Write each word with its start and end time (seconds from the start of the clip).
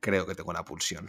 Creo 0.00 0.26
que 0.26 0.34
tengo 0.34 0.50
una 0.50 0.64
pulsión. 0.64 1.08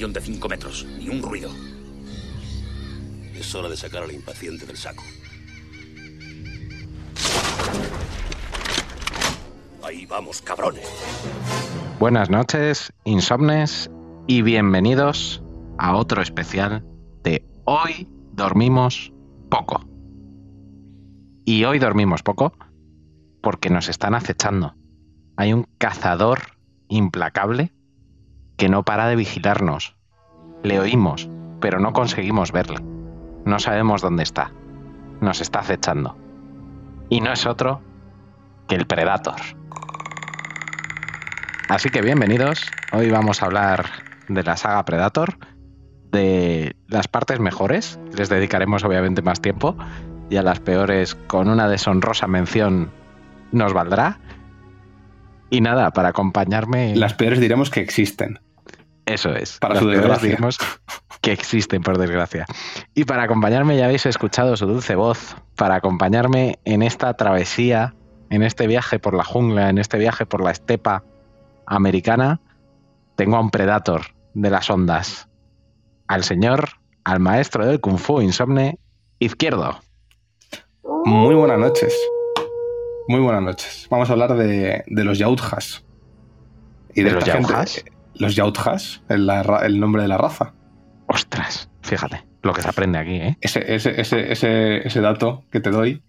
De 0.00 0.18
5 0.18 0.48
metros. 0.48 0.86
Ni 0.98 1.10
un 1.10 1.20
ruido. 1.20 1.50
Es 3.34 3.54
hora 3.54 3.68
de 3.68 3.76
sacar 3.76 4.02
al 4.02 4.10
impaciente 4.10 4.64
del 4.64 4.78
saco. 4.78 5.04
Ahí 9.82 10.06
vamos, 10.06 10.40
cabrones. 10.40 10.88
Buenas 11.98 12.30
noches, 12.30 12.90
insomnes, 13.04 13.90
y 14.26 14.40
bienvenidos 14.40 15.42
a 15.76 15.94
otro 15.94 16.22
especial 16.22 16.82
de 17.22 17.44
Hoy 17.66 18.08
dormimos 18.32 19.12
poco. 19.50 19.82
Y 21.44 21.64
hoy 21.64 21.78
dormimos 21.78 22.22
poco 22.22 22.54
porque 23.42 23.68
nos 23.68 23.90
están 23.90 24.14
acechando. 24.14 24.74
Hay 25.36 25.52
un 25.52 25.68
cazador 25.76 26.40
implacable 26.88 27.74
que 28.60 28.68
no 28.68 28.82
para 28.82 29.08
de 29.08 29.16
vigilarnos. 29.16 29.96
Le 30.62 30.78
oímos, 30.78 31.30
pero 31.62 31.80
no 31.80 31.94
conseguimos 31.94 32.52
verle. 32.52 32.76
No 33.46 33.58
sabemos 33.58 34.02
dónde 34.02 34.22
está. 34.22 34.52
Nos 35.22 35.40
está 35.40 35.60
acechando. 35.60 36.18
Y 37.08 37.22
no 37.22 37.32
es 37.32 37.46
otro 37.46 37.80
que 38.68 38.74
el 38.74 38.86
Predator. 38.86 39.40
Así 41.70 41.88
que 41.88 42.02
bienvenidos. 42.02 42.70
Hoy 42.92 43.10
vamos 43.10 43.42
a 43.42 43.46
hablar 43.46 43.86
de 44.28 44.42
la 44.42 44.58
saga 44.58 44.84
Predator, 44.84 45.38
de 46.12 46.76
las 46.86 47.08
partes 47.08 47.40
mejores. 47.40 47.98
Les 48.14 48.28
dedicaremos 48.28 48.84
obviamente 48.84 49.22
más 49.22 49.40
tiempo. 49.40 49.74
Y 50.28 50.36
a 50.36 50.42
las 50.42 50.60
peores, 50.60 51.14
con 51.14 51.48
una 51.48 51.66
deshonrosa 51.66 52.26
mención, 52.26 52.90
nos 53.52 53.72
valdrá. 53.72 54.18
Y 55.48 55.62
nada, 55.62 55.92
para 55.92 56.10
acompañarme. 56.10 56.94
Las 56.94 57.14
peores 57.14 57.40
diremos 57.40 57.70
que 57.70 57.80
existen. 57.80 58.38
Eso 59.12 59.34
es. 59.34 59.58
Para 59.58 59.78
su 59.78 59.88
desgracia. 59.88 60.38
que 61.20 61.32
existen, 61.32 61.82
por 61.82 61.98
desgracia. 61.98 62.46
Y 62.94 63.04
para 63.04 63.24
acompañarme, 63.24 63.76
ya 63.76 63.86
habéis 63.86 64.06
escuchado 64.06 64.56
su 64.56 64.66
dulce 64.66 64.94
voz, 64.94 65.36
para 65.56 65.74
acompañarme 65.74 66.58
en 66.64 66.82
esta 66.82 67.12
travesía, 67.14 67.94
en 68.30 68.42
este 68.42 68.66
viaje 68.66 68.98
por 68.98 69.14
la 69.14 69.24
jungla, 69.24 69.68
en 69.68 69.78
este 69.78 69.98
viaje 69.98 70.26
por 70.26 70.42
la 70.42 70.50
estepa 70.52 71.04
americana, 71.66 72.40
tengo 73.16 73.36
a 73.36 73.40
un 73.40 73.50
predator 73.50 74.02
de 74.34 74.50
las 74.50 74.70
ondas, 74.70 75.28
al 76.06 76.24
señor, 76.24 76.68
al 77.04 77.20
maestro 77.20 77.66
del 77.66 77.80
kung 77.80 77.98
fu 77.98 78.20
insomne, 78.20 78.78
izquierdo. 79.18 79.80
Muy 81.04 81.34
buenas 81.34 81.58
noches. 81.58 81.94
Muy 83.08 83.20
buenas 83.20 83.42
noches. 83.42 83.86
Vamos 83.90 84.08
a 84.08 84.12
hablar 84.12 84.34
de, 84.36 84.84
de 84.86 85.04
los 85.04 85.18
yautjas. 85.18 85.84
Y 86.94 87.02
¿De 87.02 87.10
los 87.10 87.24
gente- 87.24 87.40
yautjas? 87.40 87.84
Los 88.20 88.36
yautjas, 88.36 89.02
el, 89.08 89.26
la 89.26 89.42
ra- 89.42 89.66
el 89.66 89.80
nombre 89.80 90.02
de 90.02 90.08
la 90.08 90.18
raza. 90.18 90.52
Ostras, 91.06 91.70
fíjate, 91.82 92.24
lo 92.42 92.52
que 92.52 92.62
se 92.62 92.68
aprende 92.68 92.98
aquí, 92.98 93.14
¿eh? 93.16 93.36
Ese, 93.40 93.74
ese, 93.74 94.00
ese, 94.00 94.30
ese, 94.30 94.86
ese 94.86 95.00
dato 95.00 95.44
que 95.50 95.58
te 95.60 95.70
doy, 95.70 96.02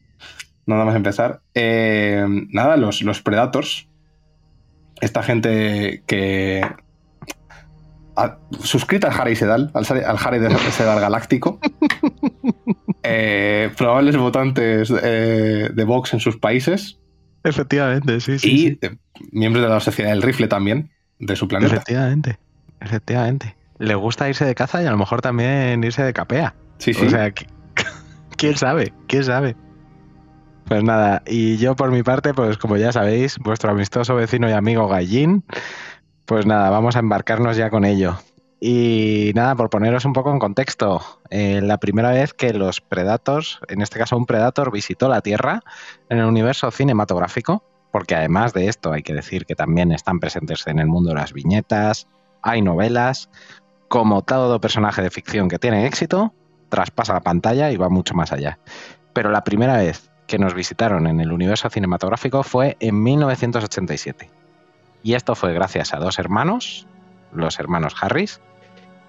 nada 0.66 0.85
más 0.85 0.95
empezar. 0.95 1.41
Eh, 1.55 2.23
nada, 2.49 2.77
los, 2.77 3.01
los 3.01 3.22
Predators. 3.22 3.88
Esta 4.99 5.23
gente 5.23 6.03
que. 6.05 6.61
a- 8.16 8.38
suscrita 8.61 9.07
al 9.07 9.19
Harry 9.19 9.35
Sedal, 9.35 9.72
al, 9.73 9.85
Harry 10.23 10.39
de 10.39 10.49
Sedal 10.72 10.99
Galáctico. 10.99 11.59
Eh, 13.03 13.72
probables 13.78 14.16
votantes 14.16 14.93
eh, 15.01 15.69
de 15.73 15.83
Vox 15.85 16.13
en 16.13 16.19
sus 16.19 16.38
países. 16.38 16.99
Efectivamente, 17.43 18.19
sí, 18.19 18.38
y 18.43 18.67
eh, 18.85 18.97
miembros 19.31 19.63
de 19.63 19.69
la 19.69 19.79
Sociedad 19.79 20.11
del 20.11 20.22
Rifle 20.22 20.47
también, 20.47 20.91
de 21.22 21.36
su 21.38 21.48
planeta. 21.48 21.76
Efectivamente, 21.76 22.38
efectivamente. 22.82 23.56
Le 23.78 23.96
gusta 23.96 24.28
irse 24.28 24.44
de 24.46 24.54
caza 24.54 24.84
y 24.84 24.86
a 24.86 24.92
lo 24.92 24.98
mejor 24.98 25.22
también 25.22 25.84
irse 25.84 26.04
de 26.04 26.12
capea. 26.14 26.54
Sí, 26.78 26.94
sí. 26.94 27.06
O 27.06 27.09
sea, 27.09 27.30
qui- 27.30 27.48
quién 28.38 28.58
sabe, 28.58 28.94
quién 29.08 29.24
sabe. 29.24 29.56
Pues 30.66 30.84
nada, 30.84 31.22
y 31.26 31.58
yo 31.58 31.76
por 31.76 31.92
mi 31.92 32.04
parte, 32.04 32.34
pues 32.34 32.58
como 32.58 32.78
ya 32.78 32.92
sabéis, 32.92 33.38
vuestro 33.40 33.72
amistoso 33.72 34.16
vecino 34.16 34.48
y 34.50 34.54
amigo 34.54 34.88
Gallín, 34.88 35.44
pues 36.26 36.46
nada, 36.46 36.70
vamos 36.70 36.96
a 36.96 37.00
embarcarnos 37.00 37.58
ya 37.58 37.70
con 37.70 37.84
ello. 37.86 38.18
Y 38.64 39.32
nada, 39.34 39.56
por 39.56 39.70
poneros 39.72 40.06
un 40.06 40.14
poco 40.14 40.32
en 40.32 40.38
contexto, 40.38 41.02
eh, 41.32 41.62
la 41.64 41.78
primera 41.80 42.12
vez 42.12 42.34
que 42.34 42.53
los 42.53 42.80
Predators, 42.80 43.59
en 43.68 43.82
este 43.82 43.98
caso 43.98 44.16
un 44.16 44.28
Predator, 44.28 44.72
visitó 44.72 45.09
la 45.09 45.22
Tierra 45.22 45.62
en 46.09 46.20
el 46.20 46.26
universo 46.26 46.70
cinematográfico, 46.70 47.66
porque 47.91 48.16
además 48.16 48.53
de 48.53 48.68
esto 48.68 48.94
hay 48.94 49.03
que 49.03 49.13
decir 49.13 49.46
que 49.46 49.56
también 49.56 49.91
están 49.91 50.19
presentes 50.19 50.66
en 50.68 50.79
el 50.79 50.88
mundo 50.88 51.13
las 51.13 51.34
viñetas, 51.34 52.07
hay 52.41 52.62
novelas, 52.62 53.29
como 53.88 54.22
todo 54.24 54.62
personaje 54.62 55.02
de 55.02 55.09
ficción 55.09 55.50
que 55.50 55.59
tiene 55.59 55.85
éxito, 55.85 56.34
traspasa 56.69 57.13
la 57.13 57.22
pantalla 57.22 57.72
y 57.72 57.78
va 57.78 57.90
mucho 57.90 58.13
más 58.16 58.31
allá. 58.31 58.59
Pero 59.13 59.29
la 59.29 59.44
primera 59.44 59.78
vez 59.78 60.09
que 60.28 60.40
nos 60.40 60.53
visitaron 60.53 61.07
en 61.07 61.19
el 61.19 61.31
universo 61.31 61.69
cinematográfico 61.69 62.44
fue 62.44 62.78
en 62.79 63.03
1987. 63.03 64.29
Y 65.03 65.13
esto 65.13 65.35
fue 65.35 65.53
gracias 65.53 65.94
a 65.94 65.97
dos 65.97 66.19
hermanos, 66.19 66.88
los 67.34 67.59
hermanos 67.59 67.96
Harris, 68.00 68.40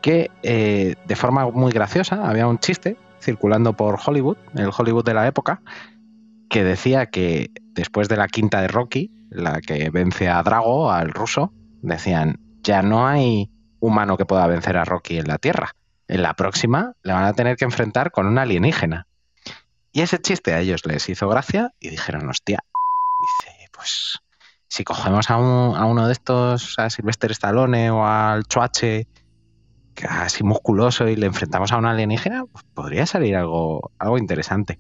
que 0.01 0.31
eh, 0.43 0.97
de 1.07 1.17
forma 1.17 1.49
muy 1.49 1.71
graciosa 1.71 2.29
había 2.29 2.49
un 2.49 2.59
chiste 2.59 2.97
circulando 3.21 3.75
por 3.75 4.01
Hollywood, 4.05 4.37
el 4.57 4.71
Hollywood 4.77 5.05
de 5.05 5.15
la 5.15 5.27
época, 5.29 5.63
que 6.53 6.63
decía 6.65 7.07
que 7.07 7.51
después 7.73 8.11
de 8.11 8.19
la 8.19 8.29
quinta 8.29 8.61
de 8.61 8.69
Rocky, 8.69 9.11
la 9.31 9.63
que 9.63 9.89
vence 9.89 10.29
a 10.29 10.43
Drago, 10.43 10.93
al 10.93 11.11
ruso, 11.11 11.51
decían, 11.81 12.39
ya 12.63 12.83
no 12.83 13.09
hay 13.09 13.51
humano 13.81 14.19
que 14.19 14.27
pueda 14.27 14.47
vencer 14.47 14.77
a 14.77 14.85
Rocky 14.85 15.17
en 15.19 15.29
la 15.29 15.39
Tierra. 15.39 15.75
En 16.09 16.23
la 16.23 16.35
próxima 16.35 16.93
le 17.03 17.15
van 17.15 17.25
a 17.25 17.33
tener 17.33 17.57
que 17.57 17.65
enfrentar 17.65 18.11
con 18.11 18.27
un 18.27 18.37
alienígena. 18.39 19.07
Y 19.93 20.03
ese 20.03 20.21
chiste 20.21 20.53
a 20.53 20.61
ellos 20.61 20.85
les 20.85 21.09
hizo 21.09 21.27
gracia 21.27 21.73
y 21.81 21.89
dijeron, 21.89 22.29
hostia, 22.29 22.59
dice, 23.47 23.71
pues 23.73 24.21
si 24.69 24.85
cogemos 24.85 25.31
a, 25.31 25.39
un- 25.39 25.75
uno 25.83 26.07
de 26.07 26.13
estos, 26.13 26.79
a 26.79 26.91
Sylvester 26.91 27.31
Stallone 27.33 27.91
o 27.91 28.07
al 28.07 28.45
Choache, 28.45 29.07
así 30.09 30.43
musculoso, 30.45 31.09
y 31.09 31.17
le 31.17 31.27
enfrentamos 31.27 31.73
a 31.73 31.77
un 31.77 31.87
alienígena, 31.87 32.45
pues 32.47 32.65
podría 32.75 33.07
salir 33.07 33.37
algo, 33.37 33.93
algo 33.99 34.19
interesante. 34.19 34.79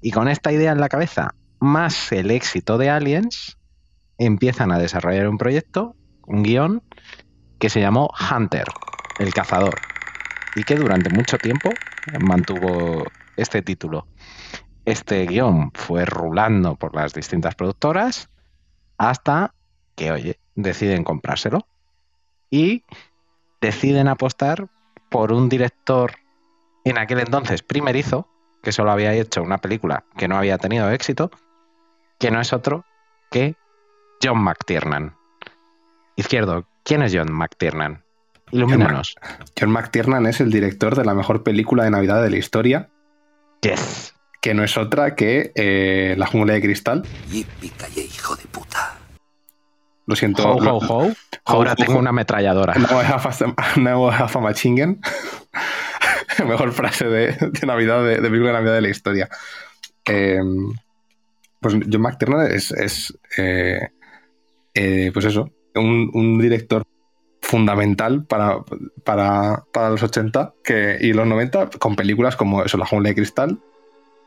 Y 0.00 0.10
con 0.10 0.28
esta 0.28 0.52
idea 0.52 0.72
en 0.72 0.80
la 0.80 0.88
cabeza, 0.88 1.34
más 1.60 2.12
el 2.12 2.30
éxito 2.30 2.78
de 2.78 2.90
Aliens, 2.90 3.58
empiezan 4.18 4.72
a 4.72 4.78
desarrollar 4.78 5.28
un 5.28 5.38
proyecto, 5.38 5.96
un 6.26 6.42
guion, 6.42 6.82
que 7.58 7.70
se 7.70 7.80
llamó 7.80 8.10
Hunter, 8.18 8.66
el 9.20 9.32
cazador, 9.32 9.74
y 10.56 10.64
que 10.64 10.76
durante 10.76 11.10
mucho 11.10 11.38
tiempo 11.38 11.70
mantuvo 12.20 13.04
este 13.36 13.62
título. 13.62 14.06
Este 14.84 15.26
guion 15.26 15.70
fue 15.74 16.04
rulando 16.04 16.74
por 16.76 16.94
las 16.94 17.14
distintas 17.14 17.54
productoras 17.54 18.28
hasta 18.98 19.54
que, 19.94 20.10
oye, 20.10 20.40
deciden 20.54 21.04
comprárselo 21.04 21.66
y 22.50 22.84
deciden 23.62 24.08
apostar 24.08 24.66
por 25.08 25.32
un 25.32 25.48
director 25.48 26.12
en 26.84 26.98
aquel 26.98 27.20
entonces 27.20 27.62
primerizo, 27.62 28.28
que 28.62 28.72
solo 28.72 28.90
había 28.90 29.14
hecho 29.14 29.42
una 29.42 29.58
película 29.58 30.04
que 30.16 30.28
no 30.28 30.36
había 30.36 30.58
tenido 30.58 30.90
éxito, 30.90 31.30
que 32.18 32.30
no 32.30 32.40
es 32.40 32.52
otro 32.52 32.84
que 33.30 33.54
John 34.22 34.42
McTiernan. 34.42 35.16
Izquierdo, 36.16 36.66
¿quién 36.84 37.02
es 37.02 37.14
John 37.14 37.32
McTiernan? 37.32 38.04
Ilumínanos. 38.50 39.14
John 39.58 39.70
McTiernan 39.70 40.26
es 40.26 40.40
el 40.40 40.50
director 40.50 40.94
de 40.96 41.04
la 41.04 41.14
mejor 41.14 41.42
película 41.42 41.84
de 41.84 41.90
Navidad 41.90 42.22
de 42.22 42.30
la 42.30 42.36
historia. 42.36 42.90
Yes. 43.62 44.14
Que 44.42 44.54
no 44.54 44.64
es 44.64 44.76
otra 44.76 45.14
que 45.14 45.52
eh, 45.54 46.16
La 46.18 46.26
jungla 46.26 46.54
de 46.54 46.60
cristal. 46.60 47.04
Hijo 47.30 48.36
de 48.36 48.44
puta. 48.50 49.01
Lo 50.06 50.16
siento. 50.16 50.46
Ho, 50.48 50.60
lo- 50.60 50.76
ho, 50.78 51.04
ho. 51.06 51.12
Ahora 51.44 51.74
tengo 51.76 51.98
una 51.98 52.10
ametralladora. 52.10 52.74
I 52.76 52.84
have 53.04 54.36
a, 54.36 54.40
machine 54.40 54.80
gun. 54.84 55.00
Mejor 56.46 56.72
frase 56.72 57.06
de, 57.06 57.32
de 57.32 57.66
Navidad, 57.66 58.02
de, 58.04 58.16
de 58.20 58.22
película 58.22 58.48
de 58.48 58.54
Navidad 58.54 58.74
de 58.74 58.80
la 58.80 58.88
historia. 58.88 59.28
Eh, 60.06 60.40
pues 61.60 61.74
John 61.74 62.02
McTiernan 62.02 62.50
es, 62.50 62.72
es, 62.72 63.16
eh, 63.38 63.88
eh, 64.74 65.10
pues 65.12 65.24
eso, 65.26 65.50
un, 65.76 66.10
un 66.12 66.38
director 66.40 66.82
fundamental 67.40 68.24
para, 68.24 68.58
para, 69.04 69.64
para 69.72 69.90
los 69.90 70.02
80 70.02 70.54
que, 70.64 70.96
y 71.00 71.12
los 71.12 71.26
90 71.26 71.70
con 71.78 71.94
películas 71.94 72.34
como 72.34 72.64
eso, 72.64 72.78
La 72.78 72.86
jungla 72.86 73.10
de 73.10 73.14
cristal, 73.14 73.60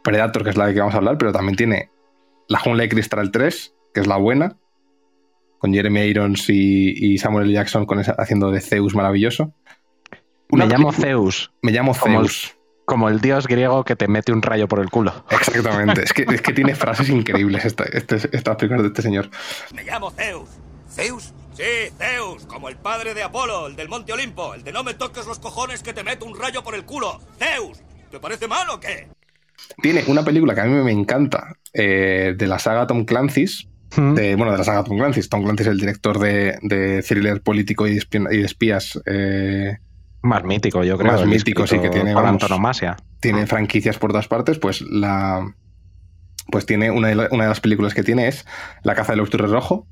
Predator, 0.03 0.43
que 0.43 0.51
es 0.51 0.57
la 0.57 0.67
de 0.67 0.73
que 0.73 0.79
vamos 0.79 0.93
a 0.95 0.97
hablar, 0.99 1.17
pero 1.17 1.33
también 1.33 1.55
tiene 1.57 1.89
La 2.47 2.59
jungla 2.59 2.83
de 2.83 2.89
cristal 2.89 3.31
3, 3.31 3.73
que 3.93 3.99
es 4.01 4.07
la 4.07 4.17
buena, 4.17 4.55
con 5.65 5.73
Jeremy 5.73 6.01
Irons 6.01 6.47
y, 6.49 6.93
y 7.13 7.17
Samuel 7.17 7.45
L. 7.45 7.53
Jackson 7.53 7.87
con 7.87 7.99
esa- 7.99 8.13
haciendo 8.19 8.51
de 8.51 8.61
Zeus 8.61 8.93
maravilloso. 8.93 9.51
Una 10.51 10.67
Me 10.67 10.71
llamo 10.73 10.91
Zeus, 10.93 11.51
Me 11.63 11.71
llamo 11.71 11.95
como 11.99 12.21
el- 12.21 12.29
Zeus. 12.29 12.55
como 12.85 13.09
el 13.09 13.19
dios 13.19 13.47
griego 13.47 13.83
que 13.83 13.95
te 13.95 14.07
mete 14.07 14.31
un 14.31 14.43
rayo 14.43 14.67
por 14.67 14.79
el 14.79 14.91
culo. 14.91 15.25
Exactamente. 15.31 16.03
Es 16.03 16.13
que, 16.13 16.23
es 16.31 16.41
que 16.43 16.53
tiene 16.53 16.75
frases 16.75 17.09
increíbles 17.09 17.65
esta, 17.65 17.83
este, 17.85 18.17
estas 18.31 18.55
películas 18.57 18.83
de 18.83 18.89
este 18.89 19.01
señor. 19.01 19.31
Me 19.73 19.83
llamo 19.83 20.11
Zeus. 20.11 20.49
¿Zeus? 20.87 21.33
Sí, 21.53 21.63
Zeus, 21.97 22.45
como 22.45 22.69
el 22.69 22.75
padre 22.75 23.15
de 23.15 23.23
Apolo, 23.23 23.65
el 23.65 23.75
del 23.75 23.89
Monte 23.89 24.13
Olimpo, 24.13 24.53
el 24.53 24.63
de 24.63 24.71
no 24.71 24.83
me 24.83 24.93
toques 24.93 25.25
los 25.25 25.39
cojones 25.39 25.81
que 25.81 25.93
te 25.93 26.03
meto 26.03 26.27
un 26.27 26.39
rayo 26.39 26.63
por 26.63 26.75
el 26.75 26.85
culo. 26.85 27.19
Zeus, 27.39 27.79
¿te 28.11 28.19
parece 28.19 28.47
mal 28.47 28.69
o 28.69 28.79
qué? 28.79 29.07
Tiene 29.81 30.03
una 30.05 30.23
película 30.23 30.53
que 30.53 30.61
a 30.61 30.65
mí 30.65 30.83
me 30.83 30.91
encanta 30.91 31.55
eh, 31.73 32.35
de 32.37 32.45
la 32.45 32.59
saga 32.59 32.85
Tom 32.85 33.03
Clancy's. 33.05 33.67
De, 33.95 34.35
bueno, 34.35 34.51
de 34.51 34.57
la 34.57 34.63
saga 34.63 34.83
Tom 34.83 34.97
Clancy's. 34.97 35.29
Tom 35.29 35.43
Clancy 35.43 35.63
es 35.63 35.67
el 35.69 35.79
director 35.79 36.19
de, 36.19 36.57
de 36.61 37.01
thriller 37.03 37.41
político 37.41 37.87
y 37.87 37.95
de, 37.95 38.41
espías. 38.43 38.99
eh, 39.05 39.77
Más 40.21 40.43
mítico, 40.43 40.83
yo 40.83 40.97
creo. 40.97 41.11
Más 41.13 41.25
mítico, 41.25 41.65
sí, 41.67 41.79
que 41.79 41.89
tiene, 41.89 42.13
vamos. 42.13 42.31
antonomasia. 42.31 42.97
tiene 43.19 43.47
franquicias 43.47 43.97
por 43.97 44.11
todas 44.11 44.27
partes, 44.27 44.59
pues 44.59 44.81
la. 44.81 45.45
Pues 46.51 46.65
tiene 46.65 46.91
una 46.91 47.07
de, 47.07 47.15
la- 47.15 47.27
una 47.31 47.43
de 47.45 47.49
las 47.49 47.59
películas 47.59 47.93
que 47.95 48.03
tiene 48.03 48.27
es 48.27 48.45
La 48.83 48.93
caza 48.95 49.13
del 49.13 49.21
octubre 49.21 49.47
rojo, 49.47 49.87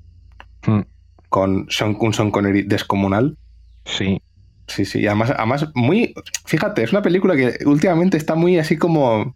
Mm, 0.68 0.82
con 1.30 1.66
Sean, 1.70 1.98
un 2.00 2.14
Sean 2.14 2.32
Connery 2.32 2.64
descomunal. 2.64 3.38
Sí. 3.86 4.22
Sí, 4.68 4.86
sí, 4.86 5.00
y 5.02 5.08
además, 5.08 5.32
además, 5.36 5.68
muy. 5.76 6.14
Fíjate, 6.46 6.84
es 6.84 6.92
una 6.94 7.02
película 7.02 7.36
que 7.36 7.58
últimamente 7.66 8.16
está 8.18 8.36
muy 8.36 8.58
así 8.60 8.78
como. 8.78 9.36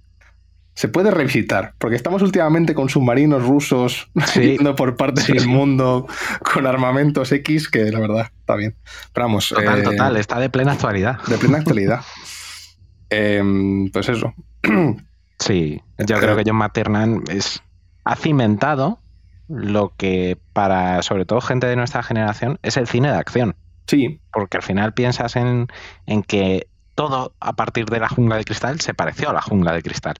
Se 0.77 0.87
puede 0.87 1.09
revisitar, 1.09 1.73
porque 1.79 1.95
estamos 1.95 2.21
últimamente 2.21 2.75
con 2.75 2.87
submarinos 2.87 3.43
rusos 3.43 4.11
Sí. 4.27 4.41
yendo 4.41 4.75
por 4.75 4.95
partes 4.95 5.23
Sí, 5.23 5.33
del 5.33 5.47
mundo 5.47 6.05
con 6.53 6.67
armamentos 6.67 7.31
X, 7.31 7.67
que 7.67 7.85
la 7.91 7.99
verdad 7.99 8.29
está 8.39 8.55
bien. 8.55 8.75
Pero 9.11 9.25
vamos. 9.25 9.49
Total, 9.49 9.79
eh, 9.79 9.81
total. 9.81 10.17
Está 10.17 10.39
de 10.39 10.51
plena 10.51 10.73
actualidad. 10.73 11.17
De 11.27 11.37
plena 11.39 11.57
actualidad. 11.57 12.01
Em, 13.09 13.89
pues 13.91 14.07
eso. 14.09 14.33
Sí, 15.39 15.81
yo 15.99 16.19
creo 16.19 16.35
que 16.35 16.43
John 16.45 16.57
McTiernan 16.57 17.23
es, 17.29 17.61
ha 18.03 18.15
cimentado 18.15 18.99
lo 19.47 19.93
que 19.95 20.37
para, 20.53 21.01
sobre 21.03 21.25
todo, 21.25 21.41
gente 21.41 21.67
de 21.67 21.75
nuestra 21.75 22.01
generación, 22.03 22.59
es 22.63 22.75
el 22.75 22.87
cine 22.87 23.11
de 23.11 23.17
acción. 23.17 23.55
Sí, 23.85 24.19
Porque 24.31 24.57
al 24.57 24.63
final 24.63 24.93
piensas 24.93 25.35
en, 25.35 25.67
en 26.07 26.23
que 26.23 26.67
todo 26.95 27.33
a 27.39 27.53
partir 27.53 27.85
de 27.85 27.99
la 27.99 28.09
jungla 28.09 28.37
de 28.37 28.45
cristal 28.45 28.81
se 28.81 28.93
pareció 28.95 29.29
a 29.29 29.33
la 29.33 29.41
jungla 29.41 29.73
de 29.73 29.83
cristal. 29.83 30.15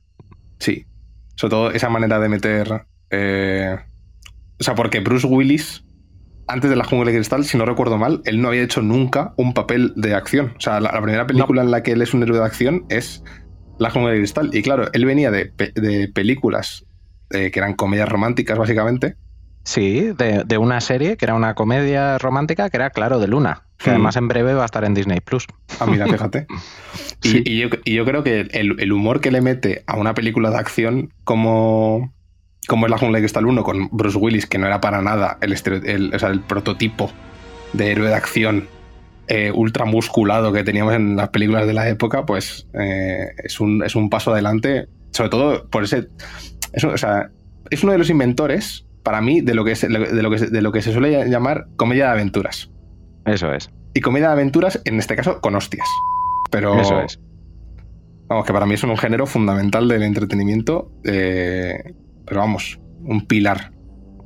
Sí. 0.60 0.86
Sobre 1.36 1.50
todo 1.52 1.72
esa 1.72 1.90
manera 1.90 2.20
de 2.20 2.30
meter. 2.30 2.86
eh, 3.10 3.78
O 4.60 4.64
sea, 4.64 4.76
porque 4.76 5.00
Bruce 5.02 5.28
Willis, 5.28 5.84
antes 6.48 6.70
de 6.70 6.76
la 6.76 6.84
jungla 6.84 7.12
de 7.12 7.18
cristal, 7.18 7.46
si 7.46 7.58
no 7.58 7.66
recuerdo 7.66 7.98
mal, 7.98 8.22
él 8.26 8.42
no 8.42 8.48
había 8.50 8.64
hecho 8.64 8.82
nunca 8.82 9.34
un 9.38 9.54
papel 9.54 9.94
de 9.96 10.16
acción. 10.16 10.54
O 10.58 10.62
sea, 10.62 10.80
la, 10.80 10.92
primera 11.02 11.28
película 11.28 11.62
en 11.62 11.72
la 11.72 11.84
que 11.84 11.92
él 11.92 12.02
es 12.02 12.14
un 12.14 12.24
héroe 12.24 12.40
de 12.40 12.46
acción 12.46 12.86
es 12.90 13.24
La 13.80 13.90
jungla 13.92 14.12
de 14.12 14.18
cristal. 14.20 14.50
Y 14.54 14.62
claro, 14.64 14.90
él 14.94 15.06
venía 15.06 15.30
de, 15.30 15.46
pe- 15.46 15.72
de 15.76 16.08
películas 16.08 16.86
eh, 17.30 17.52
que 17.52 17.60
eran 17.60 17.76
comedias 17.76 18.10
románticas, 18.10 18.58
básicamente. 18.58 19.16
Sí, 19.68 20.14
de, 20.18 20.44
de 20.46 20.58
una 20.58 20.80
serie 20.80 21.18
que 21.18 21.26
era 21.26 21.34
una 21.36 21.54
comedia 21.54 22.18
romántica 22.20 22.70
que 22.70 22.78
era 22.78 22.90
Claro 22.90 23.20
de 23.20 23.28
Luna, 23.28 23.64
que 23.78 23.90
Hmm. 23.90 23.96
además 23.96 24.16
en 24.16 24.30
breve 24.30 24.54
va 24.54 24.62
a 24.62 24.66
estar 24.66 24.86
en 24.86 24.94
Disney 24.94 25.20
Plus. 25.20 25.46
Ah, 25.82 25.86
mira, 25.86 26.08
fíjate. 26.08 26.48
Y, 27.24 27.28
Sí. 27.30 27.44
y 27.46 27.58
yo, 27.60 27.68
y 27.84 27.96
yo 27.96 28.06
creo 28.06 28.24
que 28.24 28.42
el, 28.52 28.80
el 28.80 28.94
humor 28.94 29.20
que 29.20 29.30
le 29.32 29.42
mete 29.42 29.84
a 29.88 29.98
una 29.98 30.14
película 30.14 30.52
de 30.52 30.58
acción 30.58 31.12
como, 31.26 32.14
como 32.68 32.86
es 32.86 32.92
La 32.92 32.98
Jungla 32.98 33.18
de 33.18 33.24
Cristal 33.24 33.46
1 33.46 33.64
con 33.64 33.90
Bruce 33.92 34.18
Willis, 34.18 34.46
que 34.46 34.58
no 34.58 34.68
era 34.68 34.80
para 34.80 35.02
nada 35.02 35.38
el, 35.42 35.54
el, 35.86 36.16
o 36.16 36.20
sea, 36.20 36.30
el 36.30 36.40
prototipo 36.42 37.12
de 37.74 37.92
héroe 37.92 38.08
de 38.08 38.14
acción 38.16 38.70
eh, 39.28 39.52
ultra 39.54 39.84
musculado 39.84 40.54
que 40.54 40.64
teníamos 40.64 40.94
en 40.94 41.18
las 41.18 41.28
películas 41.30 41.68
de 41.68 41.74
la 41.74 41.90
época, 41.90 42.26
pues 42.26 42.68
eh, 42.80 43.26
es, 43.44 43.60
un, 43.60 43.84
es 43.84 43.96
un 43.96 44.10
paso 44.10 44.32
adelante, 44.32 44.88
sobre 45.12 45.30
todo 45.30 45.68
por 45.70 45.84
ese... 45.84 46.08
o 46.90 46.98
sea, 46.98 47.32
es 47.70 47.84
uno 47.84 47.92
de 47.92 47.98
los 47.98 48.10
inventores, 48.10 48.86
para 49.08 49.22
mí, 49.22 49.40
de 49.40 49.54
lo 49.56 49.64
que, 49.64 49.74
se- 49.78 49.88
de 49.88 50.22
lo 50.22 50.30
que, 50.30 50.38
de 50.38 50.62
lo 50.62 50.74
que 50.74 50.82
se 50.82 50.92
suele 50.92 51.30
llamar 51.30 51.68
comedia 51.78 52.08
de 52.08 52.12
aventuras. 52.12 52.70
Eso 53.26 53.54
es, 53.54 53.72
Y 53.94 54.02
comedia 54.02 54.28
de 54.28 54.34
aventuras, 54.34 54.82
en 54.84 55.00
este 55.00 55.16
caso, 55.16 55.40
con 55.40 55.56
hostias. 55.56 55.88
Pero, 56.52 56.78
eso 56.82 57.00
es. 57.00 57.18
vamos, 58.28 58.46
que 58.46 58.52
para 58.52 58.66
mí 58.66 58.74
es 58.74 58.84
un 58.84 58.98
género 58.98 59.26
fundamental 59.26 59.88
del 59.88 60.04
entretenimiento. 60.04 60.92
eh, 61.06 61.94
pero 62.26 62.42
vamos, 62.42 62.82
un 63.00 63.26
pilar. 63.28 63.72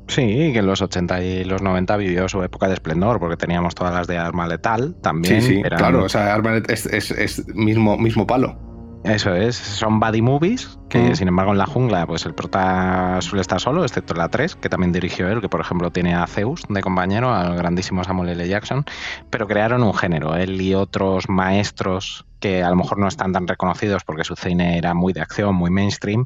Sí, 0.08 0.24
que 0.52 0.58
en 0.58 0.66
los 0.66 0.82
80 0.82 1.22
y 1.24 1.44
los 1.44 1.62
90 1.62 1.96
vivió 1.98 2.28
su 2.28 2.42
época 2.42 2.68
de 2.68 2.74
esplendor, 2.74 3.20
porque 3.20 3.38
teníamos 3.38 3.76
todas 3.76 3.94
las 3.94 4.08
de 4.08 4.18
arma 4.18 4.48
letal 4.48 4.96
también. 5.04 5.42
sí, 5.44 5.48
sí, 5.56 5.62
eran- 5.64 5.78
claro. 5.78 6.04
O 6.06 6.10
sea, 6.10 6.34
Armanet 6.34 6.70
es, 6.72 6.88
es- 6.88 7.12
es 7.12 7.48
mismo, 7.54 7.98
mismo 7.98 8.26
palo. 8.26 8.58
Eso 9.04 9.34
es, 9.34 9.56
son 9.56 10.00
buddy 10.00 10.22
movies, 10.22 10.78
que 10.88 11.00
Mm. 11.10 11.16
sin 11.16 11.28
embargo 11.28 11.52
en 11.52 11.58
la 11.58 11.66
jungla 11.66 12.06
pues 12.06 12.26
el 12.28 12.36
prota 12.36 13.18
suele 13.22 13.42
estar 13.42 13.60
solo, 13.60 13.84
excepto 13.84 14.14
la 14.14 14.30
3, 14.30 14.56
que 14.56 14.70
también 14.70 14.92
dirigió 14.92 15.28
él, 15.28 15.42
que 15.42 15.50
por 15.50 15.60
ejemplo 15.60 15.92
tiene 15.92 16.14
a 16.14 16.28
Zeus 16.28 16.62
de 16.70 16.82
compañero, 16.82 17.34
al 17.34 17.56
grandísimo 17.56 18.04
Samuel 18.04 18.30
L. 18.30 18.48
Jackson, 18.48 18.86
pero 19.32 19.48
crearon 19.48 19.82
un 19.82 19.96
género, 19.96 20.36
él 20.36 20.62
y 20.62 20.76
otros 20.76 21.30
maestros 21.30 22.26
que 22.40 22.64
a 22.64 22.70
lo 22.70 22.76
mejor 22.76 23.00
no 23.00 23.08
están 23.08 23.34
tan 23.34 23.48
reconocidos 23.48 24.04
porque 24.04 24.24
su 24.24 24.36
cine 24.36 24.78
era 24.78 24.94
muy 24.94 25.14
de 25.14 25.22
acción, 25.22 25.56
muy 25.56 25.72
mainstream, 25.72 26.26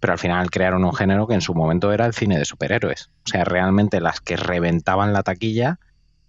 pero 0.00 0.12
al 0.12 0.18
final 0.18 0.50
crearon 0.50 0.84
un 0.84 0.94
género 0.94 1.28
que 1.28 1.34
en 1.34 1.40
su 1.40 1.54
momento 1.54 1.92
era 1.92 2.06
el 2.06 2.12
cine 2.12 2.38
de 2.38 2.44
superhéroes. 2.44 3.10
O 3.24 3.28
sea, 3.28 3.44
realmente 3.44 4.00
las 4.00 4.20
que 4.20 4.36
reventaban 4.36 5.12
la 5.12 5.22
taquilla 5.22 5.78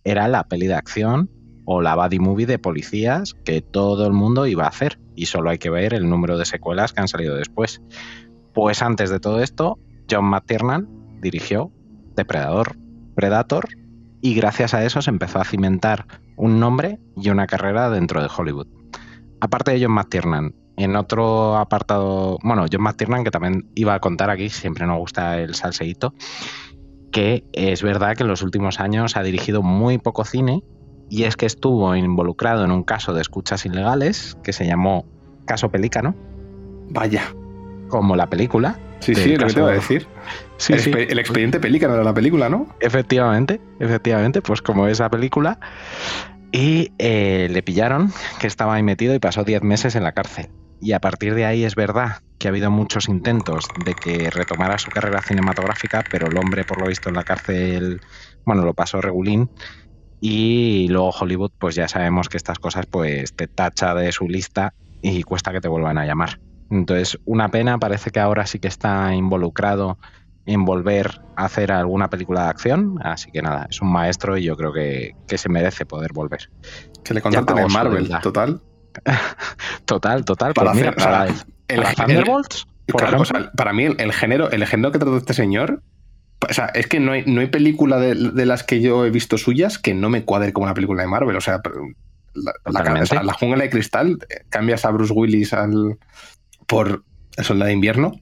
era 0.03 0.27
la 0.27 0.43
peli 0.43 0.67
de 0.67 0.75
acción 0.75 1.29
o 1.65 1.81
la 1.81 1.95
buddy 1.95 2.19
movie 2.19 2.45
de 2.45 2.59
policías 2.59 3.33
que 3.43 3.61
todo 3.61 4.07
el 4.07 4.13
mundo 4.13 4.47
iba 4.47 4.65
a 4.65 4.69
hacer. 4.69 4.99
Y 5.17 5.25
solo 5.25 5.49
hay 5.49 5.57
que 5.57 5.69
ver 5.69 5.93
el 5.93 6.07
número 6.07 6.37
de 6.37 6.45
secuelas 6.45 6.93
que 6.93 7.01
han 7.01 7.09
salido 7.09 7.35
después. 7.35 7.81
Pues 8.53 8.81
antes 8.81 9.09
de 9.09 9.19
todo 9.19 9.41
esto, 9.41 9.79
John 10.09 10.25
McTiernan 10.25 10.87
dirigió 11.19 11.71
Depredador, 12.15 12.77
Predator, 13.15 13.67
y 14.21 14.35
gracias 14.35 14.73
a 14.73 14.85
eso 14.85 15.01
se 15.01 15.09
empezó 15.09 15.39
a 15.39 15.43
cimentar 15.43 16.05
un 16.37 16.59
nombre 16.59 16.99
y 17.15 17.29
una 17.29 17.47
carrera 17.47 17.89
dentro 17.89 18.21
de 18.21 18.29
Hollywood. 18.35 18.67
Aparte 19.41 19.71
de 19.71 19.83
John 19.83 19.93
McTiernan, 19.93 20.55
en 20.77 20.95
otro 20.95 21.57
apartado, 21.57 22.37
bueno, 22.43 22.65
John 22.71 22.83
McTiernan, 22.83 23.23
que 23.23 23.31
también 23.31 23.69
iba 23.73 23.95
a 23.95 23.99
contar 23.99 24.29
aquí, 24.29 24.49
siempre 24.49 24.85
nos 24.85 24.99
gusta 24.99 25.39
el 25.39 25.55
salseíto, 25.55 26.13
que 27.11 27.43
es 27.53 27.81
verdad 27.81 28.15
que 28.15 28.23
en 28.23 28.29
los 28.29 28.43
últimos 28.43 28.79
años 28.79 29.17
ha 29.17 29.23
dirigido 29.23 29.63
muy 29.63 29.97
poco 29.97 30.23
cine 30.23 30.63
y 31.09 31.23
es 31.23 31.35
que 31.35 31.45
estuvo 31.45 31.95
involucrado 31.95 32.63
en 32.65 32.71
un 32.71 32.83
caso 32.83 33.13
de 33.13 33.21
escuchas 33.21 33.65
ilegales 33.65 34.37
que 34.43 34.53
se 34.53 34.65
llamó 34.65 35.05
Caso 35.45 35.69
Pelícano, 35.69 36.15
Vaya. 36.89 37.23
como 37.89 38.15
la 38.15 38.27
película. 38.27 38.77
Sí, 38.99 39.13
sí, 39.15 39.35
lo 39.37 39.45
que 39.47 39.53
te 39.53 39.59
iba 39.59 39.69
a 39.69 39.73
decir. 39.73 40.07
Sí, 40.57 40.73
el, 40.73 40.79
sí. 40.79 40.91
expe- 40.91 41.07
el 41.09 41.19
expediente 41.19 41.59
Pelícano 41.59 41.93
era 41.93 42.03
la 42.03 42.13
película, 42.13 42.49
¿no? 42.49 42.67
Efectivamente, 42.79 43.61
efectivamente, 43.79 44.41
pues 44.41 44.61
como 44.61 44.87
esa 44.87 45.09
película. 45.09 45.59
Y 46.51 46.91
eh, 46.97 47.47
le 47.51 47.61
pillaron 47.61 48.11
que 48.39 48.47
estaba 48.47 48.73
ahí 48.75 48.83
metido 48.83 49.13
y 49.13 49.19
pasó 49.19 49.43
10 49.43 49.61
meses 49.63 49.95
en 49.95 50.03
la 50.03 50.13
cárcel. 50.13 50.47
y 50.81 50.93
a 50.93 50.99
partir 50.99 51.33
de 51.35 51.45
ahí 51.45 51.63
es 51.63 51.75
verdad 51.75 52.17
que 52.39 52.47
ha 52.47 52.51
habido 52.51 52.69
muchos 52.71 53.09
intentos 53.09 53.65
de 53.83 53.93
que 53.95 54.29
retomara 54.29 54.77
su 54.77 54.89
carrera 54.91 55.21
cinematográfica, 55.21 56.03
pero 56.11 56.27
el 56.27 56.37
hombre, 56.37 56.63
por 56.63 56.79
lo 56.79 56.87
visto, 56.87 57.09
en 57.09 57.15
la 57.15 57.23
cárcel, 57.23 57.99
bueno, 58.45 58.63
lo 58.63 58.73
pasó 58.75 59.01
regulín. 59.01 59.49
Y 60.19 60.87
luego 60.89 61.11
Hollywood, 61.11 61.51
pues 61.57 61.75
ya 61.75 61.87
sabemos 61.87 62.29
que 62.29 62.37
estas 62.37 62.59
cosas, 62.59 62.85
pues 62.85 63.33
te 63.33 63.47
tacha 63.47 63.93
de 63.93 64.11
su 64.11 64.27
lista 64.27 64.73
y 65.01 65.23
cuesta 65.23 65.51
que 65.51 65.61
te 65.61 65.67
vuelvan 65.67 65.97
a 65.97 66.05
llamar. 66.05 66.39
Entonces, 66.69 67.17
una 67.25 67.49
pena, 67.49 67.77
parece 67.77 68.11
que 68.11 68.19
ahora 68.19 68.45
sí 68.45 68.59
que 68.59 68.67
está 68.67 69.13
involucrado 69.13 69.97
en 70.45 70.65
volver 70.65 71.21
a 71.35 71.45
hacer 71.45 71.71
alguna 71.71 72.09
película 72.09 72.43
de 72.43 72.49
acción, 72.49 72.99
así 73.03 73.31
que 73.31 73.41
nada, 73.41 73.67
es 73.69 73.81
un 73.81 73.91
maestro 73.91 74.37
y 74.37 74.43
yo 74.43 74.55
creo 74.55 74.73
que, 74.73 75.13
se 75.27 75.49
merece 75.49 75.85
poder 75.85 76.13
volver. 76.13 76.49
Que 77.03 77.13
le 77.13 77.21
contraten 77.21 77.57
en 77.57 77.71
Marvel, 77.71 78.09
total. 78.21 78.61
total, 79.85 80.25
total. 80.25 80.53
Para 80.53 80.71
pues 80.71 80.83
hacer, 80.83 80.95
para, 80.95 81.27
el, 81.67 81.83
Thunderbolts, 81.95 82.65
para 83.55 83.73
mí 83.73 83.85
el, 83.85 84.13
género, 84.13 84.49
el 84.49 84.65
género 84.65 84.91
que 84.91 84.99
trata 84.99 85.17
este 85.17 85.33
señor, 85.33 85.83
o 86.39 86.53
sea, 86.53 86.67
es 86.67 86.87
que 86.87 86.99
no 86.99 87.13
hay, 87.13 87.23
no 87.25 87.41
hay 87.41 87.47
película 87.47 87.99
de, 87.99 88.45
las 88.45 88.63
que 88.63 88.81
yo 88.81 89.05
he 89.05 89.09
visto 89.09 89.37
suyas 89.37 89.79
que 89.79 89.93
no 89.93 90.09
me 90.09 90.23
cuadre 90.23 90.53
como 90.53 90.65
una 90.65 90.73
película 90.73 91.01
de 91.01 91.07
Marvel. 91.07 91.35
O 91.35 91.41
sea, 91.41 91.61
la, 92.33 93.33
jungla 93.33 93.63
de 93.63 93.69
cristal, 93.69 94.19
eh, 94.29 94.41
cambias 94.49 94.85
a 94.85 94.91
Bruce 94.91 95.13
Willis 95.13 95.53
al, 95.53 95.97
por 96.67 97.03
el 97.37 97.43
soldado 97.43 97.67
de 97.67 97.73
invierno 97.73 98.19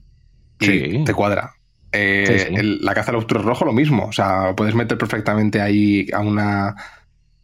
y 0.60 1.04
te 1.04 1.14
cuadra. 1.14 1.52
Eh, 1.92 2.48
la 2.80 2.94
caza 2.94 3.12
del 3.12 3.20
octubre 3.20 3.42
rojo, 3.42 3.64
lo 3.64 3.72
mismo. 3.72 4.06
O 4.06 4.12
sea, 4.12 4.54
puedes 4.56 4.74
meter 4.74 4.98
perfectamente 4.98 5.60
ahí 5.60 6.08
a 6.12 6.20
una 6.20 6.74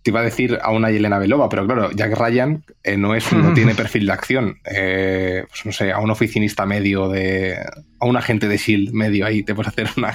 te 0.03 0.11
iba 0.11 0.21
a 0.21 0.25
decir 0.25 0.59
a 0.61 0.73
una 0.73 0.91
Yelena 0.91 1.19
Belova, 1.19 1.49
pero 1.49 1.65
claro, 1.65 1.91
Jack 1.93 2.19
Ryan 2.19 2.65
eh, 2.83 2.97
no, 2.97 3.15
es, 3.15 3.33
no 3.33 3.53
tiene 3.55 3.75
perfil 3.75 4.07
de 4.07 4.13
acción. 4.13 4.59
Eh, 4.65 5.45
pues 5.49 5.65
no 5.65 5.73
sé, 5.73 5.93
a 5.93 6.01
un 6.01 6.11
oficinista 6.11 6.67
medio 6.67 7.09
de. 7.09 7.57
a 8.01 8.07
un 8.07 8.17
agente 8.17 8.49
de 8.49 8.57
Shield 8.57 8.93
medio 8.93 9.27
ahí, 9.27 9.43
te 9.43 9.55
puedes 9.55 9.69
hacer 9.69 9.89
una. 9.97 10.15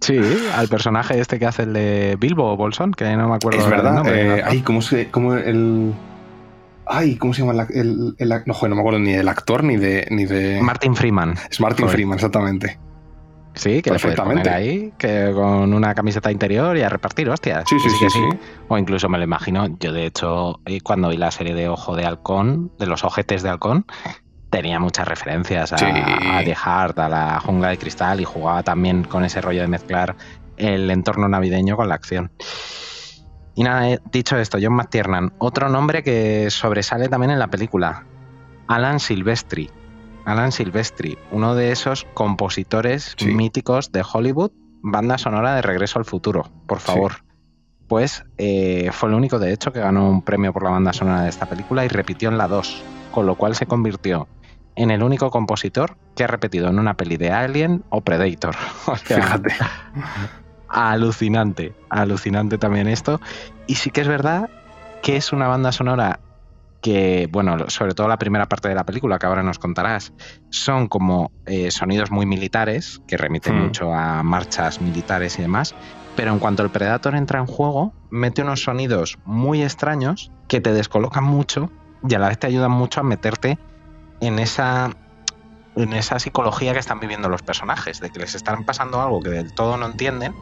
Sí, 0.00 0.18
al 0.54 0.68
personaje 0.68 1.18
este 1.18 1.38
que 1.38 1.46
hace 1.46 1.64
el 1.64 1.72
de 1.72 2.16
Bilbo 2.18 2.56
Bolson, 2.56 2.92
que 2.92 3.04
no 3.16 3.28
me 3.28 3.34
acuerdo. 3.36 3.58
Es 3.58 3.68
verdad. 3.68 4.02
Eh, 4.06 4.42
ay, 4.44 4.60
¿cómo 4.62 4.82
se. 4.82 5.10
Cómo 5.10 5.34
el. 5.34 5.92
Ay, 6.86 7.16
¿cómo 7.16 7.34
se 7.34 7.42
llama 7.44 7.66
el, 7.70 8.14
no, 8.46 8.54
joder, 8.54 8.70
no 8.70 8.76
me 8.76 8.80
acuerdo 8.80 8.98
ni 8.98 9.12
del 9.12 9.28
actor 9.28 9.62
ni 9.62 9.76
de. 9.76 10.06
Ni 10.10 10.24
de... 10.24 10.60
Martin 10.62 10.96
Freeman. 10.96 11.34
Es 11.50 11.60
Martin 11.60 11.88
Freeman, 11.88 12.14
exactamente. 12.14 12.78
Sí, 13.58 13.82
que 13.82 13.90
perfectamente 13.90 14.48
ahí, 14.50 14.92
que 14.96 15.32
con 15.34 15.74
una 15.74 15.92
camiseta 15.94 16.30
interior 16.30 16.76
y 16.76 16.82
a 16.82 16.88
repartir 16.88 17.28
hostias. 17.28 17.64
Sí, 17.68 17.76
sí, 17.80 17.90
sí, 17.90 18.08
sí, 18.08 18.20
O 18.68 18.78
incluso 18.78 19.08
me 19.08 19.18
lo 19.18 19.24
imagino, 19.24 19.66
yo 19.80 19.92
de 19.92 20.06
hecho, 20.06 20.60
eh, 20.64 20.80
cuando 20.80 21.08
vi 21.08 21.16
la 21.16 21.32
serie 21.32 21.54
de 21.54 21.68
Ojo 21.68 21.96
de 21.96 22.06
Halcón, 22.06 22.70
de 22.78 22.86
los 22.86 23.02
ojetes 23.02 23.42
de 23.42 23.48
Halcón, 23.48 23.84
tenía 24.50 24.78
muchas 24.80 25.06
referencias 25.06 25.72
a, 25.72 25.76
a 25.76 26.44
The 26.44 26.54
Heart, 26.54 26.98
a 26.98 27.08
la 27.08 27.40
jungla 27.40 27.68
de 27.68 27.78
cristal 27.78 28.20
y 28.20 28.24
jugaba 28.24 28.62
también 28.62 29.04
con 29.04 29.24
ese 29.24 29.40
rollo 29.40 29.62
de 29.62 29.68
mezclar 29.68 30.16
el 30.56 30.90
entorno 30.90 31.28
navideño 31.28 31.76
con 31.76 31.88
la 31.88 31.94
acción. 31.94 32.30
Y 33.54 33.64
nada, 33.64 33.90
eh, 33.90 33.98
dicho 34.12 34.36
esto, 34.36 34.58
John 34.60 34.74
McTiernan, 34.74 35.32
otro 35.38 35.68
nombre 35.68 36.02
que 36.02 36.50
sobresale 36.50 37.08
también 37.08 37.32
en 37.32 37.38
la 37.38 37.48
película, 37.48 38.06
Alan 38.68 39.00
Silvestri. 39.00 39.70
Alan 40.24 40.52
Silvestri, 40.52 41.18
uno 41.32 41.54
de 41.54 41.72
esos 41.72 42.06
compositores 42.14 43.16
míticos 43.24 43.90
de 43.92 44.04
Hollywood, 44.12 44.52
banda 44.82 45.16
sonora 45.16 45.54
de 45.54 45.62
Regreso 45.62 45.98
al 45.98 46.04
Futuro, 46.04 46.50
por 46.66 46.80
favor. 46.80 47.24
Pues 47.88 48.24
eh, 48.36 48.90
fue 48.92 49.08
el 49.08 49.14
único, 49.14 49.38
de 49.38 49.52
hecho, 49.52 49.72
que 49.72 49.80
ganó 49.80 50.08
un 50.08 50.20
premio 50.20 50.52
por 50.52 50.62
la 50.62 50.70
banda 50.70 50.92
sonora 50.92 51.22
de 51.22 51.30
esta 51.30 51.46
película 51.46 51.84
y 51.86 51.88
repitió 51.88 52.28
en 52.28 52.36
la 52.36 52.46
2, 52.46 52.82
con 53.10 53.24
lo 53.24 53.36
cual 53.36 53.54
se 53.54 53.64
convirtió 53.64 54.28
en 54.78 54.92
el 54.92 55.02
único 55.02 55.30
compositor 55.30 55.96
que 56.14 56.24
ha 56.24 56.28
repetido 56.28 56.68
en 56.68 56.78
una 56.78 56.94
peli 56.94 57.16
de 57.16 57.32
Alien 57.32 57.84
o 57.90 58.00
Predator. 58.00 58.54
Fíjate. 59.02 59.52
Alucinante, 60.68 61.74
alucinante 61.90 62.58
también 62.58 62.86
esto. 62.86 63.20
Y 63.66 63.74
sí 63.74 63.90
que 63.90 64.02
es 64.02 64.08
verdad 64.08 64.48
que 65.02 65.16
es 65.16 65.32
una 65.32 65.48
banda 65.48 65.72
sonora 65.72 66.20
que, 66.80 67.28
bueno, 67.32 67.68
sobre 67.68 67.94
todo 67.94 68.06
la 68.06 68.18
primera 68.18 68.46
parte 68.46 68.68
de 68.68 68.76
la 68.76 68.86
película, 68.86 69.18
que 69.18 69.26
ahora 69.26 69.42
nos 69.42 69.58
contarás, 69.58 70.12
son 70.50 70.86
como 70.86 71.32
eh, 71.46 71.72
sonidos 71.72 72.12
muy 72.12 72.24
militares, 72.24 73.02
que 73.08 73.16
remiten 73.16 73.56
hmm. 73.56 73.62
mucho 73.62 73.92
a 73.92 74.22
marchas 74.22 74.80
militares 74.80 75.40
y 75.40 75.42
demás, 75.42 75.74
pero 76.14 76.32
en 76.32 76.38
cuanto 76.38 76.62
el 76.62 76.70
Predator 76.70 77.16
entra 77.16 77.40
en 77.40 77.46
juego, 77.46 77.92
mete 78.10 78.42
unos 78.42 78.62
sonidos 78.62 79.18
muy 79.24 79.64
extraños 79.64 80.30
que 80.46 80.60
te 80.60 80.72
descolocan 80.72 81.24
mucho 81.24 81.68
y 82.08 82.14
a 82.14 82.20
la 82.20 82.28
vez 82.28 82.38
te 82.38 82.46
ayudan 82.46 82.70
mucho 82.70 83.00
a 83.00 83.02
meterte 83.02 83.58
en 84.20 84.38
esa 84.38 84.96
en 85.76 85.92
esa 85.92 86.18
psicología 86.18 86.72
que 86.72 86.80
están 86.80 86.98
viviendo 86.98 87.28
los 87.28 87.42
personajes, 87.42 88.00
de 88.00 88.10
que 88.10 88.18
les 88.18 88.34
están 88.34 88.64
pasando 88.64 89.00
algo 89.00 89.20
que 89.20 89.30
del 89.30 89.54
todo 89.54 89.76
no 89.76 89.86
entienden 89.86 90.34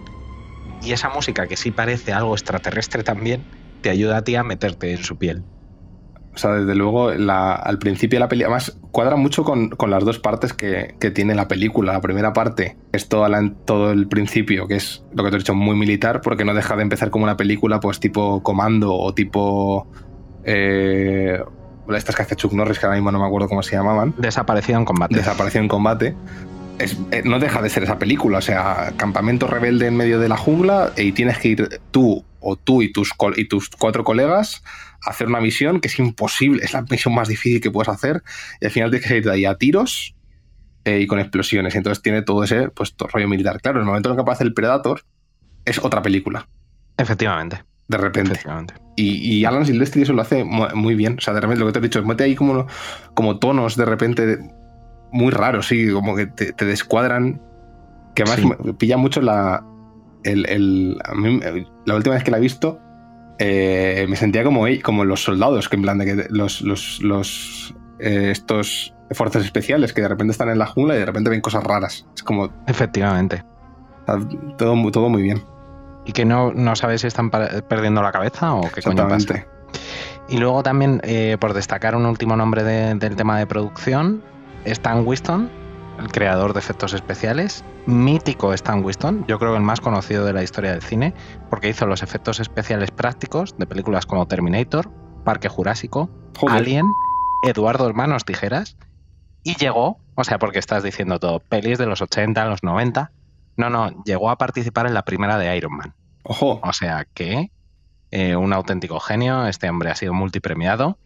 y 0.83 0.93
esa 0.93 1.11
música 1.11 1.47
que 1.47 1.57
sí 1.57 1.71
parece 1.71 2.13
algo 2.13 2.35
extraterrestre 2.35 3.03
también 3.03 3.43
te 3.83 3.91
ayuda 3.91 4.19
a 4.19 4.23
ti 4.23 4.35
a 4.35 4.43
meterte 4.43 4.93
en 4.93 5.03
su 5.03 5.17
piel. 5.17 5.43
O 6.35 6.39
sea, 6.39 6.53
desde 6.53 6.75
luego, 6.75 7.09
al 7.09 7.79
principio 7.79 8.19
de 8.19 8.21
la 8.21 8.29
película, 8.29 8.57
además 8.57 8.79
cuadra 8.91 9.17
mucho 9.17 9.43
con, 9.43 9.71
las 9.89 10.05
dos 10.05 10.19
partes 10.19 10.53
que, 10.53 10.95
tiene 11.15 11.35
la 11.35 11.49
película. 11.49 11.95
La 11.95 12.03
primera 12.03 12.35
parte 12.35 12.77
es 12.93 13.09
todo, 13.09 13.27
todo 13.65 13.91
el 13.91 14.07
principio, 14.07 14.69
que 14.69 14.77
es 14.77 15.03
lo 15.15 15.25
que 15.25 15.31
te 15.31 15.37
he 15.37 15.39
dicho, 15.39 15.55
muy 15.55 15.77
militar, 15.77 16.21
porque 16.21 16.45
no 16.45 16.53
deja 16.53 16.77
de 16.77 16.83
empezar 16.83 17.09
como 17.09 17.25
una 17.25 17.39
película, 17.39 17.81
pues 17.81 18.01
tipo 18.01 18.43
comando 18.43 18.95
o 18.95 19.15
tipo. 19.15 19.87
Eh, 20.45 21.41
estas 21.95 22.17
que 22.17 22.23
hace 22.23 22.37
Chuck 22.37 22.53
Norris, 22.53 22.79
que 22.79 22.87
ahora 22.87 22.97
mismo 22.97 23.13
no 23.13 23.19
me 23.19 23.27
acuerdo 23.27 23.49
cómo 23.49 23.63
se 23.63 23.77
llamaban. 23.77 24.15
Desapareció 24.19 24.77
en 24.77 24.85
combate. 24.85 25.17
Desapareció 25.17 25.61
en 25.61 25.69
combate. 25.69 26.15
Eh, 26.79 27.23
no 27.25 27.39
deja 27.39 27.63
de 27.63 27.71
ser 27.71 27.85
esa 27.85 27.99
película, 27.99 28.39
o 28.39 28.43
sea, 28.43 28.93
campamento 28.97 29.47
rebelde 29.47 29.87
en 29.87 29.97
medio 29.97 30.21
de 30.21 30.29
la 30.29 30.37
jungla 30.37 30.93
y 30.97 31.13
tienes 31.13 31.39
que 31.39 31.49
ir 31.49 31.81
tú 31.91 32.23
o 32.41 32.57
tú 32.57 32.83
y 32.83 32.93
tus, 32.93 33.13
y 33.37 33.49
tus 33.49 33.71
cuatro 33.71 34.05
colegas 34.05 34.63
hacer 35.03 35.29
una 35.29 35.41
misión 35.41 35.81
que 35.81 35.89
es 35.89 35.99
imposible, 35.99 36.65
es 36.65 36.73
la 36.73 36.83
misión 36.83 37.15
más 37.15 37.29
difícil 37.29 37.61
que 37.61 37.71
puedes 37.71 37.89
hacer 37.89 38.23
y 38.61 38.67
al 38.67 38.73
final 38.73 38.91
tienes 38.91 39.05
que 39.05 39.09
salir 39.09 39.25
de 39.25 39.33
ahí 39.33 39.45
a 39.45 39.57
tiros 39.57 40.15
eh, 40.85 41.01
y 41.01 41.07
con 41.07 41.19
explosiones. 41.19 41.75
Y 41.75 41.79
entonces 41.79 42.03
tiene 42.03 42.23
todo 42.23 42.45
ese 42.45 42.69
pues, 42.69 42.95
rollo 42.99 43.29
militar. 43.29 43.61
Claro, 43.61 43.79
en 43.79 43.83
el 43.83 43.87
momento 43.87 44.09
en 44.09 44.13
el 44.13 44.17
que 44.17 44.23
aparece 44.23 44.45
el 44.45 44.55
Predator 44.55 45.03
es 45.65 45.79
otra 45.79 46.03
película. 46.03 46.49
Efectivamente. 46.97 47.65
De 47.89 47.99
repente. 47.99 48.41
Y, 48.99 49.45
Alan 49.45 49.67
Silvestri 49.67 50.03
eso 50.03 50.15
lo 50.15 50.23
hace 50.23 50.43
muy 50.45 50.95
bien. 50.95 51.17
O 51.19 51.21
sea, 51.21 51.35
de 51.35 51.41
repente 51.41 51.61
lo 51.61 51.67
que 51.67 51.73
te 51.73 51.79
he 51.81 51.83
dicho, 51.83 51.99
es 51.99 52.07
mete 52.07 52.25
ahí 52.25 52.35
como, 52.35 52.67
como 53.13 53.39
tonos 53.39 53.77
de 53.77 53.85
repente 53.85 54.39
muy 55.13 55.31
raros, 55.31 55.69
sí, 55.69 55.91
como 55.91 56.17
que 56.17 56.27
te, 56.27 56.65
descuadran. 56.65 57.41
Que 58.15 58.23
además 58.23 58.57
pilla 58.79 58.97
mucho 58.97 59.21
la. 59.21 59.63
El, 60.25 60.97
la 61.85 61.95
última 61.95 62.15
vez 62.15 62.25
que 62.25 62.31
la 62.31 62.39
he 62.39 62.41
visto, 62.41 62.81
eh, 63.39 64.07
me 64.09 64.17
sentía 64.17 64.43
como, 64.43 64.65
como 64.83 65.05
los 65.05 65.23
soldados, 65.23 65.69
que 65.69 65.77
en 65.77 65.83
plan 65.83 65.99
de 65.99 66.07
que 66.07 66.27
los, 66.31 66.63
los, 66.63 67.75
eh, 68.01 68.31
estos 68.31 68.95
fuerzas 69.11 69.45
especiales 69.45 69.93
que 69.93 70.01
de 70.01 70.09
repente 70.09 70.33
están 70.33 70.49
en 70.49 70.59
la 70.59 70.67
jungla 70.67 70.97
y 70.97 70.99
de 70.99 71.07
repente 71.07 71.31
ven 71.31 71.43
cosas 71.43 71.63
raras. 71.63 72.07
Es 72.17 72.23
como. 72.23 72.51
Efectivamente. 72.67 73.45
Todo, 74.57 74.91
todo 74.91 75.09
muy 75.11 75.23
bien. 75.23 75.43
Y 76.07 76.13
que 76.13 76.25
no, 76.25 76.53
no 76.53 76.77
sabes 76.77 77.03
si 77.03 77.09
están 77.09 77.31
perdiendo 77.31 78.03
la 78.03 78.13
cabeza 78.13 78.55
o 78.55 78.71
qué 78.71 78.81
coño 78.81 79.09
pasa. 79.09 79.47
Y 80.29 80.39
luego 80.39 80.63
también, 80.63 81.01
eh, 81.05 81.37
por 81.41 81.53
destacar 81.53 81.95
un 81.95 82.07
último 82.07 82.37
nombre 82.37 82.65
del 82.65 83.17
tema 83.17 83.39
de 83.39 83.47
producción, 83.47 84.23
Stan 84.65 85.07
Winston, 85.07 85.51
el 86.01 86.09
creador 86.09 86.53
de 86.53 86.59
efectos 86.59 86.93
especiales, 86.93 87.65
mítico 87.87 88.53
Stan 88.53 88.85
Winston, 88.85 89.25
yo 89.29 89.39
creo 89.39 89.53
que 89.53 89.59
el 89.59 89.63
más 89.63 89.81
conocido 89.81 90.25
de 90.25 90.33
la 90.33 90.43
historia 90.43 90.73
del 90.73 90.83
cine, 90.83 91.15
porque 91.49 91.69
hizo 91.69 91.87
los 91.87 92.03
efectos 92.03 92.41
especiales 92.41 92.91
prácticos 92.91 93.57
de 93.57 93.67
películas 93.67 94.07
como 94.07 94.27
Terminator, 94.27 94.91
Parque 95.25 95.49
Jurásico, 95.49 96.11
Alien, 96.49 96.87
Eduardo 97.45 97.87
Hermanos 97.87 98.25
Tijeras, 98.25 98.77
y 99.45 99.55
llegó, 99.55 100.01
o 100.17 100.25
sea, 100.25 100.39
porque 100.39 100.59
estás 100.59 100.83
diciendo 100.83 101.21
todo, 101.21 101.39
pelis 101.39 101.79
de 101.79 101.87
los 101.87 102.03
80, 102.03 102.45
los 102.47 102.65
90, 102.65 103.13
no, 103.57 103.71
no, 103.71 104.03
llegó 104.05 104.31
a 104.31 104.39
participar 104.39 104.87
en 104.87 104.95
la 104.95 105.05
primera 105.05 105.39
de 105.39 105.57
Iron 105.57 105.77
Man. 105.77 105.95
Ojo. 106.23 106.61
O 106.63 106.73
sea 106.73 107.07
que 107.15 107.51
eh, 108.11 108.37
un 108.37 108.53
auténtico 108.53 109.01
genio, 109.01 109.47
este 109.47 109.69
hombre 109.69 109.91
ha 109.91 109.95
sido 109.95 110.13
multipremiado 110.13 110.99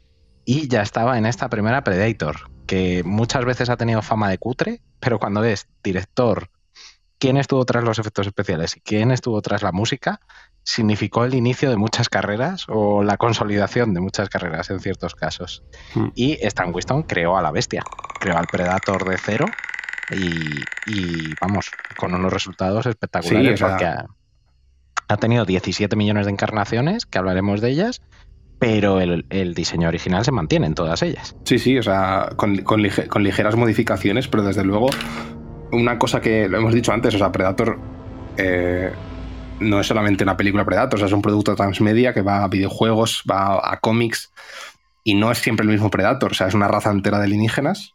y 0.45 0.69
ya 0.69 0.83
estaba 0.83 1.19
en 1.19 1.27
esta 1.27 1.49
primera 1.49 1.85
Predator, 1.85 2.51
que 2.67 3.03
muchas 3.05 3.45
veces 3.45 3.71
ha 3.71 3.77
tenido 3.77 4.03
fama 4.03 4.29
de 4.31 4.39
cutre, 4.39 4.83
pero 4.99 5.19
cuando 5.19 5.41
ves 5.41 5.69
director, 5.83 6.51
quién 7.19 7.37
estuvo 7.37 7.65
tras 7.65 7.85
los 7.85 7.99
efectos 7.99 8.27
especiales 8.27 8.77
y 8.77 8.81
quién 8.81 9.11
estuvo 9.11 9.41
tras 9.43 9.63
la 9.63 9.73
música, 9.73 10.21
significó 10.63 11.25
el 11.25 11.35
inicio 11.35 11.71
de 11.71 11.77
muchas 11.77 12.09
carreras 12.09 12.67
o 12.69 13.03
la 13.03 13.17
consolidación 13.17 13.95
de 13.95 14.01
muchas 14.01 14.29
carreras 14.29 14.71
en 14.71 14.81
ciertos 14.81 15.15
casos. 15.15 15.63
Hmm. 15.95 16.09
Y 16.15 16.39
Stan 16.47 16.73
Winston 16.75 17.03
creó 17.05 17.37
a 17.37 17.43
la 17.43 17.51
bestia, 17.51 17.83
creó 18.19 18.37
al 18.37 18.47
Predator 18.47 19.09
de 19.09 19.19
cero 19.19 19.47
y, 20.13 21.35
vamos, 21.41 21.71
con 21.97 22.15
unos 22.15 22.33
resultados 22.33 22.87
espectaculares 22.87 23.61
porque 23.61 23.85
ha, 23.85 24.07
ha, 25.09 25.17
tenido 25.17 25.45
17 25.45 25.95
millones 25.97 26.27
de 26.27 26.33
encarnaciones, 26.33 27.07
que 27.07 27.19
hablaremos 27.19 27.61
de 27.61 27.71
ellas, 27.71 28.03
pero 28.61 29.01
el, 29.01 29.55
diseño 29.55 29.89
original 29.89 30.23
se 30.23 30.33
mantiene 30.33 30.67
en 30.67 30.75
todas 30.75 31.03
ellas. 31.03 31.35
Sí, 31.45 31.59
sí, 31.59 31.79
o 31.79 31.83
sea, 31.83 32.29
con, 32.37 32.53
ligeras 32.53 33.57
modificaciones, 33.57 34.29
pero 34.29 34.43
desde 34.43 34.65
luego, 34.65 34.91
una 35.73 35.99
cosa 35.99 36.21
que 36.21 36.47
lo 36.47 36.59
hemos 36.59 36.75
dicho 36.75 36.93
antes, 36.93 37.15
o 37.15 37.19
sea, 37.19 37.33
Predator 37.33 37.79
eh, 38.37 38.93
no 39.61 39.81
es 39.81 39.87
solamente 39.87 40.25
una 40.25 40.37
película 40.37 40.67
Predator, 40.67 40.97
o 40.97 40.99
sea, 40.99 41.07
es 41.07 41.13
un 41.15 41.23
producto 41.23 41.55
transmedia 41.57 42.13
que 42.13 42.21
va 42.21 42.45
a 42.45 42.49
videojuegos, 42.49 43.25
va 43.29 43.61
a 43.63 43.81
cómics, 43.81 44.31
y 45.05 45.15
no 45.15 45.33
es 45.33 45.39
siempre 45.39 45.65
el 45.65 45.73
mismo 45.73 45.91
Predator, 45.91 46.33
o 46.33 46.35
sea, 46.35 46.49
es 46.49 46.55
una 46.55 46.69
raza 46.69 46.91
entera 46.91 47.19
de 47.19 47.25
alienígenas 47.25 47.95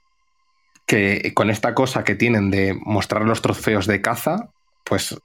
que 0.86 1.34
con 1.34 1.50
esta 1.50 1.74
cosa 1.74 2.04
que 2.04 2.16
tienen 2.16 2.52
de 2.52 2.78
mostrar 2.80 3.24
los 3.24 3.42
trofeos 3.42 3.88
de 3.88 4.02
caza, 4.02 4.50
pues 4.84 5.18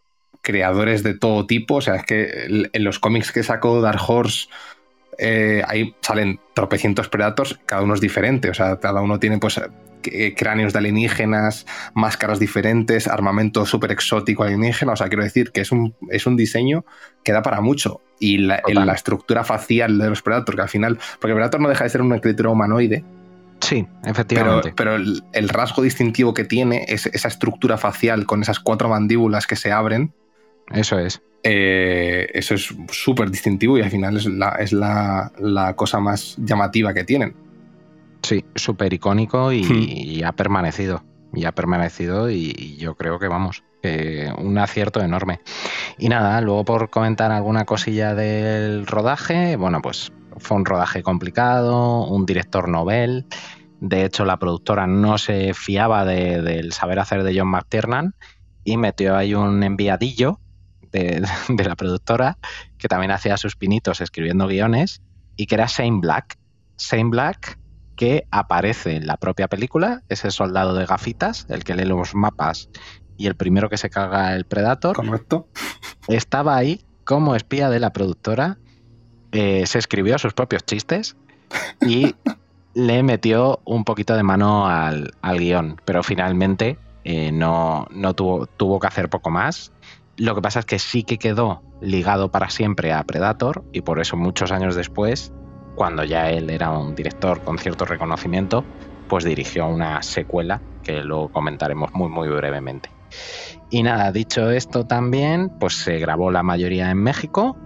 creadores 0.42 1.02
de 1.02 1.14
todo 1.14 1.46
tipo, 1.46 1.76
o 1.76 1.80
sea, 1.80 1.96
es 1.96 2.04
que 2.04 2.68
en 2.72 2.84
los 2.84 2.98
cómics 2.98 3.30
que 3.32 3.42
sacó 3.42 3.80
Dark 3.80 4.00
Horse 4.06 4.48
eh, 5.18 5.62
ahí 5.66 5.94
salen 6.00 6.40
tropecientos 6.54 7.08
Predators, 7.08 7.60
cada 7.66 7.82
uno 7.82 7.94
es 7.94 8.00
diferente, 8.00 8.48
o 8.48 8.54
sea, 8.54 8.78
cada 8.78 9.02
uno 9.02 9.18
tiene 9.18 9.38
pues 9.38 9.60
eh, 10.04 10.34
cráneos 10.34 10.72
de 10.72 10.78
alienígenas, 10.78 11.66
máscaras 11.92 12.38
diferentes, 12.38 13.06
armamento 13.06 13.66
súper 13.66 13.92
exótico 13.92 14.44
alienígena, 14.44 14.92
o 14.92 14.96
sea, 14.96 15.08
quiero 15.08 15.24
decir 15.24 15.52
que 15.52 15.60
es 15.60 15.72
un, 15.72 15.94
es 16.08 16.26
un 16.26 16.36
diseño 16.36 16.86
que 17.22 17.32
da 17.32 17.42
para 17.42 17.60
mucho. 17.60 18.00
Y 18.18 18.38
la, 18.38 18.62
la 18.66 18.92
estructura 18.92 19.44
facial 19.44 19.98
de 19.98 20.08
los 20.10 20.22
Predators, 20.22 20.56
que 20.56 20.62
al 20.62 20.68
final, 20.68 20.98
porque 21.20 21.32
el 21.32 21.36
Predator 21.36 21.60
no 21.60 21.68
deja 21.68 21.84
de 21.84 21.90
ser 21.90 22.02
una 22.02 22.20
criatura 22.20 22.50
humanoide, 22.50 23.04
Sí, 23.60 23.86
efectivamente. 24.04 24.72
Pero, 24.76 24.96
el, 24.96 25.48
rasgo 25.48 25.82
distintivo 25.82 26.34
que 26.34 26.44
tiene 26.44 26.84
es 26.88 27.06
esa 27.06 27.28
estructura 27.28 27.76
facial 27.76 28.26
con 28.26 28.42
esas 28.42 28.58
cuatro 28.60 28.88
mandíbulas 28.88 29.46
que 29.46 29.56
se 29.56 29.72
abren. 29.72 30.12
Eso 30.70 30.98
es. 30.98 31.22
Eh, 31.42 32.28
eso 32.34 32.54
es 32.54 32.74
súper 32.90 33.30
distintivo 33.30 33.78
y 33.78 33.82
al 33.82 33.90
final 33.90 34.16
es, 34.16 34.26
la, 34.26 34.50
es 34.58 34.72
la, 34.72 35.74
cosa 35.76 36.00
más 36.00 36.36
llamativa 36.38 36.94
que 36.94 37.04
tienen. 37.04 37.34
Sí, 38.22 38.44
súper 38.54 38.92
icónico 38.92 39.52
y, 39.52 39.62
hmm. 39.62 40.26
ha 40.26 40.32
permanecido. 40.32 41.02
Y 41.32 41.44
ha 41.44 41.52
permanecido 41.52 42.30
y, 42.30 42.76
yo 42.76 42.96
creo 42.96 43.18
que 43.18 43.28
vamos, 43.28 43.62
un 44.38 44.58
acierto 44.58 45.00
enorme. 45.00 45.40
Y 45.98 46.08
nada, 46.08 46.40
luego 46.40 46.64
por 46.64 46.90
comentar 46.90 47.30
alguna 47.30 47.64
cosilla 47.64 48.14
del 48.14 48.86
rodaje, 48.86 49.56
bueno, 49.56 49.80
pues 49.80 50.12
fue 50.38 50.56
un 50.56 50.64
rodaje 50.64 51.02
complicado, 51.02 52.06
un 52.06 52.26
director 52.26 52.68
novel. 52.68 53.26
De 53.80 54.04
hecho, 54.04 54.24
la 54.24 54.38
productora 54.38 54.86
no 54.86 55.18
se 55.18 55.54
fiaba 55.54 56.04
del 56.04 56.72
saber 56.72 56.98
hacer 56.98 57.22
de 57.22 57.38
John 57.38 57.48
McTiernan 57.48 58.14
y 58.64 58.76
metió 58.76 59.16
ahí 59.16 59.34
un 59.34 59.62
enviadillo 59.62 60.40
de, 60.92 61.22
la 61.48 61.76
productora 61.76 62.38
que 62.78 62.88
también 62.88 63.12
hacía 63.12 63.36
sus 63.36 63.56
pinitos 63.56 64.00
escribiendo 64.00 64.46
guiones 64.46 65.02
y 65.36 65.46
que 65.46 65.54
era 65.54 65.66
Shane 65.66 66.00
Black. 66.00 66.38
Shane 66.78 67.10
Black 67.10 67.58
que 67.96 68.26
aparece 68.30 68.96
en 68.96 69.06
la 69.06 69.18
propia 69.18 69.46
película, 69.46 70.02
ese 70.08 70.30
soldado 70.30 70.74
de 70.74 70.86
gafitas, 70.86 71.46
el 71.50 71.64
que 71.64 71.74
lee 71.74 71.84
los 71.84 72.14
mapas 72.14 72.70
y 73.18 73.26
el 73.26 73.36
primero 73.36 73.68
que 73.68 73.76
se 73.76 73.90
caga 73.90 74.34
el 74.34 74.46
Predator. 74.46 74.96
Correcto. 74.96 75.48
Estaba 76.08 76.56
ahí 76.56 76.86
como 77.04 77.36
espía 77.36 77.68
de 77.68 77.78
la 77.78 77.92
productora 77.92 78.58
eh, 79.32 79.66
se 79.66 79.78
escribió 79.78 80.18
sus 80.18 80.32
propios 80.32 80.64
chistes 80.64 81.16
y 81.80 82.14
le 82.74 83.02
metió 83.02 83.60
un 83.64 83.84
poquito 83.84 84.14
de 84.14 84.22
mano 84.22 84.66
al, 84.66 85.12
guion, 85.22 85.80
pero 85.84 86.02
finalmente 86.02 86.78
eh, 87.04 87.32
no, 87.32 87.86
no 87.90 88.14
tuvo, 88.14 88.46
tuvo 88.46 88.78
que 88.80 88.86
hacer 88.86 89.08
poco 89.08 89.30
más. 89.30 89.72
Lo 90.16 90.34
que 90.34 90.42
pasa 90.42 90.60
es 90.60 90.66
que 90.66 90.78
sí 90.78 91.02
que 91.02 91.18
quedó 91.18 91.62
ligado 91.80 92.30
para 92.30 92.50
siempre 92.50 92.92
a 92.92 93.02
Predator 93.04 93.64
y 93.72 93.80
por 93.80 94.00
eso 94.00 94.16
muchos 94.16 94.52
años 94.52 94.74
después, 94.74 95.32
cuando 95.74 96.04
ya 96.04 96.30
él 96.30 96.50
era 96.50 96.70
un 96.70 96.94
director 96.94 97.40
con 97.42 97.58
cierto 97.58 97.86
reconocimiento, 97.86 98.64
pues 99.08 99.24
dirigió 99.24 99.66
una 99.66 100.02
secuela 100.02 100.60
que 100.84 101.02
luego 101.02 101.30
comentaremos 101.30 101.92
muy 101.94 102.08
muy 102.08 102.28
brevemente. 102.28 102.90
Y 103.70 103.82
nada, 103.82 104.12
dicho 104.12 104.50
esto 104.50 104.86
también, 104.86 105.50
pues 105.58 105.74
se 105.74 105.98
grabó 105.98 106.30
la 106.30 106.42
mayoría 106.42 106.90
en 106.90 106.98
México, 106.98 107.56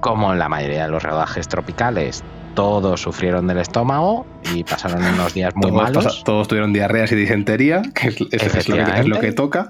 como 0.00 0.32
en 0.32 0.38
la 0.38 0.48
mayoría 0.48 0.84
de 0.84 0.90
los 0.90 1.02
rodajes 1.02 1.48
tropicales, 1.48 2.24
todos 2.54 3.00
sufrieron 3.00 3.46
del 3.46 3.58
estómago 3.58 4.26
y 4.54 4.64
pasaron 4.64 5.04
unos 5.04 5.34
días 5.34 5.54
muy 5.54 5.70
malos. 5.70 6.24
todos 6.24 6.48
tuvieron 6.48 6.72
diarreas 6.72 7.12
y 7.12 7.16
disentería, 7.16 7.82
que 7.94 8.08
es, 8.08 8.68
lo 9.08 9.20
que, 9.20 9.32
toca. 9.32 9.68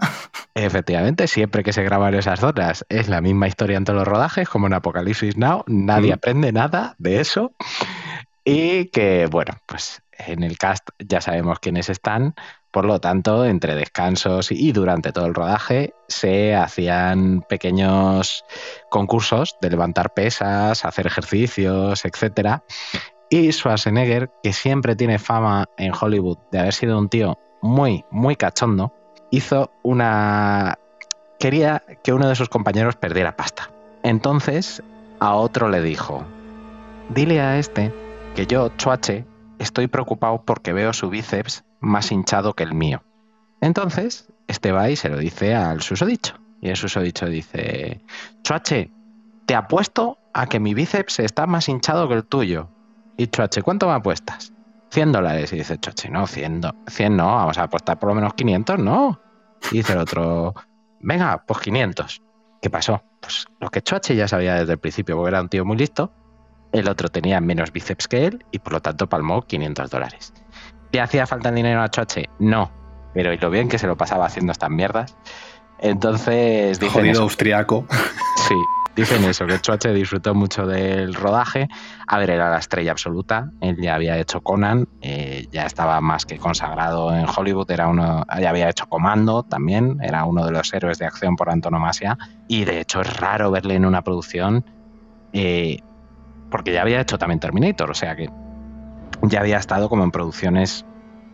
Efectivamente, 0.54 1.26
siempre 1.26 1.62
que 1.62 1.72
se 1.72 1.82
graban 1.82 2.14
esas 2.14 2.40
zonas 2.40 2.84
es 2.88 3.08
la 3.08 3.20
misma 3.20 3.48
historia 3.48 3.76
en 3.76 3.84
todos 3.84 3.98
los 3.98 4.08
rodajes, 4.08 4.48
como 4.48 4.66
en 4.66 4.74
Apocalipsis 4.74 5.36
Now, 5.36 5.64
nadie 5.66 6.10
mm. 6.10 6.14
aprende 6.14 6.52
nada 6.52 6.94
de 6.98 7.20
eso. 7.20 7.52
Y 8.44 8.86
que, 8.86 9.28
bueno, 9.30 9.52
pues 9.66 10.02
en 10.26 10.42
el 10.42 10.58
cast 10.58 10.88
ya 10.98 11.20
sabemos 11.20 11.58
quiénes 11.60 11.88
están, 11.88 12.34
por 12.70 12.84
lo 12.84 13.00
tanto, 13.00 13.44
entre 13.44 13.74
descansos 13.74 14.52
y 14.52 14.72
durante 14.72 15.12
todo 15.12 15.26
el 15.26 15.34
rodaje 15.34 15.94
se 16.08 16.54
hacían 16.54 17.42
pequeños 17.48 18.44
concursos 18.90 19.56
de 19.60 19.70
levantar 19.70 20.14
pesas, 20.14 20.84
hacer 20.84 21.06
ejercicios, 21.06 22.04
etc. 22.04 22.60
Y 23.28 23.50
Schwarzenegger, 23.52 24.30
que 24.42 24.52
siempre 24.52 24.96
tiene 24.96 25.18
fama 25.18 25.68
en 25.76 25.92
Hollywood 25.98 26.38
de 26.52 26.60
haber 26.60 26.74
sido 26.74 26.98
un 26.98 27.08
tío 27.08 27.38
muy, 27.60 28.04
muy 28.10 28.36
cachondo, 28.36 28.92
hizo 29.30 29.70
una... 29.82 30.78
quería 31.38 31.82
que 32.02 32.12
uno 32.12 32.28
de 32.28 32.36
sus 32.36 32.48
compañeros 32.48 32.96
perdiera 32.96 33.36
pasta. 33.36 33.70
Entonces, 34.02 34.82
a 35.18 35.34
otro 35.34 35.68
le 35.68 35.82
dijo, 35.82 36.24
dile 37.08 37.40
a 37.40 37.58
este 37.58 37.92
que 38.34 38.46
yo, 38.46 38.68
Chuache, 38.76 39.24
estoy 39.58 39.88
preocupado 39.88 40.42
porque 40.44 40.72
veo 40.72 40.92
su 40.92 41.10
bíceps 41.10 41.64
más 41.80 42.12
hinchado 42.12 42.54
que 42.54 42.62
el 42.62 42.74
mío. 42.74 43.02
Entonces, 43.60 44.32
este 44.48 44.72
va 44.72 44.88
y 44.90 44.96
se 44.96 45.08
lo 45.08 45.18
dice 45.18 45.54
al 45.54 45.82
susodicho. 45.82 46.34
Y 46.60 46.68
el 46.68 46.76
susodicho 46.76 47.26
dice, 47.26 48.02
Chuache, 48.42 48.90
te 49.46 49.54
apuesto 49.54 50.18
a 50.32 50.46
que 50.46 50.60
mi 50.60 50.74
bíceps 50.74 51.20
está 51.20 51.46
más 51.46 51.68
hinchado 51.68 52.08
que 52.08 52.14
el 52.14 52.24
tuyo. 52.24 52.68
Y 53.16 53.26
Chuache, 53.26 53.62
¿cuánto 53.62 53.86
me 53.86 53.94
apuestas? 53.94 54.52
100 54.90 55.12
dólares. 55.12 55.52
Y 55.52 55.56
dice 55.56 55.78
Chuache, 55.78 56.10
no, 56.10 56.26
100, 56.26 56.62
100 56.86 57.16
no, 57.16 57.26
vamos 57.26 57.58
a 57.58 57.64
apostar 57.64 57.98
por 57.98 58.08
lo 58.10 58.14
menos 58.14 58.34
500, 58.34 58.78
no. 58.78 59.20
Y 59.70 59.78
dice 59.78 59.92
el 59.94 60.00
otro, 60.00 60.54
venga, 61.00 61.44
pues 61.46 61.60
500. 61.60 62.22
¿Qué 62.62 62.70
pasó? 62.70 63.02
Pues 63.20 63.46
lo 63.58 63.70
que 63.70 63.82
Chuache 63.82 64.14
ya 64.14 64.28
sabía 64.28 64.54
desde 64.54 64.72
el 64.72 64.78
principio, 64.78 65.16
porque 65.16 65.30
era 65.30 65.40
un 65.40 65.48
tío 65.48 65.64
muy 65.64 65.76
listo, 65.76 66.12
el 66.72 66.88
otro 66.88 67.08
tenía 67.08 67.40
menos 67.40 67.72
bíceps 67.72 68.06
que 68.06 68.26
él 68.26 68.44
y 68.50 68.58
por 68.58 68.74
lo 68.74 68.80
tanto 68.80 69.08
palmó 69.08 69.42
500 69.42 69.90
dólares. 69.90 70.32
¿Le 70.92 71.00
hacía 71.00 71.26
falta 71.26 71.50
el 71.50 71.54
dinero 71.54 71.82
a 71.82 71.88
Choche? 71.88 72.28
No. 72.38 72.70
Pero 73.14 73.32
y 73.32 73.38
lo 73.38 73.50
bien 73.50 73.68
que 73.68 73.78
se 73.78 73.86
lo 73.86 73.96
pasaba 73.96 74.26
haciendo 74.26 74.52
estas 74.52 74.70
mierdas. 74.70 75.16
Entonces 75.78 76.78
dicen 76.78 77.02
Jodido 77.02 77.22
austriaco. 77.22 77.86
Sí, 78.48 78.54
dicen 78.96 79.22
eso, 79.24 79.46
que 79.46 79.60
Choche 79.60 79.92
disfrutó 79.92 80.34
mucho 80.34 80.66
del 80.66 81.14
rodaje. 81.14 81.68
A 82.06 82.18
ver, 82.18 82.30
era 82.30 82.50
la 82.50 82.58
estrella 82.58 82.90
absoluta. 82.90 83.50
Él 83.60 83.76
ya 83.80 83.94
había 83.94 84.18
hecho 84.18 84.40
Conan, 84.40 84.88
eh, 85.02 85.46
ya 85.52 85.66
estaba 85.66 86.00
más 86.00 86.26
que 86.26 86.38
consagrado 86.38 87.14
en 87.14 87.26
Hollywood. 87.28 87.70
Era 87.70 87.86
uno, 87.86 88.24
ya 88.40 88.50
había 88.50 88.68
hecho 88.68 88.86
Comando 88.88 89.42
también, 89.44 89.98
era 90.02 90.24
uno 90.24 90.44
de 90.46 90.52
los 90.52 90.72
héroes 90.72 90.98
de 90.98 91.06
acción 91.06 91.36
por 91.36 91.50
antonomasia. 91.50 92.18
Y 92.48 92.64
de 92.64 92.80
hecho 92.80 93.02
es 93.02 93.16
raro 93.18 93.50
verle 93.50 93.74
en 93.74 93.84
una 93.84 94.02
producción. 94.02 94.64
Eh, 95.32 95.78
porque 96.50 96.72
ya 96.72 96.82
había 96.82 97.00
hecho 97.00 97.18
también 97.18 97.38
Terminator, 97.38 97.90
o 97.90 97.94
sea 97.94 98.16
que 98.16 98.28
ya 99.22 99.40
había 99.40 99.58
estado 99.58 99.88
como 99.88 100.04
en 100.04 100.10
producciones 100.10 100.84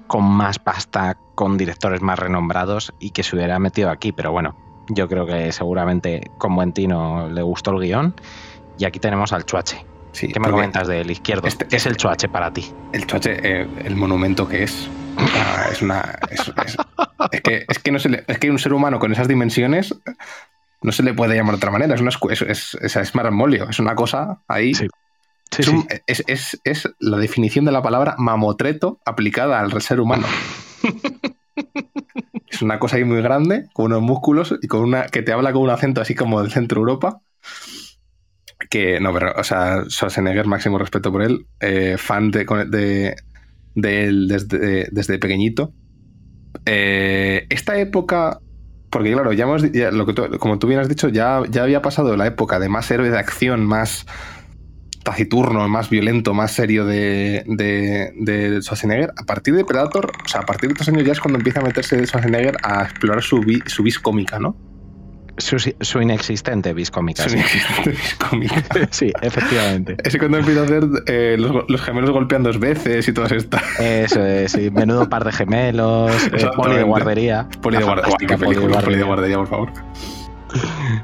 con 0.06 0.24
más 0.24 0.58
pasta, 0.58 1.16
con 1.34 1.56
directores 1.56 2.00
más 2.00 2.18
renombrados 2.18 2.94
y 2.98 3.10
que 3.10 3.22
se 3.22 3.36
hubiera 3.36 3.58
metido 3.58 3.90
aquí, 3.90 4.12
pero 4.12 4.32
bueno, 4.32 4.56
yo 4.88 5.08
creo 5.08 5.26
que 5.26 5.52
seguramente 5.52 6.30
con 6.38 6.54
buen 6.54 6.72
tino 6.72 7.28
le 7.28 7.42
gustó 7.42 7.72
el 7.72 7.80
guion 7.80 8.14
y 8.78 8.84
aquí 8.84 8.98
tenemos 8.98 9.32
al 9.32 9.44
Chuache. 9.44 9.84
¿Qué 10.18 10.40
me 10.40 10.50
comentas 10.50 10.88
del 10.88 11.10
izquierdo? 11.10 11.46
Este, 11.46 11.66
¿Qué 11.66 11.76
es 11.76 11.86
el 11.86 11.96
Chuache 11.96 12.28
para 12.28 12.50
ti? 12.50 12.72
El 12.92 13.06
Chuache, 13.06 13.38
eh, 13.42 13.68
el 13.84 13.96
monumento 13.96 14.48
que 14.48 14.62
es. 14.62 14.88
es 15.70 15.82
una. 15.82 16.18
Es, 16.30 17.40
que, 17.42 17.66
es, 17.68 17.78
que 17.78 17.90
no 17.92 17.98
se 17.98 18.08
le, 18.08 18.24
es 18.26 18.38
que 18.38 18.50
un 18.50 18.58
ser 18.58 18.72
humano 18.72 18.98
con 18.98 19.12
esas 19.12 19.28
dimensiones 19.28 19.94
no 20.80 20.92
se 20.92 21.02
le 21.02 21.12
puede 21.12 21.34
llamar 21.34 21.54
de 21.54 21.56
otra 21.56 21.70
manera. 21.70 21.94
Es, 21.94 22.00
una, 22.00 22.10
es, 22.30 22.42
es, 22.80 22.96
es, 22.96 23.14
marmolio, 23.14 23.68
es 23.68 23.78
una 23.78 23.94
cosa 23.94 24.40
ahí 24.48 24.72
es, 26.06 26.94
la 26.98 27.18
definición 27.18 27.64
de 27.64 27.72
la 27.72 27.82
palabra 27.82 28.14
mamotreto 28.18 29.00
aplicada 29.04 29.60
al 29.60 29.80
ser 29.80 30.00
humano. 30.00 30.26
es 32.48 32.62
una 32.62 32.78
cosa 32.78 32.96
ahí 32.96 33.04
muy 33.04 33.22
grande, 33.22 33.68
con 33.72 33.86
unos 33.86 34.02
músculos 34.02 34.54
y 34.60 34.66
con 34.66 34.80
una 34.82 35.06
que 35.06 35.22
te 35.22 35.32
habla 35.32 35.52
con 35.52 35.62
un 35.62 35.70
acento 35.70 36.00
así 36.00 36.14
como 36.14 36.42
del 36.42 36.52
centro 36.52 36.80
Europa. 36.80 37.20
Que 38.70 39.00
no, 39.00 39.12
pero, 39.12 39.32
o 39.36 39.44
sea, 39.44 39.84
Schwarzenegger, 39.88 40.46
máximo 40.46 40.78
respeto 40.78 41.12
por 41.12 41.22
él, 41.22 41.46
eh, 41.60 41.96
fan 41.98 42.30
de, 42.30 42.44
de, 43.74 44.04
él 44.04 44.28
desde, 44.28 44.88
desde 44.90 45.18
pequeñito. 45.18 45.72
Eh, 46.64 47.46
esta 47.50 47.78
época, 47.78 48.40
porque 48.90 49.12
claro, 49.12 49.32
ya 49.32 49.44
hemos, 49.44 49.62
lo 49.62 50.06
que 50.06 50.38
como 50.38 50.58
tú 50.58 50.66
bien 50.66 50.80
has 50.80 50.88
dicho, 50.88 51.08
ya, 51.08 51.42
ya 51.50 51.62
había 51.62 51.82
pasado 51.82 52.16
la 52.16 52.26
época 52.26 52.58
de 52.58 52.68
más 52.68 52.90
héroe 52.90 53.10
de 53.10 53.18
acción, 53.18 53.66
más 53.66 54.06
taciturno, 55.06 55.66
más 55.68 55.88
violento, 55.88 56.34
más 56.34 56.50
serio 56.52 56.84
de, 56.84 57.44
de, 57.46 58.12
de 58.16 58.60
Schwarzenegger, 58.60 59.12
a 59.16 59.24
partir 59.24 59.54
de 59.54 59.64
Predator, 59.64 60.10
o 60.24 60.28
sea, 60.28 60.40
a 60.40 60.44
partir 60.44 60.68
de 60.68 60.72
estos 60.74 60.88
años 60.88 61.04
ya 61.04 61.12
es 61.12 61.20
cuando 61.20 61.38
empieza 61.38 61.60
a 61.60 61.62
meterse 61.62 62.04
Schwarzenegger 62.06 62.56
a 62.62 62.82
explorar 62.82 63.22
su, 63.22 63.40
vi- 63.40 63.62
su 63.66 63.82
vis 63.84 63.98
cómica, 63.98 64.38
¿no? 64.38 64.56
Su, 65.38 65.58
su 65.58 66.00
inexistente 66.00 66.72
viscómica. 66.72 67.22
Su 67.22 67.28
sí. 67.30 67.36
inexistente 67.36 67.90
vis 67.90 68.14
cómica. 68.16 68.54
Sí, 68.90 69.12
efectivamente. 69.22 69.96
Es 70.04 70.16
cuando 70.18 70.38
empieza 70.38 70.60
a 70.62 70.64
hacer 70.64 70.84
eh, 71.06 71.36
los, 71.38 71.64
los 71.68 71.80
gemelos 71.82 72.10
golpean 72.10 72.42
dos 72.42 72.58
veces 72.58 73.06
y 73.06 73.12
todas 73.12 73.32
estas. 73.32 73.62
Eso 73.78 74.24
es, 74.26 74.52
sí. 74.52 74.70
Menudo 74.70 75.08
par 75.08 75.24
de 75.24 75.32
gemelos, 75.32 76.10
eh, 76.32 76.48
poli 76.56 76.76
de 76.76 76.82
guardería. 76.84 77.48
Poli 77.62 77.76
de 77.76 77.84
guardería. 77.84 78.36
poli 78.82 78.96
de 78.96 79.04
guardería, 79.04 79.36
por 79.36 79.46
favor. 79.48 79.72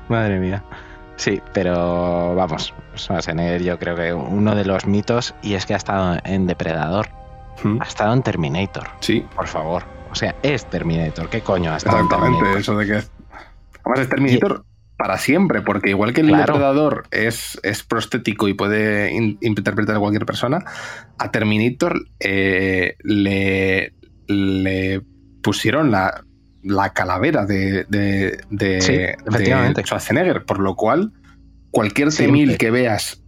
Madre 0.08 0.38
mía. 0.40 0.64
Sí, 1.22 1.40
pero 1.54 2.35
vamos, 2.35 2.74
Schwarzenegger 2.96 3.62
yo 3.62 3.78
creo 3.78 3.94
que 3.94 4.12
uno 4.12 4.56
de 4.56 4.64
los 4.64 4.87
mitos, 4.87 5.35
y 5.40 5.54
es 5.54 5.66
que 5.66 5.74
ha 5.74 5.76
estado 5.76 6.18
en 6.24 6.46
Depredador, 6.48 7.08
Mm, 7.62 7.80
ha 7.80 7.85
estado 7.85 8.12
en 8.14 8.22
Terminator, 8.22 8.88
Sí, 9.00 9.24
por 9.37 9.46
favor. 9.46 9.85
O 10.11 10.14
sea, 10.16 10.35
es 10.42 10.64
Terminator, 10.68 11.28
¿qué 11.28 11.42
coño 11.42 11.72
ha 11.72 11.76
estado 11.76 11.98
en 11.98 12.04
exactamente. 12.06 12.38
Terminator? 12.38 12.61
Eso 12.61 12.76
de 12.76 12.87
que. 12.87 12.92
Además, 13.85 14.00
es 14.00 14.08
Terminator 14.08 14.64
para 14.96 15.16
siempre, 15.18 15.62
porque 15.62 15.90
igual 15.90 16.12
que 16.12 16.22
el 16.22 16.28
Claro. 16.28 16.54
depredador 16.54 17.04
es, 17.12 17.61
es 17.62 17.82
prostético 17.85 18.48
y 18.48 18.54
puede 18.54 19.12
in- 19.12 19.38
interpretar 19.42 19.94
a 19.96 20.00
cualquier 20.00 20.26
persona, 20.26 20.58
a 21.18 21.30
Terminator 21.30 22.00
eh, 22.20 22.96
le, 23.04 23.92
le 24.26 25.02
pusieron 25.42 25.90
la, 25.92 26.24
la 26.62 26.92
calavera 26.92 27.44
de, 27.46 27.85
de, 27.88 28.38
de- 28.51 28.81
Sí, 28.81 28.92
de. 28.92 29.83
Schwarzenegger, 29.85 30.44
por 30.44 30.59
lo 30.61 30.75
cual 30.77 31.12
cualquier. 31.70 32.09
T-1000 32.11 32.57
que 32.57 32.70
veas 32.70 33.18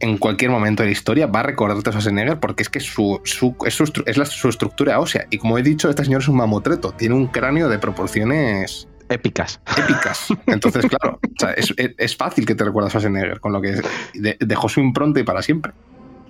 en 0.00 0.18
cualquier 0.18 0.50
momento 0.50 0.82
de 0.82 0.88
la 0.88 0.92
historia 0.92 1.26
va 1.26 1.40
a 1.40 1.42
recordarte 1.44 1.88
a 1.90 1.92
Schwarzenegger 1.92 2.38
porque 2.40 2.62
es 2.62 2.68
que 2.68 2.80
su, 2.80 3.20
su- 3.24 3.56
es, 3.64 3.74
su, 3.74 3.84
estru- 3.84 4.02
es 4.06 4.16
la- 4.16 4.26
su 4.26 4.48
estructura 4.48 4.98
ósea. 5.00 5.26
Y 5.30 5.38
como 5.38 5.56
he 5.58 5.62
dicho, 5.62 5.88
este 5.88 6.04
señor 6.04 6.20
es 6.22 6.28
un 6.28 6.36
mamotreto, 6.36 6.92
tiene 6.92 7.14
un 7.14 7.26
cráneo 7.28 7.68
de 7.68 7.78
proporciones 7.78 8.88
Épicas. 9.08 9.60
épicas. 9.76 10.28
Entonces, 10.46 10.86
claro, 10.86 11.18
o 11.22 11.28
sea, 11.38 11.52
es, 11.52 11.72
es- 11.76 12.16
fácil 12.16 12.46
que 12.46 12.54
te 12.54 12.64
recuerdas 12.64 12.94
a 12.94 12.98
Schwarzenegger, 13.00 13.40
con 13.40 13.52
lo 13.52 13.60
que 13.60 13.80
de- 14.14 14.36
dejó 14.40 14.68
su 14.68 14.80
impronta 14.80 15.20
y 15.20 15.24
para 15.24 15.42
siempre. 15.42 15.72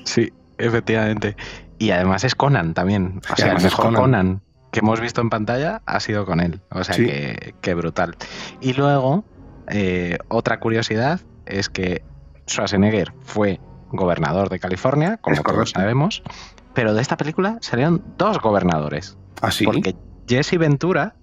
Sí, 0.05 0.33
efectivamente. 0.59 1.37
Y 1.79 1.91
además 1.91 2.25
es 2.25 2.35
Conan 2.35 2.75
también. 2.75 3.21
O 3.33 3.37
sea, 3.37 3.53
el 3.53 3.63
mejor 3.63 3.87
Conan. 3.87 4.01
Conan. 4.01 4.43
Que 4.75 4.81
hemos 4.81 5.01
visto 5.01 5.21
en 5.21 5.31
pantalla 5.31 5.83
ha 5.87 6.01
sido 6.01 6.27
con 6.27 6.41
él. 6.41 6.61
O 6.71 6.83
sea 6.83 6.97
Sí. 6.97 7.07
que, 7.07 7.55
que 7.61 7.75
brutal. 7.75 8.17
Y 8.61 8.73
luego, 8.73 9.25
eh, 9.69 10.19
otra 10.29 10.59
curiosidad 10.59 11.21
es 11.47 11.69
que 11.69 12.03
Schwarzenegger 12.51 13.13
fue 13.23 13.61
gobernador 13.93 14.49
de 14.49 14.59
California, 14.59 15.19
como 15.19 15.43
todos 15.43 15.71
sabemos, 15.71 16.25
pero 16.75 16.93
de 16.93 17.01
esta 17.03 17.17
película 17.17 17.59
salieron 17.61 18.03
dos 18.19 18.41
gobernadores. 18.41 19.17
Así. 19.41 19.65
Porque 19.65 19.95
Jesse 20.29 20.59
Ventura, 20.59 21.15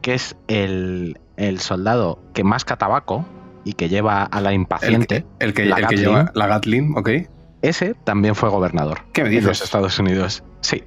que 0.00 0.14
es 0.14 0.36
el, 0.46 1.18
el 1.36 1.58
soldado 1.58 2.22
que 2.34 2.44
masca 2.44 2.76
tabaco 2.76 3.24
y 3.64 3.72
que 3.72 3.88
lleva 3.88 4.22
a 4.22 4.40
la 4.40 4.50
el, 4.50 4.54
impaciente, 4.54 5.22
que- 5.38 5.44
el 5.44 5.54
que, 5.54 5.64
la 5.64 5.70
el 5.70 5.74
que 5.88 5.96
Gatling. 5.96 6.00
lleva 6.04 6.30
la 6.34 6.46
Gatling, 6.46 6.96
¿ok? 6.96 7.08
ese 7.62 7.94
también 8.04 8.36
fue 8.36 8.48
gobernador 8.48 9.00
¿Qué 9.12 9.24
me 9.24 9.36
en 9.36 9.44
los? 9.44 9.60
Estados 9.60 9.98
Unidos. 9.98 10.44
Sí. 10.60 10.84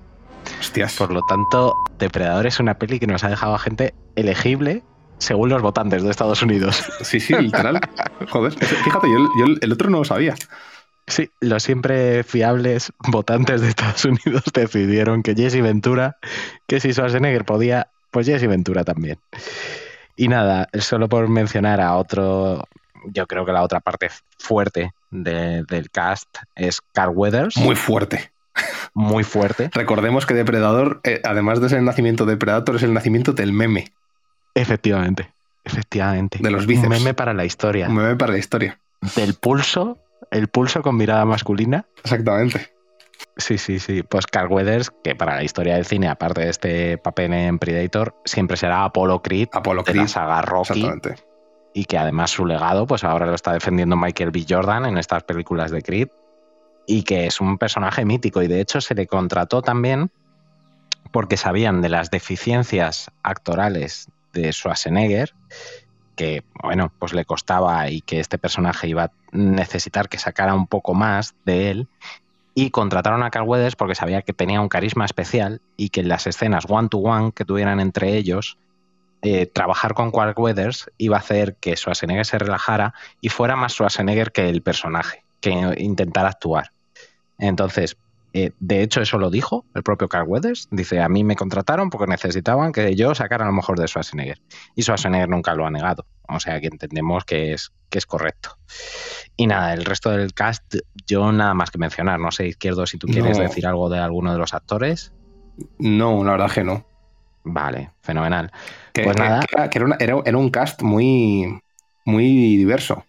Hostias. 0.59 0.95
Por 0.95 1.11
lo 1.11 1.21
tanto, 1.27 1.75
Depredador 1.97 2.47
es 2.47 2.59
una 2.59 2.75
peli 2.75 2.99
que 2.99 3.07
nos 3.07 3.23
ha 3.23 3.29
dejado 3.29 3.55
a 3.55 3.59
gente 3.59 3.93
elegible 4.15 4.83
según 5.17 5.49
los 5.49 5.61
votantes 5.61 6.03
de 6.03 6.09
Estados 6.11 6.41
Unidos. 6.41 6.83
Sí, 7.01 7.19
sí, 7.19 7.33
literal. 7.35 7.79
Joder, 8.29 8.53
fíjate, 8.53 9.07
yo, 9.09 9.17
yo 9.39 9.45
el- 9.45 9.59
el 9.61 9.71
otro 9.73 9.89
no 9.89 9.99
lo 9.99 10.05
sabía. 10.05 10.35
Sí, 11.07 11.29
los 11.41 11.63
siempre 11.63 12.23
fiables 12.23 12.93
votantes 13.07 13.61
de 13.61 13.69
Estados 13.69 14.05
Unidos 14.05 14.43
decidieron 14.53 15.23
que 15.23 15.33
Jesse 15.35 15.61
Ventura, 15.61 16.17
que 16.67 16.79
si 16.79 16.93
Schwarzenegger 16.93 17.45
podía, 17.45 17.89
pues 18.11 18.27
Jesse 18.27 18.47
Ventura 18.47 18.83
también. 18.83 19.17
Y 20.15 20.27
nada, 20.27 20.67
solo 20.79 21.09
por 21.09 21.27
mencionar 21.29 21.81
a 21.81 21.95
otro, 21.95 22.63
yo 23.05 23.25
creo 23.25 23.45
que 23.45 23.51
la 23.53 23.63
otra 23.63 23.79
parte 23.79 24.09
fuerte 24.37 24.91
de- 25.09 25.63
del 25.63 25.89
cast 25.89 26.29
es 26.55 26.79
Carl 26.93 27.13
Weathers, 27.15 27.57
Muy 27.57 27.75
fuerte. 27.75 28.31
Muy 28.93 29.23
fuerte. 29.23 29.69
Recordemos 29.73 30.25
que 30.25 30.33
Depredador, 30.33 31.01
eh, 31.03 31.21
además 31.23 31.61
de 31.61 31.69
ser 31.69 31.79
el 31.79 31.85
nacimiento 31.85 32.25
de 32.25 32.37
Predator, 32.37 32.75
es 32.75 32.83
el 32.83 32.93
nacimiento 32.93 33.33
del 33.33 33.53
meme. 33.53 33.91
Efectivamente, 34.55 35.31
efectivamente. 35.63 36.39
De 36.41 36.51
los 36.51 36.61
Un 36.61 36.67
bíceps. 36.67 36.89
meme 36.89 37.13
para 37.13 37.33
la 37.33 37.45
historia. 37.45 37.87
Un 37.87 37.95
meme 37.95 38.15
para 38.15 38.33
la 38.33 38.37
historia. 38.39 38.79
Del 39.15 39.33
pulso, 39.35 39.97
el 40.31 40.47
pulso 40.47 40.81
con 40.81 40.97
mirada 40.97 41.25
masculina. 41.25 41.85
Exactamente. 42.03 42.71
Sí, 43.37 43.57
sí, 43.57 43.79
sí. 43.79 44.03
Pues 44.03 44.27
Carl 44.27 44.51
Weathers, 44.51 44.91
que 45.03 45.15
para 45.15 45.35
la 45.35 45.43
historia 45.43 45.75
del 45.75 45.85
cine, 45.85 46.07
aparte 46.07 46.41
de 46.41 46.49
este 46.49 46.97
papel 46.97 47.33
en 47.33 47.59
Predator, 47.59 48.15
siempre 48.25 48.57
será 48.57 48.83
Apollo 48.85 49.21
Creed 49.21 49.49
Apolo 49.53 49.83
de 49.83 49.91
Creed. 49.91 50.03
la 50.03 50.07
saga 50.07 50.41
Rocky 50.41 50.81
Exactamente. 50.81 51.15
y 51.73 51.85
que 51.85 51.97
además 51.97 52.31
su 52.31 52.45
legado, 52.45 52.85
pues 52.87 53.03
ahora 53.03 53.25
lo 53.25 53.35
está 53.35 53.53
defendiendo 53.53 53.95
Michael 53.95 54.31
B. 54.31 54.45
Jordan 54.49 54.85
en 54.85 54.97
estas 54.97 55.23
películas 55.23 55.71
de 55.71 55.81
Creed 55.81 56.09
y 56.89 57.03
que 57.03 57.27
es 57.27 57.39
un 57.39 57.59
personaje 57.59 58.03
mítico 58.03 58.41
y 58.41 58.47
de 58.47 58.61
hecho 58.61 58.81
se 58.81 58.95
le 58.95 59.05
contrató 59.05 59.61
también 59.61 60.09
porque 61.11 61.37
sabían 61.37 61.81
de 61.81 61.89
las 61.89 62.09
deficiencias 62.09 63.11
actorales 63.21 64.09
de 64.33 64.51
Schwarzenegger 64.51 65.35
que 66.15 66.43
bueno, 66.63 66.91
pues 66.97 67.13
le 67.13 67.25
costaba 67.25 67.89
y 67.91 68.01
que 68.01 68.19
este 68.19 68.39
personaje 68.39 68.87
iba 68.87 69.03
a 69.03 69.11
necesitar 69.31 70.09
que 70.09 70.17
sacara 70.17 70.55
un 70.55 70.65
poco 70.65 70.95
más 70.95 71.35
de 71.45 71.69
él 71.69 71.87
y 72.55 72.71
contrataron 72.71 73.21
a 73.21 73.29
Carl 73.29 73.47
Weathers 73.47 73.75
porque 73.75 73.93
sabía 73.93 74.23
que 74.23 74.33
tenía 74.33 74.59
un 74.59 74.67
carisma 74.67 75.05
especial 75.05 75.61
y 75.77 75.89
que 75.89 76.01
en 76.01 76.09
las 76.09 76.25
escenas 76.25 76.65
one 76.67 76.89
to 76.89 76.97
one 76.97 77.33
que 77.33 77.45
tuvieran 77.45 77.79
entre 77.79 78.17
ellos 78.17 78.57
eh, 79.21 79.45
trabajar 79.45 79.93
con 79.93 80.11
Carl 80.11 80.33
Weathers 80.35 80.89
iba 80.97 81.17
a 81.17 81.19
hacer 81.19 81.55
que 81.57 81.77
Schwarzenegger 81.77 82.25
se 82.25 82.39
relajara 82.39 82.95
y 83.21 83.29
fuera 83.29 83.55
más 83.55 83.73
Schwarzenegger 83.73 84.31
que 84.31 84.49
el 84.49 84.63
personaje, 84.63 85.23
que 85.39 85.51
intentara 85.77 86.29
actuar. 86.29 86.71
Entonces, 87.39 87.97
eh, 88.33 88.51
de 88.59 88.83
hecho, 88.83 89.01
eso 89.01 89.17
lo 89.17 89.31
dijo 89.31 89.65
el 89.73 89.81
propio 89.81 90.07
Carl 90.07 90.27
Weathers. 90.27 90.67
Dice, 90.69 91.01
a 91.01 91.09
mí 91.09 91.23
me 91.23 91.35
contrataron 91.35 91.89
porque 91.89 92.05
necesitaban 92.07 92.71
que 92.71 92.95
yo 92.95 93.15
sacara 93.15 93.45
lo 93.45 93.51
mejor 93.53 93.79
de 93.79 93.87
Schwarzenegger. 93.87 94.39
Y 94.75 94.83
Schwarzenegger 94.83 95.29
nunca 95.29 95.55
lo 95.55 95.65
ha 95.65 95.71
negado. 95.71 96.05
O 96.27 96.39
sea 96.39 96.59
que 96.61 96.67
entendemos 96.67 97.25
que 97.25 97.53
es, 97.53 97.71
que 97.89 97.97
es 97.97 98.05
correcto. 98.05 98.57
Y 99.35 99.47
nada, 99.47 99.73
el 99.73 99.83
resto 99.83 100.11
del 100.11 100.33
cast, 100.33 100.75
yo 101.07 101.31
nada 101.31 101.55
más 101.55 101.71
que 101.71 101.79
mencionar. 101.79 102.19
No 102.19 102.29
sé, 102.31 102.47
Izquierdo, 102.47 102.85
si 102.85 102.97
tú 102.99 103.07
quieres 103.07 103.37
No. 103.37 103.43
decir 103.43 103.65
algo 103.65 103.89
de 103.89 103.97
alguno 103.99 104.31
de 104.31 104.37
los 104.37 104.53
actores. 104.53 105.11
No, 105.79 106.23
la 106.23 106.33
verdad 106.33 106.51
que 106.51 106.63
no. 106.63 106.85
Vale, 107.43 107.91
fenomenal. 108.01 108.51
Que, 108.93 109.03
Pues 109.05 109.15
que- 109.15 109.23
nada. 109.23 109.39
que 109.39 109.47
era, 109.55 109.69
que 109.69 109.77
era 109.79 109.85
una- 109.85 109.97
era- 109.99 110.21
era 110.25 110.37
un 110.37 110.49
cast 110.51 110.83
muy, 110.83 111.59
muy 112.05 112.57
diverso. 112.57 113.05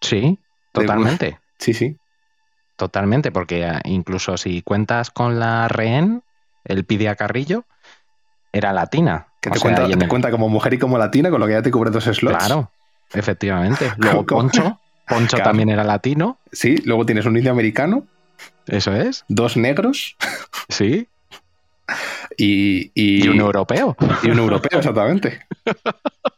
Sí, 0.00 0.38
totalmente. 0.72 1.38
Sí, 1.58 1.72
sí. 1.74 1.96
Totalmente, 2.76 3.32
porque 3.32 3.64
eh, 3.66 3.80
incluso 3.84 4.36
si 4.36 4.62
cuentas 4.62 5.10
con 5.10 5.40
la 5.40 5.66
rehén, 5.68 6.22
el 6.64 6.84
Pidia 6.84 7.16
Carrillo, 7.16 7.64
era 8.52 8.72
latina. 8.72 9.28
Que 9.40 9.50
te, 9.50 9.58
sea, 9.58 9.62
cuenta, 9.62 9.86
te 9.86 9.92
el- 10.04 10.08
cuenta 10.08 10.30
como 10.30 10.48
mujer 10.48 10.74
y 10.74 10.78
como 10.78 10.98
latina, 10.98 11.30
con 11.30 11.40
lo 11.40 11.46
que 11.46 11.52
ya 11.54 11.62
te 11.62 11.70
cubre 11.70 11.90
dos 11.90 12.04
slots. 12.04 12.36
Claro, 12.36 12.70
efectivamente. 13.14 13.92
Luego. 13.98 14.26
Poncho, 14.26 14.80
Poncho 15.06 15.36
Claro. 15.36 15.50
también 15.50 15.70
era 15.70 15.84
latino, 15.84 16.38
Sí, 16.52 16.76
luego 16.84 17.06
tienes 17.06 17.24
un 17.26 17.36
indio 17.36 17.52
americano, 17.52 18.06
eso 18.66 18.92
es, 18.94 19.24
dos 19.28 19.56
negros 19.56 20.16
sí, 20.68 21.08
y, 22.36 22.90
y, 22.94 23.24
y 23.24 23.28
un 23.28 23.38
europeo. 23.40 23.96
y 24.22 24.30
un 24.30 24.38
europeo, 24.38 24.78
exactamente. 24.78 25.46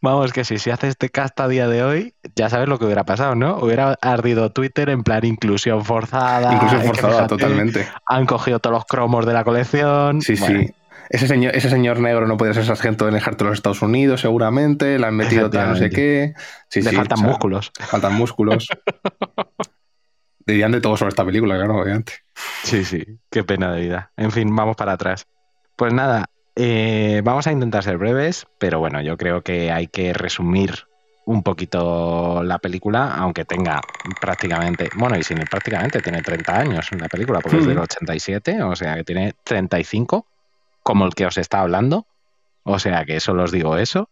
Vamos, 0.00 0.32
que 0.32 0.44
si 0.44 0.58
se 0.58 0.72
hace 0.72 0.88
este 0.88 1.10
cast 1.10 1.38
a 1.40 1.48
día 1.48 1.68
de 1.68 1.82
hoy, 1.82 2.14
ya 2.34 2.48
sabes 2.48 2.68
lo 2.68 2.78
que 2.78 2.84
hubiera 2.84 3.04
pasado, 3.04 3.34
¿no? 3.34 3.56
Hubiera 3.58 3.96
ardido 4.00 4.50
Twitter 4.52 4.88
en 4.88 5.02
plan 5.02 5.24
inclusión 5.24 5.84
forzada. 5.84 6.58
Que 6.58 6.76
forzada, 6.86 7.26
totalmente. 7.26 7.86
Han 8.06 8.26
cogido 8.26 8.58
todos 8.58 8.74
los 8.74 8.84
cromos 8.86 9.26
de 9.26 9.32
la 9.34 9.44
colección. 9.44 10.22
Sí, 10.22 10.34
Bueno, 10.38 10.60
sí. 10.60 10.74
Ese 11.10 11.26
señor, 11.26 11.54
ese 11.54 11.68
señor 11.68 12.00
negro 12.00 12.26
no 12.26 12.38
podía 12.38 12.54
ser 12.54 12.64
sargento 12.64 13.04
del 13.04 13.16
ejército 13.16 13.44
de 13.44 13.50
los 13.50 13.58
Estados 13.58 13.82
Unidos, 13.82 14.22
seguramente. 14.22 14.98
Le 14.98 15.06
han 15.06 15.14
metido 15.14 15.50
tal 15.50 15.68
no 15.68 15.76
sé 15.76 15.90
qué. 15.90 16.32
Sí, 16.70 16.80
le 16.80 16.88
sí, 16.88 16.96
faltan 16.96 17.18
o 17.18 17.20
sea, 17.20 17.28
músculos. 17.28 17.72
Faltan 17.80 18.14
músculos. 18.14 18.68
Dirían 20.46 20.72
de 20.72 20.80
todo 20.80 20.96
sobre 20.96 21.10
esta 21.10 21.24
película, 21.24 21.56
claro, 21.56 21.82
obviamente. 21.82 22.14
Sí, 22.62 22.84
sí, 22.84 23.04
qué 23.30 23.44
pena 23.44 23.72
de 23.72 23.82
vida. 23.82 24.12
En 24.16 24.32
fin, 24.32 24.54
vamos 24.56 24.74
para 24.74 24.92
atrás. 24.92 25.26
Pues 25.76 25.92
nada, 25.92 26.24
eh, 26.56 27.20
vamos 27.24 27.46
a 27.46 27.52
intentar 27.52 27.82
ser 27.82 27.98
breves, 27.98 28.46
pero 28.58 28.78
bueno, 28.78 29.00
yo 29.00 29.16
creo 29.16 29.42
que 29.42 29.72
hay 29.72 29.86
que 29.88 30.12
resumir 30.12 30.84
un 31.24 31.42
poquito 31.42 32.42
la 32.42 32.58
película, 32.58 33.14
aunque 33.14 33.44
tenga 33.44 33.82
prácticamente, 34.18 34.90
bueno, 34.92 35.16
y 35.16 35.22
sin 35.22 35.46
prácticamente, 35.46 36.02
tiene 36.02 36.22
30 36.22 36.58
años 36.58 36.90
en 36.92 37.00
la 37.00 37.08
película, 37.08 37.40
porque 37.40 37.58
es 37.58 37.64
Mm. 37.64 37.68
del 37.68 37.78
87, 37.78 38.62
o 38.62 38.74
sea 38.74 38.96
que 38.96 39.04
tiene 39.04 39.34
35, 39.44 40.26
como 40.82 41.06
el 41.06 41.14
que 41.14 41.26
os 41.26 41.38
está 41.38 41.60
hablando, 41.60 42.06
o 42.64 42.78
sea 42.78 43.04
que 43.04 43.20
solo 43.20 43.44
os 43.44 43.52
digo 43.52 43.76
eso. 43.76 44.08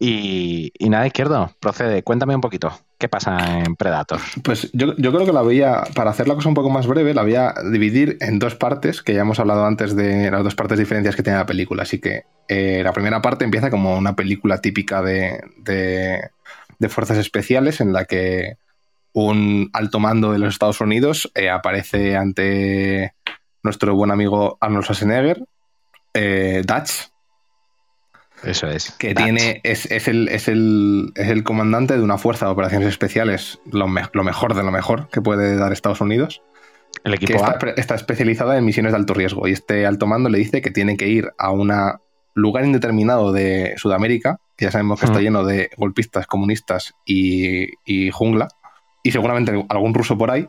Y, 0.00 0.72
nada, 0.80 1.06
izquierdo, 1.06 1.50
procede, 1.58 2.04
cuéntame 2.04 2.34
un 2.34 2.40
poquito. 2.40 2.72
¿Qué 2.98 3.08
pasa 3.08 3.60
en 3.60 3.74
Predator? 3.74 4.20
Pues 4.44 4.70
yo, 4.72 4.94
creo 4.94 5.26
que 5.26 5.32
la 5.32 5.42
voy 5.42 5.62
a, 5.62 5.84
para 5.94 6.10
hacer 6.10 6.28
la 6.28 6.34
cosa 6.34 6.48
un 6.48 6.54
poco 6.54 6.70
más 6.70 6.86
breve, 6.86 7.14
la 7.14 7.22
voy 7.22 7.34
a 7.34 7.54
dividir 7.72 8.16
en 8.20 8.38
dos 8.38 8.54
partes, 8.54 9.02
que 9.02 9.14
ya 9.14 9.22
hemos 9.22 9.40
hablado 9.40 9.64
antes 9.64 9.96
de 9.96 10.30
las 10.30 10.44
dos 10.44 10.54
partes 10.54 10.78
diferencias 10.78 11.16
que 11.16 11.24
tiene 11.24 11.38
la 11.38 11.46
película. 11.46 11.82
Así 11.82 12.00
que 12.00 12.24
eh, 12.46 12.80
la 12.84 12.92
primera 12.92 13.20
parte 13.20 13.44
empieza 13.44 13.70
como 13.70 13.96
una 13.96 14.14
película 14.14 14.60
típica 14.60 15.02
de, 15.02 15.40
de, 15.58 16.30
de, 16.78 16.88
fuerzas 16.88 17.18
especiales 17.18 17.80
en 17.80 17.92
la 17.92 18.04
que 18.04 18.56
un 19.12 19.68
alto 19.72 19.98
mando 19.98 20.32
de 20.32 20.38
los 20.38 20.54
Estados 20.54 20.80
Unidos 20.80 21.30
eh, 21.34 21.50
aparece 21.50 22.16
ante 22.16 23.14
nuestro 23.64 23.94
buen 23.96 24.12
amigo 24.12 24.58
Arnold 24.60 24.84
Schwarzenegger, 24.84 25.44
eh, 26.14 26.62
Dutch, 26.64 27.10
eso 28.44 28.68
es. 28.68 28.92
Que 28.92 29.14
tiene, 29.14 29.60
es, 29.64 29.86
es, 29.86 30.08
el, 30.08 30.28
es, 30.28 30.48
el, 30.48 31.12
es, 31.16 31.28
el, 31.28 31.44
comandante 31.44 31.96
de 31.96 32.02
una 32.02 32.18
fuerza 32.18 32.46
de 32.46 32.52
operaciones 32.52 32.88
especiales, 32.88 33.60
lo, 33.70 33.88
me, 33.88 34.02
lo, 34.12 34.24
mejor 34.24 34.54
de 34.54 34.62
lo 34.62 34.70
mejor 34.70 35.08
que 35.08 35.20
puede 35.20 35.56
dar 35.56 35.72
Estados 35.72 36.00
Unidos. 36.00 36.42
El 37.04 37.14
equipo 37.14 37.32
que 37.32 37.38
está, 37.38 37.80
está, 37.80 37.94
especializada 37.94 38.56
en 38.56 38.64
misiones 38.64 38.92
de 38.92 38.98
alto 38.98 39.14
riesgo. 39.14 39.46
Y 39.48 39.52
este 39.52 39.86
alto 39.86 40.06
mando 40.06 40.28
le 40.28 40.38
dice 40.38 40.60
que 40.60 40.70
tiene 40.70 40.96
que 40.96 41.08
ir 41.08 41.30
a 41.38 41.50
un 41.50 41.72
lugar 42.34 42.64
indeterminado 42.64 43.32
de 43.32 43.74
Sudamérica, 43.76 44.40
que 44.56 44.66
ya 44.66 44.70
sabemos 44.70 45.00
que 45.00 45.06
está 45.06 45.20
lleno 45.20 45.44
de 45.44 45.70
golpistas, 45.76 46.26
comunistas 46.26 46.94
y, 47.04 47.68
y 47.84 48.10
jungla. 48.10 48.48
Y 49.02 49.12
seguramente 49.12 49.52
algún 49.68 49.94
ruso 49.94 50.18
por 50.18 50.30
ahí. 50.30 50.48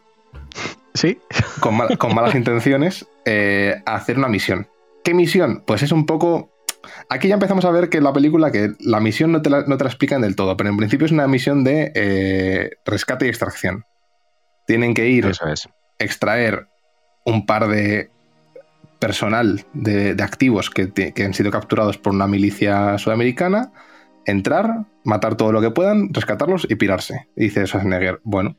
Sí. 0.94 1.20
Con, 1.60 1.78
mal, 1.78 1.98
con 1.98 2.16
malas 2.16 2.36
intenciones, 2.36 3.08
eh, 3.26 3.82
a 3.86 3.96
hacer 3.96 4.18
una 4.18 4.28
misión. 4.28 4.68
¿Qué 5.04 5.14
misión? 5.14 5.64
Pues 5.66 5.84
es 5.84 5.92
un 5.92 6.06
poco 6.06 6.52
Aquí 7.10 7.28
ya 7.28 7.36
empezamos 7.36 7.66
a 7.66 7.72
ver 7.72 7.90
que 7.90 8.02
la 8.02 8.14
película, 8.14 8.52
que 8.52 8.74
la 8.80 9.00
misión 9.00 9.32
no 9.32 9.42
te 9.42 9.50
la, 9.50 9.64
no 9.64 9.78
te 9.78 9.84
la 9.84 9.90
explican 9.90 10.22
del 10.22 10.36
todo, 10.36 10.58
pero 10.58 10.70
en 10.70 10.78
principio 10.78 11.06
es 11.06 11.12
una 11.12 11.28
misión 11.28 11.64
de 11.64 11.92
eh, 11.96 12.72
rescate 12.86 13.26
y 13.26 13.30
extracción. 13.30 13.86
Tienen 14.68 14.94
que 14.94 15.10
ir, 15.10 15.26
Eso 15.26 15.48
es. 15.48 15.68
extraer 15.98 16.68
un 17.26 17.46
par 17.46 17.68
de 17.68 18.12
personal 19.00 19.66
de, 19.74 20.14
de 20.14 20.24
activos 20.24 20.70
que, 20.70 20.92
que, 20.92 21.24
han 21.24 21.34
sido 21.34 21.52
capturados 21.52 21.98
por 21.98 22.14
una 22.14 22.28
milicia 22.28 22.98
sudamericana, 22.98 23.72
entrar, 24.26 24.86
matar 25.04 25.36
todo 25.36 25.52
lo 25.52 25.62
que 25.62 25.72
puedan, 25.72 26.14
rescatarlos 26.14 26.68
y 26.70 26.76
pirarse. 26.76 27.28
Y 27.36 27.46
dice 27.46 27.66
Schwarzenegger, 27.66 28.20
bueno, 28.24 28.58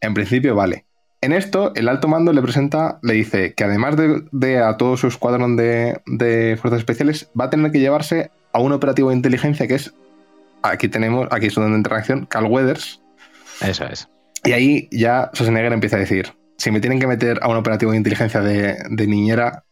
en 0.00 0.14
principio 0.14 0.54
vale. 0.54 0.86
En 1.22 1.32
esto, 1.32 1.72
el 1.74 1.88
alto 1.88 2.08
mando 2.08 2.32
le 2.32 2.40
presenta, 2.40 2.98
le 3.02 3.12
dice 3.12 3.52
que 3.54 3.64
además 3.64 3.96
de, 3.96 4.24
de 4.32 4.58
a 4.58 4.78
todo 4.78 4.96
su 4.96 5.06
escuadrón 5.06 5.56
de, 5.56 6.00
de, 6.06 6.56
fuerzas 6.60 6.78
especiales, 6.78 7.30
va 7.38 7.46
a 7.46 7.50
tener 7.50 7.70
que 7.72 7.80
llevarse 7.80 8.30
a 8.52 8.60
un 8.60 8.72
operativo 8.72 9.10
de 9.10 9.16
inteligencia 9.16 9.66
que 9.66 9.74
es, 9.74 9.92
aquí 10.62 10.88
tenemos, 10.88 11.28
aquí 11.30 11.46
es 11.46 11.54
donde 11.54 11.76
entra 11.76 11.96
en 11.96 12.00
acción, 12.00 12.26
Cal 12.26 12.46
Weathers. 12.46 13.02
Eso 13.60 13.84
es. 13.84 14.08
Y 14.44 14.52
ahí 14.52 14.88
ya 14.90 15.30
Schwarzenegger 15.34 15.74
empieza 15.74 15.96
a 15.96 16.00
decir, 16.00 16.32
si 16.56 16.70
me 16.70 16.80
tienen 16.80 16.98
que 16.98 17.06
meter 17.06 17.38
a 17.42 17.48
un 17.48 17.56
operativo 17.56 17.90
de 17.90 17.98
inteligencia 17.98 18.40
de, 18.40 18.78
de 18.88 19.06
niñera, 19.06 19.64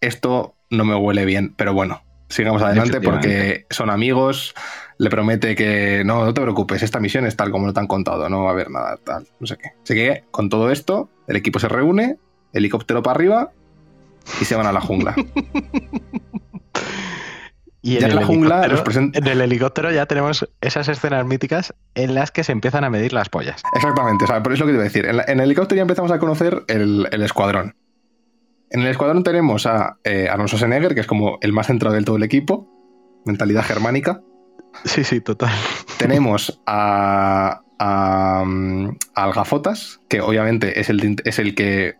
esto 0.00 0.54
no 0.70 0.84
me 0.84 0.94
huele 0.94 1.26
bien, 1.26 1.52
pero 1.54 1.74
bueno, 1.74 2.02
sigamos 2.30 2.62
adelante 2.62 3.02
porque 3.02 3.66
son 3.68 3.90
amigos, 3.90 4.54
le 4.98 5.10
promete 5.10 5.54
que 5.54 6.02
no, 6.04 6.24
no 6.24 6.34
te 6.34 6.40
preocupes, 6.40 6.82
esta 6.82 6.98
misión 7.00 7.24
es 7.24 7.36
tal 7.36 7.50
como 7.50 7.66
lo 7.66 7.72
te 7.72 7.80
han 7.80 7.86
contado, 7.86 8.28
no 8.28 8.42
va 8.42 8.50
a 8.50 8.52
haber 8.52 8.70
nada 8.70 8.98
tal, 9.02 9.26
no 9.38 9.46
sé 9.46 9.56
qué. 9.56 9.70
Así 9.82 9.94
que 9.94 10.24
con 10.30 10.48
todo 10.48 10.70
esto, 10.70 11.08
el 11.28 11.36
equipo 11.36 11.58
se 11.60 11.68
reúne, 11.68 12.18
helicóptero 12.52 13.02
para 13.02 13.14
arriba 13.14 13.52
y 14.40 14.44
se 14.44 14.56
van 14.56 14.66
a 14.66 14.72
la 14.72 14.80
jungla. 14.80 15.14
y 17.82 17.94
en, 17.94 18.00
ya 18.00 18.08
la 18.08 18.26
jungla 18.26 18.66
en 18.66 19.26
el 19.26 19.40
helicóptero 19.40 19.92
ya 19.92 20.06
tenemos 20.06 20.48
esas 20.60 20.88
escenas 20.88 21.24
míticas 21.24 21.74
en 21.94 22.14
las 22.14 22.32
que 22.32 22.42
se 22.42 22.50
empiezan 22.50 22.82
a 22.82 22.90
medir 22.90 23.12
las 23.12 23.28
pollas. 23.28 23.62
Exactamente, 23.74 24.24
o 24.24 24.26
sea, 24.26 24.42
por 24.42 24.52
eso 24.52 24.64
lo 24.64 24.66
que 24.66 24.72
te 24.72 24.76
iba 24.76 24.82
a 24.82 24.84
decir. 24.84 25.06
En, 25.06 25.18
la, 25.18 25.24
en, 25.28 25.38
el 25.38 25.46
helicóptero 25.46 25.76
ya 25.76 25.82
empezamos 25.82 26.10
a 26.10 26.18
conocer 26.18 26.64
el, 26.66 27.08
el 27.12 27.22
escuadrón. 27.22 27.76
En 28.70 28.80
el 28.80 28.88
escuadrón 28.88 29.22
tenemos 29.22 29.64
a 29.66 29.96
eh, 30.04 30.28
Arnold 30.28 30.48
Schwarzenegger, 30.48 30.94
que 30.94 31.00
es 31.00 31.06
como 31.06 31.38
el 31.40 31.52
más 31.52 31.68
centrado 31.68 31.94
del 31.94 32.04
todo 32.04 32.16
el 32.16 32.24
equipo, 32.24 32.68
mentalidad 33.24 33.62
germánica. 33.62 34.22
Sí, 34.84 35.04
sí, 35.04 35.20
total. 35.20 35.50
Tenemos 35.98 36.60
a, 36.66 37.60
a, 37.78 38.44
a 39.14 39.32
Gafotas, 39.32 40.00
que 40.08 40.20
obviamente 40.20 40.80
es 40.80 40.88
el, 40.90 41.16
es 41.24 41.38
el 41.38 41.54
que. 41.54 41.96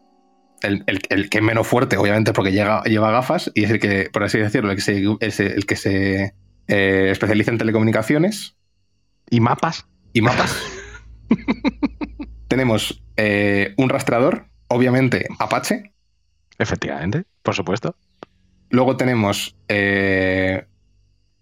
El, 0.61 0.83
el, 0.89 1.01
el, 1.11 1.31
que 1.31 1.39
es 1.39 1.45
menos 1.45 1.69
fuerte, 1.69 1.97
obviamente, 1.97 2.33
porque 2.33 2.51
llega, 2.51 2.83
lleva 2.83 3.13
gafas 3.13 3.53
y 3.55 3.63
es 3.63 3.71
el 3.71 3.79
que, 3.79 4.11
por 4.13 4.25
así 4.25 4.39
decirlo, 4.39 4.71
el 4.71 4.77
que 4.77 4.83
se, 4.83 5.05
es 5.21 5.39
el 5.39 5.67
que 5.67 5.77
se 5.77 6.35
eh, 6.67 7.09
especializa 7.11 7.53
en 7.53 7.59
telecomunicaciones. 7.59 8.57
Y 9.31 9.41
mapas. 9.41 9.87
Y 10.13 10.21
mapas. 10.21 10.57
Tenemos 12.49 13.05
eh, 13.17 13.75
un 13.77 13.89
rastreador, 13.89 14.49
obviamente 14.69 15.29
Apache. 15.39 15.93
Efectivamente, 16.59 17.25
por 17.43 17.55
supuesto. 17.55 17.95
Luego 18.71 18.97
tenemos 18.97 19.57
eh, 19.69 20.67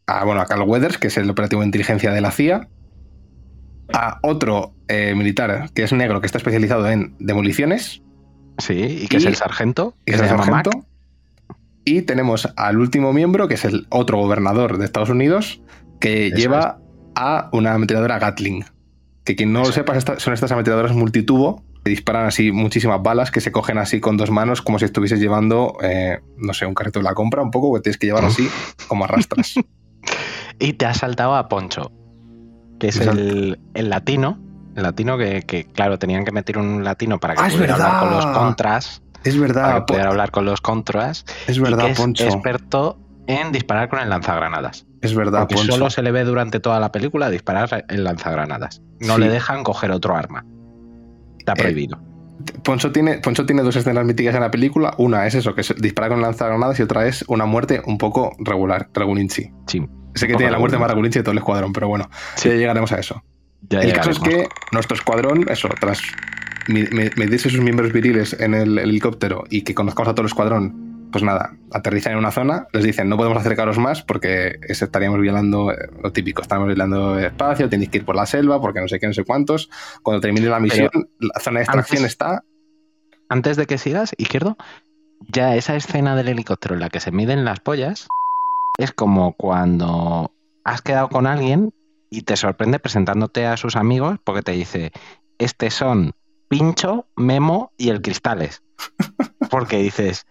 a, 0.07 0.25
bueno, 0.25 0.41
a 0.41 0.47
Carl 0.47 0.63
Weathers, 0.63 0.99
que 0.99 1.09
es 1.09 1.17
el 1.17 1.29
operativo 1.31 1.63
de 1.63 1.67
inteligencia 1.67 2.13
de 2.13 2.21
la 2.21 2.31
CIA, 2.31 2.69
a 3.93 4.19
otro 4.23 4.75
eh, 4.89 5.15
militar 5.15 5.71
que 5.75 5.83
es 5.83 5.93
negro, 5.93 6.21
que 6.21 6.27
está 6.27 6.39
especializado 6.39 6.89
en 6.89 7.15
demoliciones. 7.19 8.03
Sí, 8.59 8.75
y 9.03 9.09
que 9.09 9.17
y, 9.17 9.19
es 9.19 9.27
el 9.27 9.37
sargento. 9.37 9.95
Que 10.05 10.15
es 10.15 10.21
el 10.21 10.29
sargento. 10.29 10.71
Mac. 10.71 10.87
Y 11.85 12.03
tenemos 12.03 12.53
al 12.57 12.79
último 12.79 13.13
miembro, 13.13 13.47
que 13.49 13.55
es 13.55 13.65
el 13.65 13.87
otro 13.91 14.19
gobernador 14.19 14.79
de 14.79 14.85
Estados 14.85 15.11
Unidos, 15.11 15.63
que 16.01 16.29
Eso 16.29 16.37
lleva 16.37 16.79
es. 16.79 17.13
a 17.15 17.49
una 17.53 17.75
ametralladora 17.75 18.19
Gatling. 18.19 18.65
Que 19.25 19.37
quien 19.37 19.53
no 19.53 19.63
Eso. 19.63 19.71
lo 19.71 19.75
sepa, 19.75 20.19
son 20.19 20.35
estas 20.35 20.51
ametralladoras 20.53 20.95
multitubo 20.97 21.65
que 21.85 21.91
disparan 21.91 22.27
así 22.27 22.51
muchísimas 22.51 23.01
balas 23.03 23.31
que 23.31 23.41
se 23.41 23.53
cogen 23.53 23.79
así 23.79 24.01
con 24.01 24.17
dos 24.17 24.31
manos 24.33 24.61
como 24.61 24.81
si 24.81 24.85
estuvieses 24.85 25.21
llevando, 25.21 25.77
eh, 25.83 26.19
no 26.37 26.53
sé, 26.53 26.67
un 26.67 26.75
carrito 26.75 26.99
de 26.99 27.05
la 27.05 27.15
compra, 27.15 27.43
un 27.43 27.53
poco, 27.53 27.73
que 27.75 27.81
tienes 27.83 27.99
que 27.99 28.07
llevar 28.07 28.25
así 28.25 28.49
como 28.89 29.05
arrastras. 29.05 29.55
Y 30.59 30.73
te 30.75 30.87
has 30.87 30.99
saltado 30.99 31.35
a 31.37 31.49
Poncho, 31.49 31.93
que 32.81 32.89
es 32.89 33.01
el, 33.01 33.59
el, 33.75 33.91
latino. 33.91 34.39
El 34.75 34.83
latino 34.83 35.17
que, 35.19 35.43
que, 35.43 35.65
claro, 35.65 35.99
tenían 35.99 36.25
que 36.25 36.33
meter 36.33 36.59
un 36.59 36.85
latino 36.85 37.19
para 37.19 37.35
que 37.35 37.43
ah, 37.43 37.49
pudiera 37.51 37.75
hablar 37.75 38.01
con 38.01 38.11
los 38.11 38.27
contras. 38.27 39.03
Es 39.25 39.39
verdad. 39.41 39.63
Para 39.63 39.75
que 39.81 39.85
pudiera 39.93 40.09
hablar 40.11 40.31
con 40.31 40.45
los 40.45 40.61
contras. 40.61 41.25
Es 41.47 41.59
verdad, 41.59 41.85
y 41.85 41.87
que 41.87 41.93
es 41.93 41.99
Poncho. 41.99 42.25
experto 42.25 42.99
en 43.27 43.53
disparar 43.53 43.89
con 43.89 43.99
el 44.01 44.09
lanzagranadas. 44.11 44.87
Es 45.03 45.15
verdad, 45.15 45.41
Porque 45.41 45.57
Poncho. 45.57 45.73
solo 45.73 45.91
se 45.91 46.03
le 46.03 46.11
ve 46.13 46.25
durante 46.25 46.61
toda 46.61 46.79
la 46.81 46.93
película 46.93 47.29
disparar 47.31 47.85
el 47.89 48.05
lanzagranadas. 48.05 48.83
No 49.01 49.15
Sí. 49.17 49.21
le 49.23 49.29
dejan 49.29 49.65
coger 49.65 49.91
otro 49.91 50.15
arma. 50.17 50.45
Está 51.39 51.53
Eh, 51.53 51.57
prohibido. 51.57 51.99
Poncho 52.63 52.93
tiene, 52.93 53.19
Poncho 53.19 53.47
tiene 53.47 53.63
dos 53.63 53.77
escenas 53.77 54.05
míticas 54.05 54.35
en 54.35 54.41
la 54.43 54.51
película. 54.51 54.95
Una 54.99 55.27
es 55.27 55.35
eso, 55.35 55.55
que 55.55 55.63
es 55.63 55.75
disparar 55.81 56.11
con 56.11 56.21
lanzagranadas, 56.21 56.79
y 56.79 56.83
otra 56.83 57.07
es 57.07 57.25
una 57.29 57.47
muerte 57.47 57.81
un 57.87 57.99
poco 57.99 58.35
regular, 58.39 58.89
regulinchi. 58.93 59.51
Sí. 59.67 59.87
Sé 60.15 60.27
que 60.27 60.35
tiene 60.35 60.53
la 60.53 60.59
muerte 60.59 60.79
más 60.79 60.89
regulinchi 60.91 61.19
de 61.19 61.23
todo 61.23 61.33
el 61.33 61.39
escuadrón, 61.39 61.73
pero 61.73 61.89
bueno, 61.89 62.09
Sí. 62.35 62.49
ya 62.49 62.55
llegaremos 62.57 62.93
a 62.93 62.99
eso. 62.99 63.23
Ya 63.69 63.81
el 63.81 63.93
caso 63.93 64.11
es 64.11 64.19
que 64.19 64.47
nuestro 64.73 64.97
escuadrón, 64.97 65.47
eso, 65.49 65.69
tras 65.81 66.01
medirse 66.69 67.49
sus 67.51 67.61
miembros 67.61 67.93
viriles 67.93 68.33
en 68.39 68.55
el 68.55 68.79
helicóptero 68.79 69.45
y 69.51 69.63
que 69.63 69.75
conozcamos 69.75 70.09
a 70.11 70.15
todo 70.15 70.23
el 70.23 70.27
escuadrón, 70.29 70.86
pues 71.13 71.23
nada, 71.25 71.57
aterrizan 71.73 72.13
en 72.13 72.19
una 72.19 72.31
zona, 72.31 72.67
les 72.73 72.85
dicen 72.85 73.09
no 73.09 73.17
podemos 73.17 73.39
acercaros 73.39 73.79
más 73.79 74.03
porque 74.03 74.59
es- 74.63 74.83
estaríamos 74.83 75.21
violando 75.21 75.73
eh, 75.73 75.77
lo 76.03 76.13
típico, 76.13 76.43
estamos 76.43 76.67
violando 76.67 77.19
espacio, 77.19 77.69
tenéis 77.69 77.91
que 77.91 77.99
ir 77.99 78.05
por 78.05 78.17
la 78.17 78.27
selva 78.27 78.61
porque 78.61 78.81
no 78.81 78.89
sé 78.89 78.99
qué, 78.99 79.07
no 79.07 79.13
sé 79.15 79.25
cuántos. 79.25 79.71
Cuando 80.03 80.21
termine 80.21 80.47
la 80.49 80.61
misión, 80.61 80.91
la 81.19 81.41
zona 81.41 81.61
de 81.61 81.65
extracción 81.65 81.99
antes- 81.99 82.13
está 82.13 82.45
Antes 83.29 83.57
de 83.57 83.67
que 83.67 83.79
sigas, 83.79 84.13
izquierdo, 84.19 84.57
ya 85.29 85.57
esa 85.57 85.75
escena 85.77 86.15
del 86.17 86.29
helicóptero 86.29 86.75
en 86.75 86.81
la 86.81 86.89
que 86.91 87.01
se 87.01 87.11
miden 87.11 87.45
las 87.45 87.61
pollas 87.61 88.07
es 88.79 88.93
como 88.93 89.33
cuando 89.33 90.33
has 90.65 90.83
quedado 90.83 91.09
con 91.09 91.27
alguien 91.27 91.73
y 92.11 92.23
te 92.23 92.37
sorprende 92.37 92.79
presentándote 92.79 93.47
a 93.47 93.57
sus 93.57 93.75
amigos 93.77 94.19
porque 94.23 94.43
te 94.43 94.53
dice, 94.53 94.93
este 95.39 95.71
son 95.71 96.13
Pincho, 96.49 97.07
Memo 97.17 97.73
y 97.77 97.89
el 97.89 98.01
Cristales. 98.03 98.63
Porque 99.51 99.79
dices, 99.79 100.27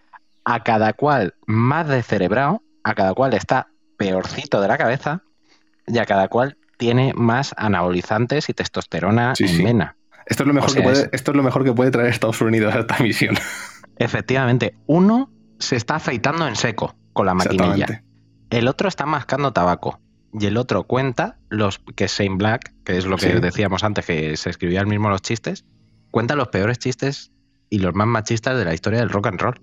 a 0.48 0.62
cada 0.62 0.92
cual 0.92 1.34
más 1.46 1.88
descerebrado, 1.88 2.62
a 2.84 2.94
cada 2.94 3.12
cual 3.14 3.34
está 3.34 3.66
peorcito 3.98 4.60
de 4.60 4.68
la 4.68 4.78
cabeza 4.78 5.22
y 5.88 5.98
a 5.98 6.06
cada 6.06 6.28
cual 6.28 6.56
tiene 6.78 7.12
más 7.14 7.52
anabolizantes 7.56 8.48
y 8.48 8.54
testosterona 8.54 9.34
Sí, 9.34 9.44
en 9.44 9.48
sí. 9.50 9.64
vena. 9.64 9.96
Esto 10.26 10.44
es, 10.44 10.46
lo 10.46 10.54
mejor 10.54 10.70
O 10.70 10.72
sea, 10.72 10.82
que 10.82 10.88
puede, 10.88 11.02
es- 11.02 11.08
esto 11.12 11.30
es 11.32 11.36
lo 11.36 11.42
mejor 11.42 11.64
que 11.64 11.72
puede 11.72 11.90
traer 11.90 12.08
Estados 12.10 12.40
Unidos 12.40 12.74
a 12.74 12.80
esta 12.80 12.96
misión. 13.02 13.36
Efectivamente, 13.98 14.74
uno 14.86 15.30
se 15.58 15.76
está 15.76 15.96
afeitando 15.96 16.46
en 16.46 16.56
seco 16.56 16.94
con 17.12 17.26
la 17.26 17.34
maquinilla. 17.34 18.02
El 18.50 18.68
otro 18.68 18.88
está 18.88 19.06
mascando 19.06 19.52
tabaco. 19.52 20.00
Y 20.38 20.46
el 20.46 20.58
otro 20.58 20.84
cuenta 20.84 21.38
los 21.48 21.78
que 21.94 22.04
es 22.04 22.12
Shane 22.18 22.36
Black, 22.36 22.72
que 22.84 22.98
es 22.98 23.06
lo 23.06 23.16
que 23.16 23.32
Sí. 23.32 23.40
decíamos 23.40 23.82
antes, 23.84 24.04
que 24.04 24.36
se 24.36 24.50
escribía 24.50 24.80
él 24.80 24.86
mismo 24.86 25.08
los 25.08 25.22
chistes, 25.22 25.64
cuenta 26.10 26.34
los 26.36 26.48
peores 26.48 26.78
chistes 26.78 27.32
y 27.70 27.78
los 27.78 27.94
más 27.94 28.06
machistas 28.06 28.58
de 28.58 28.64
la 28.66 28.74
historia 28.74 28.98
del 29.00 29.08
rock 29.08 29.28
and 29.28 29.40
roll. 29.40 29.60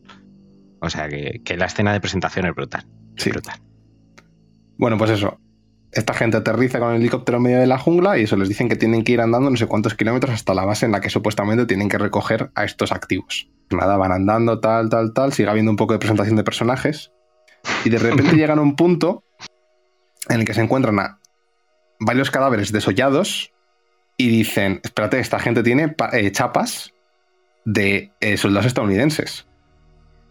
O 0.84 0.90
sea 0.90 1.08
que, 1.08 1.42
que 1.46 1.56
la 1.56 1.66
escena 1.66 1.94
de 1.94 2.02
presentación 2.02 2.46
es 2.46 2.54
brutal. 2.54 2.86
Sí. 3.16 3.30
brutal. 3.30 3.56
Bueno, 4.78 4.98
pues 4.98 5.12
eso. 5.12 5.40
esta 5.94 6.14
gente 6.14 6.38
aterriza 6.38 6.80
con 6.80 6.92
el 6.92 6.98
helicóptero 6.98 7.38
en 7.38 7.44
medio 7.44 7.60
de 7.60 7.68
la 7.68 7.78
jungla 7.78 8.18
y 8.18 8.24
eso 8.24 8.36
les 8.36 8.50
dicen 8.50 8.68
que 8.68 8.76
tienen 8.76 9.04
que 9.04 9.14
ir 9.14 9.22
andando 9.22 9.50
no 9.50 9.56
sé 9.56 9.66
cuántos 9.68 9.96
kilómetros 9.96 10.34
hasta 10.34 10.54
la 10.54 10.66
base 10.66 10.86
en 10.86 10.92
la 10.92 11.00
que 11.00 11.10
supuestamente 11.10 11.66
tienen 11.66 11.88
que 11.88 11.98
recoger 11.98 12.52
a 12.56 12.66
estos 12.66 12.92
activos. 12.92 13.50
Nada, 13.70 13.96
van 13.96 14.12
andando, 14.12 14.60
tal, 14.60 14.90
tal, 14.90 15.14
tal, 15.14 15.32
sigue 15.32 15.50
habiendo 15.50 15.72
un 15.72 15.78
poco 15.78 15.94
de 15.94 16.00
presentación 16.00 16.36
de 16.36 16.44
personajes 16.44 17.12
y 17.86 17.90
de 17.90 18.00
repente 18.00 18.34
llegan 18.36 18.60
a 18.60 18.62
un 18.62 18.76
punto 18.76 19.24
en 20.28 20.42
el 20.42 20.46
que 20.46 20.54
se 20.54 20.62
encuentran 20.62 21.00
a 21.00 21.20
varios 22.00 22.30
cadáveres 22.30 22.74
desollados 22.74 23.54
y 24.18 24.28
dicen, 24.28 24.82
espérate, 24.84 25.20
esta 25.20 25.40
gente 25.40 25.64
tiene 25.64 25.96
eh, 26.12 26.32
chapas 26.32 26.94
de 27.66 28.12
eh, 28.20 28.36
soldados 28.38 28.66
estadounidenses. 28.66 29.48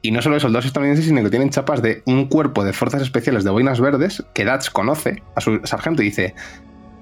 Y 0.03 0.11
no 0.11 0.21
solo 0.21 0.35
de 0.35 0.41
soldados 0.41 0.67
estadounidenses, 0.67 1.07
sino 1.07 1.23
que 1.23 1.31
tienen 1.31 1.51
chapas 1.51 1.81
de 1.81 2.03
un 2.07 2.27
cuerpo 2.27 2.65
de 2.65 2.73
fuerzas 2.73 3.03
especiales 3.03 3.45
de 3.45 3.51
boinas 3.51 3.81
verdes 3.81 4.25
que 4.35 4.45
Dutch 4.45 4.71
conoce 4.71 5.23
a 5.37 5.41
su 5.41 5.61
sargento 5.65 6.03
y 6.03 6.07
dice, 6.07 6.35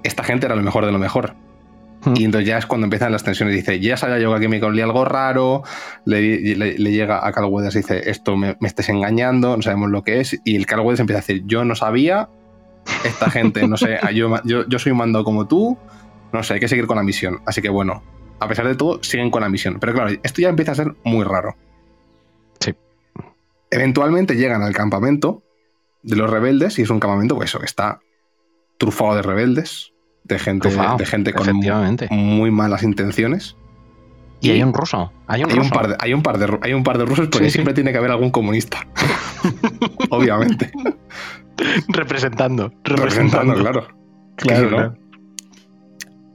esta 0.03 0.23
gente 0.23 0.47
era 0.47 0.55
lo 0.55 0.63
mejor 0.63 0.85
de 0.85 0.93
lo 0.93 0.99
mejor. 0.99 1.35
Hmm. 2.05 2.15
Y 2.17 2.25
entonces 2.25 2.47
ya 2.47 2.59
es 2.59 2.67
cuando 2.67 2.85
empiezan 2.85 3.11
las 3.11 3.25
tensiones. 3.25 3.55
Dice, 3.55 3.81
ya 3.81 3.97
sabía 3.97 4.19
yo 4.19 4.31
que 4.31 4.37
aquí 4.37 4.49
me 4.49 4.61
colía 4.61 4.85
algo 4.85 5.05
raro. 5.07 5.63
Le, 6.05 6.39
llega 6.77 7.27
a 7.27 7.33
Carl 7.33 7.47
Weathers 7.47 7.77
y 7.77 7.79
dice, 7.79 8.11
esto 8.11 8.37
me, 8.37 8.57
me, 8.61 8.69
estés 8.69 8.91
engañando, 8.91 9.57
no 9.57 9.63
sabemos 9.63 9.91
lo 9.91 10.03
que 10.03 10.21
es. 10.21 10.39
Y 10.45 10.57
el 10.57 10.67
Carl 10.67 10.83
Weathers 10.83 11.01
empieza 11.01 11.21
a 11.21 11.23
decir, 11.23 11.43
yo 11.47 11.65
no 11.65 11.75
sabía, 11.75 12.29
esta 13.05 13.31
gente, 13.31 13.67
no 13.67 13.77
sé, 13.77 13.99
yo, 14.15 14.35
yo, 14.45 14.67
yo 14.69 14.79
soy 14.79 14.93
un 14.93 14.99
mando 14.99 15.25
como 15.25 15.47
tú, 15.47 15.79
no 16.33 16.43
sé, 16.43 16.55
hay 16.55 16.61
que 16.61 16.69
seguir 16.69 16.87
con 16.87 16.97
la 16.97 17.03
misión. 17.03 17.41
Así 17.47 17.63
que 17.63 17.69
bueno, 17.69 18.03
a 18.39 18.49
pesar 18.49 18.67
de 18.67 18.75
todo, 18.75 19.03
siguen 19.03 19.31
con 19.31 19.43
la 19.43 19.49
misión. 19.49 19.79
Pero 19.81 19.93
claro, 19.93 20.11
esto 20.23 20.41
ya 20.41 20.49
empieza 20.49 20.73
a 20.73 20.75
ser 20.75 20.95
muy 21.05 21.25
raro. 21.25 21.57
Eventualmente 23.71 24.37
llegan 24.37 24.63
al 24.63 24.75
campamento 24.75 25.43
de 26.03 26.17
los 26.17 26.31
rebeldes 26.31 26.79
y 26.79 26.83
es 26.83 26.91
un 26.91 27.01
campamento 27.01 27.37
pues 27.37 27.51
eso, 27.51 27.59
que 27.59 27.67
está 27.67 28.01
trufado 28.79 29.15
de 29.15 29.23
rebeldes, 29.23 29.93
de 30.25 30.39
gente, 30.39 30.69
de 30.69 31.07
gente 31.07 31.33
con 31.33 31.47
muy 32.11 32.51
malas 32.51 32.83
intenciones. 32.83 33.57
Y, 34.41 34.51
hay 34.51 34.63
un 34.63 34.73
ruso. 34.73 35.13
Hay 35.27 35.43
un, 35.45 35.69
par 35.69 35.89
de, 35.89 35.97
hay 35.99 36.15
un 36.15 36.23
par 36.23 36.39
de, 36.39 36.59
hay 36.63 36.73
un 36.73 36.83
par 36.83 36.97
de 36.97 37.05
rusos 37.05 37.29
porque 37.29 37.51
siempre 37.51 37.75
tiene 37.75 37.93
que 37.93 37.99
haber 37.99 38.11
algún 38.11 38.31
comunista. 38.31 38.87
Obviamente. 40.11 40.73
Representando, 41.89 42.73
representando. 42.85 43.55
claro. 43.55 43.87
Claro, 44.37 44.97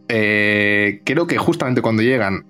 eh, 0.07 1.01
creo 1.03 1.25
que 1.25 1.39
justamente 1.39 1.81
cuando 1.81 2.03
llegan 2.03 2.45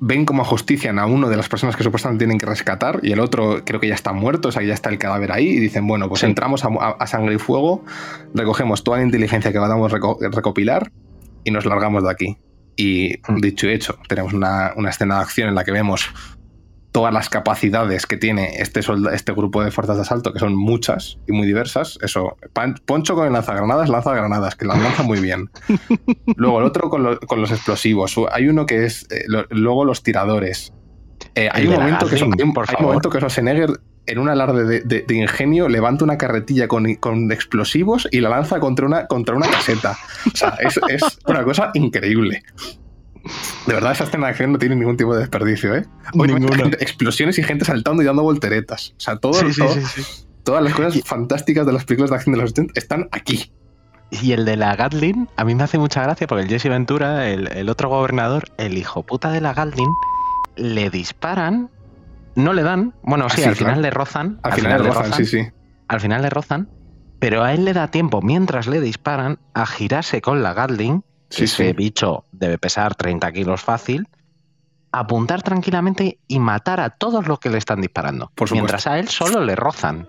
ven 0.00 0.24
como 0.24 0.44
justician 0.44 0.98
a 0.98 1.06
uno 1.06 1.28
de 1.28 1.36
las 1.36 1.48
personas 1.48 1.76
que 1.76 1.82
supuestamente 1.82 2.24
tienen 2.24 2.38
que 2.38 2.46
rescatar 2.46 3.00
y 3.02 3.12
el 3.12 3.20
otro 3.20 3.62
creo 3.64 3.80
que 3.80 3.88
ya 3.88 3.94
está 3.94 4.12
muerto, 4.12 4.48
o 4.48 4.52
sea, 4.52 4.62
ya 4.62 4.74
está 4.74 4.90
el 4.90 4.98
cadáver 4.98 5.32
ahí 5.32 5.48
y 5.48 5.60
dicen, 5.60 5.86
bueno, 5.86 6.08
pues 6.08 6.22
entramos 6.22 6.64
a, 6.64 7.06
sangre 7.06 7.34
y 7.34 7.38
fuego, 7.38 7.84
recogemos 8.34 8.84
toda 8.84 8.98
la 8.98 9.04
inteligencia 9.04 9.52
que 9.52 9.58
podamos 9.58 9.92
recopilar 9.92 10.90
y 11.44 11.50
nos 11.50 11.64
largamos 11.66 12.04
de 12.04 12.10
aquí. 12.10 12.38
Y 12.76 13.14
hmm. 13.26 13.40
dicho 13.40 13.66
y 13.66 13.72
hecho, 13.72 13.98
tenemos 14.08 14.32
una, 14.32 14.72
una, 14.76 14.90
escena 14.90 15.16
de 15.16 15.22
acción 15.22 15.48
en 15.48 15.56
la 15.56 15.64
que 15.64 15.72
vemos 15.72 16.10
todas 16.92 17.12
las 17.12 17.28
capacidades 17.28 18.06
que 18.06 18.16
tiene 18.16 18.56
este, 18.58 18.80
este 19.12 19.32
grupo 19.32 19.62
de 19.62 19.70
fuerzas 19.70 19.96
de 19.96 20.02
asalto, 20.02 20.32
que 20.32 20.38
son 20.38 20.56
muchas 20.56 21.18
y 21.26 21.32
muy 21.32 21.46
diversas. 21.46 21.98
Eso, 22.02 22.36
Poncho 22.86 23.14
con 23.14 23.26
el 23.26 23.32
lanzagranadas, 23.32 23.88
lanza 23.88 24.14
granadas, 24.14 24.56
que 24.56 24.64
las 24.64 24.80
lanza 24.80 25.02
muy 25.02 25.20
bien. 25.20 25.50
Luego 26.36 26.60
el 26.60 26.64
otro 26.64 26.88
con, 26.88 27.02
los 27.02 27.50
explosivos. 27.50 28.16
Hay 28.32 28.48
uno 28.48 28.66
que 28.66 28.84
es. 28.84 29.06
Eh, 29.10 29.24
luego 29.50 29.84
los 29.84 30.02
tiradores. 30.02 30.72
Eh, 31.34 31.48
hay, 31.52 31.66
un 31.66 31.74
momento 31.74 32.06
que, 32.06 32.14
hay, 32.16 32.22
un, 32.22 32.54
momento 32.80 33.10
que 33.10 33.18
Schwarzenegger 33.18 33.70
en 34.06 34.18
un 34.18 34.28
alarde 34.28 34.80
de, 34.80 35.14
ingenio, 35.14 35.68
levanta 35.68 36.04
una 36.04 36.16
carretilla 36.16 36.68
con, 36.68 36.86
explosivos 37.30 38.08
y 38.10 38.20
la 38.20 38.30
lanza 38.30 38.60
contra 38.60 38.86
una, 38.86 39.06
contra 39.06 39.36
una 39.36 39.48
caseta. 39.48 39.98
O 40.32 40.36
sea, 40.36 40.56
es, 40.60 40.80
es 40.88 41.02
una 41.26 41.44
cosa 41.44 41.70
increíble. 41.74 42.42
De 43.66 43.74
verdad, 43.74 43.92
esa 43.92 44.04
escena 44.04 44.26
de 44.26 44.30
acción 44.30 44.52
no 44.52 44.58
tiene 44.58 44.76
ningún 44.76 44.96
tipo 44.96 45.14
de 45.14 45.20
desperdicio, 45.20 45.74
¿eh? 45.74 45.84
explosiones 46.80 47.38
y 47.38 47.42
gente 47.42 47.64
saltando 47.64 48.02
y 48.02 48.06
dando 48.06 48.22
volteretas. 48.22 48.94
O 48.96 49.00
sea, 49.00 49.16
todo, 49.16 49.38
todas 50.42 50.62
las 50.62 50.74
cosas 50.74 51.00
fantásticas 51.04 51.66
de 51.66 51.72
las 51.72 51.84
películas 51.84 52.10
de 52.10 52.16
acción 52.16 52.34
de 52.34 52.40
los 52.40 52.52
80 52.52 52.72
están 52.76 53.08
aquí. 53.12 53.52
Y 54.10 54.32
el 54.32 54.44
de 54.46 54.56
la 54.56 54.74
Gatlin, 54.74 55.28
a 55.36 55.44
mí 55.44 55.54
me 55.54 55.64
hace 55.64 55.78
mucha 55.78 56.02
gracia 56.02 56.26
porque 56.26 56.44
el 56.44 56.48
Jesse 56.48 56.70
Ventura, 56.70 57.28
el, 57.28 57.68
otro 57.68 57.90
gobernador, 57.90 58.44
el 58.56 58.78
hijo 58.78 59.02
puta 59.02 59.30
de 59.30 59.42
la 59.42 59.52
Gatlin, 59.52 59.90
le 60.56 60.88
disparan, 60.88 61.70
no 62.34 62.54
le 62.54 62.62
dan, 62.62 62.94
bueno, 63.02 63.28
sí, 63.28 63.42
al 63.44 63.56
final 63.56 63.82
le 63.82 63.90
rozan. 63.90 64.40
Al, 64.42 64.54
final, 64.54 64.82
le 64.82 64.88
rozan, 64.88 65.12
sí, 65.12 65.26
sí. 65.26 65.46
Al 65.88 66.00
final 66.00 66.22
le 66.22 66.30
rozan, 66.30 66.70
pero 67.18 67.42
a 67.42 67.52
él 67.52 67.66
le 67.66 67.74
da 67.74 67.90
tiempo, 67.90 68.22
mientras 68.22 68.66
le 68.66 68.80
disparan, 68.80 69.38
a 69.52 69.66
girarse 69.66 70.22
con 70.22 70.42
la 70.42 70.54
Gatling 71.30 71.44
ese 71.44 71.72
bicho 71.72 72.24
debe 72.32 72.58
pesar 72.58 72.94
30 72.94 73.32
kilos 73.32 73.60
fácil, 73.60 74.08
apuntar 74.92 75.42
tranquilamente 75.42 76.18
y 76.26 76.38
matar 76.38 76.80
a 76.80 76.90
todos 76.90 77.26
los 77.26 77.38
que 77.38 77.50
le 77.50 77.58
están 77.58 77.80
disparando. 77.80 78.32
mientras 78.50 78.86
a 78.86 78.98
él 78.98 79.08
solo 79.08 79.44
le 79.44 79.54
rozan. 79.54 80.08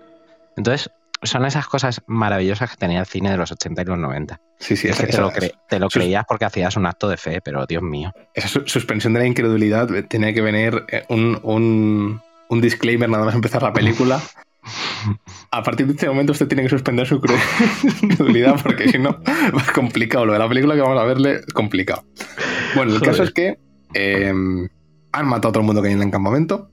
Entonces, 0.56 0.90
son 1.22 1.44
esas 1.44 1.66
cosas 1.66 2.02
maravillosas 2.06 2.70
que 2.70 2.76
tenía 2.76 3.00
el 3.00 3.06
cine 3.06 3.30
de 3.30 3.36
los 3.36 3.52
80 3.52 3.82
y 3.82 3.84
los 3.84 3.98
90. 3.98 4.40
Sí, 4.58 4.76
sí, 4.76 4.88
te, 4.88 5.18
lo, 5.18 5.30
te 5.68 5.78
lo 5.78 5.88
creías 5.88 6.24
porque 6.26 6.44
hacías 6.44 6.76
un 6.76 6.86
acto 6.86 7.08
de 7.08 7.16
fe, 7.16 7.40
pero 7.42 7.66
Dios 7.66 7.82
mío. 7.82 8.12
Esa 8.34 8.48
suspensión 8.48 9.12
de 9.12 9.20
la 9.20 9.26
incredulidad 9.26 9.88
tenía 10.08 10.32
que 10.32 10.40
venir 10.40 10.84
eh, 10.88 11.04
un, 11.08 11.38
un, 11.42 12.22
un 12.48 12.60
disclaimer 12.60 13.08
nada 13.08 13.24
más 13.24 13.34
empezar 13.34 13.62
la 13.62 13.72
película. 13.72 14.20
A 15.50 15.62
partir 15.62 15.86
de 15.86 15.92
este 15.92 16.08
momento 16.08 16.32
usted 16.32 16.48
tiene 16.48 16.62
que 16.62 16.68
suspender 16.68 17.06
su 17.06 17.20
credulidad 18.00 18.60
porque 18.62 18.88
si 18.88 18.98
no 18.98 19.18
es 19.56 19.70
complicado. 19.72 20.26
Lo 20.26 20.32
de 20.32 20.38
la 20.38 20.48
película 20.48 20.74
que 20.74 20.80
vamos 20.80 21.00
a 21.00 21.04
verle 21.04 21.36
es 21.36 21.46
complicado. 21.52 22.04
Bueno, 22.74 22.94
el 22.94 23.00
caso 23.00 23.22
es 23.22 23.32
que 23.32 23.58
em, 23.94 24.68
han 25.12 25.26
matado 25.26 25.48
a 25.48 25.52
todo 25.52 25.60
el 25.60 25.66
mundo 25.66 25.82
que 25.82 25.88
hay 25.88 25.94
en 25.94 26.02
el 26.02 26.10
campamento. 26.10 26.70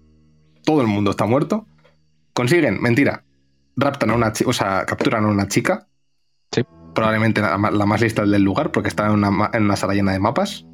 Todo 0.63 0.81
el 0.81 0.87
mundo 0.87 1.11
está 1.11 1.25
muerto. 1.25 1.65
Consiguen, 2.33 2.81
mentira, 2.81 3.23
raptan 3.75 4.11
a 4.11 4.15
una 4.15 4.33
chica, 4.33 4.49
o 4.49 4.53
sea, 4.53 4.85
capturan 4.85 5.25
a 5.25 5.27
una 5.27 5.47
chica. 5.47 5.87
Sí. 6.51 6.63
Probablemente 6.93 7.41
la, 7.41 7.57
más 7.57 8.01
lista 8.01 8.25
del 8.25 8.43
lugar 8.43 8.71
porque 8.71 8.89
está 8.89 9.07
en 9.07 9.13
una, 9.13 9.49
en 9.53 9.63
una 9.63 9.75
sala 9.75 9.93
llena 9.93 10.11
de 10.11 10.19
mapas. 10.19 10.65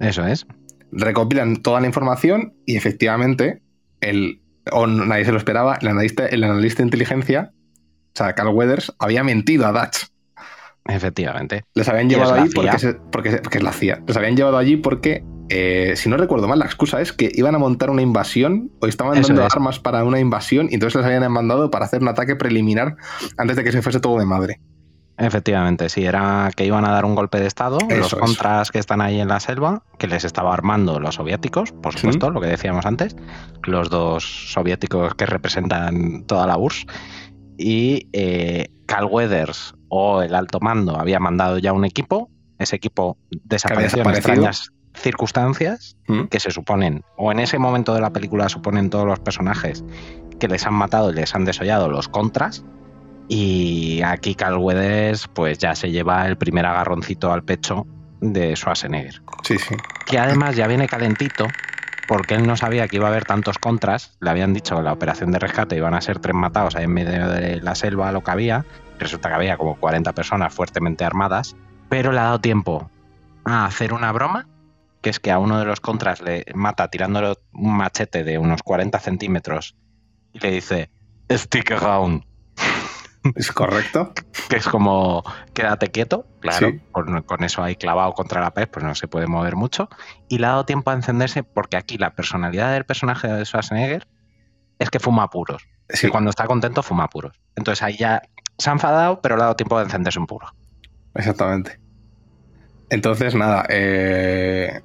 Eso 0.00 0.26
es. 0.26 0.46
Recopilan 0.90 1.62
toda 1.62 1.80
la 1.80 1.86
información 1.86 2.54
y 2.66 2.76
efectivamente 2.76 3.62
el 4.00 4.41
o 4.70 4.86
nadie 4.86 5.24
se 5.24 5.32
lo 5.32 5.38
esperaba, 5.38 5.78
el 5.80 5.88
analista, 5.88 6.26
el 6.26 6.44
analista 6.44 6.82
de 6.82 6.86
inteligencia, 6.86 7.52
o 7.52 8.16
sea, 8.16 8.34
Carl 8.34 8.50
Weathers, 8.50 8.92
había 8.98 9.24
mentido 9.24 9.66
a 9.66 9.72
Dutch. 9.72 10.06
Efectivamente. 10.84 11.64
Les 11.74 11.88
habían 11.88 12.08
llevado 12.08 12.34
allí 12.34 12.50
porque, 12.52 12.96
porque, 13.10 13.40
es 13.52 13.62
la 13.62 13.72
CIA. 13.72 14.02
Les 14.06 14.16
habían 14.16 14.36
llevado 14.36 14.58
allí 14.58 14.76
porque, 14.76 15.24
eh, 15.48 15.94
si 15.96 16.08
no 16.08 16.16
recuerdo 16.16 16.48
mal, 16.48 16.58
la 16.58 16.64
excusa 16.64 17.00
es 17.00 17.12
que 17.12 17.30
iban 17.34 17.54
a 17.54 17.58
montar 17.58 17.88
una 17.90 18.02
invasión 18.02 18.70
o 18.80 18.86
estaban 18.86 19.20
dando 19.20 19.44
armas 19.44 19.78
para 19.78 20.04
una 20.04 20.18
invasión 20.18 20.68
y 20.70 20.74
entonces 20.74 20.96
les 20.96 21.06
habían 21.06 21.30
mandado 21.30 21.70
para 21.70 21.84
hacer 21.84 22.02
un 22.02 22.08
ataque 22.08 22.34
preliminar 22.34 22.96
antes 23.36 23.56
de 23.56 23.64
que 23.64 23.72
se 23.72 23.80
fuese 23.80 24.00
todo 24.00 24.18
de 24.18 24.26
madre. 24.26 24.60
Efectivamente, 25.18 25.88
sí, 25.88 26.04
era 26.04 26.50
que 26.56 26.64
iban 26.64 26.84
a 26.84 26.90
dar 26.90 27.04
un 27.04 27.14
golpe 27.14 27.38
de 27.38 27.46
Estado, 27.46 27.78
los 27.88 28.14
contras 28.14 28.70
que 28.70 28.78
están 28.78 29.00
ahí 29.00 29.20
en 29.20 29.28
la 29.28 29.40
selva, 29.40 29.82
que 29.98 30.06
les 30.06 30.24
estaba 30.24 30.52
armando 30.52 30.98
los 31.00 31.16
soviéticos, 31.16 31.72
por 31.72 31.94
supuesto, 31.94 32.30
lo 32.30 32.40
que 32.40 32.46
decíamos 32.46 32.86
antes, 32.86 33.14
los 33.64 33.90
dos 33.90 34.52
soviéticos 34.52 35.14
que 35.14 35.26
representan 35.26 36.24
toda 36.24 36.46
la 36.46 36.56
URSS, 36.56 36.86
y 37.58 38.08
eh, 38.12 38.68
Carl 38.86 39.06
Weathers 39.06 39.74
o 39.88 40.22
el 40.22 40.34
alto 40.34 40.58
mando 40.60 40.98
había 40.98 41.20
mandado 41.20 41.58
ya 41.58 41.72
un 41.72 41.84
equipo, 41.84 42.30
ese 42.58 42.76
equipo 42.76 43.18
desapareció 43.30 44.02
en 44.02 44.10
extrañas 44.10 44.72
circunstancias 44.94 45.96
¿Mm? 46.06 46.24
que 46.24 46.40
se 46.40 46.50
suponen, 46.50 47.02
o 47.16 47.32
en 47.32 47.38
ese 47.38 47.58
momento 47.58 47.94
de 47.94 48.00
la 48.00 48.10
película 48.10 48.48
suponen 48.48 48.90
todos 48.90 49.06
los 49.06 49.20
personajes 49.20 49.84
que 50.40 50.48
les 50.48 50.66
han 50.66 50.74
matado 50.74 51.10
y 51.10 51.14
les 51.14 51.34
han 51.34 51.44
desollado 51.44 51.88
los 51.88 52.08
contras, 52.08 52.64
y 53.28 54.02
aquí 54.02 54.34
Carl 54.34 54.58
Weathers 54.58 55.28
pues 55.28 55.58
ya 55.58 55.74
se 55.74 55.90
lleva 55.90 56.26
el 56.26 56.36
primer 56.36 56.66
agarroncito 56.66 57.32
al 57.32 57.44
pecho 57.44 57.86
de 58.20 58.54
Schwarzenegger. 58.54 59.22
Sí, 59.42 59.58
sí. 59.58 59.74
Que 60.06 60.18
además 60.18 60.56
ya 60.56 60.66
viene 60.66 60.88
calentito 60.88 61.48
porque 62.06 62.34
él 62.34 62.46
no 62.46 62.56
sabía 62.56 62.88
que 62.88 62.96
iba 62.96 63.06
a 63.06 63.10
haber 63.10 63.24
tantos 63.24 63.58
contras. 63.58 64.16
Le 64.20 64.30
habían 64.30 64.52
dicho 64.52 64.76
que 64.76 64.82
la 64.82 64.92
operación 64.92 65.32
de 65.32 65.38
rescate 65.38 65.76
iban 65.76 65.94
a 65.94 66.00
ser 66.00 66.18
tres 66.18 66.34
matados 66.34 66.76
ahí 66.76 66.84
en 66.84 66.92
medio 66.92 67.28
de 67.28 67.60
la 67.60 67.74
selva 67.74 68.12
lo 68.12 68.22
que 68.22 68.30
había. 68.30 68.64
Resulta 68.98 69.28
que 69.28 69.34
había 69.34 69.56
como 69.56 69.76
40 69.76 70.12
personas 70.12 70.54
fuertemente 70.54 71.04
armadas. 71.04 71.56
Pero 71.88 72.12
le 72.12 72.20
ha 72.20 72.24
dado 72.24 72.40
tiempo 72.40 72.90
a 73.44 73.66
hacer 73.66 73.92
una 73.92 74.12
broma, 74.12 74.46
que 75.00 75.10
es 75.10 75.20
que 75.20 75.30
a 75.30 75.38
uno 75.38 75.58
de 75.58 75.64
los 75.64 75.80
contras 75.80 76.20
le 76.20 76.44
mata 76.54 76.88
tirándole 76.88 77.34
un 77.52 77.76
machete 77.76 78.24
de 78.24 78.38
unos 78.38 78.62
40 78.62 78.98
centímetros 79.00 79.76
y 80.32 80.38
le 80.38 80.50
dice, 80.52 80.90
stick 81.30 81.72
around. 81.72 82.24
¿Es 83.36 83.52
correcto? 83.52 84.12
que 84.48 84.56
es 84.56 84.66
como, 84.68 85.22
quédate 85.54 85.90
quieto, 85.90 86.26
claro, 86.40 86.72
con, 86.90 87.44
eso 87.44 87.62
ahí 87.62 87.76
clavado 87.76 88.12
contra 88.14 88.40
la 88.40 88.52
pared, 88.52 88.68
pues 88.68 88.84
no 88.84 88.94
se 88.94 89.06
puede 89.08 89.26
mover 89.26 89.54
mucho. 89.56 89.88
Y 90.28 90.38
le 90.38 90.46
ha 90.46 90.50
dado 90.50 90.64
tiempo 90.64 90.90
a 90.90 90.94
encenderse 90.94 91.42
porque 91.44 91.76
aquí 91.76 91.98
la 91.98 92.14
personalidad 92.14 92.72
del 92.72 92.84
personaje 92.84 93.28
de 93.28 93.44
Schwarzenegger 93.44 94.06
es 94.78 94.90
que 94.90 94.98
fuma 94.98 95.28
puros. 95.30 95.62
Sí. 95.88 96.08
cuando 96.08 96.30
está 96.30 96.46
contento 96.46 96.82
fuma 96.82 97.08
puros. 97.08 97.38
Entonces 97.54 97.82
ahí 97.82 97.96
ya 97.98 98.22
se 98.58 98.70
ha 98.70 98.72
enfadado, 98.72 99.20
pero 99.20 99.36
le 99.36 99.42
ha 99.42 99.44
dado 99.44 99.56
tiempo 99.56 99.76
de 99.78 99.84
encenderse 99.84 100.18
un 100.18 100.26
puro. 100.26 100.48
exactamente. 101.14 101.78
Entonces, 102.90 103.34
nada, 103.34 103.64
eh, 103.70 104.80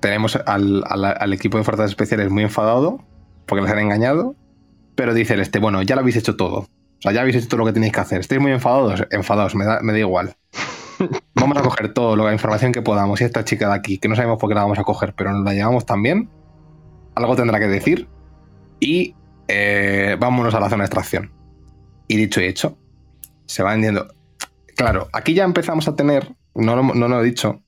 tenemos 0.00 0.36
al, 0.36 0.82
al- 0.86 1.04
al 1.04 1.32
equipo 1.32 1.58
de 1.58 1.64
fuerzas 1.64 1.90
especiales 1.90 2.28
muy 2.30 2.42
enfadado 2.42 3.04
porque 3.46 3.62
les 3.62 3.70
han 3.70 3.78
engañado, 3.78 4.34
pero 4.96 5.14
dice 5.14 5.34
el 5.34 5.40
este, 5.40 5.58
bueno, 5.60 5.80
ya 5.82 5.94
lo 5.94 6.00
habéis 6.00 6.16
hecho 6.16 6.36
todo. 6.36 6.66
O 7.02 7.04
sea, 7.04 7.10
ya 7.10 7.22
habéis 7.22 7.34
hecho 7.34 7.48
todo 7.48 7.58
lo 7.58 7.66
que 7.66 7.72
tenéis 7.72 7.92
que 7.92 7.98
hacer. 7.98 8.20
Estáis 8.20 8.40
muy 8.40 8.52
enfadados, 8.52 9.04
enfadados, 9.10 9.56
me 9.56 9.64
da, 9.64 9.80
me 9.82 9.92
da 9.92 9.98
igual. 9.98 10.36
Vamos 11.34 11.58
a 11.58 11.62
coger 11.62 11.92
toda 11.92 12.16
la 12.16 12.32
información 12.32 12.70
que 12.70 12.80
podamos. 12.80 13.20
Y 13.20 13.24
esta 13.24 13.44
chica 13.44 13.66
de 13.70 13.74
aquí, 13.74 13.98
que 13.98 14.06
no 14.06 14.14
sabemos 14.14 14.38
por 14.38 14.48
qué 14.48 14.54
la 14.54 14.62
vamos 14.62 14.78
a 14.78 14.84
coger, 14.84 15.12
pero 15.16 15.32
nos 15.32 15.44
la 15.44 15.52
llevamos 15.52 15.84
también, 15.84 16.30
algo 17.16 17.34
tendrá 17.34 17.58
que 17.58 17.66
decir. 17.66 18.06
Y 18.78 19.16
eh, 19.48 20.16
vámonos 20.20 20.54
a 20.54 20.60
la 20.60 20.70
zona 20.70 20.84
de 20.84 20.86
extracción. 20.86 21.32
Y 22.06 22.16
dicho 22.16 22.40
y 22.40 22.44
hecho, 22.44 22.78
se 23.46 23.64
va 23.64 23.72
vendiendo. 23.72 24.14
Claro, 24.76 25.08
aquí 25.12 25.34
ya 25.34 25.42
empezamos 25.42 25.88
a 25.88 25.96
tener, 25.96 26.36
no 26.54 26.76
lo, 26.76 26.94
no 26.94 27.08
lo 27.08 27.20
he 27.20 27.24
dicho, 27.24 27.62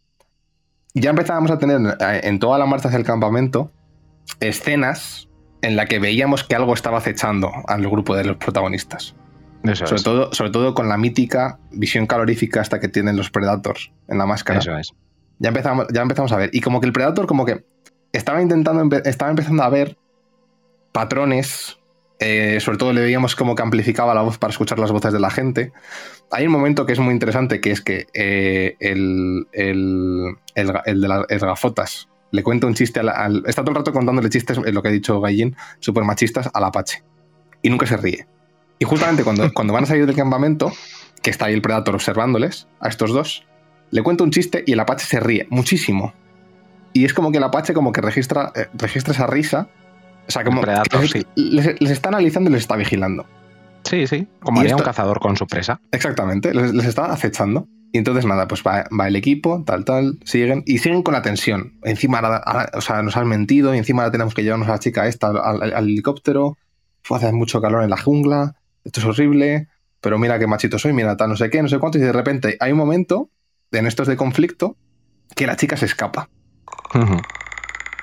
ya 0.95 1.11
empezábamos 1.11 1.51
a 1.51 1.59
tener 1.59 1.81
eh, 1.99 2.21
en 2.23 2.39
toda 2.39 2.57
la 2.57 2.67
marcha 2.67 2.87
hacia 2.87 2.99
el 2.99 3.05
campamento 3.05 3.73
escenas 4.39 5.29
en 5.61 5.75
la 5.75 5.87
que 5.87 5.99
veíamos 5.99 6.45
que 6.45 6.55
algo 6.55 6.73
estaba 6.73 6.99
acechando 6.99 7.51
al 7.67 7.83
grupo 7.89 8.15
de 8.15 8.25
los 8.25 8.37
protagonistas. 8.37 9.17
Eso 9.65 9.87
Sobre 9.87 9.97
es. 9.97 10.05
todo, 10.05 10.33
sobre 10.33 10.51
todo 10.51 10.75
con 10.75 10.89
la 10.89 10.97
mítica 10.97 11.59
visión 11.73 12.07
calorífica 12.07 12.61
hasta 12.61 12.81
que 12.81 12.89
tienen 12.89 13.17
los 13.17 13.31
Predators 13.31 13.91
en 14.09 14.19
la 14.19 14.27
máscara. 14.27 14.59
Eso 14.61 14.77
es. 14.77 14.93
Ya 15.39 15.49
empezamos, 15.49 15.87
ya 15.93 16.03
empezamos 16.03 16.33
a 16.33 16.37
ver. 16.37 16.51
Y 16.53 16.61
como 16.61 16.81
que 16.81 16.87
el 16.87 16.93
Predator 16.93 17.27
como 17.27 17.45
que 17.45 17.65
estaba 18.13 18.41
intentando, 18.43 18.97
estaba 19.05 19.31
empezando 19.31 19.63
a 19.63 19.69
ver 19.71 19.97
patrones. 20.93 21.79
eh, 22.21 22.59
sobre 22.61 22.79
todo 22.79 22.93
le 22.93 23.01
veíamos 23.01 23.35
como 23.35 23.55
que 23.57 23.63
amplificaba 23.63 24.15
la 24.15 24.23
voz 24.23 24.39
para 24.39 24.53
escuchar 24.53 24.79
las 24.79 24.93
voces 24.93 25.13
de 25.13 25.19
la 25.21 25.31
gente. 25.31 25.73
Hay 26.31 26.47
un 26.47 26.53
momento 26.53 26.87
que 26.87 26.93
es 26.93 27.01
muy 27.01 27.13
interesante, 27.13 27.61
que 27.61 27.71
es 27.73 27.81
que 27.81 28.07
eh, 28.15 28.77
el, 28.79 29.47
el, 29.53 30.37
el 30.55 30.73
el 30.87 31.01
de 31.01 31.09
las 31.09 31.27
el 31.29 31.39
gafotas 31.41 32.09
le 32.31 32.43
cuenta 32.43 32.67
un 32.67 32.75
chiste 32.75 33.01
al, 33.01 33.09
al- 33.09 33.43
Está 33.47 33.63
todo 33.63 33.73
el 33.73 33.77
rato 33.77 33.93
contándole 33.93 34.29
chistes, 34.31 34.59
eh, 34.59 34.73
lo 34.73 34.81
que 34.83 34.89
ha 34.89 34.93
dicho 34.93 35.21
Gallín, 35.21 35.57
súper 35.81 36.05
machistas 36.05 36.49
al 36.55 36.65
Apache. 36.65 37.03
Y 37.63 37.71
nunca 37.71 37.87
se 37.87 37.97
ríe. 37.97 38.27
Y 38.79 38.85
justamente 38.85 39.25
cuando, 39.25 39.51
cuando 39.55 39.73
van 39.73 39.85
a 39.85 39.87
salir 39.87 40.07
del 40.07 40.17
campamento, 40.17 40.73
que 41.23 41.31
está 41.31 41.47
ahí 41.47 41.55
el 41.55 41.63
Predator 41.63 41.95
observándoles, 41.95 42.69
a 42.81 42.89
estos 42.89 43.13
dos, 43.13 43.45
le 43.91 44.03
cuenta 44.03 44.25
un 44.25 44.31
chiste 44.31 44.65
y 44.67 44.73
el 44.73 44.81
Apache 44.81 45.07
se 45.07 45.21
ríe 45.21 45.47
muchísimo. 45.51 46.13
Y 46.93 47.05
es 47.05 47.15
como 47.15 47.33
que 47.33 47.39
el 47.39 47.45
Apache 47.45 47.75
como 47.75 47.93
que 47.93 48.01
registra, 48.01 48.53
eh, 48.55 48.67
registra 48.75 49.13
esa 49.13 49.27
risa. 49.27 49.69
O 50.27 50.31
sea, 50.31 50.45
como 50.45 50.61
El 50.61 50.65
Predator, 50.67 51.01
les, 51.03 51.11
sí. 51.11 51.27
les- 51.35 51.81
les 51.81 51.91
está 51.91 52.09
analizando 52.09 52.51
y 52.51 52.53
les 52.55 52.63
está 52.63 52.77
vigilando. 52.77 53.27
Sí, 53.85 54.07
sí. 54.07 54.27
Como 54.41 54.59
Y 54.59 54.61
haría 54.61 54.71
esto- 54.73 54.83
un 54.83 54.87
cazador 54.87 55.21
con 55.21 55.37
su 55.37 55.47
presa. 55.47 55.81
Exactamente, 55.93 56.55
les, 56.55 56.73
les 56.73 56.87
está 56.87 57.13
acechando. 57.13 57.67
Y 57.93 57.99
entonces 57.99 58.25
nada, 58.25 58.49
pues 58.49 58.63
va, 58.67 58.85
va 58.99 59.07
el 59.07 59.15
equipo, 59.17 59.63
tal, 59.65 59.85
tal, 59.85 60.19
siguen, 60.25 60.65
y 60.67 60.79
siguen 60.79 61.03
con 61.03 61.15
la 61.15 61.23
tensión. 61.23 61.75
Encima, 61.85 62.19
ahora- 62.19 62.39
ahora- 62.45 62.71
o 62.75 62.81
sea, 62.81 63.03
nos 63.03 63.17
han 63.17 63.29
mentido, 63.29 63.75
y 63.75 63.79
encima 63.79 64.03
ahora 64.03 64.11
tenemos 64.13 64.35
que 64.35 64.43
llevarnos 64.43 64.69
a 64.69 64.73
la 64.73 64.79
chica 64.81 65.07
esta 65.07 65.29
al, 65.29 65.63
al- 65.63 65.75
al 65.75 65.85
helicóptero. 65.85 66.57
Fue 67.03 67.19
hace 67.19 67.31
mucho 67.33 67.61
calor 67.61 67.85
en 67.85 67.91
la 67.91 67.97
jungla, 67.99 68.57
esto 68.85 69.01
es 69.01 69.07
horrible, 69.07 69.69
pero 70.01 70.19
mira 70.19 70.39
qué 70.39 70.47
machito 70.47 70.79
soy, 70.79 70.93
mira 70.93 71.17
tal, 71.17 71.31
no 71.31 71.37
sé 71.37 71.51
qué, 71.51 71.63
no 71.63 71.69
sé 71.69 71.79
cuánto, 71.79 71.99
y 71.99 72.03
de 72.03 72.13
repente 72.13 72.57
hay 72.61 72.73
un 72.73 72.79
momento 72.79 73.31
en 73.73 73.87
estos 73.87 74.07
de 74.07 74.17
conflicto 74.17 74.77
que 75.35 75.47
la 75.47 75.57
chica 75.57 75.77
se 75.77 75.87
escapa. 75.87 76.29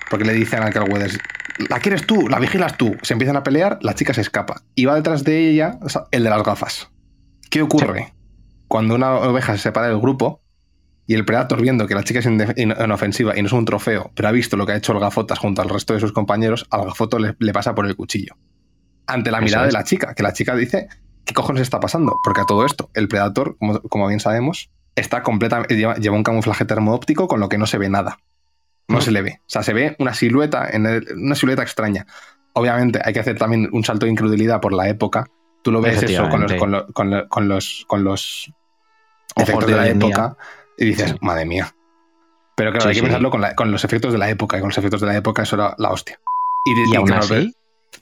Porque 0.09 0.25
le 0.25 0.34
dicen 0.34 0.61
al 0.63 0.73
Weathers, 0.91 1.19
la 1.69 1.79
quieres 1.79 2.05
tú, 2.05 2.27
la 2.27 2.39
vigilas 2.39 2.77
tú. 2.77 2.95
Se 3.01 3.13
empiezan 3.13 3.38
a 3.38 3.43
pelear, 3.43 3.79
la 3.82 3.95
chica 3.95 4.13
se 4.13 4.21
escapa. 4.21 4.63
Y 4.75 4.86
va 4.86 4.95
detrás 4.95 5.23
de 5.23 5.49
ella 5.49 5.79
o 5.82 5.89
sea, 5.89 6.05
el 6.11 6.23
de 6.23 6.29
las 6.29 6.43
gafas. 6.43 6.89
¿Qué 7.49 7.61
ocurre? 7.61 8.13
Cuando 8.67 8.95
una 8.95 9.13
oveja 9.15 9.53
se 9.53 9.63
separa 9.63 9.88
del 9.88 9.99
grupo 9.99 10.41
y 11.05 11.13
el 11.13 11.25
Predator 11.25 11.61
viendo 11.61 11.88
que 11.88 11.95
la 11.95 12.03
chica 12.03 12.19
es 12.19 12.25
inofensiva 12.25 13.38
y 13.38 13.41
no 13.41 13.47
es 13.47 13.53
un 13.53 13.65
trofeo, 13.65 14.11
pero 14.15 14.29
ha 14.29 14.32
visto 14.32 14.55
lo 14.55 14.65
que 14.65 14.73
ha 14.73 14.77
hecho 14.77 14.93
el 14.93 14.99
gafotas 14.99 15.39
junto 15.39 15.61
al 15.61 15.69
resto 15.69 15.93
de 15.93 15.99
sus 15.99 16.13
compañeros, 16.13 16.65
al 16.69 16.86
gafoto 16.86 17.19
le, 17.19 17.36
le 17.39 17.53
pasa 17.53 17.75
por 17.75 17.86
el 17.86 17.95
cuchillo. 17.95 18.36
Ante 19.08 19.32
la 19.32 19.38
Eso 19.39 19.45
mirada 19.45 19.68
es. 19.68 19.74
de 19.74 19.80
la 19.80 19.84
chica, 19.84 20.14
que 20.14 20.24
la 20.24 20.34
chica 20.34 20.56
dice, 20.56 20.88
¿qué 21.26 21.34
cojones 21.34 21.62
está 21.64 21.80
pasando? 21.80 22.20
Porque 22.24 22.41
a 22.41 22.45
todo 22.45 22.66
esto, 22.66 22.89
el 22.93 23.08
Predator, 23.08 23.58
como, 23.58 23.82
como 23.82 24.08
bien 24.08 24.20
sabemos, 24.20 24.70
está 24.95 25.24
completamente 25.24 25.76
lleva, 25.76 25.95
lleva 25.95 26.16
un 26.16 26.24
camuflaje 26.24 26.66
termoóptico 26.66 27.28
con 27.28 27.39
lo 27.39 27.49
que 27.49 27.58
no 27.58 27.66
se 27.66 27.78
ve 27.78 27.89
nada. 27.89 28.20
No 28.88 28.97
Mm. 28.97 29.02
se 29.02 29.12
le 29.12 29.22
ve. 29.22 29.39
O 29.41 29.49
sea, 29.49 29.64
se 29.64 29.74
ve 29.74 29.95
una 29.99 30.14
silueta, 30.14 30.70
en 30.70 30.86
el- 30.86 31.08
una 31.16 31.36
silueta 31.36 31.62
extraña. 31.64 32.06
Obviamente 32.54 32.99
hay 33.04 33.14
que 33.14 33.20
hacer 33.22 33.38
también 33.38 33.70
un 33.72 33.84
salto 33.84 34.06
de 34.06 34.12
incredulidad 34.12 34.60
por 34.60 34.74
la 34.74 34.89
época. 34.89 35.26
Tú 35.64 35.72
lo 35.72 35.80
ves 35.82 36.02
eso 36.04 36.28
con 36.30 36.41
los, 36.41 36.54
con 36.56 36.72
lo- 36.72 36.88
con 36.88 37.10
lo- 37.12 37.30
con 37.30 37.47
los, 37.47 37.86
con 37.88 38.04
los 38.04 38.52
efectos 39.36 39.68
de 39.68 39.74
de 39.74 39.80
la 39.80 39.88
época 39.88 40.36
y 40.78 40.86
dices, 40.86 41.12
Sí. 41.12 41.18
madre 41.22 41.45
mía. 41.45 41.74
Pero 42.56 42.72
claro, 42.72 42.84
Sí, 42.84 42.88
hay 42.89 42.93
que 42.95 42.99
sí. 42.99 43.06
pensarlo 43.06 43.30
con, 43.32 43.41
la- 43.41 43.56
con 43.56 43.72
los 43.72 43.84
efectos 43.86 44.12
de 44.12 44.20
la 44.20 44.30
época. 44.30 44.58
Y 44.58 44.60
con 44.60 44.70
los 44.70 44.78
efectos 44.78 44.99
de 45.02 45.08
la 45.08 45.16
época 45.16 45.43
eso 45.43 45.56
era 45.56 45.74
la 45.78 45.89
hostia. 45.91 46.20
Y, 46.66 46.72
Y 46.89 46.93
y 46.93 46.95
aún 46.97 47.12
así, 47.14 47.56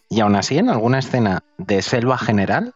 y 0.10 0.20
aún 0.22 0.36
así, 0.36 0.58
en 0.58 0.70
alguna 0.70 1.00
escena 1.00 1.44
de 1.58 1.82
selva 1.82 2.18
general, 2.18 2.74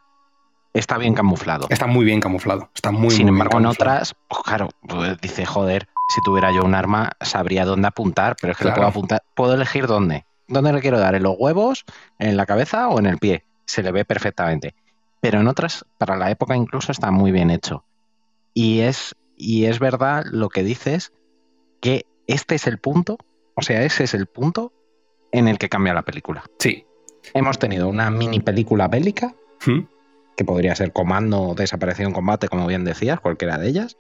está 0.74 0.98
bien 0.98 1.14
camuflado. 1.14 1.68
está 1.70 1.88
muy 1.88 2.06
bien 2.06 2.20
camuflado. 2.20 2.70
Está 2.76 2.92
muy, 2.92 3.10
Sin 3.10 3.10
muy 3.10 3.18
bien 3.18 3.28
embargo, 3.30 3.58
en 3.60 3.66
otras, 3.66 4.16
pues 4.28 4.42
claro, 4.44 4.70
pues 4.88 5.20
dice, 5.22 5.46
joder, 5.46 5.88
si 6.14 6.22
tuviera 6.22 6.52
yo 6.52 6.64
un 6.64 6.76
arma, 6.76 7.12
sabría 7.22 7.66
dónde 7.66 7.88
apuntar, 7.88 8.36
pero 8.40 8.52
es 8.54 8.58
que 8.58 8.66
le 8.66 8.70
Claro. 8.70 8.82
puedo 8.82 8.90
apuntar, 8.90 9.24
puedo 9.36 9.54
elegir 9.56 9.88
dónde. 9.88 10.26
¿Dónde 10.48 10.74
le 10.74 10.82
quiero 10.82 11.00
dar? 11.00 11.16
¿En 11.16 11.24
los 11.24 11.36
huevos, 11.40 11.86
en 12.20 12.38
la 12.38 12.46
cabeza 12.46 12.90
o 12.90 13.00
en 13.00 13.06
el 13.06 13.18
pie? 13.18 13.44
Se 13.66 13.82
le 13.82 13.92
ve 13.92 14.04
perfectamente. 14.06 14.76
Pero 15.22 15.40
en 15.40 15.48
otras, 15.48 15.86
para 15.98 16.18
la 16.18 16.30
época 16.30 16.56
incluso, 16.56 16.92
está 16.92 17.10
muy 17.12 17.32
bien 17.32 17.50
hecho. 17.50 17.86
Y 18.54 18.82
es, 18.82 19.16
y 19.38 19.66
es 19.66 19.80
verdad 19.80 20.26
lo 20.30 20.50
que 20.50 20.64
dices, 20.64 21.14
que 21.82 22.06
este 22.28 22.56
es 22.56 22.68
el 22.68 22.78
punto, 22.78 23.18
o 23.56 23.62
sea, 23.62 23.84
ese 23.84 24.04
es 24.04 24.14
el 24.14 24.28
punto 24.28 24.74
en 25.32 25.48
el 25.48 25.58
que 25.58 25.70
cambia 25.70 25.94
la 25.94 26.04
película. 26.04 26.44
Sí. 26.60 26.86
Hemos 27.34 27.60
tenido 27.60 27.88
una 27.88 28.10
mini 28.12 28.40
película 28.40 28.88
bélica 28.88 29.34
¿Mm? 29.66 29.82
que 30.36 30.46
podría 30.46 30.76
ser 30.76 30.92
Comando 30.92 31.42
o 31.42 31.56
Desaparición 31.56 32.08
en 32.08 32.14
Combate, 32.14 32.48
como 32.48 32.68
bien 32.68 32.84
decías, 32.84 33.20
cualquiera 33.20 33.58
de 33.58 33.68
ellas. 33.70 33.98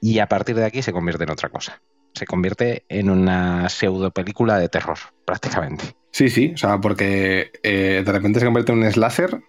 Y 0.00 0.18
a 0.18 0.28
partir 0.28 0.54
de 0.56 0.64
aquí 0.64 0.82
se 0.82 0.92
convierte 0.92 1.24
en 1.24 1.30
otra 1.30 1.48
cosa. 1.48 1.80
Se 2.14 2.26
convierte 2.26 2.84
en 2.88 3.10
una 3.10 3.68
pseudo 3.68 4.10
película 4.12 4.58
de 4.58 4.68
terror, 4.68 4.98
prácticamente. 5.24 5.96
Sí, 6.12 6.28
sí, 6.28 6.52
o 6.54 6.56
sea, 6.58 6.80
porque 6.80 7.50
eh, 7.62 8.02
de 8.04 8.12
repente 8.12 8.38
se 8.38 8.44
convierte 8.46 8.72
en 8.72 8.78
un 8.78 8.92
slasher. 8.92 9.42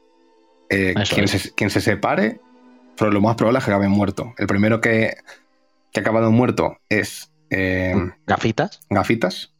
eh, 0.70 0.96
se, 1.06 1.54
quien 1.54 1.70
se 1.70 1.82
separe, 1.82 2.40
pero 2.98 3.12
lo 3.12 3.22
más 3.22 3.36
probable 3.36 3.60
es 3.60 3.66
que 3.66 3.72
acabe 3.72 3.88
muerto. 3.88 4.34
El 4.38 4.48
primero 4.48 4.82
que, 4.82 5.16
que 5.92 6.00
ha 6.00 6.02
acabado 6.02 6.32
muerto 6.32 6.78
es 6.90 7.32
eh, 7.52 7.94
Gafitas. 8.26 8.80
Gafitas, 8.90 9.54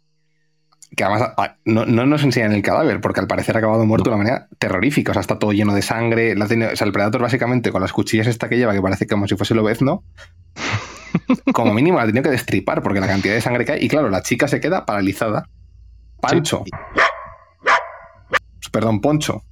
que 0.96 1.04
además 1.04 1.34
a- 1.38 1.58
no, 1.66 1.86
no 1.86 2.06
nos 2.06 2.24
enseñan 2.24 2.54
el 2.54 2.62
cadáver, 2.62 3.02
porque 3.02 3.20
al 3.20 3.28
parecer 3.28 3.56
ha 3.56 3.60
acabado 3.60 3.86
muerto 3.86 4.10
de 4.10 4.16
una 4.16 4.24
manera 4.24 4.48
terrorífica. 4.60 5.12
O 5.12 5.14
sea, 5.14 5.22
está 5.22 5.38
todo 5.40 5.52
lleno 5.52 5.74
de 5.74 5.82
sangre. 5.82 6.36
la 6.36 6.48
tiene- 6.48 6.68
o 6.68 6.76
sea, 6.76 6.86
el 6.88 6.94
Predator 6.94 7.22
básicamente 7.22 7.72
con 7.72 7.82
las 7.82 7.92
cuchillas 7.94 8.28
esta 8.28 8.50
que 8.50 8.58
lleva, 8.58 8.74
que 8.74 8.82
parece 8.82 9.08
como 9.08 9.28
si 9.28 9.36
fuese 9.36 9.54
el 9.54 9.60
obezno, 9.60 10.04
como 11.54 11.74
mínimo 11.74 11.98
la 11.98 12.04
ha 12.04 12.08
tenido 12.08 12.24
que 12.24 12.30
destripar, 12.30 12.82
porque 12.82 13.00
la 13.00 13.08
cantidad 13.08 13.34
de 13.34 13.42
sangre 13.42 13.66
que 13.66 13.74
hay. 13.74 13.84
Y 13.86 13.88
claro, 13.88 14.10
la 14.10 14.22
chica 14.22 14.48
se 14.48 14.60
queda 14.60 14.86
paralizada. 14.86 15.50
Pancho. 16.22 16.64
Sí. 16.66 16.72
Perdón, 18.72 19.00
Poncho. 19.02 19.44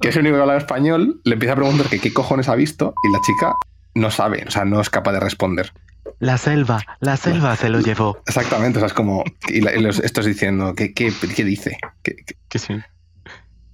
que 0.00 0.08
es 0.08 0.16
el 0.16 0.22
único 0.22 0.36
que 0.36 0.42
habla 0.42 0.56
español, 0.56 1.20
le 1.24 1.34
empieza 1.34 1.52
a 1.52 1.56
preguntar 1.56 1.86
que 1.88 1.98
qué 2.00 2.12
cojones 2.12 2.48
ha 2.48 2.54
visto 2.54 2.94
y 3.08 3.12
la 3.12 3.20
chica 3.22 3.54
no 3.94 4.10
sabe, 4.10 4.44
o 4.46 4.50
sea, 4.50 4.64
no 4.64 4.80
es 4.80 4.88
capaz 4.90 5.12
de 5.12 5.20
responder. 5.20 5.72
La 6.18 6.36
selva, 6.38 6.82
la 7.00 7.16
selva 7.16 7.56
se 7.56 7.68
lo 7.70 7.80
llevó. 7.80 8.18
Exactamente, 8.26 8.78
o 8.78 8.80
sea, 8.80 8.86
es 8.88 8.92
como. 8.92 9.24
Y, 9.48 9.60
la- 9.60 9.74
y 9.74 9.80
los- 9.80 9.98
estos 10.00 10.24
diciendo, 10.26 10.74
¿qué, 10.74 10.92
qué, 10.92 11.12
qué 11.34 11.44
dice? 11.44 11.78
¿Qué- 12.02 12.16
qué? 12.48 12.58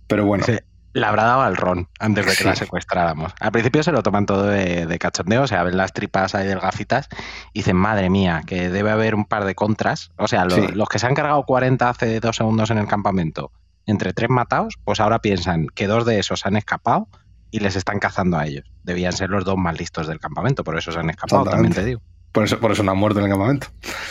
Pero 0.06 0.24
bueno, 0.24 0.44
Sí. 0.44 0.56
La 0.92 1.10
habrá 1.10 1.24
dado 1.24 1.42
al 1.42 1.56
ron 1.56 1.88
antes 1.98 2.24
de 2.24 2.30
que 2.30 2.36
Sí. 2.38 2.44
la 2.44 2.56
secuestráramos. 2.56 3.34
Al 3.40 3.52
principio 3.52 3.82
se 3.82 3.92
lo 3.92 4.02
toman 4.02 4.24
todo 4.24 4.44
de, 4.44 4.86
de 4.86 4.98
cachondeo, 4.98 5.42
o 5.42 5.46
sea, 5.46 5.62
ven 5.62 5.76
las 5.76 5.92
tripas 5.92 6.34
ahí 6.34 6.46
del 6.46 6.58
gafitas 6.58 7.08
y 7.52 7.58
dicen, 7.58 7.76
madre 7.76 8.08
mía, 8.08 8.42
que 8.46 8.70
debe 8.70 8.90
haber 8.90 9.14
un 9.14 9.26
par 9.26 9.44
de 9.44 9.54
contras. 9.54 10.10
O 10.16 10.26
sea, 10.26 10.46
lo- 10.46 10.54
Sí. 10.54 10.68
los 10.68 10.88
que 10.88 10.98
se 10.98 11.06
han 11.06 11.14
cargado 11.14 11.42
40 11.42 11.90
hace 11.90 12.18
dos 12.20 12.36
segundos 12.36 12.70
en 12.70 12.78
el 12.78 12.86
campamento, 12.86 13.52
entre 13.84 14.14
tres 14.14 14.30
matados, 14.30 14.78
pues 14.84 14.98
ahora 15.00 15.18
piensan 15.18 15.66
que 15.66 15.86
dos 15.86 16.06
de 16.06 16.18
esos 16.18 16.46
han 16.46 16.56
escapado 16.56 17.08
y 17.50 17.60
les 17.60 17.76
están 17.76 17.98
cazando 17.98 18.38
a 18.38 18.46
ellos. 18.46 18.64
Debían 18.82 19.12
ser 19.12 19.28
los 19.28 19.44
dos 19.44 19.58
más 19.58 19.78
listos 19.78 20.06
del 20.06 20.18
campamento, 20.18 20.64
por 20.64 20.78
eso 20.78 20.92
se 20.92 20.98
han 20.98 21.10
escapado, 21.10 21.44
también 21.44 21.74
te 21.74 21.84
digo. 21.84 22.00
Por 22.32 22.44
eso, 22.44 22.58
por 22.60 22.72
eso 22.72 22.82
no 22.82 22.92
ha 22.92 22.94
muerto 22.94 23.18
en 23.20 23.26
el 23.26 23.30
campamento. 23.32 23.68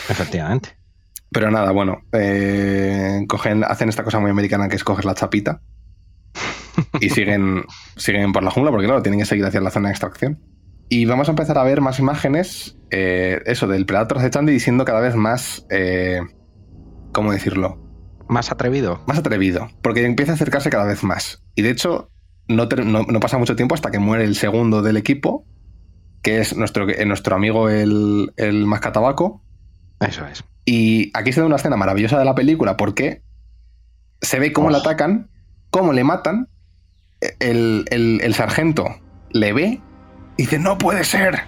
Efectivamente. 0.08 0.76
Pero 1.30 1.50
nada, 1.50 1.72
bueno, 1.72 2.02
eh, 2.12 3.24
cogen, 3.28 3.64
hacen 3.64 3.88
esta 3.88 4.04
cosa 4.04 4.20
muy 4.20 4.30
americana 4.30 4.68
que 4.68 4.76
es 4.76 4.84
coger 4.84 5.04
la 5.04 5.14
chapita 5.14 5.60
y 7.00 7.10
siguen, 7.10 7.64
siguen 7.96 8.32
por 8.32 8.42
la 8.42 8.50
jungla, 8.50 8.70
porque 8.70 8.86
claro, 8.86 9.02
tienen 9.02 9.20
que 9.20 9.26
seguir 9.26 9.44
hacia 9.44 9.60
la 9.60 9.70
zona 9.70 9.88
de 9.88 9.92
extracción. 9.92 10.40
Y 10.88 11.04
vamos 11.04 11.28
a 11.28 11.32
empezar 11.32 11.58
a 11.58 11.64
ver 11.64 11.80
más 11.80 11.98
imágenes, 11.98 12.76
eh, 12.90 13.42
eso, 13.46 13.66
del 13.66 13.86
Predator 13.86 14.18
acechando 14.18 14.52
y 14.52 14.54
diciendo 14.54 14.84
cada 14.84 15.00
vez 15.00 15.16
más, 15.16 15.66
eh, 15.70 16.20
¿cómo 17.12 17.32
decirlo? 17.32 17.82
Más 18.28 18.52
atrevido. 18.52 19.02
Más 19.06 19.18
atrevido, 19.18 19.68
porque 19.82 20.04
empieza 20.04 20.32
a 20.32 20.34
acercarse 20.36 20.70
cada 20.70 20.84
vez 20.84 21.02
más. 21.02 21.42
Y 21.56 21.62
de 21.62 21.70
hecho, 21.70 22.10
no- 22.48 22.66
no 22.66 23.20
pasa 23.20 23.36
mucho 23.38 23.56
tiempo 23.56 23.74
hasta 23.74 23.90
que 23.90 23.98
muere 23.98 24.24
el 24.24 24.36
segundo 24.36 24.80
del 24.82 24.96
equipo, 24.96 25.44
que 26.22 26.40
es 26.40 26.56
nuestro, 26.56 26.88
eh, 26.88 27.04
nuestro 27.06 27.36
amigo 27.36 27.68
el, 27.68 28.32
el 28.36 28.66
mascatabaco. 28.66 29.42
Eso 30.00 30.26
es. 30.26 30.44
Y 30.64 31.10
aquí 31.14 31.32
se 31.32 31.40
da 31.40 31.46
una 31.46 31.56
escena 31.56 31.76
maravillosa 31.76 32.18
de 32.18 32.24
la 32.24 32.34
película 32.34 32.76
porque 32.76 33.22
se 34.20 34.38
ve 34.40 34.52
cómo 34.52 34.70
le 34.70 34.78
atacan, 34.78 35.30
cómo 35.70 35.92
le 35.92 36.04
matan. 36.04 36.48
El, 37.40 37.84
el- 37.90 38.20
el 38.22 38.34
sargento 38.34 38.86
le 39.30 39.52
ve 39.52 39.80
y 40.36 40.42
dice: 40.42 40.58
No 40.58 40.76
puede 40.78 41.04
ser. 41.04 41.40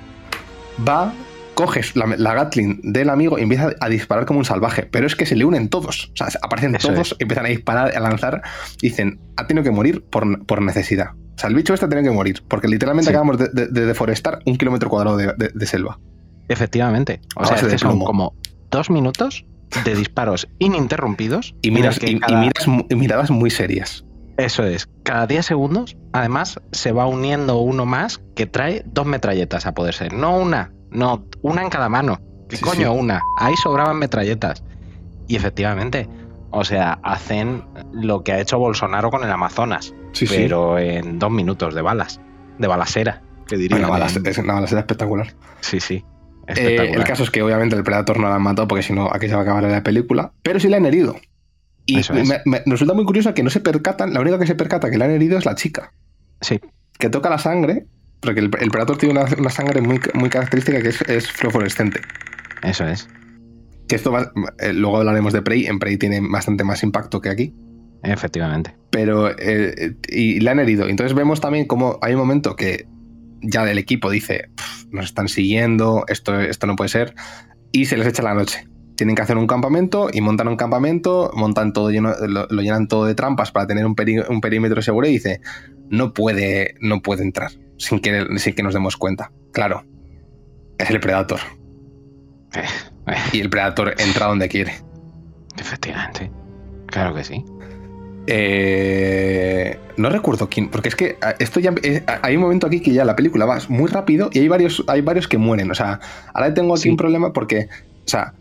Va, 0.88 1.12
coge 1.54 1.80
la, 1.94 2.06
la 2.16 2.34
Gatling 2.34 2.80
del 2.92 3.10
amigo 3.10 3.38
y 3.38 3.42
empieza 3.42 3.70
a 3.80 3.88
disparar 3.88 4.24
como 4.24 4.38
un 4.38 4.44
salvaje. 4.44 4.84
Pero 4.84 5.06
es 5.06 5.16
que 5.16 5.26
se 5.26 5.34
le 5.36 5.44
unen 5.44 5.68
todos. 5.68 6.10
O 6.12 6.16
sea, 6.16 6.28
aparecen 6.42 6.74
Eso 6.76 6.88
todos, 6.92 7.16
empiezan 7.18 7.44
a 7.46 7.48
disparar, 7.48 7.94
a 7.96 8.00
lanzar. 8.00 8.42
Dicen: 8.80 9.20
Ha 9.36 9.46
tenido 9.46 9.64
que 9.64 9.70
morir 9.72 10.04
por, 10.08 10.46
por 10.46 10.62
necesidad. 10.62 11.10
O 11.38 11.40
sea, 11.40 11.48
el 11.48 11.54
bicho 11.54 11.72
este 11.72 11.86
tenido 11.86 12.10
que 12.10 12.16
morir. 12.16 12.42
Porque 12.48 12.66
literalmente 12.66 13.10
Sí. 13.10 13.14
acabamos 13.14 13.38
de, 13.38 13.48
de- 13.52 13.68
de 13.68 13.86
deforestar 13.86 14.40
un 14.44 14.56
kilómetro 14.56 14.90
cuadrado 14.90 15.16
de- 15.16 15.66
selva. 15.66 16.00
Efectivamente. 16.48 17.20
O 17.36 17.44
sea, 17.44 17.52
base 17.52 17.66
es 17.66 17.70
de 17.72 17.76
que 17.76 17.78
son 17.78 18.00
como 18.00 18.34
dos 18.70 18.90
minutos 18.90 19.44
de 19.84 19.94
disparos 19.94 20.48
ininterrumpidos. 20.58 21.54
Y, 21.62 21.70
miras, 21.70 22.00
y- 22.02 22.14
miras 22.16 22.66
miradas 22.90 23.30
muy 23.30 23.50
serias. 23.50 24.04
Eso 24.36 24.64
es. 24.64 24.88
Cada 25.04 25.26
10 25.26 25.46
segundos, 25.46 25.96
además, 26.12 26.60
se 26.72 26.90
va 26.92 27.06
uniendo 27.06 27.58
uno 27.58 27.86
más 27.86 28.20
que 28.34 28.46
trae 28.46 28.82
dos 28.86 29.06
metralletas 29.06 29.66
a 29.66 29.74
poder 29.74 29.94
ser. 29.94 30.12
No 30.12 30.36
una, 30.36 30.72
no, 30.90 31.24
una 31.42 31.62
en 31.62 31.70
cada 31.70 31.88
mano. 31.88 32.20
¿Qué 32.48 32.56
Sí, 32.56 32.64
coño 32.64 32.92
sí. 32.92 32.98
una? 32.98 33.20
Ahí 33.38 33.54
sobraban 33.62 33.98
metralletas. 33.98 34.62
Y 35.26 35.36
efectivamente, 35.36 36.08
o 36.50 36.64
sea, 36.64 36.98
hacen 37.02 37.64
lo 37.92 38.22
que 38.24 38.32
ha 38.32 38.40
hecho 38.40 38.58
Bolsonaro 38.58 39.10
con 39.10 39.22
el 39.24 39.30
Amazonas, 39.30 39.92
Sí, 40.12 40.26
sí. 40.26 40.34
pero 40.36 40.78
en 40.78 41.18
dos 41.18 41.30
minutos 41.30 41.74
de 41.74 41.82
balas, 41.82 42.20
de 42.58 42.66
balasera, 42.66 43.22
que 43.46 43.56
diría. 43.56 43.76
Una 43.76 44.06
es 44.06 44.38
una 44.38 44.54
balacera 44.54 44.80
espectacular. 44.80 45.34
Sí, 45.60 45.80
sí. 45.80 46.04
Eh, 46.48 46.92
el 46.94 47.04
caso 47.04 47.24
es 47.24 47.30
que 47.30 47.42
obviamente 47.42 47.76
el 47.76 47.82
Predator 47.82 48.18
no 48.18 48.28
la 48.28 48.36
han 48.36 48.42
matado 48.42 48.66
porque 48.68 48.82
si 48.82 48.92
no 48.94 49.10
aquí 49.12 49.28
se 49.28 49.34
va 49.34 49.40
a 49.40 49.42
acabar 49.42 49.62
la 49.64 49.82
película, 49.82 50.32
pero 50.42 50.58
sí 50.58 50.68
la 50.68 50.78
han 50.78 50.86
herido. 50.86 51.16
Y 51.84 51.98
es. 52.00 52.10
me, 52.10 52.24
me 52.46 52.62
resulta 52.66 52.94
muy 52.94 53.04
curioso 53.04 53.34
que 53.34 53.42
no 53.42 53.50
se 53.50 53.60
percatan, 53.60 54.12
la 54.14 54.20
única 54.20 54.38
que 54.38 54.46
se 54.46 54.54
percata 54.54 54.90
que 54.90 54.96
la 54.98 55.04
han 55.06 55.10
herido 55.10 55.36
es 55.38 55.44
la 55.44 55.54
chica, 55.54 55.92
Sí, 56.40 56.58
que 56.98 57.10
toca 57.10 57.28
la 57.30 57.38
sangre, 57.38 57.86
porque 58.20 58.40
el, 58.40 58.50
el 58.60 58.70
Predator 58.70 58.96
tiene 58.96 59.18
una, 59.20 59.26
una 59.38 59.50
sangre 59.50 59.80
muy, 59.82 60.00
muy 60.14 60.30
característica 60.30 60.80
que 60.80 60.88
es, 60.88 61.02
es 61.02 61.30
fluorescente. 61.30 62.00
eso 62.62 62.86
es. 62.86 63.08
Que 63.86 63.96
esto 63.96 64.10
va- 64.12 64.32
eh, 64.58 64.72
luego 64.72 64.98
hablaremos 64.98 65.32
de 65.32 65.42
Prey, 65.42 65.66
en 65.66 65.78
Prey 65.78 65.96
tiene 65.98 66.20
bastante 66.22 66.64
más 66.64 66.82
impacto 66.82 67.20
que 67.20 67.28
aquí. 67.30 67.54
Efectivamente. 68.02 68.76
pero 68.90 69.28
eh, 69.38 69.94
y 70.08 70.40
la 70.40 70.52
han 70.52 70.60
herido. 70.60 70.88
Entonces 70.88 71.14
vemos 71.14 71.40
también 71.40 71.66
como 71.66 71.98
hay 72.02 72.14
un 72.14 72.20
momento 72.20 72.56
que 72.56 72.86
ya 73.42 73.68
el 73.70 73.78
equipo 73.78 74.10
dice, 74.10 74.48
"Pf, 74.56 74.86
nos 74.90 75.04
están 75.06 75.28
siguiendo, 75.28 76.04
esto, 76.08 76.40
esto 76.40 76.66
no 76.66 76.74
puede 76.76 76.88
ser, 76.88 77.14
y 77.72 77.84
se 77.86 77.96
les 77.96 78.06
echa 78.06 78.22
la 78.22 78.34
noche. 78.34 78.66
Tienen 78.96 79.14
que 79.14 79.22
hacer 79.22 79.36
un 79.36 79.46
campamento 79.46 80.08
y 80.12 80.20
montan 80.20 80.48
un 80.48 80.56
campamento, 80.56 81.30
montan 81.34 81.72
todo 81.72 81.90
lleno, 81.90 82.14
lo, 82.26 82.46
lo 82.50 82.62
llenan 82.62 82.88
todo 82.88 83.04
de 83.04 83.14
trampas 83.14 83.52
para 83.52 83.66
tener 83.66 83.84
un, 83.86 83.94
peri- 83.94 84.24
un 84.28 84.40
perímetro 84.40 84.80
seguro 84.82 85.06
y 85.06 85.12
dice, 85.12 85.40
no 85.88 86.12
puede, 86.14 86.74
no 86.80 87.00
puede 87.00 87.22
entrar 87.22 87.52
sin 87.76 88.00
que, 88.00 88.26
sin 88.38 88.54
que 88.54 88.62
nos 88.64 88.74
demos 88.74 88.96
cuenta. 88.96 89.30
Claro, 89.52 89.84
es 90.78 90.90
el 90.90 90.98
Predator. 90.98 91.38
Eh, 92.54 92.62
eh, 93.06 93.14
Y 93.34 93.40
el 93.40 93.50
Predator 93.50 93.94
entra 93.98 94.26
donde 94.26 94.48
quiere. 94.48 94.72
efectivamente. 95.58 96.30
Claro 96.86 97.14
que 97.14 97.22
sí. 97.22 97.44
Eh, 98.30 99.78
no 99.96 100.10
recuerdo 100.10 100.48
quién, 100.48 100.68
porque 100.68 100.88
es 100.88 100.96
que 100.96 101.16
ah, 101.22 101.34
esto 101.38 101.60
ya 101.60 101.72
eh, 101.82 102.04
hay 102.22 102.36
un 102.36 102.42
momento 102.42 102.66
aquí 102.66 102.80
que 102.80 102.92
ya 102.92 103.04
la 103.04 103.16
película 103.16 103.46
va 103.46 103.58
muy 103.68 103.88
rápido 103.90 104.30
y 104.32 104.38
hay 104.40 104.48
varios, 104.48 104.84
hay 104.86 105.00
varios 105.00 105.26
que 105.28 105.38
mueren. 105.38 105.70
O 105.70 105.74
sea, 105.74 106.00
ahora 106.34 106.52
tengo 106.54 106.74
aquí 106.74 106.84
Sí. 106.84 106.90
un 106.90 106.96
problema 106.96 107.32
porque, 107.32 107.68
o 107.70 108.08
sea, 108.08 108.34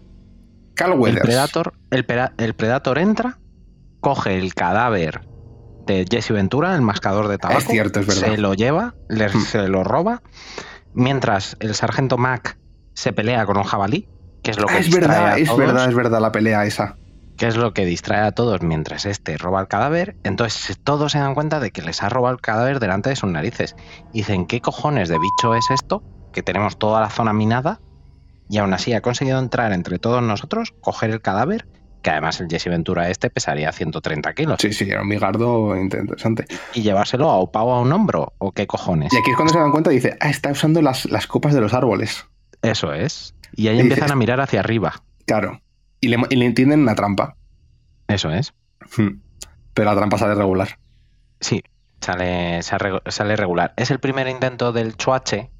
Carl 0.75 0.93
El 0.93 0.99
Weathers. 0.99 1.25
Predator, 1.25 1.73
el, 1.91 2.05
pera- 2.05 2.33
el 2.37 2.53
Predator 2.53 2.99
entra, 2.99 3.37
coge 3.99 4.37
el 4.37 4.53
cadáver 4.53 5.21
de 5.85 6.05
Jesse 6.09 6.31
Ventura, 6.31 6.75
el 6.75 6.81
mascador 6.81 7.27
de 7.27 7.37
tabaco. 7.37 7.59
Es 7.59 7.67
cierto, 7.67 7.99
es 8.01 8.07
verdad. 8.07 8.27
Se 8.27 8.37
lo 8.37 8.53
lleva, 8.53 8.93
le- 9.09 9.29
Hmm. 9.29 9.39
se 9.41 9.67
lo 9.67 9.83
roba, 9.83 10.21
mientras 10.93 11.57
el 11.59 11.73
sargento 11.75 12.17
Mac 12.17 12.57
se 12.93 13.13
pelea 13.13 13.45
con 13.45 13.57
un 13.57 13.63
jabalí, 13.63 14.07
que 14.43 14.51
es 14.51 14.59
lo 14.59 14.67
que 14.67 14.73
Ah, 14.75 14.79
es 14.79 14.85
distrae 14.87 15.07
verdad, 15.07 15.27
a 15.33 15.37
es 15.37 15.45
todos, 15.47 15.59
verdad, 15.59 15.89
es 15.89 15.95
verdad 15.95 16.21
la 16.21 16.31
pelea 16.31 16.65
esa. 16.65 16.97
Que 17.37 17.47
es 17.47 17.55
lo 17.55 17.73
que 17.73 17.85
distrae 17.85 18.21
a 18.25 18.31
todos 18.31 18.61
mientras 18.61 19.05
este 19.05 19.37
roba 19.37 19.61
el 19.61 19.67
cadáver. 19.67 20.15
Entonces 20.23 20.77
todos 20.83 21.11
se 21.11 21.19
dan 21.19 21.33
cuenta 21.35 21.59
de 21.59 21.71
que 21.71 21.81
les 21.81 22.01
ha 22.03 22.09
robado 22.09 22.33
el 22.35 22.41
cadáver 22.41 22.79
delante 22.79 23.09
de 23.09 23.15
sus 23.15 23.29
narices. 23.29 23.75
Y 24.13 24.19
dicen, 24.19 24.45
¿qué 24.47 24.59
cojones 24.61 25.07
de 25.09 25.19
bicho 25.19 25.55
es 25.55 25.69
esto? 25.71 26.03
Que 26.33 26.43
tenemos 26.43 26.77
toda 26.77 26.99
la 27.01 27.09
zona 27.09 27.33
minada 27.33 27.79
y 28.49 28.57
aún 28.57 28.73
así 28.73 28.93
ha 28.93 29.01
conseguido 29.01 29.39
entrar 29.39 29.71
entre 29.73 29.99
todos 29.99 30.21
nosotros, 30.23 30.73
coger 30.81 31.09
el 31.11 31.21
cadáver, 31.21 31.67
que 32.01 32.11
además 32.11 32.39
el 32.39 32.47
Jesse 32.47 32.67
Ventura 32.69 33.09
este 33.09 33.29
pesaría 33.29 33.71
130 33.73 34.33
kilos, 34.33 34.57
Sí, 34.61 34.71
sí, 34.71 34.89
era 34.89 35.01
un 35.01 35.09
bigardo 35.09 35.75
interesante. 35.75 36.45
y 36.73 36.81
llevárselo 36.81 37.29
a 37.29 37.35
Opao 37.37 37.73
a 37.73 37.81
un 37.81 37.91
hombro, 37.91 38.33
¿o 38.37 38.51
qué 38.53 38.65
cojones? 38.67 39.11
Y 39.13 39.17
aquí 39.17 39.31
es 39.31 39.35
cuando 39.35 39.51
se 39.53 39.59
dan 39.59 39.71
cuenta 39.71 39.91
y 39.91 39.95
dice, 39.95 40.15
ah, 40.21 40.29
está 40.29 40.51
usando 40.51 40.81
las, 40.81 41.05
las 41.05 41.27
copas 41.27 41.53
de 41.53 41.59
los 41.61 41.73
árboles. 41.73 42.25
Eso 42.61 42.93
es. 42.93 43.35
Y 43.53 43.67
ahí 43.67 43.77
Y 43.77 43.79
empiezan 43.81 44.05
dices- 44.05 44.11
a 44.13 44.15
mirar 44.15 44.39
hacia 44.39 44.59
arriba. 44.61 45.03
Claro. 45.25 45.59
Y 45.99 46.07
le, 46.09 46.17
y 46.29 46.35
le 46.35 46.45
entienden 46.45 46.81
una 46.81 46.95
trampa. 46.95 47.35
Eso 48.07 48.31
es. 48.31 48.53
Hmm. 48.97 49.19
Pero 49.73 49.89
la 49.91 49.95
trampa 49.97 50.17
sale 50.17 50.35
regular. 50.35 50.79
Sí, 51.39 51.61
sale, 52.01 52.61
sale, 52.63 53.35
regular. 53.35 53.73
Es 53.77 53.91
el 53.91 53.99
primer 53.99 54.27
intento 54.27 54.71
del 54.71 54.95
Chuache 54.95 55.51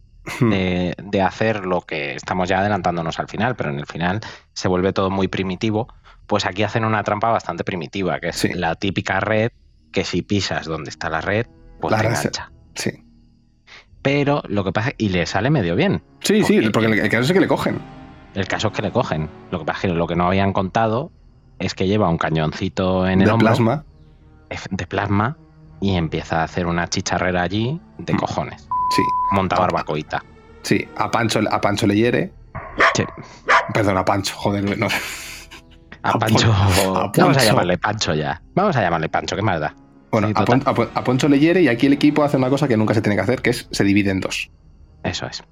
Hmm. 0.42 0.50
de, 0.50 0.94
de 1.02 1.22
hacer 1.22 1.66
lo 1.66 1.80
que 1.82 2.14
estamos 2.16 2.50
ya 2.50 2.60
adelantándonos 2.60 3.18
al 3.18 3.30
final, 3.30 3.56
pero 3.56 3.70
en 3.70 3.80
el 3.80 3.86
final 3.86 4.20
se 4.52 4.68
vuelve 4.68 4.92
todo 4.92 5.10
muy 5.10 5.30
primitivo. 5.30 5.88
Pues 6.26 6.46
aquí 6.46 6.64
hacen 6.64 6.84
una 6.84 7.02
trampa 7.04 7.30
bastante 7.30 7.64
primitiva, 7.64 8.20
que 8.20 8.30
es 8.30 8.36
Sí. 8.36 8.50
la 8.54 8.76
típica 8.76 9.22
red 9.22 9.52
que 9.94 10.04
si 10.04 10.24
pisas 10.24 10.66
donde 10.66 10.90
está 10.90 11.10
la 11.10 11.22
red, 11.22 11.48
pues 11.80 11.94
La 11.94 12.02
te 12.02 12.08
engancha. 12.08 12.52
Sí. 12.76 13.06
Pero 14.02 14.44
lo 14.50 14.64
que 14.66 14.74
pasa, 14.74 14.92
y 14.98 15.10
le 15.10 15.26
sale 15.26 15.50
medio 15.50 15.76
bien. 15.78 16.04
Sí, 16.20 16.44
sí, 16.44 16.56
Porque- 16.56 16.72
porque 16.72 16.88
el, 16.88 17.00
el 17.00 17.10
caso 17.10 17.24
es 17.24 17.32
que 17.32 17.40
le 17.40 17.48
cogen. 17.48 17.80
El 18.34 18.48
caso 18.48 18.68
es 18.68 18.74
que 18.74 18.82
le 18.82 18.92
cogen. 18.92 19.30
Lo 19.52 19.60
que 19.60 19.66
pasa 19.66 19.80
es 19.88 19.92
que 19.94 19.98
lo 19.98 20.08
que 20.08 20.16
no 20.16 20.28
habían 20.28 20.54
contado 20.54 21.12
es 21.60 21.74
que 21.74 21.88
lleva 21.88 22.10
un 22.10 22.18
cañoncito 22.18 23.08
en 23.08 23.22
el 23.22 23.26
de 23.28 23.32
hombro 23.32 23.48
plasma. 23.48 23.86
de 24.72 24.86
plasma 24.88 25.38
y 25.82 25.96
empieza 25.96 26.42
a 26.42 26.44
hacer 26.44 26.68
una 26.68 26.88
chicharrera 26.88 27.42
allí 27.42 27.80
de 27.98 28.14
Mm. 28.14 28.18
cojones. 28.18 28.68
Sí, 28.96 29.02
Monta 29.32 29.58
barbacoita. 29.60 30.24
sí. 30.62 30.88
A 30.98 31.10
Pancho, 31.12 31.40
a 31.52 31.60
Pancho 31.62 31.88
le 31.88 31.96
hiere. 31.96 32.32
Sí. 32.96 33.04
Perdón, 33.74 33.98
a 33.98 34.06
Pancho, 34.06 34.36
joder, 34.38 34.78
no. 34.78 34.88
A 34.88 36.10
A 36.12 36.20
Pancho. 36.20 36.48
Pon- 36.84 36.98
a 36.98 37.12
Vamos 37.18 37.38
a 37.38 37.44
llamarle 37.44 37.78
Pancho 37.78 38.14
ya. 38.14 38.42
Vamos 38.56 38.76
a 38.78 38.82
llamarle 38.82 39.10
Pancho, 39.10 39.36
¿qué 39.36 39.42
más 39.42 39.60
da? 39.60 39.76
Bueno, 40.12 40.28
Sí, 40.28 40.34
a. 40.38 40.46
Pon- 40.46 40.64
a 40.66 40.74
Pon- 40.74 40.90
a 40.94 41.04
Poncho 41.04 41.28
le 41.28 41.40
hiere 41.40 41.62
y 41.62 41.68
aquí 41.68 41.88
el 41.88 41.94
equipo 41.94 42.24
hace 42.24 42.38
una 42.38 42.50
cosa 42.50 42.68
que 42.68 42.78
nunca 42.78 42.94
se 42.94 43.02
tiene 43.02 43.16
que 43.16 43.22
hacer, 43.24 43.42
que 43.42 43.50
es 43.50 43.68
se 43.72 43.84
divide 43.84 44.12
en 44.12 44.20
dos. 44.22 44.50
Eso 45.04 45.26
es. 45.28 45.44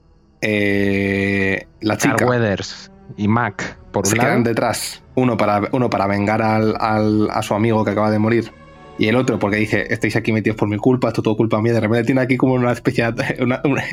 Eh, 0.47 1.67
la 1.81 1.97
Carl 1.97 2.15
chica 2.17 2.29
Weathers 2.29 2.91
y 3.17 3.27
Mac, 3.27 3.77
por 3.91 4.05
se 4.05 4.13
un 4.13 4.19
quedan 4.19 4.31
lado. 4.39 4.43
detrás, 4.49 5.03
uno 5.15 5.37
para, 5.37 5.61
uno 5.71 5.89
para 5.89 6.07
vengar 6.07 6.41
al, 6.41 6.75
al- 6.79 7.29
a 7.31 7.41
su 7.41 7.53
amigo 7.55 7.83
que 7.83 7.91
acaba 7.91 8.11
de 8.11 8.19
morir. 8.19 8.51
Y 8.97 9.07
el 9.09 9.15
otro 9.17 9.37
porque 9.39 9.57
dice, 9.57 9.87
estáis 9.89 10.15
aquí 10.15 10.31
metidos 10.31 10.55
por 10.57 10.69
mi 10.69 10.77
culpa, 10.77 11.09
esto 11.09 11.19
es 11.19 11.23
todo 11.25 11.35
culpa 11.35 11.61
mía. 11.61 11.73
De 11.73 11.81
repente 11.81 12.05
tiene 12.05 12.21
aquí 12.21 12.37
como 12.37 12.53
una 12.53 12.71
especie 12.71 13.11
de... 13.11 13.37
una- 13.43 13.61
una- 13.65 13.83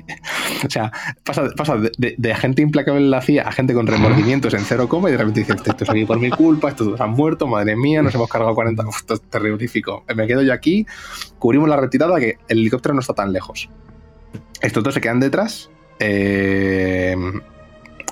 o 0.64 0.70
sea, 0.70 0.92
pasa, 1.24 1.48
pasa 1.56 1.76
de, 1.76 1.90
de- 1.98 2.14
de 2.16 2.34
gente 2.36 2.62
implacable 2.62 3.00
en 3.00 3.10
la 3.10 3.20
CIA 3.20 3.42
a 3.48 3.50
gente 3.52 3.74
con 3.74 3.86
remordimientos 3.88 4.54
en 4.54 4.60
cero 4.60 4.88
coma 4.88 5.08
y 5.08 5.12
de 5.12 5.18
repente 5.18 5.40
dice, 5.40 5.54
esto 5.54 5.82
es 5.84 5.90
aquí 5.90 6.04
por 6.04 6.20
mi 6.20 6.30
culpa, 6.30 6.68
estos 6.68 6.86
dos 6.86 7.00
han 7.00 7.10
muerto, 7.10 7.46
madre 7.48 7.74
mía, 7.74 8.02
nos 8.02 8.14
hemos 8.14 8.28
cargado 8.28 8.54
40... 8.54 8.86
Uf, 8.86 8.96
esto 8.98 9.14
es 9.14 9.22
terrorífico. 9.22 10.04
Me 10.14 10.26
quedo 10.28 10.42
yo 10.42 10.52
aquí, 10.52 10.86
cubrimos 11.40 11.68
la 11.68 11.76
retirada 11.76 12.20
que 12.20 12.36
el 12.48 12.58
helicóptero 12.60 12.94
no 12.94 13.00
está 13.00 13.14
tan 13.14 13.32
lejos. 13.32 13.68
Estos 14.60 14.84
dos 14.84 14.94
se 14.94 15.00
quedan 15.00 15.18
detrás. 15.18 15.68
Eh, 16.04 17.16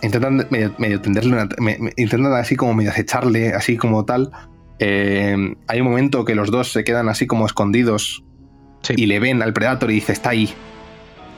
intentan 0.03 0.47
medio, 0.51 0.73
medio 0.79 1.01
tenderle 1.01 1.33
una- 1.35 1.49
me- 1.59 1.77
me- 1.79 1.93
intentan 1.97 2.33
así 2.35 2.57
como 2.57 2.73
medio 2.75 2.91
acecharle, 2.91 3.53
así 3.55 3.77
como 3.77 4.05
tal. 4.05 4.31
Eh, 4.79 5.55
hay 5.69 5.81
un 5.81 5.89
momento 5.89 6.25
que 6.25 6.35
los 6.35 6.51
dos 6.51 6.73
se 6.73 6.85
quedan 6.85 7.09
así 7.09 7.27
como 7.27 7.45
escondidos 7.47 8.25
Sí. 8.83 8.95
y 8.97 9.07
le 9.07 9.19
ven 9.21 9.43
al 9.43 9.53
Predator 9.53 9.91
y 9.91 9.95
dice, 9.95 10.13
está 10.13 10.31
ahí. 10.31 10.49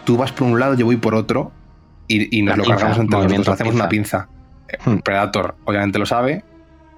Tú 0.04 0.16
vas 0.16 0.30
por 0.32 0.46
un 0.46 0.60
lado, 0.60 0.74
yo 0.74 0.84
voy 0.86 0.96
por 0.96 1.14
otro. 1.14 1.52
Y, 2.06 2.36
y 2.36 2.42
nos 2.42 2.56
La 2.56 2.56
lo 2.58 2.64
pinza, 2.64 2.76
cargamos 2.86 2.98
entre 3.04 3.36
dos, 3.38 3.48
hacemos 3.48 3.74
una 3.74 3.88
pinza. 3.88 4.28
Eh, 4.68 4.76
Hmm. 4.84 4.98
Predator 4.98 5.56
obviamente 5.64 5.98
lo 5.98 6.06
sabe. 6.06 6.44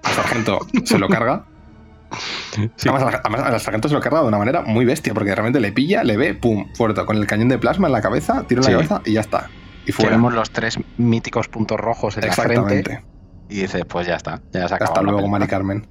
El 0.05 0.11
sargento 0.13 0.59
se 0.85 0.99
lo 0.99 1.09
carga. 1.09 1.47
Sí. 2.53 2.89
Además, 2.89 3.03
al- 3.15 3.21
además, 3.25 3.41
al 3.53 3.61
sargento 3.61 3.89
se 3.89 3.95
lo 3.95 4.01
carga 4.01 4.21
de 4.23 4.29
una 4.29 4.39
manera 4.39 4.62
muy 4.62 4.85
bestia, 4.85 5.15
porque 5.15 5.35
realmente 5.35 5.61
le 5.61 5.73
pilla, 5.73 6.05
le 6.05 6.17
ve, 6.17 6.35
pum, 6.35 6.67
fuerte, 6.75 7.05
con 7.05 7.17
el 7.17 7.27
cañón 7.27 7.49
de 7.49 7.59
plasma 7.59 7.87
en 7.89 7.93
la 7.93 8.01
cabeza, 8.03 8.45
tiro 8.47 8.61
en 8.61 8.65
Sí. 8.65 8.71
la 8.73 8.77
cabeza 8.79 9.03
y 9.05 9.12
ya 9.15 9.21
está. 9.21 9.49
Y 9.87 9.93
fuera. 9.93 10.11
Tenemos 10.11 10.33
los 10.35 10.51
tres 10.51 10.79
míticos 10.97 11.49
puntos 11.49 11.79
rojos 11.79 12.17
en 12.17 12.27
la 12.27 12.33
frente 12.33 12.55
Exactamente. 12.55 13.05
y 13.49 13.61
dices, 13.62 13.85
pues 13.87 14.07
ya 14.07 14.15
está, 14.17 14.41
ya 14.53 14.67
se 14.69 14.75
ha 14.75 14.77
acabado 14.77 14.85
Hasta 14.85 15.03
la 15.03 15.11
luego. 15.12 15.29
Mari 15.29 15.47
Carmen. 15.47 15.87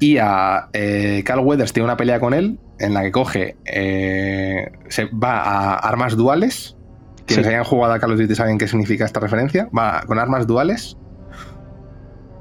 Y 0.00 0.18
a 0.18 0.68
eh, 0.72 1.22
Carl 1.24 1.40
Weathers 1.40 1.72
tiene 1.72 1.84
una 1.84 1.96
pelea 1.96 2.18
con 2.20 2.34
él 2.34 2.58
en 2.78 2.94
la 2.94 3.02
que 3.02 3.12
coge, 3.12 3.56
eh, 3.64 4.72
se 4.88 5.04
va 5.06 5.40
a 5.40 5.74
armas 5.78 6.16
duales. 6.16 6.76
Quienes 7.26 7.46
Sí. 7.46 7.52
hayan 7.52 7.64
jugado 7.64 7.94
a 7.94 7.98
Call 8.00 8.12
of 8.12 8.18
Duty 8.18 8.34
saben 8.34 8.58
qué 8.58 8.68
significa 8.68 9.04
esta 9.04 9.20
referencia. 9.20 9.68
Va 9.76 10.02
con 10.06 10.18
armas 10.18 10.46
duales. 10.46 10.96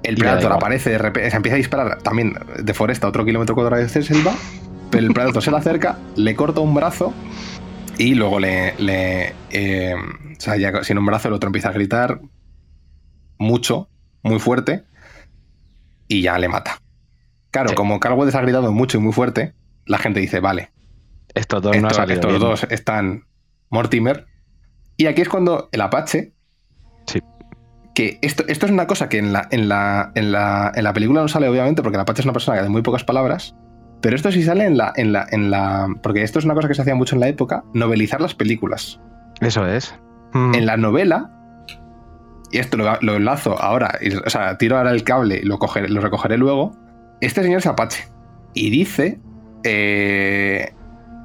El 0.04 0.16
Predator 0.16 0.52
aparece 0.52 0.90
de 0.92 0.98
repente, 0.98 1.30
se 1.32 1.36
empieza 1.38 1.56
a 1.56 1.58
disparar 1.58 2.02
también 2.02 2.34
de 2.62 2.74
foresta 2.74 3.08
otro 3.08 3.24
kilómetro 3.26 3.56
cuadrado 3.56 3.82
de 3.82 3.90
selva, 3.90 4.34
pero 4.92 5.08
el 5.08 5.14
Predator 5.14 5.42
se 5.42 5.50
le 5.52 5.58
acerca, 5.58 5.98
le 6.16 6.36
corta 6.36 6.60
un 6.60 6.74
brazo 6.74 7.14
y 7.98 8.16
luego 8.16 8.40
le. 8.40 8.74
le, 8.80 9.34
eh, 9.52 9.96
o 9.96 10.42
sea, 10.42 10.58
ya 10.58 10.84
sin 10.84 10.98
un 10.98 11.06
brazo, 11.06 11.30
el 11.30 11.34
otro 11.34 11.48
empieza 11.48 11.70
a 11.70 11.72
gritar 11.72 12.20
mucho, 13.38 13.90
muy 14.24 14.40
fuerte, 14.40 14.84
y 16.08 16.22
ya 16.22 16.38
le 16.38 16.50
mata. 16.50 16.82
Claro, 17.52 17.70
Sí. 17.70 17.76
como 17.76 18.00
Carl 18.00 18.16
Weathers 18.16 18.36
ha 18.36 18.42
gritado 18.42 18.72
mucho 18.72 18.98
y 18.98 19.02
muy 19.02 19.14
fuerte, 19.14 19.54
la 19.86 20.00
gente 20.00 20.20
dice, 20.20 20.40
vale, 20.40 20.72
Estos 21.36 22.40
dos 22.40 22.64
están 22.70 23.24
Mortimer. 23.70 24.28
Y 24.98 25.08
aquí 25.08 25.22
es 25.22 25.30
cuando 25.30 25.70
el 25.72 25.82
Apache. 25.82 26.34
Que 27.94 28.18
esto, 28.22 28.44
esto 28.48 28.66
es 28.66 28.72
una 28.72 28.88
cosa 28.88 29.08
que 29.10 29.20
en 29.20 29.34
la, 29.34 29.48
en, 29.52 29.70
la, 29.70 30.12
en, 30.16 30.32
la, 30.32 30.72
en 30.74 30.84
la 30.84 30.94
película 30.94 31.22
no 31.22 31.28
sale, 31.28 31.48
obviamente, 31.48 31.84
porque 31.84 31.96
el 31.98 32.02
Apache 32.02 32.22
es 32.22 32.26
una 32.26 32.34
persona 32.34 32.62
de 32.62 32.70
muy 32.70 32.82
pocas 32.82 33.04
palabras. 33.04 33.56
Pero 34.02 34.16
esto 34.16 34.32
sí 34.32 34.44
sale 34.44 34.66
en 34.66 34.78
la, 34.78 34.92
en 34.96 35.14
la, 35.14 35.26
en 35.32 35.52
la. 35.52 35.88
Porque 36.02 36.24
esto 36.24 36.40
es 36.40 36.46
una 36.46 36.56
cosa 36.56 36.68
que 36.68 36.74
se 36.74 36.82
hacía 36.82 36.96
mucho 36.96 37.16
en 37.16 37.22
la 37.22 37.28
época: 37.28 37.64
novelizar 37.74 38.20
las 38.20 38.34
películas. 38.34 39.00
Eso 39.42 39.66
es. 39.68 39.94
Mm. 40.34 40.56
En 40.56 40.66
la 40.66 40.76
novela. 40.78 41.30
Y 42.52 42.58
esto 42.60 42.78
lo, 42.78 42.86
lo 43.02 43.16
enlazo 43.16 43.60
ahora, 43.60 43.98
y- 44.02 44.16
o 44.16 44.30
sea, 44.30 44.58
tiro 44.58 44.78
ahora 44.78 44.92
el 44.92 45.04
cable 45.04 45.40
y 45.42 45.46
lo, 45.46 45.58
cogeré- 45.58 45.88
lo 45.88 46.02
recogeré 46.02 46.38
luego. 46.38 46.76
Este 47.22 47.42
señor 47.44 47.60
es 47.60 47.68
Apache. 47.68 48.08
Y 48.54 48.70
dice. 48.72 49.20
eh, 49.64 50.74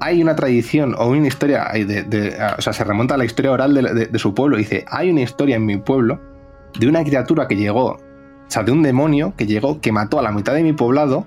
hay 0.01 0.21
una 0.23 0.33
tradición 0.35 0.95
o 0.97 1.07
una 1.09 1.27
historia, 1.27 1.69
hay 1.69 1.83
de- 1.83 2.03
de- 2.03 2.37
o 2.57 2.61
sea, 2.61 2.71
se 2.71 2.85
remonta 2.85 3.15
a 3.15 3.17
la 3.17 3.25
historia 3.25 3.51
oral 3.51 3.73
de, 3.73 3.81
de- 3.93 4.05
de 4.05 4.19
su 4.19 4.33
pueblo. 4.33 4.55
y 4.57 4.59
Dice: 4.61 4.85
Hay 4.89 5.09
una 5.11 5.21
historia 5.21 5.57
en 5.57 5.65
mi 5.65 5.77
pueblo 5.77 6.21
de 6.77 6.87
una 6.87 7.03
criatura 7.03 7.47
que 7.47 7.55
llegó, 7.55 7.85
o 7.93 7.99
sea, 8.47 8.63
de 8.63 8.71
un 8.71 8.83
demonio 8.83 9.33
que 9.37 9.45
llegó, 9.45 9.79
que 9.81 9.91
mató 9.91 10.19
a 10.19 10.21
la 10.21 10.31
mitad 10.31 10.53
de 10.53 10.63
mi 10.63 10.73
poblado, 10.73 11.25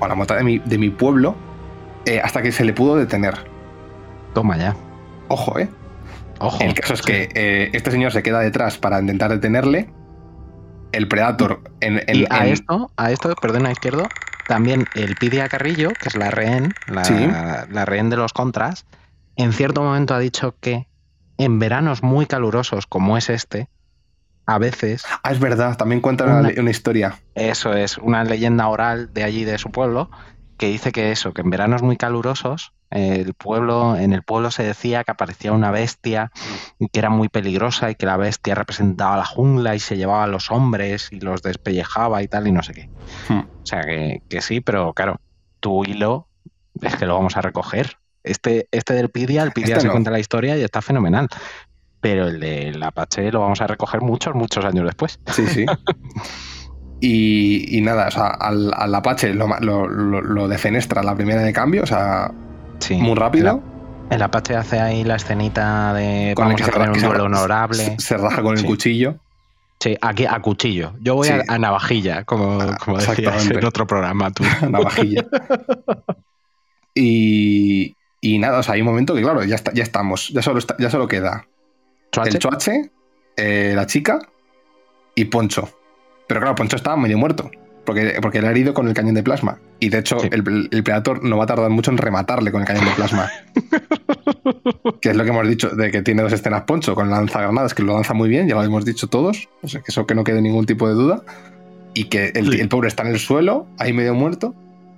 o 0.00 0.04
a 0.04 0.08
la 0.08 0.14
mitad 0.14 0.36
de 0.36 0.44
mi, 0.44 0.58
de 0.58 0.78
mi 0.78 0.90
pueblo, 0.90 1.34
eh, 2.06 2.20
hasta 2.22 2.42
que 2.42 2.52
se 2.52 2.64
le 2.64 2.72
pudo 2.72 2.96
detener. 2.96 3.34
Toma 4.34 4.56
ya. 4.56 4.76
Ojo, 5.28 5.58
¿eh? 5.58 5.68
Ojo. 6.40 6.58
El 6.62 6.74
caso 6.74 6.94
es 6.94 7.00
Sí. 7.00 7.06
que 7.06 7.28
eh, 7.34 7.70
este 7.72 7.90
señor 7.90 8.12
se 8.12 8.22
queda 8.22 8.40
detrás 8.40 8.76
para 8.78 9.00
intentar 9.00 9.30
detenerle. 9.30 9.88
El 10.92 11.08
Predator 11.08 11.60
en, 11.80 12.02
en- 12.06 12.16
Y 12.16 12.24
a 12.30 12.46
en- 12.46 12.52
esto, 12.52 12.90
a 12.96 13.10
esto, 13.10 13.34
perdona, 13.40 13.70
izquierdo, 13.72 14.06
también 14.46 14.84
el 14.94 15.16
Pidia 15.16 15.48
Carrillo, 15.48 15.90
que 15.90 16.08
es 16.08 16.16
la 16.16 16.30
rehén, 16.30 16.72
la, 16.86 17.04
Sí. 17.04 17.14
la 17.70 17.84
rehén 17.84 18.10
de 18.10 18.16
los 18.16 18.32
contras, 18.32 18.84
en 19.36 19.52
cierto 19.52 19.82
momento 19.82 20.14
ha 20.14 20.18
dicho 20.18 20.54
que 20.60 20.86
en 21.38 21.58
veranos 21.58 22.02
muy 22.02 22.26
calurosos 22.26 22.86
como 22.86 23.16
es 23.16 23.28
este, 23.30 23.68
a 24.46 24.58
veces, 24.58 25.04
Ah, 25.22 25.32
es 25.32 25.40
verdad, 25.40 25.76
también 25.76 26.00
cuenta 26.00 26.24
una, 26.24 26.70
historia. 26.70 27.18
eso 27.34 27.72
es 27.74 27.98
una 27.98 28.24
leyenda 28.24 28.68
oral 28.68 29.12
de 29.12 29.24
allí 29.24 29.44
de 29.44 29.58
su 29.58 29.70
pueblo, 29.70 30.10
que 30.58 30.66
dice 30.68 30.92
que 30.92 31.10
eso, 31.12 31.32
que 31.32 31.40
en 31.42 31.50
veranos 31.50 31.82
muy 31.82 31.96
calurosos, 31.96 32.72
el 32.90 33.34
pueblo, 33.34 33.96
en 33.96 34.12
el 34.12 34.22
pueblo 34.22 34.52
se 34.52 34.62
decía 34.62 35.02
que 35.02 35.10
aparecía 35.10 35.50
una 35.52 35.72
bestia 35.72 36.30
y 36.78 36.88
que 36.88 37.00
era 37.00 37.10
muy 37.10 37.28
peligrosa 37.28 37.90
y 37.90 37.96
que 37.96 38.06
la 38.06 38.16
bestia 38.16 38.54
representaba 38.54 39.16
la 39.16 39.24
jungla 39.24 39.74
y 39.74 39.80
se 39.80 39.96
llevaba 39.96 40.22
a 40.24 40.28
los 40.28 40.52
hombres 40.52 41.08
y 41.10 41.18
los 41.18 41.42
despellejaba 41.42 42.22
y 42.22 42.28
tal 42.28 42.46
y 42.46 42.52
no 42.52 42.62
sé 42.62 42.72
qué. 42.72 42.88
Hmm. 43.28 43.40
O 43.40 43.66
sea 43.66 43.82
que, 43.82 44.22
que 44.28 44.40
sí, 44.40 44.60
pero 44.60 44.92
claro, 44.92 45.20
tu 45.58 45.84
hilo 45.84 46.28
es 46.80 46.94
que 46.94 47.06
lo 47.06 47.14
vamos 47.16 47.36
a 47.36 47.40
recoger. 47.40 47.96
Este, 48.22 48.68
este 48.70 48.94
del 48.94 49.10
Pidia, 49.10 49.42
el 49.42 49.50
Pidia 49.52 49.74
Este 49.74 49.80
se 49.80 49.86
no. 49.88 49.92
cuenta 49.94 50.12
la 50.12 50.20
historia 50.20 50.56
y 50.56 50.62
está 50.62 50.80
fenomenal. 50.80 51.28
Pero 52.04 52.28
el 52.28 52.38
del 52.38 52.82
Apache 52.82 53.32
lo 53.32 53.40
vamos 53.40 53.62
a 53.62 53.66
recoger 53.66 54.02
muchos, 54.02 54.34
muchos 54.34 54.62
años 54.62 54.84
después. 54.84 55.18
Sí, 55.32 55.46
sí. 55.46 55.64
y, 57.00 57.78
y 57.78 57.80
nada, 57.80 58.08
o 58.08 58.10
sea, 58.10 58.26
al, 58.26 58.70
al 58.76 58.94
Apache 58.94 59.32
lo, 59.32 59.48
lo, 59.60 59.88
lo- 59.88 60.48
defenestra 60.48 61.02
la 61.02 61.14
primera 61.14 61.40
de 61.40 61.50
cambio, 61.54 61.82
o 61.82 61.86
sea, 61.86 62.30
Sí. 62.78 62.96
muy 62.96 63.14
rápido. 63.14 63.62
El, 64.10 64.16
el 64.16 64.22
Apache 64.22 64.54
hace 64.54 64.80
ahí 64.80 65.02
la 65.02 65.16
escenita 65.16 65.94
de 65.94 66.34
Con 66.36 66.48
el 66.48 66.52
vamos 66.52 66.56
que 66.58 66.62
a 66.64 66.66
se 66.66 66.72
tener 66.72 66.88
ra- 66.88 66.92
un 66.92 67.00
duelo 67.00 67.14
ra- 67.18 67.24
honorable. 67.24 67.96
Se, 67.98 68.18
raja 68.18 68.42
con 68.42 68.58
el 68.58 68.66
cuchillo. 68.66 69.16
Sí, 69.80 69.96
aquí 70.02 70.26
a 70.26 70.38
cuchillo. 70.40 70.92
Yo 71.00 71.14
voy 71.14 71.28
Sí. 71.28 71.32
a, 71.32 71.54
a 71.54 71.58
navajilla, 71.58 72.24
como, 72.24 72.60
Ah, 72.60 72.76
como 72.84 72.98
decías 72.98 73.18
exactamente. 73.18 73.58
en 73.60 73.64
otro 73.64 73.86
programa 73.86 74.30
tú. 74.30 74.44
navajilla. 74.70 75.24
y, 76.94 77.96
y 78.20 78.38
nada, 78.38 78.58
o 78.58 78.62
sea, 78.62 78.74
hay 78.74 78.80
un 78.82 78.86
momento 78.88 79.14
que, 79.14 79.22
claro, 79.22 79.42
ya, 79.44 79.54
está, 79.54 79.72
ya 79.72 79.82
estamos, 79.82 80.28
ya 80.28 80.42
solo, 80.42 80.58
está- 80.58 80.76
ya 80.78 80.90
solo 80.90 81.08
queda 81.08 81.46
¿Choache? 82.14 82.30
el 82.30 82.38
Choache, 82.38 82.90
eh, 83.36 83.72
la 83.76 83.86
chica 83.86 84.18
y 85.14 85.24
Poncho. 85.26 85.68
Pero 86.26 86.40
claro, 86.40 86.54
Poncho 86.54 86.76
estaba 86.76 86.96
medio 86.96 87.18
muerto. 87.18 87.50
Porque, 87.84 88.16
porque 88.22 88.40
le 88.40 88.48
ha 88.48 88.50
herido 88.50 88.72
con 88.72 88.88
el 88.88 88.94
cañón 88.94 89.14
de 89.14 89.22
plasma. 89.22 89.58
Y 89.78 89.90
de 89.90 89.98
hecho, 89.98 90.18
Sí. 90.18 90.28
el, 90.32 90.68
el 90.72 90.82
Predator 90.82 91.22
no 91.22 91.36
va 91.36 91.44
a 91.44 91.46
tardar 91.46 91.68
mucho 91.68 91.90
en 91.90 91.98
rematarle 91.98 92.50
con 92.50 92.62
el 92.62 92.66
cañón 92.66 92.86
de 92.86 92.90
plasma. 92.92 93.30
que 95.02 95.10
es 95.10 95.16
lo 95.16 95.24
que 95.24 95.30
hemos 95.30 95.46
dicho, 95.48 95.68
de 95.70 95.90
que 95.90 96.00
tiene 96.02 96.22
dos 96.22 96.32
escenas 96.32 96.62
Poncho 96.62 96.94
con 96.94 97.10
lanzagranadas, 97.10 97.74
que 97.74 97.82
lo 97.82 97.92
lanza 97.94 98.14
muy 98.14 98.28
bien, 98.28 98.48
ya 98.48 98.54
lo 98.54 98.62
hemos 98.62 98.84
dicho 98.86 99.08
todos. 99.08 99.48
O 99.62 99.68
sea, 99.68 99.80
que 99.80 99.86
eso 99.90 100.06
que 100.06 100.14
no 100.14 100.24
quede 100.24 100.40
ningún 100.40 100.64
tipo 100.66 100.88
de 100.88 100.94
duda. 100.94 101.22
Y 101.92 102.04
que 102.04 102.32
el, 102.34 102.50
Sí. 102.52 102.60
el 102.60 102.68
pobre 102.68 102.88
está 102.88 103.02
en 103.02 103.10
el 103.10 103.18
suelo, 103.18 103.66
ahí 103.78 103.92
medio 103.92 104.14
muerto. 104.14 104.54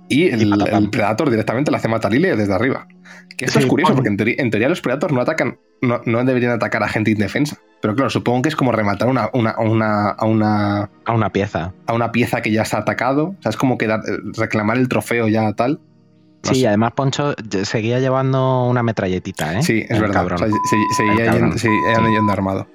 Y 0.09 0.29
el, 0.29 0.43
Y 0.43 0.49
patapam. 0.49 0.83
el 0.83 0.89
Predator 0.89 1.29
directamente 1.29 1.71
le 1.71 1.77
hace 1.77 1.87
matalile 1.89 2.35
desde 2.37 2.53
arriba. 2.53 2.87
Que 3.37 3.45
esto 3.45 3.59
Sí, 3.59 3.65
es 3.65 3.69
curioso, 3.69 3.93
porque 3.93 4.09
en 4.09 4.17
teoría, 4.17 4.35
en 4.39 4.49
teoría 4.49 4.67
los 4.69 4.81
Predators 4.81 5.13
no 5.13 5.21
atacan, 5.21 5.59
no, 5.81 6.01
no 6.05 6.23
deberían 6.23 6.51
atacar 6.53 6.81
a 6.83 6.87
gente 6.87 7.11
indefensa. 7.11 7.57
Pero 7.81 7.95
claro, 7.95 8.09
supongo 8.09 8.41
que 8.41 8.49
es 8.49 8.55
como 8.55 8.71
rematar 8.71 9.07
una, 9.07 9.29
una, 9.33 9.51
a 9.51 9.61
una, 9.61 10.09
a 10.09 10.25
una, 10.25 10.89
A 11.05 11.13
una 11.13 11.29
pieza. 11.31 11.73
a 11.85 11.93
una 11.93 12.11
pieza 12.11 12.41
que 12.41 12.51
ya 12.51 12.65
se 12.65 12.75
ha 12.75 12.79
atacado. 12.79 13.35
O 13.37 13.41
sea, 13.41 13.51
es 13.51 13.57
como 13.57 13.77
que 13.77 13.85
dar- 13.87 14.01
reclamar 14.35 14.77
el 14.77 14.87
trofeo 14.89 15.27
ya 15.27 15.53
tal. 15.53 15.79
No 16.43 16.53
Sí, 16.53 16.61
sé. 16.61 16.67
además 16.67 16.93
Poncho 16.93 17.35
seguía 17.63 17.99
llevando 17.99 18.65
una 18.67 18.81
metralletita, 18.81 19.59
¿eh? 19.59 19.63
Sí, 19.63 19.81
es 19.81 19.91
El 19.91 20.01
verdad. 20.01 20.13
cabrón. 20.15 20.43
O 20.43 20.47
sea, 20.47 20.47
se- 20.49 20.95
seguía 21.03 21.31
yendo, 21.33 21.57
sí, 21.57 21.67
iban 21.91 22.05
Sí. 22.07 22.11
yendo 22.13 22.31
armado. 22.33 22.67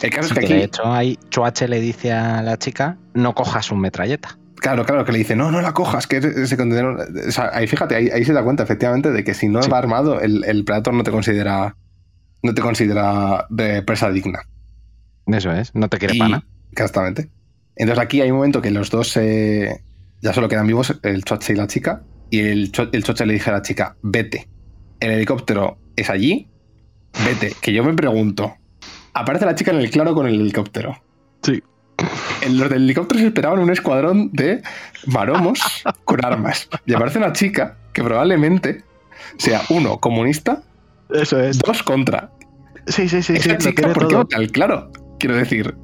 El 0.00 0.10
caso 0.10 0.28
es 0.28 0.32
que 0.34 0.40
Que 0.40 0.46
aquí, 0.46 0.54
de 0.54 0.64
hecho, 0.64 0.92
ahí 0.92 1.16
Choache 1.30 1.68
le 1.68 1.80
dice 1.80 2.12
a 2.12 2.42
la 2.42 2.56
chica, 2.58 2.96
no 3.14 3.34
cojas 3.34 3.70
un 3.70 3.80
metralleta. 3.80 4.36
Claro, 4.62 4.86
claro, 4.86 5.04
que 5.04 5.12
le 5.12 5.18
dice, 5.18 5.36
no, 5.36 5.50
no 5.50 5.60
la 5.60 5.74
cojas, 5.74 6.06
que 6.06 6.16
ese 6.16 6.56
contenedor. 6.56 7.06
O 7.28 7.30
sea, 7.32 7.50
ahí 7.52 7.66
fíjate, 7.66 7.94
ahí, 7.96 8.08
ahí 8.08 8.24
se 8.24 8.32
da 8.32 8.42
cuenta 8.42 8.62
efectivamente 8.62 9.10
de 9.10 9.22
que 9.24 9.34
si 9.34 9.48
no 9.48 9.62
Sí. 9.62 9.68
va 9.70 9.78
armado, 9.78 10.20
el, 10.20 10.44
el 10.44 10.64
Predator 10.64 10.94
no 10.94 11.02
te 11.02 11.10
considera. 11.10 11.76
No 12.42 12.54
te 12.54 12.62
considera 12.62 13.46
de 13.50 13.82
presa 13.82 14.10
digna. 14.10 14.40
Eso 15.26 15.52
es, 15.52 15.74
no 15.74 15.88
te 15.88 15.98
quiere 15.98 16.16
Y- 16.16 16.18
pana. 16.18 16.44
Exactamente. 16.72 17.28
Entonces 17.76 18.02
aquí 18.04 18.20
hay 18.20 18.30
un 18.30 18.38
momento 18.38 18.60
que 18.62 18.70
los 18.70 18.90
dos 18.90 19.16
eh, 19.16 19.82
ya 20.20 20.32
solo 20.32 20.48
quedan 20.48 20.66
vivos, 20.66 20.98
el 21.02 21.22
Choche 21.24 21.52
y 21.52 21.56
la 21.56 21.66
chica, 21.68 22.02
y 22.30 22.40
el, 22.40 22.72
Cho- 22.72 22.88
el 22.92 23.04
Choche 23.04 23.26
le 23.26 23.34
dice 23.34 23.50
a 23.50 23.52
la 23.54 23.62
chica, 23.62 23.96
vete. 24.02 24.48
El 25.00 25.12
helicóptero 25.12 25.78
es 25.96 26.10
allí, 26.10 26.48
vete. 27.24 27.52
Que 27.60 27.72
yo 27.72 27.84
me 27.84 27.94
pregunto, 27.94 28.54
aparece 29.14 29.44
la 29.46 29.54
chica 29.54 29.70
en 29.70 29.78
el 29.78 29.90
claro 29.90 30.14
con 30.14 30.26
el 30.26 30.40
helicóptero. 30.40 31.00
Sí. 31.42 31.62
En 32.42 32.58
los 32.58 32.68
del 32.70 32.84
helicóptero 32.84 33.20
se 33.20 33.26
esperaban 33.28 33.58
un 33.60 33.70
escuadrón 33.70 34.30
de 34.32 34.62
maromos 35.06 35.60
con 36.04 36.24
armas. 36.24 36.68
Y 36.86 36.94
aparece 36.94 37.18
una 37.18 37.32
chica 37.32 37.76
que 37.92 38.02
probablemente 38.02 38.84
sea 39.38 39.62
uno 39.70 39.98
comunista, 39.98 40.62
Eso 41.10 41.38
es. 41.40 41.58
dos 41.58 41.82
contra. 41.82 42.30
Sí, 42.86 43.08
sí, 43.08 43.22
sí, 43.22 43.34
sí, 43.36 43.50
Esa 43.50 43.52
lo 43.52 43.58
chica, 43.58 43.92
¿por 43.92 44.08
todo. 44.08 44.26
claro? 44.52 44.90
Quiero 45.18 45.36
decir, 45.36 45.74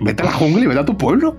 vete 0.00 0.22
a 0.22 0.26
la 0.26 0.32
jungla 0.32 0.64
y 0.64 0.66
vete 0.66 0.80
a 0.80 0.84
tu 0.84 0.96
pueblo. 0.96 1.36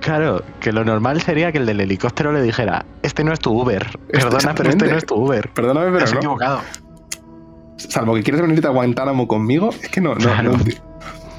Claro, 0.00 0.42
que 0.60 0.72
lo 0.72 0.84
normal 0.84 1.22
sería 1.22 1.52
que 1.52 1.58
el 1.58 1.66
del 1.66 1.80
helicóptero 1.80 2.32
le 2.32 2.42
dijera, 2.42 2.84
este 3.02 3.22
no 3.24 3.32
es 3.32 3.38
tu 3.38 3.52
Uber. 3.62 3.86
Perdona, 4.10 4.54
pero 4.54 4.70
este 4.70 4.86
no 4.88 4.96
es 4.98 5.06
tu 5.06 5.14
Uber. 5.14 5.48
Perdóname, 5.54 5.92
pero 5.92 6.04
has 6.04 6.12
no. 6.12 6.18
equivocado. 6.18 6.60
Salvo 7.76 8.14
que 8.14 8.22
quieres 8.22 8.42
venirte 8.42 8.66
a 8.66 8.70
Guantánamo 8.70 9.26
conmigo, 9.28 9.70
es 9.82 9.88
que 9.88 10.00
no, 10.00 10.10
no, 10.14 10.20
Claro. 10.20 10.52
no, 10.52 10.64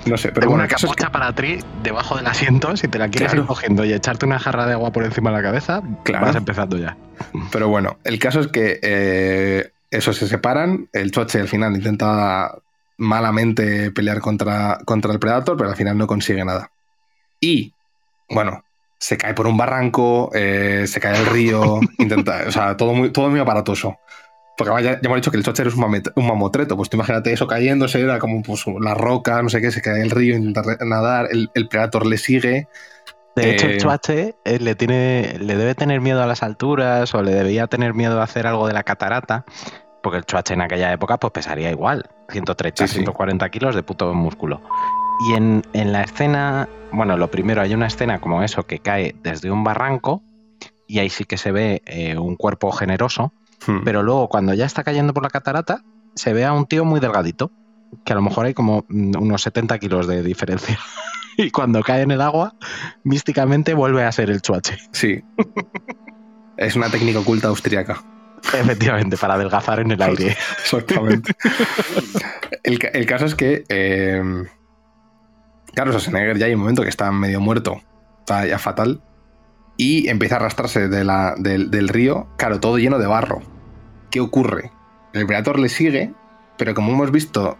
no 0.06 0.18
sé. 0.18 0.30
Pero 0.30 0.42
Tengo 0.42 0.52
bueno, 0.52 0.56
una 0.56 0.66
el 0.66 0.76
es 0.76 0.82
capucha 0.82 1.06
que, 1.08 1.12
para 1.12 1.34
ti 1.34 1.60
debajo 1.82 2.16
del 2.18 2.28
asiento, 2.28 2.76
si 2.78 2.88
te 2.88 3.00
la 3.00 3.10
quieres 3.10 3.30
Claro. 3.32 3.44
ir 3.44 3.48
cogiendo 3.48 3.86
y 3.86 3.94
echarte 3.94 4.26
una 4.26 4.40
jarra 4.40 4.66
de 4.66 4.74
agua 4.74 4.92
por 4.92 5.04
encima 5.04 5.30
de 5.32 5.38
la 5.38 5.44
cabeza, 5.44 5.82
Claro. 6.04 6.26
vas 6.28 6.36
empezando 6.36 6.78
ya. 6.78 6.98
pero 7.52 7.68
bueno, 7.70 7.98
el 8.04 8.20
caso 8.20 8.40
es 8.42 8.48
que 8.48 8.80
eh, 8.82 9.72
esos 9.92 10.18
se 10.18 10.28
separan. 10.28 10.88
El 10.94 11.12
Choche 11.12 11.40
al 11.40 11.48
final 11.48 11.76
intenta 11.76 12.56
malamente 12.98 13.92
pelear 13.92 14.20
contra, 14.20 14.78
contra 14.86 15.12
el 15.14 15.20
Predator, 15.20 15.58
pero 15.58 15.70
al 15.70 15.76
final 15.76 15.98
no 15.98 16.08
consigue 16.08 16.44
nada. 16.46 16.72
Y, 17.40 17.74
bueno, 18.30 18.64
se 18.98 19.18
cae 19.18 19.34
por 19.34 19.48
un 19.48 19.58
barranco, 19.58 20.32
eh, 20.34 20.86
se 20.88 21.00
cae 21.00 21.18
al 21.18 21.26
río, 21.26 21.80
intenta, 21.98 22.44
o 22.48 22.52
sea, 22.52 22.78
todo 22.78 22.94
muy, 22.94 23.12
todo 23.12 23.30
muy 23.30 23.40
aparatoso. 23.40 23.98
Porque 24.58 24.84
ya, 24.84 24.94
ya 24.94 25.00
hemos 25.04 25.16
dicho 25.18 25.32
que 25.32 25.38
el 25.38 25.44
Chocher 25.44 25.68
es 25.68 25.76
un, 25.76 25.82
mamet- 25.84 26.12
un 26.16 26.28
mamotreto, 26.28 26.76
pues 26.78 26.90
tú 26.90 26.98
imagínate 26.98 27.34
eso 27.34 27.48
cayéndose, 27.48 28.00
era 28.02 28.20
como 28.20 28.42
pues, 28.44 28.64
la 28.82 28.94
roca, 28.94 29.42
no 29.42 29.50
sé 29.50 29.62
qué, 29.62 29.72
se 29.72 29.82
cae 29.82 30.02
el 30.02 30.12
río, 30.12 30.36
intenta 30.36 30.62
nadar, 30.86 31.28
el, 31.32 31.50
el 31.56 31.68
Predator 31.68 32.06
le 32.06 32.18
sigue, 32.18 32.68
De 33.36 33.52
hecho, 33.52 33.66
el 33.66 33.74
Eh, 33.74 33.78
Chuache 33.78 34.36
eh, 34.46 34.60
le, 34.60 34.76
tiene, 34.76 35.38
le 35.40 35.56
debe 35.56 35.74
tener 35.74 36.02
miedo 36.02 36.22
a 36.22 36.28
las 36.28 36.44
alturas 36.44 37.16
o 37.16 37.24
le 37.24 37.32
debía 37.34 37.66
tener 37.66 37.96
miedo 37.96 38.20
a 38.22 38.24
hacer 38.24 38.46
algo 38.46 38.68
de 38.68 38.74
la 38.74 38.84
catarata, 38.84 39.44
porque 40.04 40.20
el 40.20 40.26
Chuache 40.26 40.54
en 40.54 40.62
aquella 40.62 40.92
época 40.94 41.18
pues 41.18 41.32
pesaría 41.34 41.72
igual, 41.72 42.08
130, 42.30 42.86
Sí, 42.86 42.88
sí. 42.88 43.00
140 43.00 43.50
kilos 43.50 43.74
de 43.76 43.82
puto 43.82 44.14
músculo. 44.14 44.62
Y 45.30 45.34
en, 45.34 45.64
en 45.74 45.92
la 45.92 46.02
escena, 46.04 46.70
bueno, 46.92 47.18
lo 47.18 47.32
primero, 47.32 47.62
hay 47.62 47.74
una 47.74 47.88
escena 47.88 48.20
como 48.20 48.44
eso 48.44 48.68
que 48.68 48.78
cae 48.80 49.16
desde 49.24 49.50
un 49.50 49.64
barranco 49.64 50.22
y 50.88 51.00
ahí 51.00 51.10
sí 51.10 51.24
que 51.26 51.38
se 51.38 51.52
ve 51.52 51.82
eh, 51.86 52.18
un 52.18 52.36
cuerpo 52.36 52.72
generoso, 52.72 53.34
hmm. 53.68 53.84
pero 53.84 54.04
luego 54.04 54.30
cuando 54.30 54.54
ya 54.54 54.66
está 54.66 54.84
cayendo 54.84 55.14
por 55.14 55.24
la 55.24 55.30
catarata, 55.30 55.82
se 56.16 56.34
ve 56.34 56.46
a 56.46 56.54
un 56.54 56.66
tío 56.66 56.86
muy 56.86 57.00
delgadito, 57.00 57.52
que 58.06 58.14
a 58.14 58.16
lo 58.16 58.22
mejor 58.22 58.46
hay 58.46 58.54
como 58.54 58.86
mm, 58.90 59.18
unos 59.22 59.42
70 59.44 59.78
kilos 59.80 60.08
de 60.08 60.24
diferencia. 60.24 60.80
Y 61.36 61.50
cuando 61.50 61.82
cae 61.82 62.04
en 62.04 62.12
el 62.12 62.22
agua, 62.22 62.54
místicamente 63.04 63.74
vuelve 63.74 64.04
a 64.04 64.12
ser 64.12 64.30
el 64.30 64.44
chuache. 64.44 64.78
Sí. 64.92 65.24
es 66.58 66.76
una 66.76 66.90
técnica 66.92 67.18
oculta 67.18 67.48
austriaca. 67.48 68.04
Efectivamente, 68.54 69.18
para 69.18 69.34
adelgazar 69.34 69.80
en 69.80 69.90
el 69.90 70.02
aire. 70.04 70.38
Exactamente. 70.62 71.34
el, 72.64 72.78
el 72.94 73.06
caso 73.08 73.26
es 73.26 73.34
que. 73.34 73.64
Eh, 73.68 74.22
claro, 75.74 75.90
Schwarzenegger 75.92 76.38
ya 76.38 76.46
hay 76.46 76.54
un 76.54 76.60
momento 76.60 76.84
que 76.84 76.90
está 76.90 77.12
medio 77.12 77.40
muerto. 77.42 77.82
Está 78.20 78.46
ya 78.46 78.60
fatal. 78.60 79.02
Y 79.76 80.10
empieza 80.10 80.36
a 80.36 80.38
arrastrarse 80.38 80.88
de 80.88 81.04
la- 81.04 81.34
del, 81.36 81.72
del 81.72 81.88
río, 81.90 82.28
claro, 82.38 82.60
todo 82.60 82.78
lleno 82.78 83.00
de 83.00 83.08
barro. 83.08 83.42
¿Qué 84.14 84.20
ocurre? 84.20 84.72
El 85.14 85.26
Predator 85.26 85.58
le 85.58 85.70
sigue, 85.70 86.14
pero 86.60 86.76
como 86.76 86.94
hemos 86.94 87.10
visto 87.10 87.58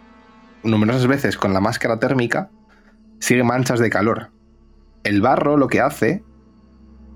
numerosas 0.62 1.08
veces 1.08 1.36
con 1.36 1.52
la 1.52 1.58
máscara 1.58 1.98
térmica, 1.98 2.48
sigue 3.18 3.42
manchas 3.42 3.80
de 3.80 3.90
calor. 3.90 4.30
El 5.02 5.20
barro 5.20 5.56
lo 5.56 5.66
que 5.66 5.80
hace 5.80 6.22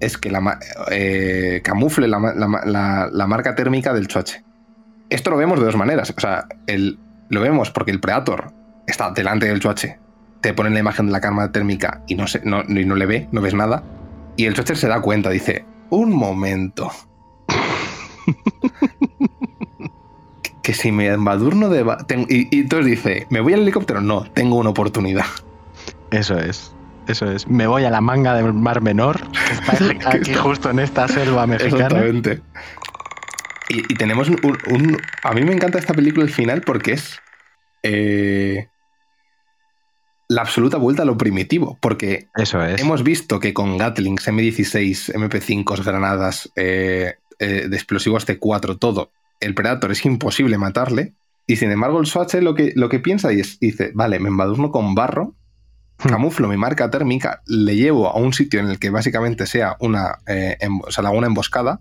es 0.00 0.18
que 0.18 0.32
la 0.32 0.58
eh, 0.90 1.60
camufle 1.62 2.08
la 2.08 3.26
marca 3.28 3.54
térmica 3.54 3.92
del 3.92 4.08
choche. 4.08 4.44
Esto 5.08 5.30
lo 5.30 5.36
vemos 5.36 5.60
de 5.60 5.66
dos 5.66 5.76
maneras. 5.76 6.12
O 6.16 6.20
sea, 6.20 6.48
el, 6.66 6.98
lo 7.28 7.40
vemos 7.40 7.70
porque 7.70 7.92
el 7.92 8.00
Predator 8.00 8.52
está 8.88 9.12
delante 9.12 9.46
del 9.46 9.60
choche, 9.60 10.00
te 10.40 10.52
ponen 10.52 10.74
la 10.74 10.80
imagen 10.80 11.06
de 11.06 11.12
la 11.12 11.20
cámara 11.20 11.52
térmica 11.52 12.02
y 12.08 12.16
no, 12.16 12.26
se, 12.26 12.40
no, 12.44 12.64
y 12.66 12.84
no 12.84 12.96
le 12.96 13.06
ve, 13.06 13.28
no 13.30 13.40
ves 13.40 13.54
nada. 13.54 13.84
Y 14.36 14.46
el 14.46 14.54
choche 14.54 14.74
se 14.74 14.88
da 14.88 15.00
cuenta, 15.00 15.30
dice, 15.30 15.64
un 15.90 16.10
momento. 16.10 16.90
que 20.68 20.74
si 20.74 20.92
me 20.92 21.06
embadurno 21.06 21.70
de... 21.70 21.80
y, 22.28 22.54
y 22.54 22.60
entonces 22.60 22.84
dice, 22.90 23.26
¿me 23.30 23.40
voy 23.40 23.54
al 23.54 23.60
helicóptero? 23.60 24.02
No, 24.02 24.24
tengo 24.34 24.56
una 24.56 24.68
oportunidad. 24.68 25.24
Eso 26.10 26.38
es. 26.38 26.74
Eso 27.06 27.24
es. 27.32 27.48
Me 27.48 27.66
voy 27.66 27.84
a 27.84 27.90
la 27.90 28.02
manga 28.02 28.34
del 28.34 28.52
Mar 28.52 28.82
Menor, 28.82 29.18
que 29.32 29.54
está 29.54 30.10
aquí 30.10 30.34
justo 30.34 30.68
en 30.68 30.80
esta 30.80 31.08
selva 31.08 31.46
mexicana. 31.46 31.84
Exactamente. 31.86 32.42
Y, 33.70 33.78
y 33.78 33.96
tenemos 33.96 34.28
un, 34.28 34.38
un- 34.42 35.00
A 35.22 35.32
mí 35.32 35.42
me 35.42 35.54
encanta 35.54 35.78
esta 35.78 35.94
película 35.94 36.22
el 36.26 36.30
final 36.30 36.60
porque 36.60 36.92
es. 36.92 37.18
eh, 37.82 38.68
la 40.28 40.42
absoluta 40.42 40.76
vuelta 40.76 41.04
a 41.04 41.06
lo 41.06 41.16
primitivo. 41.16 41.78
Porque 41.80 42.28
Eso 42.36 42.62
es. 42.62 42.78
hemos 42.78 43.02
visto 43.02 43.40
que 43.40 43.54
con 43.54 43.78
Gatlings, 43.78 44.28
M16, 44.28 45.14
MP5, 45.14 45.82
granadas, 45.82 46.52
eh, 46.56 47.14
eh, 47.38 47.68
de 47.70 47.74
explosivos 47.76 48.28
T4, 48.28 48.78
todo, 48.78 49.12
el 49.40 49.54
Predator 49.54 49.90
es 49.92 50.04
imposible 50.04 50.58
matarle. 50.58 51.14
Y 51.46 51.56
sin 51.56 51.70
embargo, 51.70 51.98
el 52.00 52.06
Swatch 52.06 52.34
lo 52.34 52.54
que, 52.54 52.72
lo 52.76 52.88
que 52.88 52.98
piensa 53.00 53.32
y 53.32 53.40
es, 53.40 53.58
dice: 53.58 53.92
Vale, 53.94 54.18
me 54.20 54.28
embadurno 54.28 54.70
con 54.70 54.94
barro, 54.94 55.34
Hmm. 56.00 56.10
camuflo 56.10 56.46
mi 56.46 56.56
marca 56.56 56.90
térmica, 56.90 57.42
le 57.46 57.74
llevo 57.74 58.08
a 58.08 58.16
un 58.18 58.32
sitio 58.32 58.60
en 58.60 58.68
el 58.68 58.78
que 58.78 58.90
básicamente 58.90 59.46
sea 59.46 59.76
una, 59.80 60.18
eh, 60.28 60.56
em- 60.60 60.78
o 60.80 60.92
sea, 60.92 61.10
una 61.10 61.26
emboscada, 61.26 61.80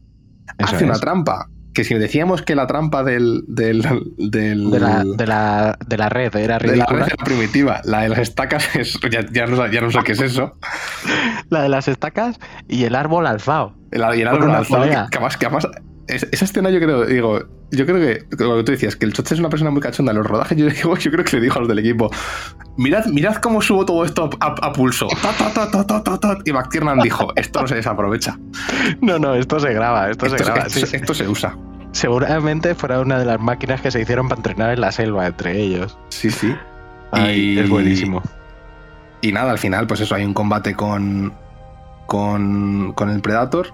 Eso 0.58 0.76
hace 0.76 0.86
una 0.86 0.97
trampa. 0.97 1.49
Que 1.72 1.84
si 1.84 1.93
decíamos 1.93 2.41
que 2.41 2.55
la 2.55 2.66
trampa 2.66 3.03
del, 3.03 3.43
del, 3.47 3.84
del- 4.18 4.72
De 4.72 4.80
la, 4.80 5.03
de, 5.03 5.28
la, 5.28 5.78
de 5.86 5.97
la 5.97 6.10
red 6.10 6.36
era 6.36 6.58
de 6.58 6.76
la 6.76 6.86
red 6.88 7.03
era 7.05 7.24
primitiva, 7.24 7.82
la 7.84 8.01
de 8.01 8.10
las 8.10 8.18
estacas 8.18 8.68
es, 8.76 8.97
ya, 9.12 9.24
ya 9.32 9.45
no, 9.45 9.55
sé- 9.64 9.72
ya 9.72 9.82
no 9.82 9.91
sé 9.91 9.99
qué 10.03 10.14
es 10.14 10.22
eso. 10.22 10.58
La 11.49 11.62
de 11.62 11.70
las 11.70 11.88
estacas 11.88 12.39
y 12.68 12.86
el 12.86 12.95
árbol 12.95 13.28
alzado. 13.28 13.76
El, 13.91 14.01
y 14.18 14.22
el 14.22 14.28
árbol 14.28 14.49
alzado, 14.49 14.82
que, 14.84 14.88
polea. 14.89 15.08
que 15.12 15.18
además, 15.18 15.38
que 15.38 15.45
además 15.45 15.68
es- 16.08 16.28
esa 16.32 16.45
escena 16.45 16.70
yo 16.70 16.80
creo, 16.80 17.05
digo, 17.05 17.39
yo 17.72 17.86
creo 17.86 17.97
que, 17.99 18.26
lo 18.43 18.58
que 18.58 18.64
tú 18.64 18.72
decías, 18.72 18.95
que 18.95 19.05
el 19.05 19.14
Choche 19.14 19.34
es 19.34 19.39
una 19.39 19.49
persona 19.49 19.72
muy 19.72 19.82
cachonda 19.82 20.12
en 20.12 20.18
los 20.20 20.28
rodajes, 20.28 20.58
yo, 20.58 20.66
digo, 20.70 20.95
yo 20.97 21.12
creo 21.12 21.24
que 21.26 21.36
le 21.38 21.43
dijo 21.43 21.58
a 21.58 21.60
los 21.60 21.68
del 21.68 21.80
equipo, 21.80 22.10
mirad, 22.78 23.05
mirad 23.08 23.36
cómo 23.38 23.62
subo 23.62 23.86
todo 23.86 24.03
esto 24.05 24.30
a, 24.39 24.72
pulso. 24.74 25.08
Ta, 25.22 26.01
ta, 26.03 26.20
ta. 26.20 26.38
Y 26.45 26.51
McTiernan 26.53 26.99
dijo, 26.99 27.32
esto 27.36 27.62
no 27.62 27.68
se 27.68 27.76
desaprovecha. 27.76 28.38
No, 29.01 29.20
no, 29.20 29.36
esto 29.36 29.60
se 29.60 29.74
graba, 29.74 30.10
esto, 30.10 30.26
Esto, 30.28 30.38
se 30.38 30.43
graba. 30.43 30.60
esto- 30.68 30.80
sí, 30.80 30.86
sí. 30.86 30.95
esto 30.97 31.14
se 31.14 31.28
usa. 31.28 31.58
Seguramente 31.91 32.76
fuera 32.76 32.99
una 32.99 33.18
de 33.18 33.26
las 33.26 33.39
máquinas 33.39 33.82
que 33.82 33.89
se 33.91 34.01
hicieron 34.01 34.28
para 34.28 34.39
entrenar 34.39 34.72
en 34.74 34.82
la 34.82 34.91
selva 34.91 35.26
entre 35.28 35.60
ellos. 35.60 35.97
Sí, 36.10 36.30
sí. 36.30 36.53
Ay, 37.12 37.39
Y- 37.55 37.60
Es 37.60 37.70
buenísimo. 37.70 38.22
Y 39.22 39.32
nada, 39.32 39.51
al 39.51 39.58
final, 39.58 39.88
pues 39.88 40.01
eso, 40.01 40.14
hay 40.14 40.24
un 40.24 40.34
combate 40.34 40.76
con, 40.76 41.34
con, 42.05 42.93
con 42.93 43.10
el 43.10 43.22
Predator. 43.22 43.74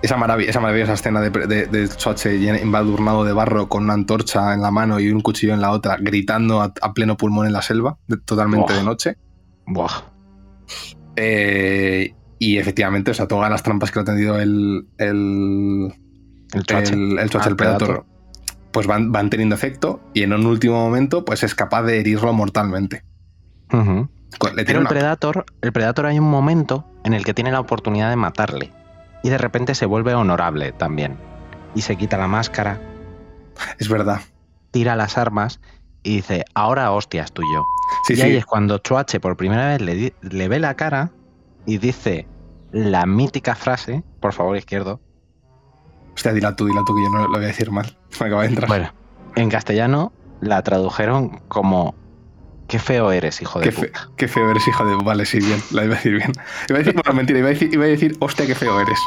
Esa, 0.00 0.16
marav- 0.16 0.44
esa 0.48 0.60
maravillosa 0.60 0.92
escena 0.92 1.20
de, 1.20 1.30
de, 1.30 1.66
de 1.66 2.60
embadurnado 2.62 3.24
de 3.24 3.32
barro 3.32 3.68
con 3.68 3.84
una 3.84 3.94
antorcha 3.94 4.54
en 4.54 4.62
la 4.62 4.70
mano 4.70 5.00
y 5.00 5.10
un 5.10 5.20
cuchillo 5.20 5.54
en 5.54 5.60
la 5.60 5.72
otra, 5.72 5.96
gritando 6.00 6.60
a, 6.60 6.72
a 6.80 6.94
pleno 6.94 7.16
pulmón 7.16 7.46
en 7.46 7.52
la 7.52 7.62
selva, 7.62 7.98
de- 8.06 8.18
totalmente 8.18 8.72
Buah. 8.72 8.78
de 8.78 8.84
noche. 8.84 9.16
Buah. 9.66 9.90
Eh, 11.16 12.14
y 12.38 12.58
efectivamente, 12.58 13.10
o 13.10 13.14
sea, 13.14 13.26
todas 13.26 13.50
las 13.50 13.62
trampas 13.64 13.90
que 13.90 13.98
le 13.98 14.02
ha 14.02 14.04
tendido 14.04 14.38
el, 14.38 14.86
el, 14.98 15.92
El 16.52 16.64
el, 16.68 17.18
el 17.18 17.30
Choche, 17.30 17.44
Ah, 17.46 17.48
el 17.48 17.56
Predator, 17.56 18.06
pues 18.70 18.86
van, 18.86 19.10
van 19.10 19.28
teniendo 19.30 19.56
efecto 19.56 20.00
y 20.14 20.22
en 20.22 20.32
un 20.32 20.46
último 20.46 20.74
momento, 20.80 21.24
pues 21.24 21.42
es 21.42 21.54
capaz 21.56 21.82
de 21.82 21.98
herirlo 21.98 22.32
mortalmente. 22.32 23.02
Pero 23.68 24.08
el 24.56 24.78
una- 24.78 24.88
Predator, 24.88 25.44
el 25.60 25.72
Predator 25.72 26.06
hay 26.06 26.18
un 26.20 26.30
momento 26.30 26.84
en 27.02 27.14
el 27.14 27.24
que 27.24 27.34
tiene 27.34 27.50
la 27.50 27.58
oportunidad 27.60 28.10
de 28.10 28.16
matarle. 28.16 28.70
Y 29.22 29.30
de 29.30 29.38
repente 29.38 29.74
se 29.74 29.86
vuelve 29.86 30.14
honorable 30.14 30.72
también. 30.72 31.16
Y 31.74 31.82
se 31.82 31.96
quita 31.96 32.16
la 32.16 32.28
máscara, 32.28 32.80
Es 33.78 33.88
verdad. 33.88 34.20
tira 34.70 34.96
las 34.96 35.18
armas 35.18 35.60
y 36.02 36.16
dice, 36.16 36.44
ahora 36.54 36.92
hostias 36.92 37.32
tú 37.32 37.42
y 37.42 37.54
yo. 37.54 37.62
Sí, 38.06 38.12
y 38.14 38.16
sí. 38.16 38.22
ahí 38.22 38.36
es 38.36 38.46
cuando 38.46 38.78
Chuache 38.78 39.20
por 39.20 39.36
primera 39.36 39.66
vez 39.68 39.80
le, 39.80 40.14
le 40.22 40.48
ve 40.48 40.58
la 40.60 40.74
cara 40.74 41.10
y 41.66 41.78
dice 41.78 42.26
la 42.72 43.06
mítica 43.06 43.54
frase, 43.54 44.02
por 44.20 44.32
favor 44.32 44.56
izquierdo, 44.56 45.00
Hostia, 46.14 46.32
dila 46.32 46.56
tú, 46.56 46.66
dila 46.66 46.82
tú, 46.84 46.96
que 46.96 47.02
yo 47.04 47.10
no 47.10 47.22
lo 47.28 47.34
voy 47.34 47.44
a 47.44 47.46
decir 47.48 47.70
mal. 47.70 47.96
Me 48.20 48.26
acaba 48.26 48.42
de 48.42 48.48
entrar. 48.48 48.68
bueno, 48.68 48.92
en 49.36 49.48
castellano 49.50 50.12
la 50.40 50.62
tradujeron 50.62 51.40
como 51.48 51.94
qué 52.68 52.78
feo 52.78 53.10
eres, 53.10 53.40
hijo 53.42 53.58
de 53.58 53.64
qué, 53.66 53.72
fe- 53.72 53.86
puta. 53.88 54.08
qué 54.16 54.28
feo 54.28 54.50
eres, 54.50 54.66
hijo 54.68 54.84
de... 54.86 54.94
Vale, 55.02 55.26
sí, 55.26 55.38
bien. 55.40 55.60
La 55.72 55.84
iba 55.84 55.94
a 55.94 55.96
decir 55.96 56.14
bien. 56.16 56.32
Iba 56.68 56.76
a 56.76 56.82
decir... 56.82 56.94
Bueno, 56.94 57.12
mentira. 57.14 57.38
Iba 57.40 57.48
a 57.48 57.52
decir, 57.52 57.70
iba 57.72 57.84
a 57.84 57.88
decir 57.88 58.16
hostia, 58.20 58.46
qué 58.46 58.54
feo 58.54 58.80
eres. 58.80 58.98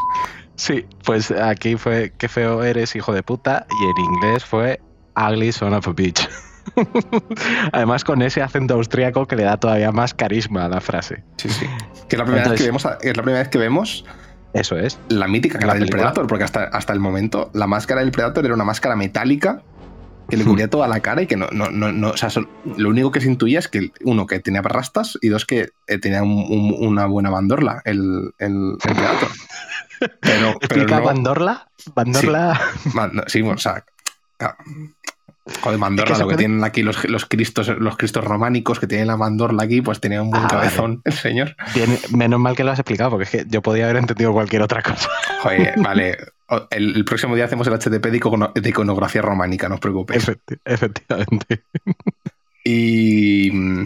Sí, 0.55 0.85
pues 1.05 1.31
aquí 1.31 1.75
fue 1.77 2.11
qué 2.17 2.27
feo 2.27 2.63
eres, 2.63 2.95
hijo 2.95 3.13
de 3.13 3.23
puta, 3.23 3.65
y 3.81 3.85
en 3.85 4.05
inglés 4.13 4.43
fue 4.45 4.79
ugly 5.15 5.51
son 5.51 5.73
of 5.73 5.87
a 5.87 5.91
bitch. 5.93 6.27
Además 7.71 8.03
con 8.03 8.21
ese 8.21 8.41
acento 8.41 8.75
austríaco 8.75 9.27
que 9.27 9.35
le 9.35 9.43
da 9.43 9.57
todavía 9.57 9.91
más 9.91 10.13
carisma 10.13 10.65
a 10.65 10.69
la 10.69 10.81
frase. 10.81 11.23
Sí, 11.37 11.49
sí. 11.49 11.65
Que 12.07 12.15
es 12.15 12.19
la 12.19 12.25
primera, 12.25 12.49
vez, 12.49 12.59
que 12.59 12.65
vemos, 12.67 12.85
es 13.01 13.17
la 13.17 13.23
primera 13.23 13.39
vez 13.39 13.47
que 13.49 13.57
vemos 13.57 14.05
Eso 14.53 14.77
es. 14.77 14.99
la 15.09 15.27
mítica 15.27 15.59
cara 15.59 15.73
la 15.73 15.79
del. 15.79 15.89
Predator, 15.89 16.27
porque 16.27 16.43
hasta, 16.43 16.65
hasta 16.65 16.93
el 16.93 16.99
momento 16.99 17.49
la 17.53 17.67
máscara 17.67 18.01
del 18.01 18.11
Predator 18.11 18.45
era 18.45 18.53
una 18.53 18.63
máscara 18.65 18.95
metálica 18.95 19.63
que 20.31 20.37
le 20.37 20.43
Hmm. 20.43 20.47
cubría 20.47 20.67
toda 20.69 20.87
la 20.87 20.99
cara 21.01 21.21
y 21.21 21.27
que 21.27 21.35
no, 21.37 21.47
no, 21.51 21.69
no, 21.69 21.91
no- 21.91 22.09
o 22.09 22.17
sea, 22.17 22.29
lo 22.77 22.89
único 22.89 23.11
que 23.11 23.21
se 23.21 23.27
intuía 23.27 23.59
es 23.59 23.67
que, 23.67 23.91
uno, 24.03 24.25
que 24.25 24.39
tenía 24.39 24.63
rastas 24.63 25.19
y 25.21 25.27
dos, 25.29 25.45
que 25.45 25.69
eh, 25.87 25.97
tenía 25.99 26.23
un- 26.23 26.45
un- 26.49 26.75
una 26.79 27.05
buena 27.05 27.29
bandorla 27.29 27.81
el, 27.85 28.33
el, 28.39 28.77
el 28.83 28.95
Predator. 28.95 29.29
Pero, 29.99 30.13
pero 30.19 30.57
¿Explica 30.61 30.97
no- 30.99 31.05
Bandorla? 31.05 31.67
Bandorla... 31.93 32.59
Sí, 33.27 33.43
o 33.43 33.55
sea. 33.59 33.85
ah, 34.39 34.55
Joder, 35.61 35.77
Mandorla, 35.79 36.13
Es 36.13 36.17
que 36.17 36.23
lo 36.23 36.29
que 36.29 36.33
puede- 36.35 36.37
tienen 36.47 36.63
aquí 36.63 36.81
los, 36.81 37.03
los 37.09 37.25
cristos, 37.25 37.67
los 37.67 37.97
cristos 37.97 38.23
románicos 38.23 38.79
que 38.79 38.87
tienen 38.87 39.07
la 39.07 39.17
mandorla 39.17 39.63
aquí, 39.63 39.81
pues 39.81 39.99
tenía 39.99 40.21
un 40.23 40.31
buen 40.31 40.43
Ah, 40.43 40.47
cabezón 40.47 41.01
el 41.05 41.13
señor. 41.13 41.55
Bien, 41.75 41.99
menos 42.15 42.39
mal 42.39 42.55
que 42.55 42.63
lo 42.63 42.71
has 42.71 42.79
explicado, 42.79 43.11
porque 43.11 43.23
es 43.25 43.29
que 43.29 43.45
yo 43.47 43.61
podía 43.61 43.83
haber 43.85 43.97
entendido 43.97 44.33
cualquier 44.33 44.61
otra 44.63 44.81
cosa. 44.81 45.07
Joder, 45.41 45.73
vale. 45.77 46.17
El, 46.69 46.95
el 46.95 47.05
próximo 47.05 47.35
día 47.35 47.45
hacemos 47.45 47.65
el 47.67 47.73
HTP 47.73 48.05
de, 48.07 48.19
icono- 48.19 48.53
de 48.53 48.69
iconografía 48.69 49.21
románica, 49.21 49.69
no 49.69 49.75
os 49.75 49.81
preocupéis. 49.81 50.27
Efecti- 50.27 50.59
efectivamente. 50.65 51.63
Y. 52.63 53.49
mm, 53.51 53.85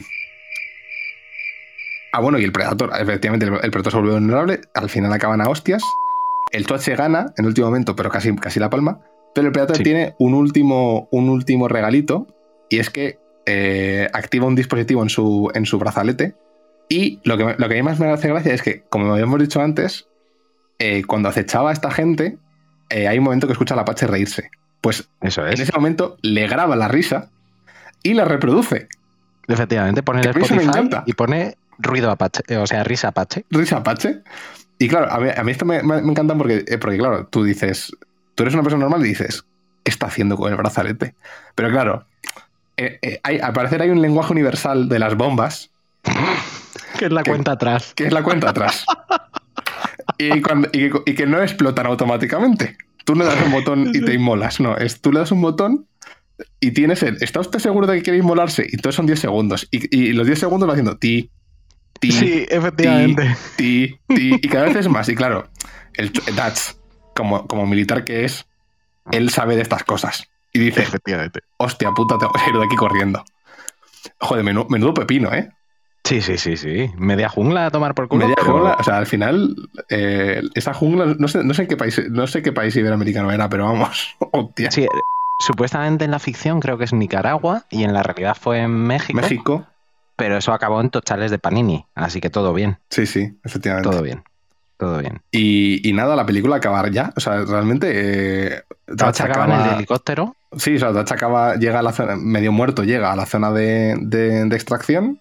Ah, 2.11 2.21
bueno, 2.21 2.39
y 2.39 2.45
el 2.45 2.51
Predator, 2.53 2.91
efectivamente, 2.97 3.45
el, 3.45 3.53
el 3.61 3.71
Predator 3.71 3.91
se 3.91 3.97
vuelve 3.97 4.13
vulnerable. 4.13 4.61
Al 4.73 4.89
final 4.89 5.11
acaban 5.11 5.41
a 5.41 5.49
hostias. 5.49 5.83
El 6.53 6.65
Toche 6.65 6.95
gana 6.95 7.33
en 7.37 7.43
el 7.43 7.47
último 7.47 7.67
momento, 7.67 7.95
pero 7.95 8.09
casi, 8.09 8.33
casi 8.37 8.57
la 8.59 8.69
palma. 8.69 9.01
Pero 9.33 9.47
el 9.47 9.51
Predator 9.53 9.75
Sí. 9.77 9.83
tiene 9.83 10.15
un 10.17 10.33
último, 10.33 11.09
un 11.11 11.27
último 11.29 11.67
regalito. 11.67 12.27
Y 12.69 12.79
es 12.79 12.89
que 12.89 13.19
eh, 13.45 14.07
activa 14.13 14.45
un 14.47 14.55
dispositivo 14.55 15.03
en 15.03 15.09
su, 15.09 15.51
en 15.53 15.65
su 15.65 15.77
brazalete 15.77 16.35
Y 16.89 17.19
lo 17.25 17.37
que, 17.37 17.43
lo 17.43 17.67
que 17.67 17.73
a 17.75 17.77
mí 17.77 17.83
más 17.83 17.99
me 17.99 18.07
hace 18.09 18.29
gracia 18.29 18.53
es 18.53 18.61
que, 18.61 18.83
como 18.89 19.11
habíamos 19.11 19.39
dicho 19.41 19.59
antes, 19.61 20.07
eh, 20.79 21.03
cuando 21.05 21.27
acechaba 21.29 21.71
a 21.71 21.73
esta 21.73 21.91
gente, 21.91 22.37
eh, 22.89 23.07
hay 23.07 23.17
un 23.17 23.23
momento 23.23 23.47
que 23.47 23.53
escucha 23.53 23.73
al 23.73 23.79
Apache 23.81 24.07
reírse. 24.07 24.49
Pues 24.81 25.07
Eso 25.21 25.45
en 25.45 25.53
es. 25.53 25.59
ese 25.61 25.71
momento 25.73 26.17
le 26.21 26.47
graba 26.47 26.75
la 26.75 26.87
risa 26.87 27.29
y 28.03 28.13
la 28.13 28.25
reproduce. 28.25 28.87
Efectivamente, 29.47 30.03
pone 30.03 30.21
el 30.21 30.27
Spotify 30.27 30.89
y 31.05 31.13
pone 31.13 31.57
ruido 31.77 32.09
apache, 32.11 32.41
eh, 32.47 32.57
o 32.57 32.65
sea, 32.67 32.83
risa 32.83 33.09
apache. 33.09 33.45
Risa 33.49 33.77
Apache. 33.77 34.21
Y 34.79 34.87
claro, 34.87 35.11
a 35.11 35.19
mí, 35.19 35.29
a 35.35 35.43
mí 35.43 35.51
esto 35.51 35.65
me, 35.65 35.81
me- 35.83 36.01
me 36.01 36.11
encanta 36.11 36.35
porque, 36.35 36.63
eh, 36.67 36.77
porque, 36.77 36.97
claro, 36.97 37.27
tú 37.27 37.43
dices, 37.43 37.91
tú 38.35 38.43
eres 38.43 38.53
una 38.53 38.63
persona 38.63 38.81
normal 38.83 39.05
y 39.05 39.09
dices, 39.09 39.43
¿qué 39.83 39.91
está 39.91 40.07
haciendo 40.07 40.35
con 40.37 40.51
el 40.51 40.57
brazalete? 40.57 41.15
Pero 41.55 41.69
claro, 41.69 42.05
eh, 42.77 43.19
hay, 43.23 43.39
al 43.39 43.53
parecer 43.53 43.81
hay 43.81 43.89
un 43.89 44.01
lenguaje 44.01 44.31
universal 44.33 44.89
de 44.89 44.99
las 44.99 45.15
bombas 45.15 45.69
Que 46.99 47.05
es 47.05 47.11
la 47.11 47.23
cuenta 47.23 47.53
atrás. 47.53 47.93
que 47.95 48.07
es 48.07 48.13
la 48.13 48.23
cuenta 48.23 48.49
atrás. 48.49 48.85
y, 50.17 50.41
cuando- 50.41 50.69
y 50.73 50.89
que, 50.89 51.01
y 51.05 51.15
que 51.15 51.25
no 51.25 51.41
explotan 51.41 51.85
automáticamente. 51.87 52.77
Tú 53.03 53.15
le 53.15 53.25
das 53.25 53.39
un 53.45 53.51
botón 53.51 53.91
y 53.93 54.01
te 54.03 54.13
inmolas. 54.15 54.59
No, 54.59 54.75
es 54.77 55.01
tú 55.01 55.11
le 55.11 55.19
das 55.19 55.31
un 55.31 55.41
botón 55.41 55.87
y 56.59 56.71
tienes 56.71 57.03
el. 57.03 57.17
¿Está 57.21 57.39
usted 57.39 57.59
seguro 57.59 57.87
de 57.87 57.97
que 57.97 58.03
quiere 58.03 58.19
inmolarse? 58.19 58.63
Y 58.63 58.75
entonces 58.75 58.95
son 58.95 59.05
10 59.05 59.19
segundos. 59.19 59.67
Y, 59.71 59.95
y 59.95 60.13
los 60.13 60.25
10 60.27 60.39
segundos 60.39 60.67
va 60.67 60.73
haciendo 60.73 60.97
ti, 60.97 61.29
ti, 61.99 62.11
Sí, 62.11 62.45
efectivamente. 62.49 63.35
ti, 63.57 63.99
ti. 64.07 64.39
Y 64.41 64.47
cada 64.47 64.65
vez 64.65 64.75
es 64.77 64.89
más. 64.89 65.07
Y 65.09 65.15
claro, 65.15 65.47
el 65.93 66.11
Ch- 66.11 66.25
Dutch, 66.33 66.77
como, 67.15 67.45
como 67.47 67.65
militar 67.67 68.03
que 68.03 68.25
es, 68.25 68.45
él 69.11 69.29
sabe 69.29 69.55
de 69.55 69.61
estas 69.61 69.83
cosas. 69.83 70.27
Y 70.51 70.59
dice, 70.59 70.81
Efectivamente. 70.81 71.41
hostia 71.57 71.91
puta, 71.91 72.17
tengo 72.17 72.31
que 72.33 72.49
ir 72.49 72.57
de 72.57 72.65
aquí 72.65 72.75
corriendo. 72.75 73.23
Joder, 74.19 74.43
menudo, 74.43 74.67
menudo 74.69 74.93
pepino, 74.93 75.33
¿eh? 75.33 75.49
Sí, 76.05 76.21
sí, 76.21 76.37
sí, 76.37 76.55
sí. 76.55 76.89
Media 76.97 77.27
jungla 77.27 77.65
a 77.65 77.71
tomar 77.71 77.93
por 77.95 78.07
culo. 78.07 78.21
Media 78.25 78.35
pero- 78.39 78.53
jungla, 78.53 78.77
o 78.79 78.83
sea, 78.83 78.97
al 78.97 79.07
final, 79.07 79.55
eh, 79.89 80.41
esa 80.53 80.73
jungla, 80.73 81.15
no 81.19 81.27
sé, 81.27 81.43
no 81.43 81.53
sé 81.53 81.63
en 81.63 81.67
qué 81.67 81.75
país, 81.77 81.99
no 82.09 82.27
sé 82.27 82.41
qué 82.41 82.51
país 82.53 82.75
iberoamericano 82.75 83.31
era, 83.31 83.49
pero 83.49 83.65
vamos, 83.65 84.15
hostia. 84.31 84.69
Sí, 84.71 84.83
eh, 84.83 84.87
supuestamente 85.39 86.05
en 86.05 86.11
la 86.11 86.19
ficción 86.19 86.59
creo 86.61 86.77
que 86.77 86.83
es 86.85 86.93
Nicaragua 86.93 87.65
y 87.69 87.83
en 87.83 87.91
la 87.93 88.03
realidad 88.03 88.37
fue 88.39 88.59
en 88.59 88.71
México, 88.71 89.19
México, 89.19 89.67
pero 90.15 90.37
eso 90.37 90.53
acabó 90.53 90.79
en 90.79 90.91
tochales 90.91 91.31
de 91.31 91.39
Panini, 91.39 91.85
así 91.95 92.21
que 92.21 92.29
todo 92.29 92.53
bien, 92.53 92.77
sí, 92.89 93.05
sí, 93.07 93.37
efectivamente. 93.43 93.89
todo 93.89 94.01
bien, 94.03 94.23
todo 94.77 94.99
bien. 94.99 95.21
Y, 95.31 95.87
y 95.89 95.91
nada, 95.93 96.15
la 96.15 96.25
película 96.25 96.57
acabar 96.57 96.89
ya, 96.91 97.11
o 97.17 97.19
sea, 97.19 97.43
realmente. 97.45 97.89
Eh, 97.93 98.61
Dutch 98.87 99.21
acaba 99.21 99.45
en 99.55 99.61
el 99.69 99.73
helicóptero, 99.77 100.35
Sí, 100.57 100.75
o 100.75 100.79
sea, 100.79 100.91
Dutch 100.91 101.11
acaba, 101.11 101.55
llega 101.55 101.79
a 101.79 101.81
la 101.81 101.91
zona, 101.91 102.15
medio 102.15 102.51
muerto, 102.53 102.83
llega 102.83 103.11
a 103.11 103.15
la 103.17 103.25
zona 103.25 103.51
de, 103.51 103.95
de- 103.99 104.45
de 104.45 104.55
extracción 104.55 105.19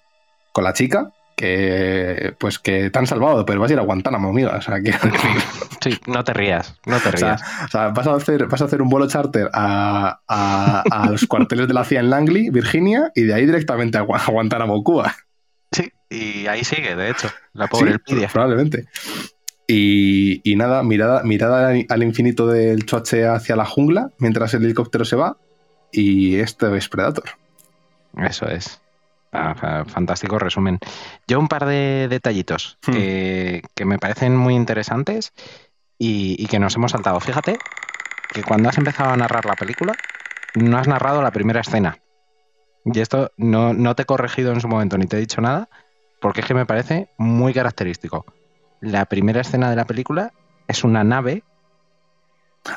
con 0.55 0.65
la 0.65 0.73
chica, 0.73 1.11
que 1.37 2.35
pues 2.39 2.59
que 2.59 2.89
te 2.91 2.99
han 2.99 3.07
salvado, 3.07 3.45
pero 3.45 3.61
vas 3.61 3.69
a 3.71 3.75
ir 3.75 3.81
a 3.81 3.83
Guantánamo, 3.83 4.29
amiga. 4.31 4.57
O 4.57 4.63
sea, 4.63 4.77
decir, 4.79 4.95
sí, 5.83 5.99
no 6.07 6.23
te 6.25 6.33
rías, 6.33 6.77
no 6.87 6.99
te 7.01 7.09
o 7.11 7.17
sea, 7.17 7.37
rías. 7.37 7.43
o 7.65 7.69
sea, 7.69 7.89
vas, 7.89 8.07
a 8.07 8.15
hacer, 8.15 8.47
vas 8.47 8.63
a 8.63 8.67
hacer 8.67 8.81
un 8.81 8.89
vuelo 8.89 9.07
charter 9.09 9.51
a, 9.53 10.21
a- 10.29 10.83
a 10.91 11.11
los 11.11 11.27
cuarteles 11.29 11.69
de 11.69 11.75
la 11.75 11.85
CIA 11.85 12.01
en 12.01 12.11
Langley, 12.11 12.51
Virginia, 12.51 13.11
y 13.15 13.23
de 13.25 13.35
ahí 13.35 13.45
directamente 13.47 13.99
a, 13.99 14.03
Gua- 14.07 14.21
a 14.27 14.31
Guantánamo, 14.31 14.83
Cuba. 14.85 15.15
Sí, 15.73 15.91
y 16.09 16.47
ahí 16.47 16.63
sigue, 16.63 16.95
de 16.95 17.11
hecho, 17.11 17.29
la 17.53 17.67
pobre 17.67 17.89
Sí, 17.91 17.93
Elpidia. 17.95 18.29
probablemente. 18.33 18.85
Y, 19.67 20.41
y 20.49 20.57
nada, 20.57 20.83
mirada, 20.83 21.23
mirada 21.25 21.69
al- 21.69 21.87
al 21.89 22.03
infinito 22.03 22.47
del 22.47 22.85
choche 22.87 23.27
hacia 23.27 23.57
la 23.57 23.65
jungla 23.65 24.11
mientras 24.19 24.55
el 24.55 24.65
helicóptero 24.65 25.05
se 25.05 25.17
va. 25.17 25.37
Y 25.91 26.37
este 26.37 26.77
es 26.77 26.89
Predator. 26.89 27.25
Eso 28.19 28.47
es. 28.47 28.81
Ah, 29.35 29.55
fa- 29.55 29.85
fantástico 29.85 30.39
resumen. 30.39 30.79
Yo 31.27 31.39
un 31.41 31.49
par 31.49 31.67
de 31.67 32.07
detallitos 32.09 32.79
Hmm. 32.87 32.93
que, 32.93 33.63
que 33.75 33.85
me 33.85 33.99
parecen 33.99 34.37
muy 34.37 34.55
interesantes 34.55 35.33
y, 35.99 36.37
y 36.39 36.47
que 36.47 36.59
nos 36.59 36.77
hemos 36.77 36.93
saltado. 36.93 37.19
Fíjate 37.21 37.59
que 38.33 38.43
cuando 38.43 38.69
has 38.69 38.79
empezado 38.79 39.11
a 39.11 39.17
narrar 39.17 39.45
la 39.45 39.55
película, 39.55 39.95
no 40.55 40.79
has 40.79 40.87
narrado 40.89 41.21
la 41.23 41.31
primera 41.33 41.61
escena. 41.61 41.99
Y 42.85 43.01
esto 43.01 43.31
no, 43.37 43.73
no 43.75 43.95
te 43.97 44.03
he 44.03 44.07
corregido 44.07 44.53
en 44.53 44.61
su 44.61 44.69
momento 44.69 44.99
ni 44.99 45.07
te 45.07 45.17
he 45.17 45.21
dicho 45.21 45.41
nada, 45.41 45.69
porque 46.21 46.41
es 46.41 46.47
que 46.47 46.55
me 46.55 46.67
parece 46.67 47.09
muy 47.19 47.53
característico. 47.55 48.25
La 48.81 49.07
primera 49.07 49.41
escena 49.41 49.71
de 49.71 49.77
la 49.77 49.85
película 49.87 50.33
es 50.69 50.85
una 50.85 51.03
nave, 51.03 51.43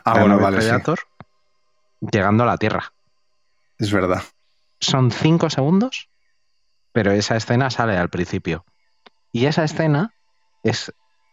Ah, 0.05 0.13
bueno, 0.13 0.29
nave 0.29 0.43
vale, 0.43 0.61
sí. 0.61 0.67
Predator, 0.67 0.99
llegando 1.99 2.43
a 2.43 2.47
la 2.47 2.57
Tierra. 2.57 2.93
Es 3.77 3.91
verdad. 3.91 4.23
son 4.79 5.11
cinco 5.11 5.49
segundos, 5.49 6.09
pero 6.93 7.11
esa 7.11 7.35
escena 7.35 7.69
sale 7.69 7.97
al 7.97 8.09
principio. 8.09 8.65
Y 9.31 9.45
esa 9.45 9.63
escena 9.63 10.13
es 10.63 10.91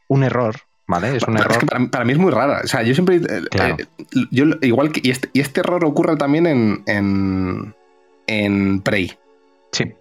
un 0.09 0.25
error, 0.25 0.57
¿vale? 0.87 1.17
Es 1.17 1.23
un 1.25 1.35
Pero 1.35 1.49
es 1.51 1.57
error. 1.57 1.59
que 1.61 1.67
para, 1.67 1.79
mí- 1.81 1.87
para 1.89 2.05
mí 2.05 2.13
es 2.13 2.19
muy 2.19 2.31
rara. 2.31 2.61
O 2.65 2.67
sea, 2.67 2.83
yo 2.83 2.95
siempre. 2.95 3.17
eh, 3.17 3.43
Claro. 3.51 3.77
eh, 3.79 3.87
yo, 4.31 4.45
igual 4.63 4.93
que. 4.93 5.01
Y 5.03 5.11
este, 5.11 5.31
y 5.33 5.41
este 5.41 5.61
error 5.61 5.85
ocurre 5.85 6.17
también 6.17 6.47
en. 6.47 6.83
En, 6.87 7.75
en 8.27 8.81
Prey. 8.83 9.17
Sí, 9.73 9.93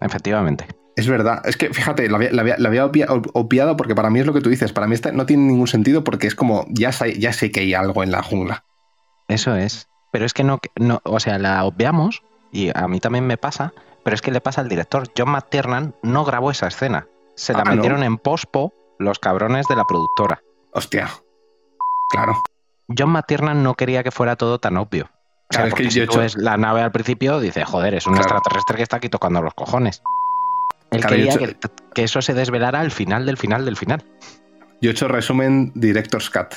efectivamente. 0.00 0.66
Es 0.96 1.08
verdad. 1.08 1.42
Es 1.44 1.56
que 1.56 1.70
fíjate, 1.72 2.08
la 2.08 2.16
había, 2.16 2.30
la 2.32 2.42
la 2.58 2.68
había 2.68 2.84
obvia- 2.86 3.08
ob- 3.08 3.30
obviado 3.34 3.76
porque 3.76 3.94
para 3.94 4.10
mí 4.10 4.20
es 4.20 4.26
lo 4.26 4.32
que 4.32 4.40
tú 4.40 4.50
dices. 4.50 4.72
Para 4.72 4.86
mí 4.86 4.94
no 5.12 5.26
tiene 5.26 5.42
ningún 5.44 5.66
sentido 5.66 6.04
porque 6.04 6.26
es 6.26 6.34
como. 6.34 6.66
Ya 6.68 6.92
sé, 6.92 7.18
ya 7.18 7.32
sé 7.32 7.50
que 7.50 7.60
hay 7.60 7.74
algo 7.74 8.02
en 8.02 8.10
la 8.12 8.22
jungla. 8.22 8.64
Eso 9.28 9.56
es. 9.56 9.88
Pero 10.12 10.26
es 10.26 10.32
que 10.34 10.44
no, 10.44 10.60
no, 10.76 11.00
o 11.04 11.18
sea, 11.18 11.38
la 11.38 11.64
obviamos 11.64 12.22
y 12.52 12.70
a 12.72 12.86
mí 12.86 13.00
también 13.00 13.26
me 13.26 13.36
pasa, 13.36 13.72
pero 14.04 14.14
es 14.14 14.22
que 14.22 14.30
le 14.30 14.40
pasa 14.40 14.60
al 14.60 14.68
director. 14.68 15.04
John 15.16 15.30
McTiernan 15.30 15.94
no 16.02 16.24
grabó 16.24 16.50
esa 16.50 16.66
escena. 16.68 17.06
Se 17.36 17.52
la 17.52 17.60
Ah, 17.60 17.64
¿no? 17.64 17.76
metieron 17.76 18.02
en 18.02 18.18
pospo 18.18 18.72
los 18.98 19.18
cabrones 19.18 19.66
de 19.68 19.76
la 19.76 19.84
productora. 19.84 20.40
Hostia. 20.72 21.08
Claro. 22.10 22.42
John 22.96 23.10
McTiernan 23.10 23.62
no 23.62 23.74
quería 23.74 24.02
que 24.02 24.10
fuera 24.10 24.36
todo 24.36 24.58
tan 24.58 24.76
obvio. 24.76 25.10
O 25.50 25.54
sea, 25.54 25.70
que 25.70 25.90
si 25.90 26.00
he 26.00 26.06
tú 26.06 26.12
hecho- 26.12 26.20
ves 26.20 26.36
la 26.36 26.56
nave 26.56 26.80
al 26.82 26.92
principio, 26.92 27.38
dice, 27.40 27.64
joder, 27.64 27.94
es 27.94 28.06
un 28.06 28.14
Claro. 28.14 28.28
extraterrestre 28.28 28.76
que 28.76 28.82
está 28.82 28.96
aquí 28.96 29.08
tocando 29.08 29.42
los 29.42 29.54
cojones. 29.54 30.02
Él 30.90 31.00
Claro, 31.00 31.16
yo 31.16 31.22
he 31.24 31.28
quería 31.28 31.46
hecho- 31.48 31.58
que, 31.60 31.68
que 31.94 32.04
eso 32.04 32.22
se 32.22 32.34
desvelara 32.34 32.80
al 32.80 32.90
final 32.90 33.26
del 33.26 33.36
final 33.36 33.64
del 33.64 33.76
final. 33.76 34.04
Yo 34.80 34.90
he 34.90 34.92
hecho 34.92 35.08
resumen 35.08 35.72
Director's 35.74 36.30
Cut. 36.30 36.54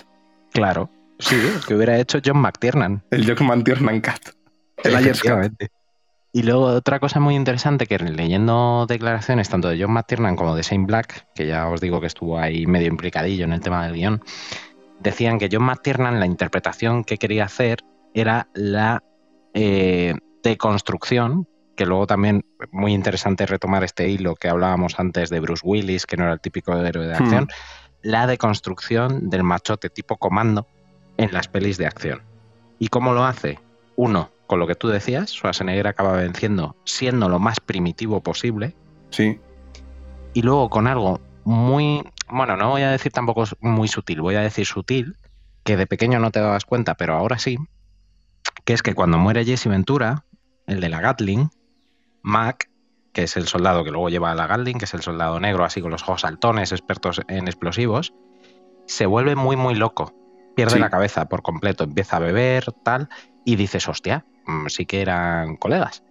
Claro. 0.54 0.90
Sí, 1.20 1.36
que 1.68 1.74
hubiera 1.76 1.98
hecho 1.98 2.20
John 2.24 2.38
McTiernan. 2.38 3.04
El 3.12 3.28
Jockman 3.28 3.64
Tiernan 3.64 4.02
Cut. 4.02 4.36
El 4.84 4.96
Ayers 4.96 5.22
Cut. 5.24 5.54
Y 6.38 6.44
luego 6.44 6.66
otra 6.66 7.00
cosa 7.00 7.20
muy 7.20 7.34
interesante 7.34 7.88
que 7.88 7.98
leyendo 7.98 8.86
declaraciones 8.88 9.50
tanto 9.50 9.70
de 9.70 9.82
John 9.82 9.92
McTiernan 9.92 10.36
como 10.36 10.56
de 10.56 10.62
Shane 10.62 10.86
Black, 10.86 11.26
que 11.34 11.48
ya 11.48 11.68
os 11.68 11.82
digo 11.82 12.00
que 12.00 12.06
estuvo 12.06 12.38
ahí 12.38 12.68
medio 12.68 12.90
implicadillo 12.90 13.46
en 13.46 13.54
el 13.54 13.60
tema 13.60 13.84
del 13.84 13.96
guion, 13.96 14.22
decían 15.00 15.40
que 15.40 15.50
John 15.52 15.64
McTiernan 15.64 16.20
la 16.20 16.28
interpretación 16.28 17.04
que 17.06 17.18
quería 17.18 17.46
hacer 17.46 17.80
era 18.14 18.50
la 18.54 19.02
eh, 19.56 20.14
deconstrucción, 20.44 21.48
que 21.76 21.88
luego 21.88 22.06
también 22.06 22.46
muy 22.72 22.94
interesante 22.94 23.48
retomar 23.48 23.84
este 23.84 24.08
hilo 24.08 24.36
que 24.36 24.48
hablábamos 24.48 25.00
antes 25.00 25.32
de 25.32 25.40
Bruce 25.40 25.66
Willis, 25.66 26.06
que 26.06 26.18
no 26.18 26.26
era 26.26 26.34
el 26.34 26.40
típico 26.40 26.72
héroe 26.78 27.08
de 27.08 27.16
acción, 27.16 27.48
la 28.04 28.28
deconstrucción 28.28 29.32
del 29.32 29.42
machote 29.42 29.90
tipo 29.90 30.18
comando 30.18 30.68
en 31.18 31.34
las 31.34 31.48
pelis 31.48 31.80
de 31.80 31.88
acción. 31.88 32.22
¿Y 32.78 32.90
cómo 32.90 33.16
lo 33.16 33.24
hace? 33.26 33.58
Uno, 33.96 34.30
con 34.48 34.60
lo 34.60 34.68
que 34.68 34.76
tú 34.76 34.88
decías, 34.88 35.30
Schwarzenegger 35.32 35.88
acaba 35.88 36.14
venciendo 36.14 36.76
siendo 36.86 37.30
lo 37.30 37.40
más 37.40 37.60
primitivo 37.60 38.22
posible, 38.22 38.76
Sí. 39.10 39.40
y 40.34 40.42
luego 40.42 40.70
con 40.70 40.88
algo 40.88 41.20
muy, 41.44 42.04
bueno, 42.30 42.58
no 42.58 42.70
voy 42.70 42.82
a 42.82 42.92
decir 42.92 43.12
tampoco 43.12 43.44
muy 43.62 43.88
sutil, 43.88 44.22
voy 44.22 44.36
a 44.36 44.42
decir 44.42 44.66
sutil, 44.66 45.16
que 45.64 45.78
de 45.78 45.86
pequeño 45.88 46.20
no 46.20 46.32
te 46.32 46.40
dabas 46.40 46.66
cuenta, 46.66 46.96
pero 46.96 47.16
ahora 47.16 47.38
sí, 47.40 47.58
que 48.66 48.74
es 48.74 48.82
que 48.82 48.94
cuando 48.96 49.18
muere 49.18 49.46
Jesse 49.46 49.68
Ventura, 49.68 50.24
el 50.66 50.80
de 50.82 50.90
la 50.90 51.00
Gatling, 51.02 51.50
Mac, 52.22 52.70
que 53.14 53.24
es 53.24 53.38
el 53.38 53.48
soldado 53.48 53.84
que 53.84 53.92
luego 53.92 54.10
lleva 54.10 54.32
a 54.32 54.36
la 54.36 54.48
Gatling, 54.48 54.78
que 54.78 54.86
es 54.86 54.94
el 54.94 55.02
soldado 55.02 55.40
negro, 55.40 55.64
así 55.64 55.82
con 55.82 55.92
los 55.92 56.04
ojos 56.04 56.22
saltones, 56.22 56.72
expertos 56.72 57.22
en 57.28 57.48
explosivos, 57.48 58.14
se 58.86 59.06
vuelve 59.06 59.36
muy, 59.36 59.56
muy 59.56 59.76
loco. 59.76 60.14
Pierde 60.56 60.74
Sí. 60.76 60.80
la 60.80 60.90
cabeza 60.90 61.28
por 61.30 61.42
completo, 61.42 61.84
empieza 61.84 62.18
a 62.18 62.20
beber, 62.20 62.72
tal, 62.84 63.10
y 63.46 63.56
dices, 63.56 63.88
hostia, 63.88 64.26
sí 64.68 64.86
que 64.86 65.02
eran 65.02 65.58
colegas. 65.58 66.04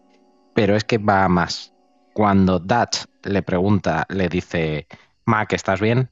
Pero 0.54 0.76
es 0.76 0.84
que 0.84 0.98
va 0.98 1.28
más. 1.28 1.72
Cuando 2.14 2.58
Dutch 2.58 3.04
le 3.22 3.42
pregunta, 3.42 4.06
le 4.08 4.28
dice, 4.28 4.86
Mac, 5.24 5.52
¿estás 5.52 5.80
bien? 5.80 6.10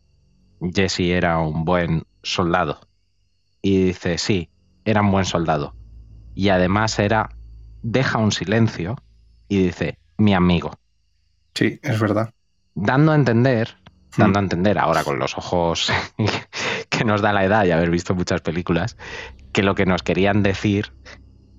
Jesse 0.60 1.00
era 1.00 1.38
un 1.38 1.64
buen 1.64 2.04
soldado. 2.22 2.80
Y 3.62 3.84
dice, 3.84 4.18
sí, 4.18 4.50
era 4.84 5.00
un 5.00 5.10
buen 5.10 5.24
soldado. 5.24 5.74
Y 6.34 6.50
además 6.50 6.98
era, 6.98 7.30
deja 7.82 8.18
un 8.18 8.32
silencio 8.32 8.96
y 9.48 9.62
dice, 9.62 9.98
mi 10.18 10.34
amigo. 10.34 10.72
Sí, 11.54 11.78
es 11.82 12.00
verdad. 12.00 12.30
Dando 12.74 13.12
a 13.12 13.14
entender, 13.14 13.76
Hmm. 14.16 14.20
dando 14.22 14.38
a 14.38 14.42
entender 14.42 14.78
ahora 14.78 15.02
con 15.02 15.18
los 15.18 15.36
ojos 15.36 15.90
que 16.88 17.04
nos 17.04 17.20
da 17.20 17.32
la 17.32 17.44
edad 17.44 17.64
y 17.64 17.72
haber 17.72 17.90
visto 17.90 18.14
muchas 18.14 18.40
películas, 18.40 18.96
que 19.52 19.62
lo 19.62 19.74
que 19.74 19.86
nos 19.86 20.02
querían 20.02 20.42
decir 20.42 20.92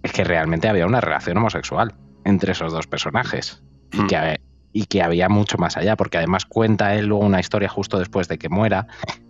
es 0.06 0.12
que 0.12 0.24
realmente 0.24 0.70
había 0.70 0.86
una 0.86 1.02
relación 1.02 1.38
homosexual 1.38 1.96
entre 2.24 2.52
esos 2.52 2.72
dos 2.72 2.88
personajes. 2.88 3.64
Y 3.92 3.98
Hmm. 3.98 4.08
que, 4.08 4.40
y 4.72 4.86
que 4.86 5.02
había 5.02 5.30
mucho 5.30 5.58
más 5.58 5.78
allá, 5.78 5.96
porque 5.96 6.18
además 6.18 6.46
cuenta 6.46 6.96
él 6.96 7.08
luego 7.08 7.26
una 7.26 7.40
historia 7.40 7.70
justo 7.70 7.98
después 7.98 8.28
de 8.28 8.38
que 8.38 8.50
muera, 8.50 8.88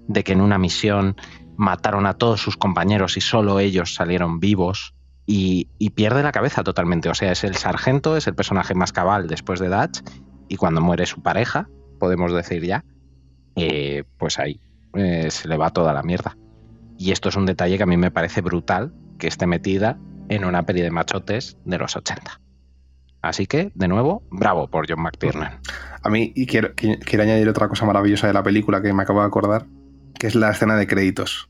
de 0.08 0.24
que 0.24 0.34
en 0.34 0.42
una 0.42 0.58
misión 0.58 1.16
mataron 1.56 2.06
a 2.06 2.16
todos 2.16 2.42
sus 2.42 2.58
compañeros 2.58 3.16
y 3.16 3.22
solo 3.22 3.60
ellos 3.60 3.96
salieron 3.96 4.40
vivos 4.40 4.94
y, 5.26 5.70
pierde 5.92 6.24
la 6.24 6.32
cabeza 6.32 6.64
totalmente. 6.64 7.10
O 7.10 7.14
sea, 7.14 7.32
es 7.32 7.44
el 7.44 7.56
sargento, 7.56 8.18
es 8.18 8.28
el 8.28 8.36
personaje 8.36 8.76
más 8.76 8.92
cabal 8.92 9.28
después 9.28 9.60
de 9.60 9.70
Dutch 9.70 10.02
y 10.50 10.58
cuando 10.58 10.82
muere 10.82 11.06
su 11.06 11.22
pareja, 11.22 11.70
podemos 12.00 12.34
decir 12.34 12.64
ya, 12.64 12.84
eh, 13.56 14.04
pues 14.18 14.40
ahí 14.40 14.60
eh, 14.94 15.32
se 15.32 15.48
le 15.48 15.58
va 15.58 15.70
toda 15.70 15.94
la 15.94 16.04
mierda. 16.04 16.38
Y 16.98 17.12
esto 17.12 17.30
es 17.30 17.36
un 17.36 17.46
detalle 17.46 17.78
que 17.78 17.84
a 17.84 17.88
mí 17.88 17.98
me 17.98 18.12
parece 18.12 18.42
brutal 18.42 18.94
que 19.18 19.28
esté 19.28 19.48
metida 19.48 19.98
en 20.30 20.46
una 20.46 20.64
peli 20.64 20.82
de 20.82 20.92
machotes 20.92 21.58
de 21.66 21.78
los 21.78 21.96
80. 21.96 22.40
Así 23.22 23.48
que, 23.48 23.72
de 23.74 23.88
nuevo, 23.88 24.24
bravo 24.30 24.68
por 24.68 24.86
John 24.88 25.02
McTiernan. 25.02 25.60
A 26.04 26.10
mí 26.10 26.32
y 26.36 26.46
quiero, 26.46 26.74
quiero 26.76 27.24
añadir 27.24 27.50
otra 27.50 27.68
cosa 27.68 27.86
maravillosa 27.86 28.28
de 28.28 28.34
la 28.34 28.44
película 28.44 28.82
que 28.82 28.94
me 28.94 29.04
acabo 29.04 29.22
de 29.22 29.28
acordar, 29.28 29.66
que 30.20 30.28
es 30.28 30.36
la 30.36 30.52
escena 30.52 30.76
de 30.76 30.86
créditos, 30.86 31.50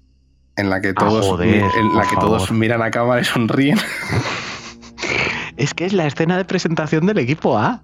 en 0.56 0.70
la 0.70 0.80
que 0.80 0.90
ah, 0.90 0.94
todos, 0.98 1.42
en 1.42 1.96
la 1.96 2.08
que 2.08 2.16
todos 2.16 2.52
miran 2.52 2.82
a 2.82 2.92
cámara 2.92 3.22
y 3.22 3.26
sonríen. 3.26 3.78
Es 5.58 5.74
que 5.74 5.86
es 5.86 5.94
la 5.94 6.06
escena 6.06 6.36
de 6.36 6.44
presentación 6.44 7.06
del 7.06 7.18
equipo 7.18 7.58
A. 7.58 7.82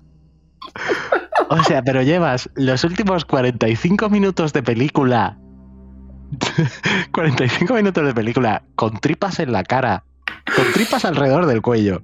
O 1.50 1.64
sea, 1.64 1.82
pero 1.82 2.02
llevas 2.02 2.50
los 2.56 2.84
últimos 2.84 3.24
45 3.24 4.10
minutos 4.10 4.52
de 4.52 4.62
película 4.62 5.38
45 7.12 7.74
minutos 7.74 8.06
de 8.06 8.14
película 8.14 8.64
con 8.76 9.00
tripas 9.00 9.40
en 9.40 9.52
la 9.52 9.64
cara, 9.64 10.04
con 10.56 10.72
tripas 10.74 11.06
alrededor 11.06 11.46
del 11.46 11.62
cuello, 11.62 12.04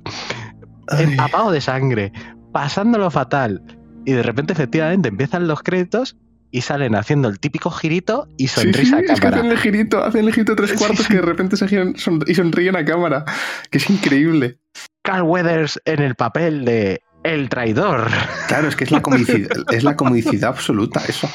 empapado 0.97 1.51
de 1.51 1.61
sangre, 1.61 2.11
pasándolo 2.51 3.09
fatal. 3.11 3.61
Y 4.05 4.13
de 4.13 4.23
repente, 4.23 4.53
efectivamente, 4.53 5.09
empiezan 5.09 5.47
los 5.47 5.61
créditos 5.63 6.17
y 6.49 6.61
salen 6.61 6.95
haciendo 6.95 7.27
el 7.27 7.39
típico 7.39 7.69
girito 7.71 8.27
y 8.37 8.47
sonrisa 8.47 8.97
a 8.97 9.01
cámara. 9.01 9.13
Es 9.13 9.19
que 9.19 9.27
hacen 9.27 9.45
el 9.51 9.57
girito, 9.57 10.03
hacen 10.03 10.25
el 10.25 10.33
girito 10.33 10.55
tres 10.55 10.73
cuartos 10.73 11.07
que 11.07 11.15
de 11.15 11.21
repente 11.21 11.57
se 11.57 11.67
giran 11.67 11.95
y 12.25 12.33
sonríen 12.35 12.75
a 12.75 12.85
cámara. 12.85 13.25
Que 13.69 13.79
es 13.79 13.89
increíble. 13.89 14.59
Carl 15.03 15.23
Weathers 15.23 15.81
en 15.85 16.01
el 16.01 16.15
papel 16.15 16.63
de 16.63 17.01
el 17.23 17.49
traidor. 17.49 18.09
Claro, 18.47 18.69
es 18.69 18.75
que 18.75 18.85
es 18.85 18.91
la 18.91 19.01
comicidad, 19.01 19.49
es 19.71 19.83
la 19.83 19.97
comicidad 19.97 20.49
absoluta, 20.51 21.01
eso. 21.07 21.29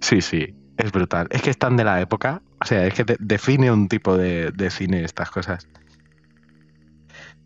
Sí, 0.00 0.20
sí. 0.20 0.54
Es 0.76 0.90
brutal. 0.90 1.28
Es 1.30 1.42
que 1.42 1.50
están 1.50 1.76
de 1.76 1.84
la 1.84 2.00
época. 2.00 2.42
O 2.60 2.66
sea, 2.66 2.86
es 2.86 2.94
que 2.94 3.04
define 3.20 3.70
un 3.70 3.88
tipo 3.88 4.16
de, 4.16 4.52
cine 4.70 5.04
estas 5.04 5.30
cosas. 5.30 5.68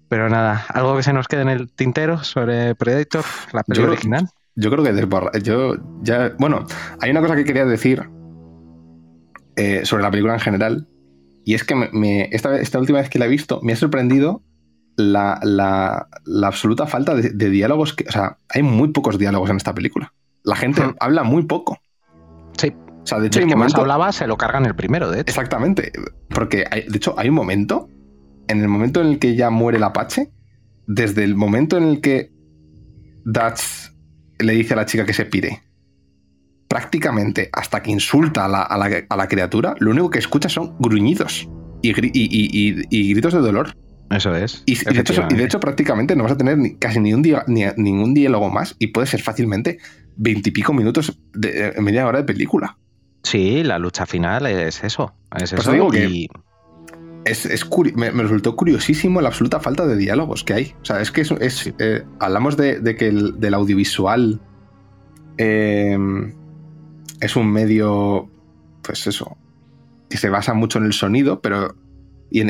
Pero 0.08 0.28
nada, 0.28 0.64
¿algo 0.68 0.96
que 0.96 1.02
se 1.02 1.12
nos 1.12 1.28
quede 1.28 1.42
en 1.42 1.48
el 1.48 1.70
tintero 1.70 2.24
sobre 2.24 2.74
Predator, 2.74 3.24
la 3.52 3.62
película 3.62 3.92
original? 3.92 4.28
Yo 4.54 4.70
creo 4.70 4.84
que 4.84 5.42
yo 5.42 5.76
ya. 6.02 6.32
Bueno, 6.38 6.66
hay 7.00 7.10
una 7.10 7.20
cosa 7.20 7.36
que 7.36 7.44
quería 7.44 7.64
decir 7.64 8.08
eh, 9.56 9.82
sobre 9.84 10.02
la 10.02 10.10
película 10.10 10.34
en 10.34 10.40
general. 10.40 10.88
Y 11.44 11.54
es 11.54 11.64
que 11.64 11.74
me, 11.74 12.28
esta, 12.32 12.58
esta, 12.58 12.78
última 12.78 12.98
vez 12.98 13.08
que 13.08 13.18
la 13.18 13.26
he 13.26 13.28
visto, 13.28 13.60
me 13.62 13.72
ha 13.72 13.76
sorprendido 13.76 14.42
la, 14.96 16.08
absoluta 16.42 16.86
falta 16.86 17.14
de, 17.14 17.50
diálogos. 17.50 17.94
Que, 17.94 18.04
o 18.08 18.12
sea, 18.12 18.38
hay 18.48 18.62
muy 18.62 18.88
pocos 18.88 19.18
diálogos 19.18 19.50
en 19.50 19.56
esta 19.56 19.74
película. 19.74 20.12
La 20.42 20.56
gente 20.56 20.82
hmm. 20.82 20.96
habla 21.00 21.22
muy 21.22 21.44
poco. 21.44 21.78
Sí 22.58 22.74
sea, 23.08 23.18
de 23.18 23.26
hecho, 23.26 23.40
hay 23.40 23.46
momento... 23.46 23.80
hablaba 23.80 24.12
se 24.12 24.26
lo 24.26 24.36
cargan 24.36 24.66
el 24.66 24.74
primero, 24.74 25.10
de 25.10 25.20
hecho. 25.20 25.30
Exactamente. 25.30 25.92
Porque, 26.28 26.64
de 26.64 26.96
hecho, 26.96 27.14
hay 27.18 27.28
un 27.30 27.34
momento, 27.34 27.88
en 28.48 28.60
el 28.60 28.68
momento 28.68 29.00
en 29.00 29.08
el 29.08 29.18
que 29.18 29.36
ya 29.36 29.50
muere 29.50 29.78
el 29.78 29.84
Apache, 29.84 30.30
desde 30.86 31.24
el 31.24 31.34
momento 31.34 31.76
en 31.76 31.84
el 31.84 32.00
que 32.00 32.30
Dutch 33.24 33.92
le 34.38 34.54
dice 34.54 34.74
a 34.74 34.76
la 34.76 34.86
chica 34.86 35.04
que 35.04 35.12
se 35.12 35.26
pire, 35.26 35.62
prácticamente 36.68 37.50
hasta 37.52 37.82
que 37.82 37.90
insulta 37.90 38.44
a 38.44 39.16
la, 39.16 39.28
criatura, 39.28 39.74
lo 39.78 39.90
único 39.90 40.10
que 40.10 40.18
escucha 40.18 40.48
son 40.48 40.76
gruñidos 40.78 41.48
y, 41.82 41.92
gritos 43.12 43.34
de 43.34 43.40
dolor. 43.40 43.74
Eso 44.10 44.34
es. 44.34 44.62
Y, 44.64 44.76
de 44.76 45.44
hecho, 45.44 45.60
prácticamente 45.60 46.16
no 46.16 46.22
vas 46.22 46.32
a 46.32 46.36
tener 46.38 46.56
casi 46.78 46.98
ni 46.98 47.12
un 47.12 47.22
ni, 47.46 47.64
ningún 47.76 48.14
diálogo 48.14 48.48
más 48.48 48.74
y 48.78 48.88
puede 48.88 49.06
ser 49.06 49.20
fácilmente 49.20 49.78
veintipico 50.16 50.72
minutos 50.72 51.20
de 51.34 51.74
media 51.80 52.06
hora 52.06 52.20
de 52.20 52.24
película. 52.24 52.78
Sí, 53.22 53.62
la 53.62 53.78
lucha 53.78 54.06
final 54.06 54.46
es 54.46 54.82
eso. 54.82 55.14
Es 55.36 55.52
eso 55.52 55.90
que 55.90 56.28
es, 57.24 57.48
me, 57.94 58.10
resultó 58.10 58.56
curiosísimo 58.56 59.20
la 59.20 59.28
absoluta 59.28 59.60
falta 59.60 59.86
de 59.86 59.96
diálogos 59.96 60.44
que 60.44 60.54
hay. 60.54 60.74
O 60.82 60.84
sea, 60.84 61.00
es 61.00 61.10
que 61.10 61.22
es, 61.22 61.72
eh, 61.78 62.04
hablamos 62.18 62.56
de, 62.56 62.96
que 62.96 63.08
el, 63.08 63.38
del 63.38 63.54
audiovisual 63.54 64.40
em, 65.36 66.34
es 67.20 67.36
un 67.36 67.50
medio, 67.50 68.30
pues 68.82 69.06
eso, 69.06 69.36
que 70.08 70.16
se 70.16 70.28
basa 70.28 70.54
mucho 70.54 70.78
en 70.78 70.86
el 70.86 70.92
sonido, 70.92 71.40
pero 71.40 71.74
y, 72.30 72.40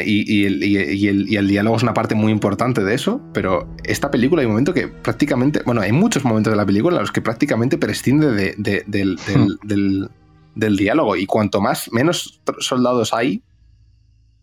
el, 0.45 0.63
el, 0.63 1.49
diálogo 1.49 1.77
es 1.77 1.83
una 1.83 1.95
parte 1.95 2.15
muy 2.15 2.33
importante 2.33 2.83
de 2.83 2.95
eso, 2.95 3.21
pero 3.33 3.69
esta 3.85 4.11
película 4.11 4.43
hay 4.43 4.47
un 4.47 4.53
momento 4.53 4.75
que 4.75 4.89
prácticamente, 4.89 5.63
bueno, 5.65 5.81
hay 5.81 5.93
muchos 5.93 6.25
momentos 6.25 6.53
de 6.53 6.57
la 6.57 6.67
película 6.67 6.97
en 6.97 7.03
los 7.03 7.13
que 7.13 7.23
prácticamente 7.23 7.79
prescinde 7.79 8.33
de, 8.33 8.85
del, 8.87 9.17
hmm 9.17 10.09
del 10.59 10.77
diálogo. 10.77 11.17
Y 11.17 11.25
cuanto 11.25 11.61
más, 11.61 11.91
menos 11.93 12.41
soldados 12.59 13.15
hay. 13.15 13.43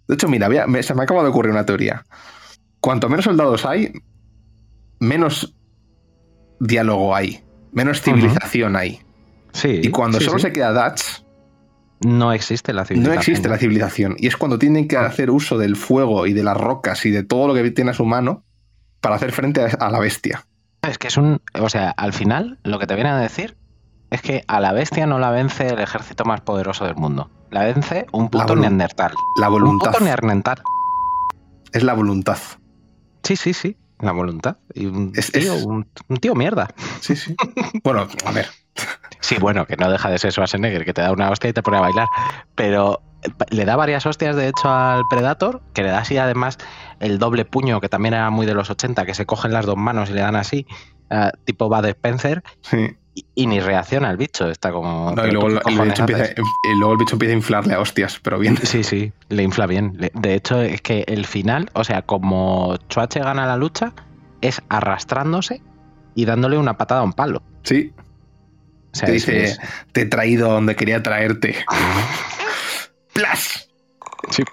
De 0.08 0.16
hecho, 0.16 0.28
mira, 0.28 0.50
se 0.82 0.94
me 0.94 1.04
acaba 1.04 1.24
de 1.24 1.30
ocurrir 1.30 1.52
una 1.52 1.66
teoría. 1.66 2.06
Cuanto 2.80 3.10
menos 3.10 3.26
soldados 3.26 3.66
hay, 3.66 3.92
menos 5.00 5.56
diálogo 6.60 7.16
hay, 7.16 7.44
menos 7.72 8.02
civilización 8.02 8.76
hay. 8.76 9.02
Sí. 9.54 9.82
Y 9.84 9.90
cuando 9.90 10.20
solo 10.20 10.40
se 10.40 10.52
queda 10.52 10.72
Dutch. 10.72 11.24
No 12.02 12.34
existe 12.34 12.74
la 12.74 12.86
civilización. 12.86 13.16
No 13.16 13.20
existe 13.20 13.50
la 13.50 13.58
civilización. 13.58 14.16
Y 14.20 14.28
es 14.28 14.38
cuando 14.38 14.60
tienen 14.60 14.88
que 14.88 14.98
ah. 14.98 15.06
hacer 15.06 15.32
uso 15.32 15.58
del 15.58 15.76
fuego 15.76 16.28
y 16.28 16.34
de 16.34 16.44
las 16.44 16.58
rocas 16.58 17.06
y 17.06 17.12
de 17.12 17.24
todo 17.24 17.48
lo 17.48 17.54
que 17.54 17.72
tiene 17.72 17.92
a 17.92 17.94
su 17.94 18.06
mano 18.06 18.44
para 19.02 19.16
hacer 19.16 19.32
frente 19.32 19.62
a 19.62 19.90
la 19.90 20.00
bestia. 20.00 20.46
Es 20.82 20.98
que 20.98 21.08
es 21.08 21.18
un. 21.18 21.42
O 21.60 21.70
sea, 21.70 21.90
al 21.92 22.14
final, 22.14 22.60
lo 22.64 22.80
que 22.80 22.86
te 22.86 22.96
viene 22.96 23.10
a 23.10 23.18
decir 23.18 23.58
es 24.12 24.22
que 24.22 24.44
a 24.48 24.60
la 24.60 24.72
bestia 24.74 25.08
no 25.08 25.20
la 25.20 25.32
vence 25.32 25.68
el 25.68 25.80
ejército 25.80 26.26
más 26.26 26.42
poderoso 26.42 26.86
del 26.86 26.96
mundo. 26.96 27.30
La 27.56 27.64
vence 27.64 28.06
un 28.12 28.28
puto 28.28 28.54
neandertal. 28.54 29.14
La 29.38 29.48
voluntad. 29.48 29.88
Un 29.88 29.94
puto 29.94 30.04
neandertal. 30.04 30.62
Es 31.72 31.84
la 31.84 31.94
voluntad. 31.94 32.38
Sí, 33.24 33.38
sí, 33.38 33.54
sí. 33.54 33.78
La 34.02 34.12
voluntad. 34.12 34.58
Y 34.74 34.88
un, 34.88 35.14
tío, 35.14 35.56
Un, 35.66 35.86
tío 36.20 36.36
mierda. 36.36 36.68
Sí, 37.00 37.16
sí. 37.16 37.34
bueno, 37.82 38.10
a 38.26 38.32
ver. 38.32 38.50
Sí, 39.22 39.38
bueno, 39.40 39.66
que 39.66 39.78
no 39.78 39.90
deja 39.90 40.10
de 40.10 40.18
ser 40.18 40.34
Schwarzenegger, 40.34 40.84
que 40.84 40.94
te 40.94 41.02
da 41.02 41.14
una 41.14 41.30
hostia 41.30 41.50
y 41.50 41.54
te 41.54 41.64
pone 41.64 41.78
a 41.78 41.80
bailar. 41.80 42.10
Pero 42.56 43.02
le 43.50 43.64
da 43.64 43.78
varias 43.78 44.06
hostias, 44.06 44.36
de 44.36 44.50
hecho, 44.50 44.70
al 44.70 45.04
Predator, 45.10 45.64
que 45.74 45.84
le 45.84 45.92
da 45.92 46.00
así 46.00 46.18
además 46.18 46.58
el 47.00 47.20
doble 47.20 47.46
puño, 47.46 47.80
que 47.80 47.88
también 47.88 48.16
era 48.16 48.30
muy 48.32 48.46
de 48.46 48.54
los 48.54 48.70
80, 48.70 49.06
que 49.06 49.14
se 49.14 49.26
cogen 49.26 49.54
las 49.54 49.66
dos 49.66 49.78
manos 49.78 50.10
y 50.10 50.14
le 50.14 50.20
dan 50.20 50.36
así, 50.36 50.68
uh, 51.10 51.30
tipo 51.46 51.70
Bad 51.70 51.86
Spencer. 51.86 52.44
Sí 52.60 52.98
y, 53.16 53.48
ni 53.48 53.62
reacciona 53.62 54.12
el 54.12 54.18
bicho, 54.18 54.50
está 54.50 54.72
como... 54.72 55.14
y, 55.14 55.32
luego, 55.32 55.48
el 55.48 55.88
bicho 55.88 56.02
empieza, 56.02 57.32
a 57.32 57.32
inflarle 57.32 57.74
a 57.74 57.80
hostias, 57.80 58.20
pero 58.22 58.38
bien. 58.38 58.58
Sí, 58.58 58.84
sí, 58.84 59.14
le 59.30 59.44
infla 59.44 59.68
bien. 59.68 59.98
De 60.14 60.34
hecho, 60.34 60.62
es 60.62 60.82
que 60.82 61.06
el 61.08 61.26
final, 61.26 61.70
o 61.74 61.84
sea, 61.86 62.02
como 62.02 62.76
Chuache 62.90 63.22
gana 63.22 63.46
la 63.46 63.56
lucha, 63.56 63.94
es 64.42 64.62
arrastrándose 64.68 65.62
y 66.14 66.26
dándole 66.26 66.58
una 66.58 66.78
patada 66.78 67.02
a 67.02 67.04
un 67.04 67.14
palo. 67.14 67.42
Sí. 67.64 67.94
O 68.92 68.98
sea, 68.98 69.08
te 69.08 69.14
dice, 69.14 69.58
te 69.94 70.02
he 70.02 70.06
traído 70.06 70.52
donde 70.52 70.76
quería 70.76 71.02
traerte. 71.02 71.56
¡Plas! 73.14 73.70
Sí. 74.30 74.44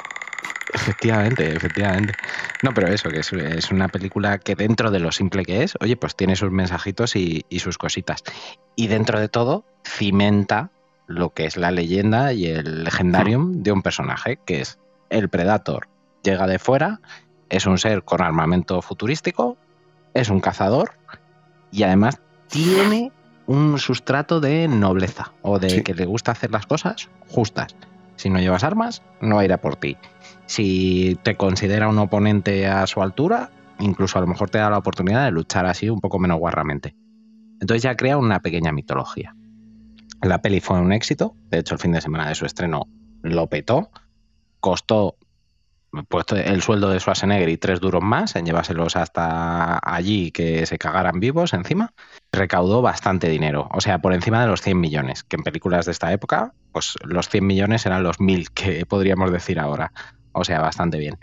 Efectivamente, 0.72 1.54
efectivamente. 1.54 2.14
No, 2.62 2.72
pero 2.74 2.86
eso, 2.86 3.10
que 3.10 3.18
es, 3.18 3.70
una 3.72 3.88
película 3.88 4.38
que 4.38 4.54
dentro 4.54 4.92
de 4.92 5.00
lo 5.00 5.10
simple 5.10 5.44
que 5.44 5.64
es, 5.64 5.74
oye, 5.80 5.96
pues 5.96 6.14
tiene 6.14 6.36
sus 6.36 6.52
mensajitos 6.52 7.16
y, 7.16 7.44
sus 7.58 7.76
cositas. 7.76 8.22
Y 8.76 8.86
dentro 8.86 9.18
de 9.18 9.28
todo, 9.28 9.64
cimenta 9.84 10.70
lo 11.08 11.30
que 11.30 11.46
es 11.46 11.56
la 11.56 11.72
leyenda 11.72 12.32
y 12.32 12.46
el 12.46 12.84
legendarium 12.84 13.64
de 13.64 13.72
un 13.72 13.82
personaje, 13.82 14.38
que 14.46 14.60
es 14.60 14.78
el 15.10 15.28
Predator. 15.28 15.88
Llega 16.22 16.46
de 16.46 16.60
fuera, 16.60 17.00
es 17.50 17.66
un 17.66 17.78
ser 17.78 18.04
con 18.04 18.22
armamento 18.22 18.80
futurístico, 18.80 19.56
es 20.14 20.30
un 20.30 20.40
cazador 20.40 20.92
y 21.72 21.82
además 21.82 22.20
tiene 22.48 23.10
un 23.46 23.80
sustrato 23.80 24.38
de 24.38 24.68
nobleza 24.68 25.32
o 25.42 25.58
de 25.58 25.82
que 25.82 25.94
le 25.94 26.06
gusta 26.06 26.30
hacer 26.30 26.52
las 26.52 26.66
cosas 26.66 27.10
justas. 27.26 27.74
Si 28.14 28.30
no 28.30 28.38
llevas 28.38 28.62
armas, 28.62 29.02
no 29.20 29.42
irá 29.42 29.56
por 29.60 29.74
ti 29.74 29.96
si 30.52 31.18
te 31.22 31.34
considera 31.34 31.88
un 31.88 31.98
oponente 31.98 32.66
a 32.66 32.86
su 32.86 33.00
altura, 33.00 33.50
incluso 33.78 34.18
a 34.18 34.20
lo 34.20 34.26
mejor 34.26 34.50
te 34.50 34.58
da 34.58 34.68
la 34.68 34.76
oportunidad 34.76 35.24
de 35.24 35.30
luchar 35.30 35.64
así 35.64 35.88
un 35.88 35.98
poco 35.98 36.18
menos 36.18 36.38
guarramente. 36.38 36.94
Entonces 37.58 37.82
ya 37.82 37.96
crea 37.96 38.18
una 38.18 38.40
pequeña 38.40 38.70
mitología. 38.70 39.34
La 40.20 40.42
peli 40.42 40.60
fue 40.60 40.78
un 40.78 40.92
éxito, 40.92 41.34
de 41.48 41.60
hecho 41.60 41.74
el 41.74 41.80
fin 41.80 41.92
de 41.92 42.02
semana 42.02 42.28
de 42.28 42.34
su 42.34 42.44
estreno 42.44 42.86
lo 43.22 43.46
petó, 43.46 43.90
costó 44.60 45.16
puesto 46.08 46.36
el 46.36 46.60
sueldo 46.60 46.90
de 46.90 47.00
Schwarzenegger 47.00 47.48
y 47.48 47.56
tres 47.56 47.80
duros 47.80 48.02
más 48.02 48.36
en 48.36 48.44
llevárselos 48.44 48.94
hasta 48.96 49.80
allí 49.82 50.32
que 50.32 50.66
se 50.66 50.76
cagaran 50.76 51.18
vivos 51.18 51.54
encima, 51.54 51.94
recaudó 52.30 52.82
bastante 52.82 53.30
dinero, 53.30 53.68
o 53.72 53.80
sea, 53.80 54.00
por 54.00 54.12
encima 54.12 54.42
de 54.42 54.48
los 54.48 54.60
100 54.60 54.78
millones, 54.78 55.22
que 55.22 55.36
en 55.36 55.44
películas 55.44 55.86
de 55.86 55.92
esta 55.92 56.12
época, 56.12 56.52
pues 56.72 56.94
los 57.04 57.30
100 57.30 57.46
millones 57.46 57.86
eran 57.86 58.02
los 58.02 58.20
1000 58.20 58.50
que 58.50 58.84
podríamos 58.84 59.32
decir 59.32 59.58
ahora, 59.58 59.92
o 60.32 60.44
sea, 60.44 60.60
bastante 60.60 60.98
bien. 60.98 61.18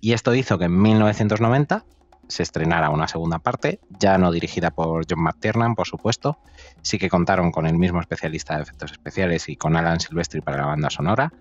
Y 0.00 0.12
esto 0.12 0.34
hizo 0.34 0.58
que 0.58 0.66
en 0.66 0.80
1990 0.80 1.84
se 2.28 2.42
estrenara 2.42 2.90
una 2.90 3.08
segunda 3.08 3.38
parte, 3.38 3.80
ya 4.00 4.18
no 4.18 4.32
dirigida 4.32 4.70
por 4.70 5.04
John 5.08 5.22
McTiernan, 5.22 5.74
por 5.74 5.86
supuesto, 5.86 6.38
sí 6.82 6.98
que 6.98 7.08
contaron 7.08 7.52
con 7.52 7.66
el 7.66 7.78
mismo 7.78 8.00
especialista 8.00 8.56
de 8.56 8.62
efectos 8.62 8.92
especiales 8.92 9.48
y 9.48 9.56
con 9.56 9.76
Alan 9.76 10.00
Silvestri 10.00 10.40
para 10.40 10.58
la 10.58 10.66
banda 10.66 10.90
sonora, 10.90 11.32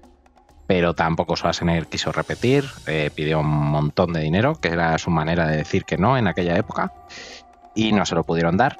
pero 0.68 0.93
tampoco 0.93 1.36
Schwarzenegger 1.36 1.88
quiso 1.88 2.11
repetir, 2.11 2.66
eh, 2.88 3.09
pidió 3.13 3.39
un 3.39 3.47
montón 3.47 4.13
de 4.13 4.22
dinero, 4.22 4.55
que 4.55 4.70
era 4.70 4.97
su 4.97 5.11
manera 5.11 5.47
de 5.47 5.57
decir 5.57 5.86
que 5.86 5.97
no 5.97 6.18
en 6.18 6.28
aquella 6.28 6.57
época, 6.57 6.91
y 7.76 7.91
no 7.91 8.05
se 8.05 8.16
lo 8.16 8.24
pudieron 8.24 8.57
dar. 8.57 8.80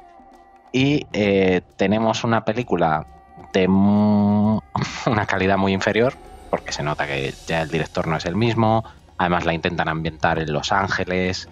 Y 0.72 1.06
eh, 1.12 1.62
tenemos 1.76 2.24
una 2.24 2.44
película 2.44 3.06
de 3.52 3.68
una 5.06 5.26
calidad 5.26 5.58
muy 5.58 5.72
inferior, 5.72 6.14
porque 6.50 6.72
se 6.72 6.82
nota 6.82 7.06
que 7.06 7.34
ya 7.46 7.62
el 7.62 7.70
director 7.70 8.06
no 8.06 8.16
es 8.16 8.26
el 8.26 8.36
mismo, 8.36 8.84
además 9.18 9.44
la 9.44 9.52
intentan 9.52 9.88
ambientar 9.88 10.38
en 10.38 10.52
Los 10.52 10.72
Ángeles, 10.72 11.48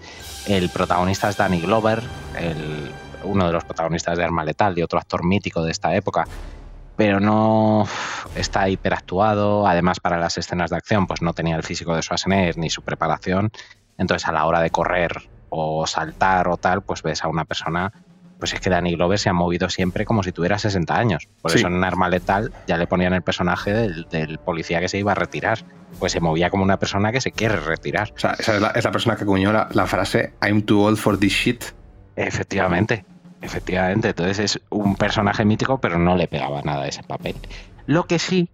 el 0.47 0.68
protagonista 0.70 1.28
es 1.28 1.36
Danny 1.36 1.61
Glover, 1.61 2.03
uno 3.24 3.47
de 3.47 3.53
los 3.53 3.64
protagonistas 3.64 4.18
de 4.18 4.24
Arma 4.24 4.45
Letal 4.45 4.78
y 4.78 4.82
otro 4.82 4.99
actor 4.99 5.24
mítico 5.24 5.62
de 5.62 5.70
esta 5.70 5.95
época, 5.95 6.26
pero 6.97 7.18
no 7.20 7.88
está 8.36 8.68
hiperactuado. 8.68 9.66
Además, 9.66 9.99
para 10.01 10.18
las 10.18 10.38
escenas 10.38 10.70
de 10.70 10.76
acción, 10.76 11.07
pues 11.07 11.22
no 11.22 11.32
tenía 11.32 11.57
el 11.57 11.62
físico 11.62 11.95
de 11.97 12.03
Schwarzenegger 12.03 12.59
ni 12.59 12.70
su 12.70 12.82
preparación. 12.82 13.51
Entonces, 13.99 14.28
a 14.28 14.32
la 14.32 14.47
hora 14.47 14.61
de 14.61 14.70
correr 14.70 15.28
o 15.49 15.86
saltar 15.86 16.49
o 16.49 16.57
tal, 16.57 16.82
pues 16.82 17.03
ves 17.03 17.24
a 17.24 17.28
una 17.28 17.45
persona. 17.45 17.92
Pues 18.45 18.53
es 18.53 18.61
que 18.61 18.68
Danny 18.68 18.95
Glover 18.95 19.18
se 19.18 19.30
ha 19.30 19.32
movido 19.32 19.70
siempre 19.70 20.05
como 20.05 20.22
si 20.22 20.30
tuviera 20.30 20.59
60 20.59 20.95
años. 20.95 21.28
Por 21.40 21.57
eso 21.57 21.66
en 21.66 21.82
Arma 21.82 22.11
Letal 22.11 22.53
ya 22.66 22.76
le 22.76 22.86
ponían 22.86 23.14
el 23.14 23.22
personaje 23.22 23.72
del, 23.72 24.38
policía 24.45 24.80
que 24.80 24.88
se 24.90 24.99
iba 24.99 25.12
a 25.12 25.14
retirar. 25.14 25.64
Pues 25.99 26.12
se 26.12 26.20
movía 26.20 26.51
como 26.51 26.62
una 26.62 26.78
persona 26.78 27.11
que 27.11 27.22
se 27.22 27.32
quiere 27.32 27.57
retirar. 27.57 28.12
O 28.14 28.18
sea, 28.18 28.36
esa 28.38 28.57
es 28.57 28.84
la, 28.84 28.92
persona 28.92 29.16
que 29.16 29.22
acuñó 29.22 29.51
la, 29.51 29.70
la 29.72 29.86
frase 29.86 30.34
I'm 30.42 30.61
too 30.61 30.82
old 30.82 30.99
for 30.99 31.16
this 31.18 31.32
shit. 31.32 31.64
Efectivamente. 32.16 33.07
Efectivamente, 33.40 34.09
entonces 34.09 34.38
es 34.40 34.61
un 34.68 34.97
personaje 34.97 35.47
mítico, 35.47 35.80
pero 35.80 35.99
no 35.99 36.14
le 36.14 36.28
pegaba 36.28 36.61
nada 36.61 36.82
a 36.82 36.88
ese 36.88 37.03
papel. 37.03 37.36
Lo 37.86 38.07
que 38.07 38.18
sí 38.18 38.51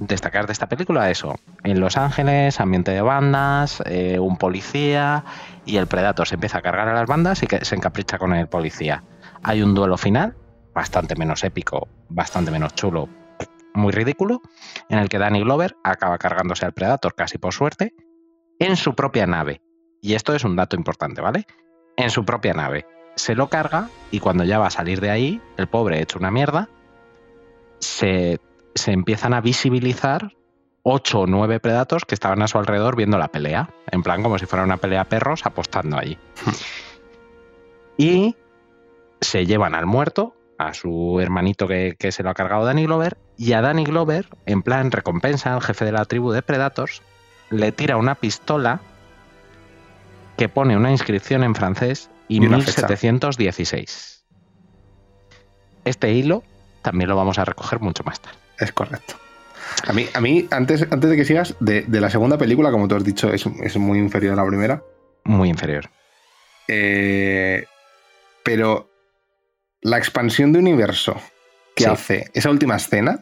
destacar 0.00 0.46
de 0.46 0.52
esta 0.52 0.66
película 0.66 1.10
eso, 1.10 1.36
en 1.62 1.80
Los 1.80 1.96
Ángeles, 1.96 2.60
ambiente 2.60 2.90
de 2.90 3.00
bandas, 3.00 3.82
eh, 3.86 4.18
un 4.18 4.36
policía 4.36 5.24
y 5.64 5.76
el 5.76 5.86
Predator 5.86 6.26
se 6.26 6.34
empieza 6.34 6.58
a 6.58 6.62
cargar 6.62 6.88
a 6.88 6.94
las 6.94 7.06
bandas 7.06 7.42
y 7.42 7.46
que 7.46 7.64
se 7.64 7.76
encapricha 7.76 8.18
con 8.18 8.34
el 8.34 8.48
policía. 8.48 9.02
Hay 9.42 9.62
un 9.62 9.74
duelo 9.74 9.96
final, 9.96 10.36
bastante 10.74 11.16
menos 11.16 11.44
épico, 11.44 11.88
bastante 12.08 12.50
menos 12.50 12.74
chulo, 12.74 13.08
muy 13.74 13.92
ridículo, 13.92 14.42
en 14.88 14.98
el 14.98 15.08
que 15.08 15.18
Danny 15.18 15.40
Glover 15.40 15.76
acaba 15.82 16.18
cargándose 16.18 16.66
al 16.66 16.72
Predator 16.72 17.14
casi 17.14 17.38
por 17.38 17.54
suerte 17.54 17.94
en 18.58 18.76
su 18.76 18.94
propia 18.94 19.26
nave. 19.26 19.60
Y 20.02 20.14
esto 20.14 20.34
es 20.34 20.44
un 20.44 20.56
dato 20.56 20.76
importante, 20.76 21.20
¿vale? 21.20 21.46
En 21.96 22.10
su 22.10 22.24
propia 22.24 22.54
nave 22.54 22.86
se 23.16 23.34
lo 23.34 23.48
carga 23.48 23.88
y 24.10 24.20
cuando 24.20 24.44
ya 24.44 24.58
va 24.58 24.68
a 24.68 24.70
salir 24.70 25.00
de 25.00 25.10
ahí, 25.10 25.40
el 25.56 25.66
pobre 25.66 26.00
hecho 26.00 26.18
una 26.18 26.30
mierda, 26.30 26.68
se, 27.78 28.38
empiezan 28.86 29.34
a 29.34 29.40
visibilizar 29.40 30.32
ocho 30.82 31.20
o 31.20 31.26
nueve 31.26 31.60
predatos 31.60 32.04
que 32.04 32.14
estaban 32.14 32.42
a 32.42 32.48
su 32.48 32.58
alrededor 32.58 32.96
viendo 32.96 33.18
la 33.18 33.28
pelea, 33.28 33.70
en 33.90 34.02
plan 34.02 34.22
como 34.22 34.38
si 34.38 34.46
fuera 34.46 34.64
una 34.64 34.78
pelea 34.78 35.04
perros 35.04 35.44
apostando 35.44 35.98
allí. 35.98 36.18
y 37.98 38.34
se 39.20 39.46
llevan 39.46 39.74
al 39.74 39.86
muerto, 39.86 40.34
a 40.58 40.74
su 40.74 41.18
hermanito 41.20 41.66
que, 41.66 41.96
que, 41.98 42.12
se 42.12 42.22
lo 42.22 42.30
ha 42.30 42.34
cargado 42.34 42.64
Danny 42.64 42.84
Glover, 42.84 43.16
y 43.36 43.52
a 43.52 43.60
Danny 43.60 43.84
Glover, 43.84 44.26
en 44.46 44.62
plan 44.62 44.90
recompensa 44.90 45.54
al 45.54 45.62
jefe 45.62 45.84
de 45.84 45.92
la 45.92 46.04
tribu 46.04 46.32
de 46.32 46.42
Predators, 46.42 47.02
le 47.50 47.72
tira 47.72 47.96
una 47.96 48.14
pistola 48.14 48.80
que 50.36 50.48
pone 50.48 50.76
una 50.76 50.90
inscripción 50.90 51.44
en 51.44 51.54
francés 51.54 52.10
y, 52.28 52.40
1716. 52.40 54.24
Este 55.84 56.12
hilo 56.12 56.42
también 56.82 57.10
lo 57.10 57.16
vamos 57.16 57.38
a 57.38 57.44
recoger 57.44 57.80
mucho 57.80 58.04
más 58.04 58.20
tarde. 58.20 58.38
Es 58.58 58.72
correcto. 58.72 59.14
A 59.86 59.92
mí, 59.92 60.06
a 60.12 60.20
mí 60.20 60.46
antes, 60.50 60.86
antes 60.90 61.10
de 61.10 61.16
que 61.16 61.24
sigas, 61.24 61.56
de, 61.60 61.84
la 61.88 62.10
segunda 62.10 62.38
película, 62.38 62.70
como 62.70 62.88
tú 62.88 62.96
has 62.96 63.04
dicho, 63.04 63.32
es, 63.32 63.76
muy 63.76 63.98
inferior 63.98 64.34
a 64.34 64.42
la 64.42 64.46
primera. 64.46 64.82
Muy 65.24 65.48
inferior. 65.48 65.90
Eh, 66.68 67.64
pero 68.44 68.89
la 69.82 69.98
expansión 69.98 70.52
de 70.52 70.58
universo 70.58 71.20
que 71.74 71.86
hace 71.86 72.30
esa 72.34 72.50
última 72.50 72.76
escena. 72.76 73.20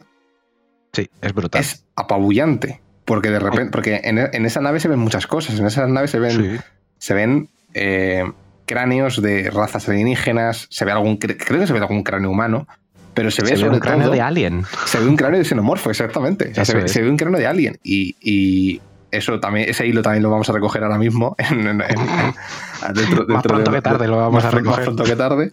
Sí, 0.93 1.09
es 1.21 1.33
brutal. 1.33 1.61
Es 1.61 1.85
apabullante. 1.95 2.81
Porque 3.05 3.29
de 3.29 3.39
repente. 3.39 3.71
Porque 3.71 4.01
en, 4.03 4.45
esa 4.45 4.61
nave 4.61 4.79
se 4.79 4.87
ven 4.87 4.99
muchas 4.99 5.27
cosas. 5.27 5.59
En 5.59 5.65
esa 5.65 5.87
nave 5.87 6.07
se 6.07 6.19
ven. 6.19 6.61
Se 6.97 7.13
ven. 7.13 7.49
Eh, 7.73 8.23
cráneos 8.69 9.19
de 9.19 9.49
razas 9.49 9.89
alienígenas, 9.89 10.67
se 10.69 10.85
ve 10.85 10.91
algún, 10.91 11.17
creo 11.17 11.59
que 11.59 11.65
se 11.65 11.73
ve 11.73 11.79
algún 11.79 12.03
cráneo 12.03 12.29
humano, 12.29 12.67
pero 13.15 13.31
se 13.31 13.41
ve, 13.41 13.57
se 13.57 13.63
ve 13.63 13.69
un 13.71 13.79
cráneo 13.79 14.11
de 14.11 14.21
alien. 14.21 14.63
Se 14.85 14.99
ve 14.99 15.07
un 15.07 15.15
cráneo 15.15 15.39
de 15.39 15.45
xenomorfo, 15.45 15.89
exactamente. 15.89 16.53
se, 16.63 17.01
ve, 17.01 17.09
un 17.09 17.17
cráneo 17.17 17.39
de 17.39 17.47
alien. 17.47 17.79
Y, 17.83 18.79
eso 19.11 19.39
también, 19.39 19.69
ese 19.69 19.87
hilo 19.87 20.01
también 20.01 20.23
lo 20.23 20.29
vamos 20.29 20.49
a 20.49 20.53
recoger 20.53 20.83
ahora 20.83 20.97
mismo. 20.97 21.35
más 23.27 23.43
pronto 23.43 23.71
que 23.71 23.81
tarde 23.81 24.07
lo 24.07 24.17
vamos 24.17 24.43
a 24.43 24.51
recoger. 24.51 24.77
Más 24.77 24.85
pronto 24.85 25.03
que 25.03 25.15
tarde. 25.15 25.51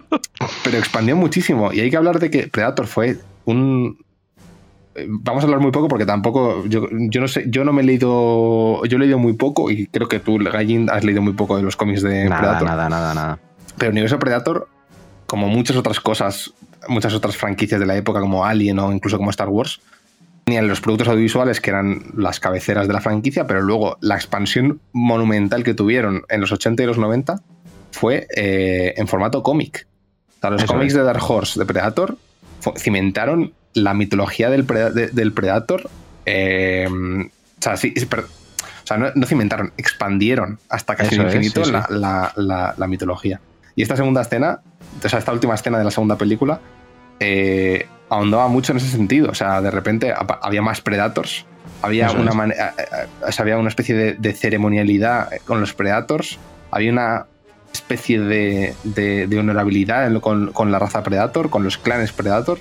Pero 0.64 0.78
expandió 0.78 1.16
muchísimo. 1.16 1.72
Y 1.72 1.80
hay 1.80 1.90
que 1.90 1.96
hablar 1.96 2.18
de 2.18 2.30
que 2.30 2.48
Predator 2.48 2.86
fue 2.86 3.18
un, 3.44 3.98
vamos 5.06 5.42
a 5.42 5.46
hablar 5.46 5.60
muy 5.60 5.70
poco 5.70 5.88
porque 5.88 6.06
tampoco, 6.06 6.64
yo, 6.66 6.88
no 6.90 7.28
sé, 7.28 7.44
yo 7.48 7.64
no 7.64 7.72
me 7.72 7.82
he 7.82 7.84
leído, 7.84 8.84
yo 8.84 8.96
he 8.96 9.00
leído 9.00 9.18
muy 9.18 9.34
poco 9.34 9.70
y 9.70 9.86
creo 9.86 10.08
que 10.08 10.20
tú, 10.20 10.38
Gallin, 10.38 10.88
has 10.90 11.04
leído 11.04 11.22
muy 11.22 11.34
poco 11.34 11.56
de 11.56 11.62
los 11.62 11.76
cómics 11.76 12.02
de 12.02 12.28
nada, 12.28 12.40
Predator. 12.40 12.68
Nada, 12.68 12.88
nada, 12.88 13.14
nada. 13.14 13.38
Pero 13.76 13.92
Universo 13.92 14.18
Predator, 14.18 14.68
como 15.26 15.48
muchas 15.48 15.76
otras 15.76 16.00
cosas, 16.00 16.52
muchas 16.88 17.14
otras 17.14 17.36
franquicias 17.36 17.80
de 17.80 17.86
la 17.86 17.96
época 17.96 18.20
como 18.20 18.44
Alien 18.44 18.78
o 18.78 18.92
incluso 18.92 19.18
como 19.18 19.30
Star 19.30 19.48
Wars, 19.48 19.80
tenían 20.46 20.68
los 20.68 20.80
productos 20.80 21.08
audiovisuales 21.08 21.60
que 21.60 21.70
eran 21.70 22.04
las 22.16 22.38
cabeceras 22.38 22.86
de 22.86 22.94
la 22.94 23.00
franquicia, 23.00 23.48
pero 23.48 23.62
luego 23.62 23.98
la 24.00 24.14
expansión 24.14 24.80
monumental 24.92 25.64
que 25.64 25.74
tuvieron 25.74 26.22
en 26.28 26.40
los 26.40 26.52
80 26.52 26.84
y 26.84 26.86
los 26.86 26.98
90 26.98 27.40
fue 27.90 28.28
eh, 28.36 28.94
en 28.96 29.08
formato 29.08 29.42
cómic. 29.42 29.88
O 30.40 30.50
los 30.50 30.64
cómics 30.64 30.94
de 30.94 31.02
Dark 31.02 31.20
Horse 31.28 31.58
de 31.58 31.66
Predator 31.66 32.16
cimentaron 32.76 33.54
la 33.74 33.92
mitología 33.92 34.48
del, 34.48 34.64
del 35.12 35.32
Predator. 35.32 35.90
Eh, 36.26 36.86
o 36.88 37.62
sea, 37.62 37.76
sí, 37.76 37.92
o 37.96 38.86
sea, 38.86 38.98
no, 38.98 39.26
cimentaron, 39.26 39.72
expandieron 39.76 40.60
hasta 40.68 40.94
casi 40.94 41.16
el 41.16 41.22
infinito 41.22 41.62
La, 41.90 42.86
mitología. 42.86 43.40
Y 43.74 43.82
esta 43.82 43.96
segunda 43.96 44.20
escena, 44.22 44.60
o 45.04 45.08
sea, 45.08 45.18
esta 45.18 45.32
última 45.32 45.56
escena 45.56 45.78
de 45.78 45.84
la 45.84 45.90
segunda 45.90 46.16
película, 46.16 46.60
eh, 47.20 47.86
ahondaba 48.08 48.48
mucho 48.48 48.72
en 48.72 48.78
ese 48.78 48.88
sentido. 48.88 49.30
O 49.30 49.34
sea, 49.34 49.60
de 49.60 49.70
repente 49.70 50.12
había 50.42 50.62
más 50.62 50.80
Predators, 50.80 51.46
había, 51.82 52.10
una, 52.10 52.32
manera, 52.32 52.74
eh, 52.78 53.30
había 53.38 53.58
una 53.58 53.68
especie 53.68 54.14
de, 54.14 54.32
ceremonialidad 54.32 55.30
con 55.44 55.60
los 55.60 55.74
Predators, 55.74 56.38
había 56.70 56.92
una 56.92 57.26
especie 57.72 58.20
de, 58.20 58.74
de, 58.84 59.38
honorabilidad 59.38 60.20
con, 60.20 60.52
con, 60.52 60.72
la 60.72 60.78
raza 60.78 61.02
Predator, 61.02 61.50
con 61.50 61.64
los 61.64 61.78
clanes 61.78 62.12
Predator. 62.12 62.58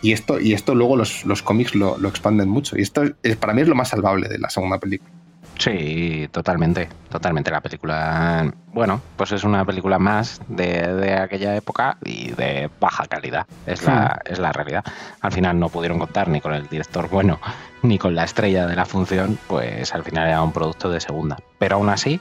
Y 0.00 0.12
esto, 0.12 0.38
y 0.40 0.52
esto 0.52 0.76
luego 0.76 0.96
los, 0.96 1.24
los 1.24 1.42
cómics 1.42 1.74
lo, 1.74 1.96
expanden 2.08 2.48
mucho. 2.48 2.78
Y 2.78 2.82
esto 2.82 3.02
es, 3.22 3.36
para 3.36 3.52
mí 3.52 3.62
es 3.62 3.68
lo 3.68 3.74
más 3.74 3.88
salvable 3.88 4.28
de 4.28 4.38
la 4.38 4.48
segunda 4.48 4.78
película. 4.78 5.10
Sí, 5.58 6.28
totalmente, 6.30 6.88
totalmente. 7.10 7.50
La 7.50 7.60
película, 7.60 8.52
bueno, 8.72 9.00
pues 9.16 9.32
es 9.32 9.44
una 9.44 9.64
película 9.64 9.98
más 9.98 10.40
de, 10.48 11.14
aquella 11.14 11.56
época 11.56 11.98
y 12.04 12.30
de 12.30 12.70
baja 12.80 13.06
calidad. 13.06 13.46
Es 13.66 13.82
la, 13.84 14.20
hmm. 14.24 14.32
es 14.32 14.38
la 14.38 14.52
realidad. 14.52 14.84
Al 15.20 15.32
final 15.32 15.58
no 15.58 15.68
pudieron 15.68 15.98
contar 15.98 16.28
ni 16.28 16.40
con 16.40 16.54
el 16.54 16.68
director 16.68 17.08
bueno 17.08 17.40
ni 17.82 17.98
con 17.98 18.14
la 18.14 18.24
estrella 18.24 18.66
de 18.66 18.74
la 18.74 18.86
función, 18.86 19.38
pues 19.46 19.94
al 19.94 20.02
final 20.02 20.26
era 20.28 20.42
un 20.42 20.52
producto 20.52 20.90
de 20.90 21.00
segunda. 21.00 21.36
Pero 21.58 21.76
aún 21.76 21.88
así 21.88 22.20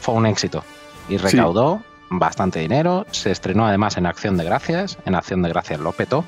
fue 0.00 0.14
un 0.14 0.26
éxito 0.26 0.64
y 1.08 1.16
recaudó 1.16 1.82
bastante 2.10 2.60
dinero. 2.60 3.06
Se 3.10 3.30
estrenó 3.30 3.66
además 3.66 3.96
en 3.96 4.06
Acción 4.06 4.36
de 4.36 4.44
Gracias. 4.44 4.98
En 5.04 5.14
Acción 5.14 5.42
de 5.42 5.48
Gracias 5.50 5.80
lo 5.80 5.92
petó 5.92 6.24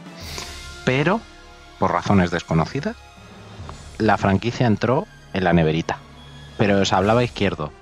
pero 0.84 1.20
por 1.78 1.92
razones 1.92 2.30
desconocidas, 2.30 2.96
la 3.98 4.16
franquicia 4.16 4.66
entró 4.66 5.06
en 5.32 5.44
la 5.44 5.52
neverita. 5.52 5.98
Pero 6.58 6.80
os 6.80 6.92
hablaba 6.92 7.24
izquierdo. 7.24 7.72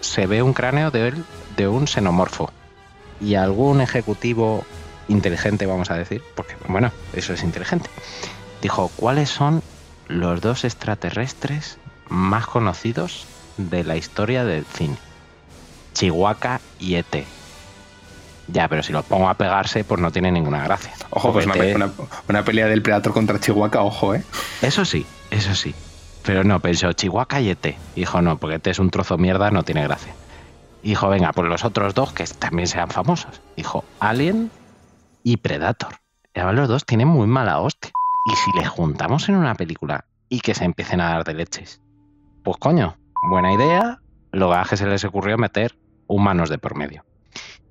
Se 0.00 0.26
ve 0.26 0.42
un 0.42 0.52
cráneo 0.52 0.90
de, 0.90 1.08
él, 1.08 1.24
de 1.56 1.68
un 1.68 1.86
xenomorfo. 1.86 2.50
Y 3.20 3.36
algún 3.36 3.80
ejecutivo 3.80 4.64
inteligente, 5.08 5.66
vamos 5.66 5.90
a 5.90 5.94
decir, 5.94 6.22
porque, 6.34 6.54
bueno, 6.68 6.90
eso 7.12 7.32
es 7.34 7.42
inteligente, 7.42 7.88
dijo, 8.60 8.90
¿cuáles 8.96 9.30
son 9.30 9.62
los 10.08 10.40
dos 10.40 10.64
extraterrestres 10.64 11.78
más 12.08 12.46
conocidos 12.46 13.26
de 13.56 13.84
la 13.84 13.96
historia 13.96 14.44
del 14.44 14.64
cine. 14.64 14.96
Chihuahua 15.94 16.60
y 16.80 16.94
ET. 16.96 17.24
Ya, 18.48 18.68
pero 18.68 18.82
si 18.82 18.92
los 18.92 19.04
pongo 19.04 19.28
a 19.28 19.34
pegarse, 19.34 19.84
pues 19.84 20.00
no 20.00 20.10
tiene 20.10 20.32
ninguna 20.32 20.64
gracia. 20.64 20.92
Ojo, 21.10 21.32
pues 21.32 21.46
una, 21.46 21.54
ET 21.56 21.76
una- 21.76 21.92
una 22.28 22.44
pelea 22.44 22.66
del 22.66 22.82
Predator 22.82 23.12
contra 23.12 23.38
Chihuahua, 23.40 23.82
ojo, 23.82 24.14
¿eh? 24.14 24.22
Eso 24.62 24.84
sí, 24.84 25.06
eso 25.30 25.54
sí. 25.54 25.74
Pero 26.24 26.44
no, 26.44 26.60
pensó 26.60 26.92
Chihuahua 26.92 27.40
ET. 27.40 27.76
Dijo, 27.96 28.22
no, 28.22 28.38
porque 28.38 28.56
ET 28.56 28.66
es 28.68 28.78
un 28.78 28.90
trozo 28.90 29.16
de 29.16 29.22
mierda, 29.22 29.50
no 29.50 29.64
tiene 29.64 29.82
gracia. 29.82 30.14
Dijo, 30.82 31.08
venga, 31.08 31.32
pues 31.32 31.48
los 31.48 31.64
otros 31.64 31.94
dos 31.94 32.12
que 32.12 32.24
también 32.24 32.66
sean 32.66 32.90
famosos. 32.90 33.40
Dijo, 33.56 33.84
Alien 34.00 34.50
y 35.22 35.36
Predator. 35.36 35.94
Y 36.34 36.40
los 36.40 36.68
dos 36.68 36.84
tienen 36.84 37.08
muy 37.08 37.26
mala 37.26 37.60
hostia. 37.60 37.92
Y 38.26 38.36
si 38.36 38.58
les 38.58 38.68
juntamos 38.68 39.28
en 39.28 39.36
una 39.36 39.54
película 39.54 40.06
y 40.28 40.40
que 40.40 40.54
se 40.54 40.64
empiecen 40.64 41.00
a 41.00 41.10
dar 41.10 41.24
de 41.24 41.34
leches, 41.34 41.80
pues 42.42 42.56
coño, 42.56 42.96
buena 43.28 43.52
idea. 43.52 43.98
Lo 44.32 44.52
que 44.68 44.76
se 44.76 44.86
les 44.86 45.04
ocurrió 45.04 45.36
meter 45.36 45.76
humanos 46.06 46.48
de 46.48 46.58
por 46.58 46.74
medio. 46.74 47.04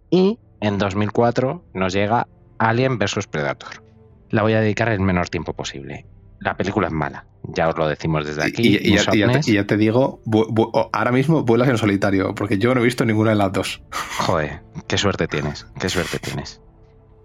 Y 0.09 0.39
en 0.59 0.77
2004 0.77 1.63
nos 1.73 1.93
llega 1.93 2.27
Alien 2.59 2.99
vs 2.99 3.27
Predator. 3.27 3.83
La 4.29 4.43
voy 4.43 4.53
a 4.53 4.61
dedicar 4.61 4.89
el 4.89 4.99
menor 4.99 5.29
tiempo 5.29 5.53
posible. 5.53 6.05
La 6.41 6.57
película 6.57 6.87
es 6.87 6.93
mala, 6.93 7.25
ya 7.43 7.69
os 7.69 7.77
lo 7.77 7.87
decimos 7.87 8.25
desde 8.25 8.43
aquí. 8.43 8.61
Y, 8.63 8.67
y- 8.89 8.95
ya, 8.97 9.05
te, 9.11 9.17
Insomnes. 9.17 9.47
y 9.47 9.53
ya 9.53 9.65
te 9.67 9.77
digo, 9.77 10.19
vu- 10.25 10.47
vu- 10.49 10.69
oh, 10.73 10.89
ahora 10.91 11.11
mismo 11.11 11.43
vuelas 11.43 11.69
en 11.69 11.77
solitario, 11.77 12.33
porque 12.35 12.57
yo 12.57 12.73
no 12.75 12.81
he 12.81 12.83
visto 12.83 13.05
ninguna 13.05 13.29
de 13.29 13.35
las 13.37 13.51
dos. 13.53 13.81
Joder, 14.19 14.61
qué 14.87 14.97
suerte 14.97 15.27
tienes, 15.27 15.67
qué 15.79 15.87
suerte 15.87 16.17
tienes. 16.19 16.59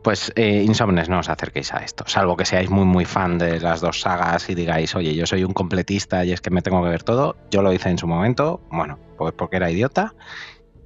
Pues 0.04 0.32
eh, 0.36 0.62
Insomnes, 0.64 1.08
no 1.08 1.18
os 1.18 1.28
acerquéis 1.28 1.72
a 1.74 1.78
esto, 1.78 2.04
salvo 2.06 2.36
que 2.36 2.44
seáis 2.44 2.70
muy 2.70 2.84
muy 2.84 3.04
fan 3.06 3.38
de 3.38 3.58
las 3.58 3.80
dos 3.80 4.02
sagas 4.02 4.48
y 4.50 4.54
digáis, 4.54 4.94
oye, 4.94 5.14
yo 5.16 5.26
soy 5.26 5.42
un 5.42 5.52
completista 5.52 6.24
y 6.24 6.30
es 6.32 6.40
que 6.40 6.50
me 6.50 6.62
tengo 6.62 6.80
que 6.84 6.90
ver 6.90 7.02
todo. 7.02 7.36
Yo 7.50 7.62
lo 7.62 7.72
hice 7.72 7.88
en 7.88 7.98
su 7.98 8.06
momento, 8.06 8.60
bueno, 8.70 9.00
pues 9.18 9.32
porque 9.36 9.56
era 9.56 9.68
idiota 9.70 10.14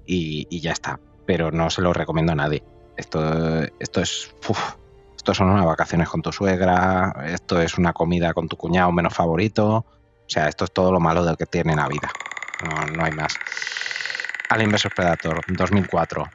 y, 0.06 0.46
y 0.48 0.60
ya 0.60 0.72
está. 0.72 1.00
Pero 1.26 1.50
no 1.50 1.68
se 1.68 1.82
lo 1.82 1.92
recomiendo 1.92 2.32
a 2.32 2.36
nadie. 2.36 2.62
Esto, 2.96 3.62
esto 3.78 4.00
es... 4.00 4.34
uf, 4.48 4.74
esto 5.20 5.34
son 5.34 5.50
unas 5.50 5.66
vacaciones 5.66 6.08
con 6.08 6.22
tu 6.22 6.32
suegra, 6.32 7.14
esto 7.26 7.60
es 7.60 7.76
una 7.76 7.92
comida 7.92 8.32
con 8.32 8.48
tu 8.48 8.56
cuñado 8.56 8.90
menos 8.90 9.12
favorito. 9.12 9.76
O 9.76 9.84
sea, 10.32 10.48
esto 10.48 10.64
es 10.64 10.72
todo 10.72 10.90
lo 10.92 10.98
malo 10.98 11.26
del 11.26 11.36
que 11.36 11.44
tiene 11.44 11.76
la 11.76 11.86
vida. 11.88 12.10
No, 12.64 12.86
no 12.96 13.04
hay 13.04 13.12
más. 13.12 13.36
Alien 14.48 14.70
vs 14.70 14.88
Predator, 14.96 15.42
2004. 15.46 16.26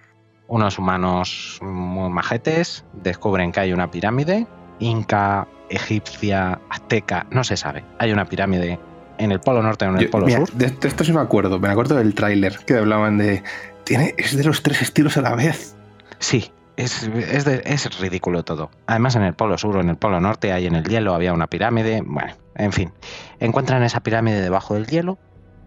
Unos 0.50 0.78
humanos 0.78 1.58
muy 1.64 2.12
majetes 2.12 2.86
descubren 2.94 3.52
que 3.52 3.62
hay 3.62 3.74
una 3.74 3.90
pirámide, 3.90 4.46
inca, 4.78 5.48
egipcia, 5.68 6.60
azteca, 6.70 7.26
no 7.32 7.44
se 7.44 7.58
sabe. 7.58 7.84
Hay 7.98 8.12
una 8.12 8.26
pirámide 8.26 8.80
en 9.18 9.32
el 9.32 9.40
polo 9.40 9.64
norte 9.64 9.86
o 9.86 9.90
en 9.90 9.96
el 9.98 10.04
Yo- 10.06 10.12
polo 10.12 10.28
mira, 10.28 10.46
sur. 10.46 10.52
de, 10.52 10.70
de 10.70 10.88
esto 10.88 11.04
sí 11.04 11.12
me 11.12 11.22
acuerdo, 11.22 11.58
me 11.58 11.70
acuerdo 11.70 11.96
del 11.96 12.14
tráiler 12.14 12.60
que 12.68 12.78
hablaban 12.78 13.18
de... 13.18 13.42
Tiene, 13.84 14.14
es 14.18 14.38
de 14.38 14.44
los 14.44 14.62
tres 14.62 14.84
estilos 14.84 15.18
a 15.18 15.22
la 15.22 15.34
vez. 15.34 15.76
Sí, 16.20 16.52
es, 16.78 17.04
es, 17.04 17.46
de- 17.46 17.62
es 17.66 18.00
ridículo 18.00 18.44
todo. 18.44 18.70
Además, 18.88 19.16
en 19.16 19.24
el 19.24 19.34
polo 19.34 19.58
sur 19.58 19.78
o 19.78 19.82
en 19.82 19.90
el 19.90 19.98
polo 19.98 20.20
norte 20.22 20.52
hay 20.54 20.66
en 20.68 20.76
el 20.76 20.84
hielo, 20.86 21.14
había 21.14 21.34
una 21.34 21.48
pirámide. 21.48 22.02
Bueno, 22.06 22.34
en 22.56 22.72
fin. 22.72 22.92
Encuentran 23.40 23.84
esa 23.84 24.02
pirámide 24.02 24.42
debajo 24.42 24.74
del 24.76 24.88
hielo, 24.88 25.18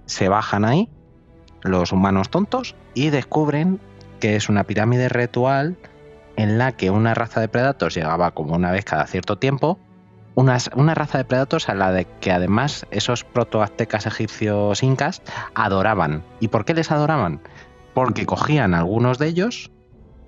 se 0.07 0.29
bajan 0.29 0.65
ahí, 0.65 0.89
los 1.63 1.93
humanos 1.93 2.31
tontos, 2.31 2.75
y 2.95 3.11
descubren 3.11 3.81
que 4.21 4.37
es 4.37 4.49
una 4.49 4.65
pirámide 4.65 5.09
ritual 5.09 5.77
en 6.37 6.59
la 6.59 6.73
que 6.73 6.91
una 6.91 7.15
raza 7.15 7.41
de 7.41 7.49
predators 7.49 7.95
llegaba 7.95 8.31
como 8.33 8.55
una 8.55 8.71
vez 8.71 8.85
cada 8.85 9.07
cierto 9.07 9.39
tiempo. 9.39 9.79
Unas- 10.35 10.71
una 10.77 10.95
raza 10.95 11.19
de 11.19 11.25
predators 11.25 11.69
a 11.69 11.75
la 11.75 11.91
de 11.91 12.07
que 12.21 12.31
además 12.31 12.87
esos 12.93 13.25
protoaztecas 13.25 14.07
egipcios 14.07 14.83
incas 14.85 15.21
adoraban. 15.55 16.23
¿Y 16.39 16.49
por 16.49 16.65
qué 16.65 16.75
les 16.75 16.93
adoraban? 16.93 17.41
Porque 17.93 18.25
cogían 18.25 18.75
algunos 18.75 19.19
de 19.19 19.27
ellos, 19.27 19.73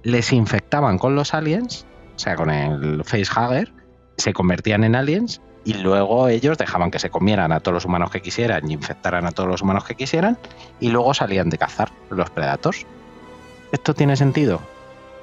les 0.03 0.33
infectaban 0.33 0.99
con 0.99 1.15
los 1.15 1.35
aliens, 1.35 1.87
o 2.17 2.19
sea, 2.19 2.37
con 2.37 2.51
el 2.51 3.05
facehugger, 3.05 3.73
se 4.17 4.33
convertían 4.33 4.85
en 4.85 4.95
aliens 4.95 5.41
y 5.65 5.75
luego 5.75 6.29
ellos 6.29 6.59
dejaban 6.59 6.91
que 6.91 6.99
se 6.99 7.11
comieran 7.11 7.53
a 7.53 7.61
todos 7.61 7.75
los 7.75 7.85
humanos 7.85 8.11
que 8.11 8.23
quisieran 8.23 8.71
y 8.71 8.75
infectaran 8.75 9.27
a 9.27 9.33
todos 9.33 9.49
los 9.49 9.63
humanos 9.63 9.85
que 9.85 9.95
quisieran 9.95 10.39
y 10.79 10.89
luego 10.91 11.15
salían 11.15 11.51
de 11.51 11.59
cazar 11.59 11.91
los 12.11 12.31
predators. 12.31 12.87
¿Esto 13.73 13.95
tiene 13.95 14.17
sentido? 14.17 14.61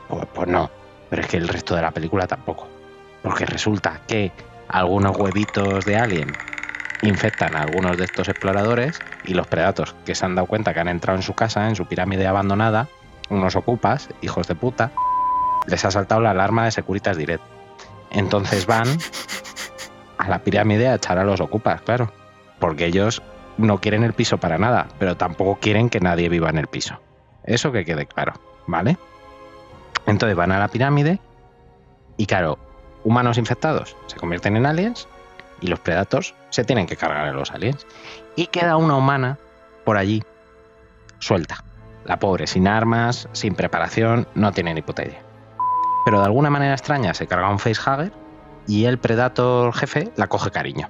Pues, 0.08 0.26
pues 0.34 0.48
no, 0.48 0.70
pero 1.10 1.22
es 1.22 1.28
que 1.28 1.38
el 1.38 1.48
resto 1.48 1.76
de 1.76 1.82
la 1.82 1.92
película 1.92 2.28
tampoco. 2.28 2.68
Porque 3.24 3.46
resulta 3.46 4.02
que 4.08 4.32
algunos 4.68 5.18
huevitos 5.18 5.86
de 5.86 5.98
alien 5.98 6.38
infectan 7.02 7.56
a 7.56 7.62
algunos 7.62 7.98
de 7.98 8.06
estos 8.06 8.28
exploradores 8.28 9.04
y 9.24 9.34
los 9.34 9.48
predators 9.48 9.96
que 10.06 10.16
se 10.16 10.26
han 10.26 10.36
dado 10.36 10.48
cuenta 10.48 10.74
que 10.74 10.80
han 10.80 10.88
entrado 10.88 11.18
en 11.18 11.24
su 11.24 11.34
casa, 11.34 11.68
en 11.68 11.76
su 11.76 11.86
pirámide 11.86 12.28
abandonada, 12.28 12.88
unos 13.30 13.56
ocupas, 13.56 14.10
hijos 14.22 14.48
de 14.48 14.56
puta, 14.56 14.92
les 15.68 15.84
ha 15.86 15.92
saltado 15.92 16.22
la 16.22 16.32
alarma 16.32 16.66
de 16.66 16.72
Securitas 16.72 17.18
Direct. 17.18 17.44
Entonces 18.10 18.66
van 18.66 18.88
a 20.18 20.30
la 20.30 20.40
pirámide 20.40 20.88
a 20.88 20.96
echar 20.96 21.18
a 21.18 21.24
los 21.24 21.42
ocupas, 21.42 21.82
claro. 21.82 22.12
Porque 22.60 22.86
ellos 22.86 23.22
no 23.58 23.80
quieren 23.80 24.04
el 24.04 24.14
piso 24.14 24.38
para 24.38 24.58
nada, 24.58 24.88
pero 25.00 25.18
tampoco 25.18 25.60
quieren 25.60 25.90
que 25.90 26.00
nadie 26.00 26.30
viva 26.30 26.50
en 26.50 26.58
el 26.58 26.68
piso. 26.68 27.00
Eso 27.44 27.72
que 27.72 27.86
quede 27.86 28.06
claro, 28.06 28.34
¿vale? 28.66 28.98
Entonces 30.06 30.36
van 30.36 30.52
a 30.52 30.60
la 30.60 30.68
pirámide 30.68 31.20
y 32.18 32.26
claro, 32.26 32.58
humanos 33.04 33.38
infectados 33.38 33.96
se 34.08 34.18
convierten 34.18 34.58
en 34.58 34.66
aliens 34.66 35.08
y 35.62 35.68
los 35.68 35.80
predators 35.80 36.34
se 36.50 36.64
tienen 36.64 36.88
que 36.88 36.98
cargar 36.98 37.28
a 37.28 37.34
los 37.34 37.52
aliens. 37.52 37.86
Y 38.36 38.48
queda 38.48 38.78
una 38.78 38.96
humana 38.96 39.38
por 39.86 39.98
allí, 39.98 40.24
suelta. 41.20 41.64
La 42.08 42.20
pobre, 42.20 42.48
sin 42.48 42.68
armas, 42.68 43.28
sin 43.34 43.54
preparación, 43.54 44.28
no 44.34 44.52
tiene 44.54 44.74
ni 44.74 44.82
puta. 44.82 45.04
Pero 46.06 46.20
de 46.20 46.26
alguna 46.26 46.50
manera 46.50 46.74
extraña 46.74 47.14
se 47.14 47.28
carga 47.28 47.50
un 47.50 47.60
facehugger 47.60 48.14
y 48.66 48.86
el 48.86 48.98
predator 48.98 49.74
jefe 49.74 50.12
la 50.16 50.28
coge 50.28 50.52
cariño 50.52 50.90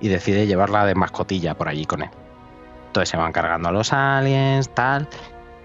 y 0.00 0.08
decide 0.08 0.46
llevarla 0.46 0.84
de 0.84 0.94
mascotilla 0.94 1.54
por 1.54 1.68
allí 1.68 1.86
con 1.86 2.02
él. 2.02 2.10
Entonces 2.88 3.08
se 3.08 3.16
van 3.16 3.32
cargando 3.32 3.70
a 3.70 3.72
los 3.72 3.92
aliens, 3.92 4.68
tal, 4.74 5.08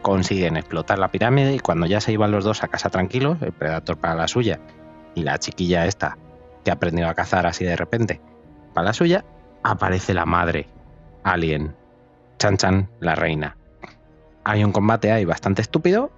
consiguen 0.02 0.56
explotar 0.58 1.00
la 1.00 1.12
pirámide 1.12 1.54
y 1.54 1.60
cuando 1.60 1.86
ya 1.86 2.00
se 2.00 2.14
iban 2.14 2.32
los 2.32 2.46
dos 2.46 2.64
a 2.64 2.70
casa 2.70 2.90
tranquilos, 2.90 3.42
el 3.42 3.52
predator 3.52 3.98
para 3.98 4.16
la 4.16 4.28
suya 4.28 4.60
y 5.16 5.24
la 5.24 5.38
chiquilla 5.38 5.86
esta 5.86 6.18
que 6.64 6.72
ha 6.72 6.76
aprendido 6.76 7.10
a 7.10 7.14
cazar 7.14 7.46
así 7.46 7.66
de 7.66 7.76
repente 7.76 8.22
para 8.74 8.86
la 8.86 8.94
suya, 8.94 9.26
aparece 9.64 10.14
la 10.14 10.26
madre 10.26 10.68
alien, 11.24 11.76
Chan 12.38 12.58
Chan, 12.58 12.90
la 13.00 13.16
reina. 13.16 13.58
Hay 14.44 14.64
un 14.64 14.72
combate 14.72 15.12
ahí 15.12 15.26
bastante 15.26 15.62
estúpido 15.62 16.12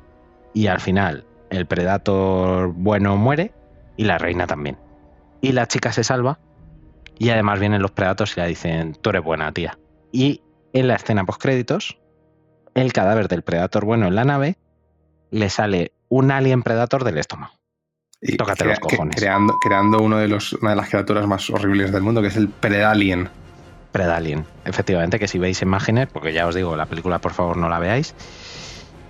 y 0.54 0.68
al 0.68 0.80
final 0.80 1.26
el 1.50 1.66
predator 1.66 2.74
bueno 2.74 3.18
muere 3.18 3.54
y 3.98 4.06
la 4.06 4.18
reina 4.18 4.48
también. 4.48 4.78
Y 5.42 5.52
la 5.52 5.68
chica 5.68 5.92
se 5.92 6.04
salva 6.04 6.40
y 7.18 7.30
además 7.30 7.60
vienen 7.60 7.82
los 7.82 7.92
predators 7.92 8.36
y 8.38 8.42
le 8.42 8.48
dicen, 8.48 8.94
tú 9.02 9.12
eres 9.12 9.24
buena 9.24 9.52
tía. 9.52 9.78
Y 10.12 10.42
en 10.74 10.88
la 10.88 10.96
escena 10.96 11.26
post 11.26 11.42
créditos, 11.42 11.98
el 12.74 12.94
cadáver 12.94 13.28
del 13.28 13.42
predator 13.42 13.86
bueno 13.86 14.08
en 14.08 14.16
la 14.16 14.26
nave 14.26 14.58
le 15.32 15.50
sale 15.50 15.94
un 16.10 16.32
alien 16.32 16.64
predator 16.64 17.04
del 17.04 17.18
estómago. 17.18 17.54
Y 18.22 18.38
Tócate 18.38 18.66
los 18.66 18.80
cojones. 18.80 19.16
creando, 19.18 19.54
creando 19.60 20.00
uno 20.00 20.18
de 20.18 20.28
los, 20.28 20.54
una 20.54 20.72
de 20.72 20.76
las 20.78 20.90
criaturas 20.90 21.28
más 21.28 21.50
horribles 21.50 21.92
del 21.92 22.02
mundo, 22.02 22.22
que 22.22 22.30
es 22.30 22.38
el 22.38 22.48
Predalien. 22.48 23.30
Predalien. 23.96 24.46
Efectivamente, 24.66 25.20
que 25.20 25.30
si 25.30 25.40
veis 25.40 25.62
imágenes, 25.62 26.10
porque 26.12 26.34
ya 26.34 26.46
os 26.48 26.54
digo, 26.54 26.76
la 26.76 26.86
película 26.86 27.20
por 27.20 27.32
favor 27.32 27.56
no 27.56 27.70
la 27.70 27.80
veáis, 27.80 28.14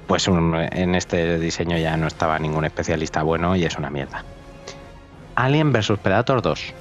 pues 0.06 0.28
en 0.28 0.94
este 0.94 1.40
diseño 1.40 1.76
ya 1.80 1.98
no 1.98 2.06
estaba 2.06 2.38
ningún 2.38 2.66
especialista 2.66 3.24
bueno 3.24 3.56
y 3.56 3.66
es 3.66 3.80
una 3.80 3.90
mierda. 3.90 4.24
Alien 5.34 5.74
vs 5.74 5.94
Predator 6.04 6.44
2. 6.44 6.76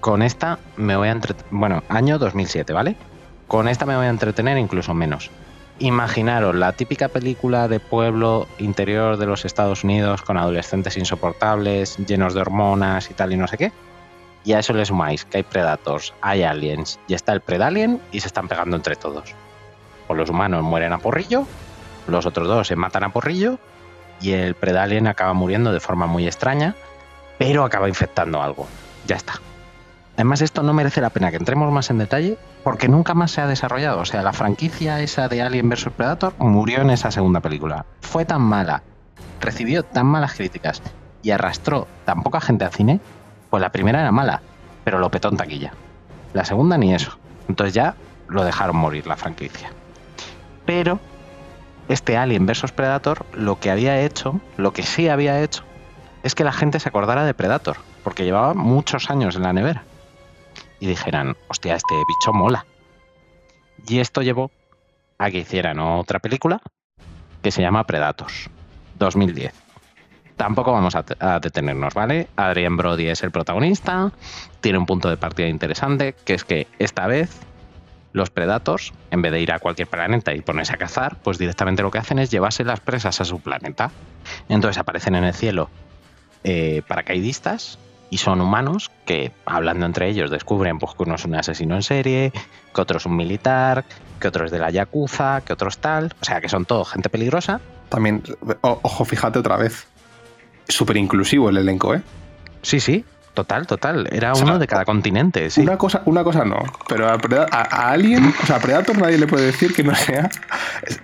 Con 0.00 0.22
esta 0.22 0.60
me 0.78 0.96
voy 0.96 1.08
a 1.08 1.12
entretener. 1.12 1.50
Bueno, 1.50 1.82
año 1.90 2.18
2007, 2.18 2.72
¿vale? 2.72 2.96
Con 3.48 3.68
esta 3.68 3.84
me 3.84 3.96
voy 3.96 4.06
a 4.06 4.08
entretener 4.08 4.56
incluso 4.56 4.94
menos. 4.94 5.30
Imaginaros 5.78 6.54
la 6.54 6.72
típica 6.72 7.08
película 7.08 7.68
de 7.68 7.80
pueblo 7.80 8.48
interior 8.60 9.18
de 9.18 9.26
los 9.26 9.44
Estados 9.44 9.84
Unidos 9.84 10.22
con 10.22 10.38
adolescentes 10.38 10.96
insoportables, 10.96 11.98
llenos 11.98 12.32
de 12.32 12.40
hormonas 12.40 13.10
y 13.10 13.14
tal 13.14 13.34
y 13.34 13.36
no 13.36 13.46
sé 13.46 13.58
qué. 13.58 13.72
Y 14.44 14.54
a 14.54 14.58
eso 14.58 14.72
le 14.72 14.84
sumáis 14.84 15.24
que 15.24 15.38
hay 15.38 15.42
predators, 15.42 16.14
hay 16.20 16.42
aliens, 16.42 16.98
y 17.06 17.14
está 17.14 17.32
el 17.32 17.40
predalien 17.40 18.00
y 18.10 18.20
se 18.20 18.26
están 18.26 18.48
pegando 18.48 18.76
entre 18.76 18.96
todos. 18.96 19.34
O 20.08 20.14
los 20.14 20.30
humanos 20.30 20.62
mueren 20.62 20.92
a 20.92 20.98
porrillo, 20.98 21.46
los 22.08 22.26
otros 22.26 22.48
dos 22.48 22.66
se 22.66 22.76
matan 22.76 23.04
a 23.04 23.12
porrillo, 23.12 23.58
y 24.20 24.32
el 24.32 24.54
predalien 24.54 25.06
acaba 25.06 25.32
muriendo 25.32 25.72
de 25.72 25.80
forma 25.80 26.06
muy 26.06 26.26
extraña, 26.26 26.74
pero 27.38 27.64
acaba 27.64 27.88
infectando 27.88 28.42
algo. 28.42 28.66
Ya 29.06 29.16
está. 29.16 29.34
Además, 30.14 30.42
esto 30.42 30.62
no 30.62 30.74
merece 30.74 31.00
la 31.00 31.10
pena 31.10 31.30
que 31.30 31.38
entremos 31.38 31.72
más 31.72 31.90
en 31.90 31.98
detalle 31.98 32.38
porque 32.62 32.88
nunca 32.88 33.14
más 33.14 33.30
se 33.30 33.40
ha 33.40 33.46
desarrollado. 33.46 34.00
O 34.00 34.04
sea, 34.04 34.22
la 34.22 34.32
franquicia 34.32 35.00
esa 35.00 35.28
de 35.28 35.42
Alien 35.42 35.68
vs 35.68 35.88
Predator 35.96 36.34
murió 36.38 36.82
en 36.82 36.90
esa 36.90 37.10
segunda 37.10 37.40
película. 37.40 37.86
Fue 38.00 38.24
tan 38.24 38.42
mala, 38.42 38.82
recibió 39.40 39.82
tan 39.82 40.06
malas 40.06 40.34
críticas 40.34 40.82
y 41.22 41.30
arrastró 41.30 41.88
tan 42.04 42.22
poca 42.22 42.40
gente 42.40 42.64
al 42.64 42.72
cine, 42.72 43.00
pues 43.52 43.60
la 43.60 43.70
primera 43.70 44.00
era 44.00 44.10
mala, 44.12 44.40
pero 44.82 44.98
lo 44.98 45.10
petó 45.10 45.28
en 45.28 45.36
taquilla. 45.36 45.74
La 46.32 46.46
segunda 46.46 46.78
ni 46.78 46.94
eso. 46.94 47.18
Entonces 47.50 47.74
ya 47.74 47.96
lo 48.26 48.44
dejaron 48.44 48.76
morir 48.76 49.06
la 49.06 49.18
franquicia. 49.18 49.70
Pero 50.64 50.98
este 51.86 52.16
Alien 52.16 52.46
vs 52.46 52.72
Predator 52.72 53.26
lo 53.34 53.60
que 53.60 53.70
había 53.70 54.00
hecho, 54.00 54.40
lo 54.56 54.72
que 54.72 54.82
sí 54.82 55.10
había 55.10 55.42
hecho, 55.42 55.64
es 56.22 56.34
que 56.34 56.44
la 56.44 56.52
gente 56.52 56.80
se 56.80 56.88
acordara 56.88 57.26
de 57.26 57.34
Predator, 57.34 57.76
porque 58.02 58.24
llevaba 58.24 58.54
muchos 58.54 59.10
años 59.10 59.36
en 59.36 59.42
la 59.42 59.52
nevera. 59.52 59.84
Y 60.80 60.86
dijeran, 60.86 61.36
hostia, 61.48 61.76
este 61.76 61.94
bicho 62.08 62.32
mola. 62.32 62.64
Y 63.86 63.98
esto 63.98 64.22
llevó 64.22 64.50
a 65.18 65.30
que 65.30 65.40
hicieran 65.40 65.78
otra 65.78 66.20
película 66.20 66.62
que 67.42 67.50
se 67.50 67.60
llama 67.60 67.84
Predators, 67.84 68.48
2010. 68.94 69.61
Tampoco 70.36 70.72
vamos 70.72 70.94
a, 70.94 71.40
detenernos, 71.40 71.94
¿vale? 71.94 72.28
Adrian 72.36 72.76
Brody 72.76 73.08
es 73.08 73.22
el 73.22 73.30
protagonista, 73.30 74.12
tiene 74.60 74.78
un 74.78 74.86
punto 74.86 75.08
de 75.08 75.16
partida 75.16 75.48
interesante, 75.48 76.14
que 76.24 76.34
es 76.34 76.44
que 76.44 76.66
esta 76.78 77.06
vez 77.06 77.40
los 78.12 78.30
Predators, 78.30 78.92
en 79.10 79.22
vez 79.22 79.32
de 79.32 79.40
ir 79.40 79.52
a 79.52 79.58
cualquier 79.58 79.88
planeta 79.88 80.34
y 80.34 80.40
ponerse 80.40 80.74
a 80.74 80.76
cazar, 80.76 81.16
pues 81.22 81.38
directamente 81.38 81.82
lo 81.82 81.90
que 81.90 81.98
hacen 81.98 82.18
es 82.18 82.30
llevarse 82.30 82.64
las 82.64 82.80
presas 82.80 83.20
a 83.20 83.24
su 83.24 83.40
planeta. 83.40 83.90
Entonces 84.48 84.78
aparecen 84.78 85.14
en 85.14 85.24
el 85.24 85.34
cielo 85.34 85.70
eh, 86.44 86.82
paracaidistas 86.86 87.78
y 88.12 88.18
son 88.18 88.42
humanos 88.42 88.90
que, 89.06 89.32
hablando 89.46 89.86
entre 89.86 90.08
ellos, 90.08 90.30
descubren 90.30 90.78
pues, 90.78 90.94
que 90.94 91.04
uno 91.04 91.14
es 91.14 91.24
un 91.24 91.34
asesino 91.34 91.76
en 91.76 91.82
serie, 91.82 92.32
que 92.74 92.80
otro 92.80 92.98
es 92.98 93.06
un 93.06 93.16
militar, 93.16 93.86
que 94.20 94.28
otro 94.28 94.44
es 94.44 94.50
de 94.50 94.58
la 94.58 94.70
Yakuza, 94.70 95.40
que 95.40 95.54
otro 95.54 95.70
es 95.70 95.78
tal. 95.78 96.12
O 96.20 96.24
sea, 96.24 96.42
que 96.42 96.50
son 96.50 96.66
todo 96.66 96.84
gente 96.84 97.08
peligrosa. 97.08 97.62
También, 97.88 98.22
ojo, 98.60 99.04
fíjate 99.06 99.38
otra 99.38 99.56
vez. 99.56 99.86
Súper 100.72 100.96
inclusivo 100.96 101.50
el 101.50 101.58
elenco, 101.58 101.94
¿eh? 101.94 102.02
Sí, 102.62 102.80
sí, 102.80 103.04
total, 103.34 103.66
total. 103.66 104.08
Era 104.10 104.32
O 104.32 104.34
sea, 104.36 104.44
uno 104.44 104.58
de 104.58 104.66
cada 104.66 104.84
continente, 104.84 105.50
sí. 105.50 105.60
Una, 105.60 105.76
cosa, 105.76 106.02
una 106.06 106.24
cosa 106.24 106.44
no, 106.44 106.56
pero 106.88 107.08
a, 107.08 107.18
Preda- 107.18 107.46
a, 107.50 107.60
a 107.88 107.90
Alien, 107.92 108.32
o 108.42 108.46
sea, 108.46 108.56
a 108.56 108.60
Predator 108.60 108.96
nadie 108.98 109.18
le 109.18 109.26
puede 109.26 109.46
decir 109.46 109.74
que 109.74 109.82
no 109.84 109.94
sea. 109.94 110.30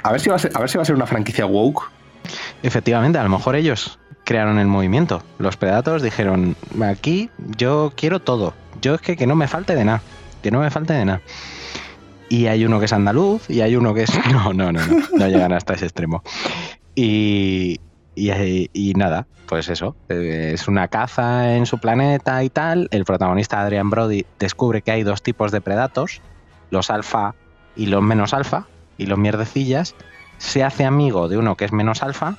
A 0.02 0.12
ver 0.12 0.20
si 0.20 0.30
va 0.30 0.36
a 0.36 0.38
ser, 0.38 0.52
a 0.54 0.60
ver 0.60 0.70
si 0.70 0.78
va 0.78 0.82
a 0.82 0.86
ser 0.86 0.94
una 0.94 1.06
franquicia 1.06 1.44
woke. 1.46 1.90
Efectivamente, 2.62 3.18
a 3.18 3.22
lo 3.22 3.28
mejor 3.28 3.56
ellos 3.56 3.98
crearon 4.24 4.58
el 4.58 4.66
movimiento. 4.66 5.22
Los 5.38 5.56
Predators 5.56 6.02
dijeron, 6.02 6.56
aquí 6.82 7.30
yo 7.56 7.92
quiero 7.96 8.20
todo. 8.20 8.54
Yo 8.80 8.94
es 8.94 9.00
que, 9.00 9.16
que 9.16 9.26
no 9.26 9.34
me 9.34 9.48
falte 9.48 9.74
de 9.74 9.84
nada. 9.84 10.02
Que 10.42 10.50
no 10.50 10.60
me 10.60 10.70
falte 10.70 10.92
de 10.92 11.04
nada. 11.04 11.20
Y 12.28 12.46
hay 12.46 12.64
uno 12.64 12.78
que 12.78 12.84
es 12.84 12.92
andaluz 12.92 13.48
y 13.48 13.62
hay 13.62 13.74
uno 13.76 13.94
que 13.94 14.02
es... 14.02 14.10
No, 14.32 14.52
no, 14.52 14.70
no, 14.70 14.86
no. 14.86 14.96
No 15.16 15.26
llegan 15.28 15.52
hasta 15.52 15.74
ese 15.74 15.86
extremo. 15.86 16.22
Y, 16.94 17.80
y, 18.18 18.94
nada, 18.94 19.26
pues 19.46 19.68
eso. 19.68 19.96
eh, 20.08 20.52
Es 20.54 20.68
una 20.68 20.88
caza 20.88 21.54
en 21.56 21.66
su 21.66 21.78
planeta 21.78 22.42
y 22.42 22.50
tal. 22.50 22.88
El 22.90 23.04
protagonista 23.04 23.60
Adrian 23.60 23.90
Brody 23.90 24.26
descubre 24.38 24.82
que 24.82 24.90
hay 24.90 25.02
dos 25.02 25.22
tipos 25.22 25.52
de 25.52 25.60
Predators. 25.60 26.20
Los 26.70 26.90
alfa 26.90 27.34
y 27.76 27.86
los 27.86 28.02
menos 28.02 28.34
alfa. 28.34 28.66
Y 28.96 29.06
los 29.06 29.18
mierdecillas. 29.18 29.94
Se 30.38 30.64
hace 30.64 30.84
amigo 30.84 31.28
de 31.28 31.38
uno 31.38 31.56
que 31.56 31.64
es 31.64 31.72
menos 31.72 32.02
alfa 32.02 32.36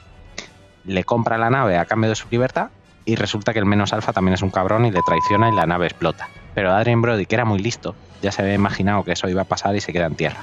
le 0.86 1.04
compra 1.04 1.38
la 1.38 1.50
nave 1.50 1.78
a 1.78 1.86
cambio 1.86 2.10
de 2.10 2.16
su 2.16 2.28
libertad 2.32 2.70
y 3.06 3.16
resulta 3.16 3.54
que 3.54 3.60
el 3.60 3.66
menos 3.66 3.92
alfa 3.94 4.14
también 4.14 4.34
es 4.34 4.42
un 4.42 4.50
cabrón 4.50 4.86
y 4.86 4.92
le 4.92 5.02
traiciona 5.02 5.50
y 5.50 5.56
la 5.56 5.66
nave 5.66 5.86
explota. 5.88 6.30
Pero 6.56 6.72
Adrian 6.72 7.02
Brody, 7.02 7.26
que 7.26 7.36
era 7.36 7.46
muy 7.46 7.60
listo, 7.60 7.96
ya 8.22 8.32
se 8.32 8.42
había 8.42 8.54
imaginado 8.54 9.04
que 9.04 9.12
eso 9.12 9.28
iba 9.30 9.42
a 9.42 9.46
pasar 9.46 9.76
y 9.76 9.82
se 9.82 9.92
queda 9.94 10.06
en 10.06 10.16
tierra. 10.16 10.40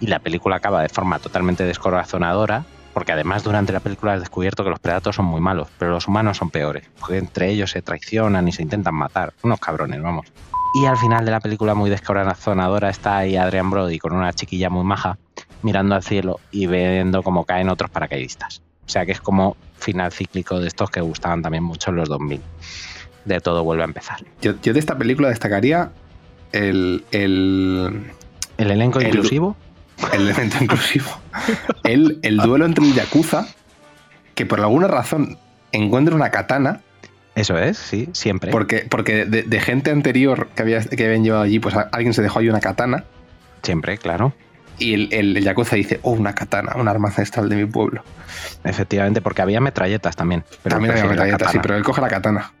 Y 0.00 0.08
la 0.08 0.18
película 0.18 0.56
acaba 0.56 0.82
de 0.82 0.88
forma 0.88 1.18
totalmente 1.18 1.64
descorazonadora, 1.64 2.64
porque 2.94 3.12
además 3.12 3.42
durante 3.44 3.72
la 3.72 3.80
película 3.80 4.14
has 4.14 4.20
descubierto 4.20 4.64
que 4.64 4.70
los 4.70 4.78
predatos 4.78 5.16
son 5.16 5.26
muy 5.26 5.40
malos, 5.40 5.68
pero 5.78 5.90
los 5.90 6.08
humanos 6.08 6.38
son 6.38 6.48
peores, 6.50 6.88
porque 6.98 7.18
entre 7.18 7.50
ellos 7.50 7.70
se 7.72 7.82
traicionan 7.82 8.48
y 8.48 8.52
se 8.52 8.62
intentan 8.62 8.94
matar. 8.94 9.34
Unos 9.42 9.60
cabrones, 9.60 10.00
vamos. 10.00 10.26
Y 10.80 10.86
al 10.86 10.96
final 10.96 11.24
de 11.24 11.30
la 11.30 11.40
película, 11.40 11.74
muy 11.74 11.90
descorazonadora, 11.90 12.88
está 12.90 13.18
ahí 13.18 13.36
Adrian 13.36 13.70
Brody 13.70 13.98
con 13.98 14.12
una 14.12 14.32
chiquilla 14.32 14.70
muy 14.70 14.84
maja, 14.84 15.18
mirando 15.62 15.94
al 15.94 16.02
cielo 16.02 16.40
y 16.50 16.66
viendo 16.66 17.22
cómo 17.22 17.44
caen 17.44 17.68
otros 17.68 17.90
paracaidistas. 17.90 18.62
O 18.86 18.88
sea 18.88 19.06
que 19.06 19.12
es 19.12 19.20
como 19.20 19.56
final 19.76 20.12
cíclico 20.12 20.58
de 20.60 20.66
estos 20.68 20.90
que 20.90 21.00
gustaban 21.00 21.42
también 21.42 21.62
mucho 21.64 21.90
en 21.90 21.96
los 21.96 22.08
2000. 22.08 22.40
De 23.24 23.40
todo 23.40 23.62
vuelve 23.64 23.82
a 23.82 23.86
empezar. 23.86 24.18
Yo, 24.42 24.54
yo 24.62 24.72
de 24.72 24.78
esta 24.80 24.98
película 24.98 25.28
destacaría 25.28 25.90
el, 26.52 27.04
el, 27.12 28.10
El 28.58 28.70
elenco 28.70 28.98
El- 29.00 29.06
inclusivo, 29.08 29.56
el 30.12 30.20
elemento 30.28 30.56
inclusivo. 30.62 31.10
El, 31.82 32.18
el 32.22 32.36
duelo 32.38 32.66
entre 32.66 32.84
el 32.84 32.94
Yakuza, 32.94 33.46
que 34.34 34.46
por 34.46 34.60
alguna 34.60 34.88
razón 34.88 35.38
encuentra 35.72 36.14
una 36.14 36.30
katana, 36.30 36.80
eso 37.34 37.58
es, 37.58 37.78
sí, 37.78 38.08
siempre. 38.12 38.50
porque, 38.52 38.86
porque 38.88 39.24
de, 39.24 39.42
de 39.42 39.60
gente 39.60 39.90
anterior 39.90 40.48
que, 40.54 40.62
había, 40.62 40.80
que 40.80 41.04
habían 41.04 41.24
llevado 41.24 41.42
allí, 41.42 41.58
pues 41.58 41.74
alguien 41.90 42.14
se 42.14 42.22
dejó 42.22 42.38
ahí 42.38 42.48
una 42.48 42.60
katana, 42.60 43.04
Siempre, 43.64 43.96
claro. 43.98 44.34
y 44.78 44.92
el, 44.94 45.08
el, 45.12 45.36
el 45.38 45.42
Yakuza 45.42 45.74
dice, 45.76 45.98
oh, 46.02 46.10
una 46.12 46.34
katana, 46.34 46.74
un 46.76 46.86
arma 46.86 47.08
ancestral 47.08 47.48
de 47.48 47.56
mi 47.56 47.64
pueblo. 47.64 48.04
Efectivamente, 48.62 49.20
porque 49.22 49.42
había 49.42 49.60
metralletas 49.60 50.14
también. 50.16 50.44
Pero 50.62 50.76
También 50.76 50.92
había 50.92 51.06
metralletas, 51.06 51.50
sí, 51.50 51.58
pero 51.62 51.76
él 51.76 51.82
coge 51.82 52.00
la 52.02 52.08
katana. 52.08 52.52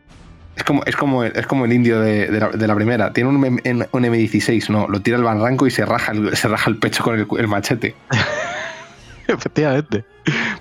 Es 0.56 0.62
como, 0.64 0.84
es 0.84 0.94
como, 0.96 1.24
es 1.24 1.46
como 1.46 1.64
el 1.64 1.72
indio 1.72 2.00
de, 2.00 2.28
de 2.28 2.40
la, 2.40 2.48
de 2.48 2.66
la 2.66 2.74
primera. 2.74 3.12
Tiene 3.12 3.30
un, 3.30 3.36
un 3.36 4.02
M16, 4.04 4.68
no, 4.68 4.86
lo 4.88 5.00
tira 5.00 5.16
al 5.16 5.24
barranco 5.24 5.66
y 5.66 5.70
se 5.70 5.84
raja 5.84 6.12
el, 6.12 6.36
se 6.36 6.46
raja 6.48 6.70
el 6.70 6.78
pecho 6.78 7.02
con 7.02 7.18
el, 7.18 7.26
el 7.38 7.48
machete. 7.48 7.94
Efectivamente. 9.26 10.04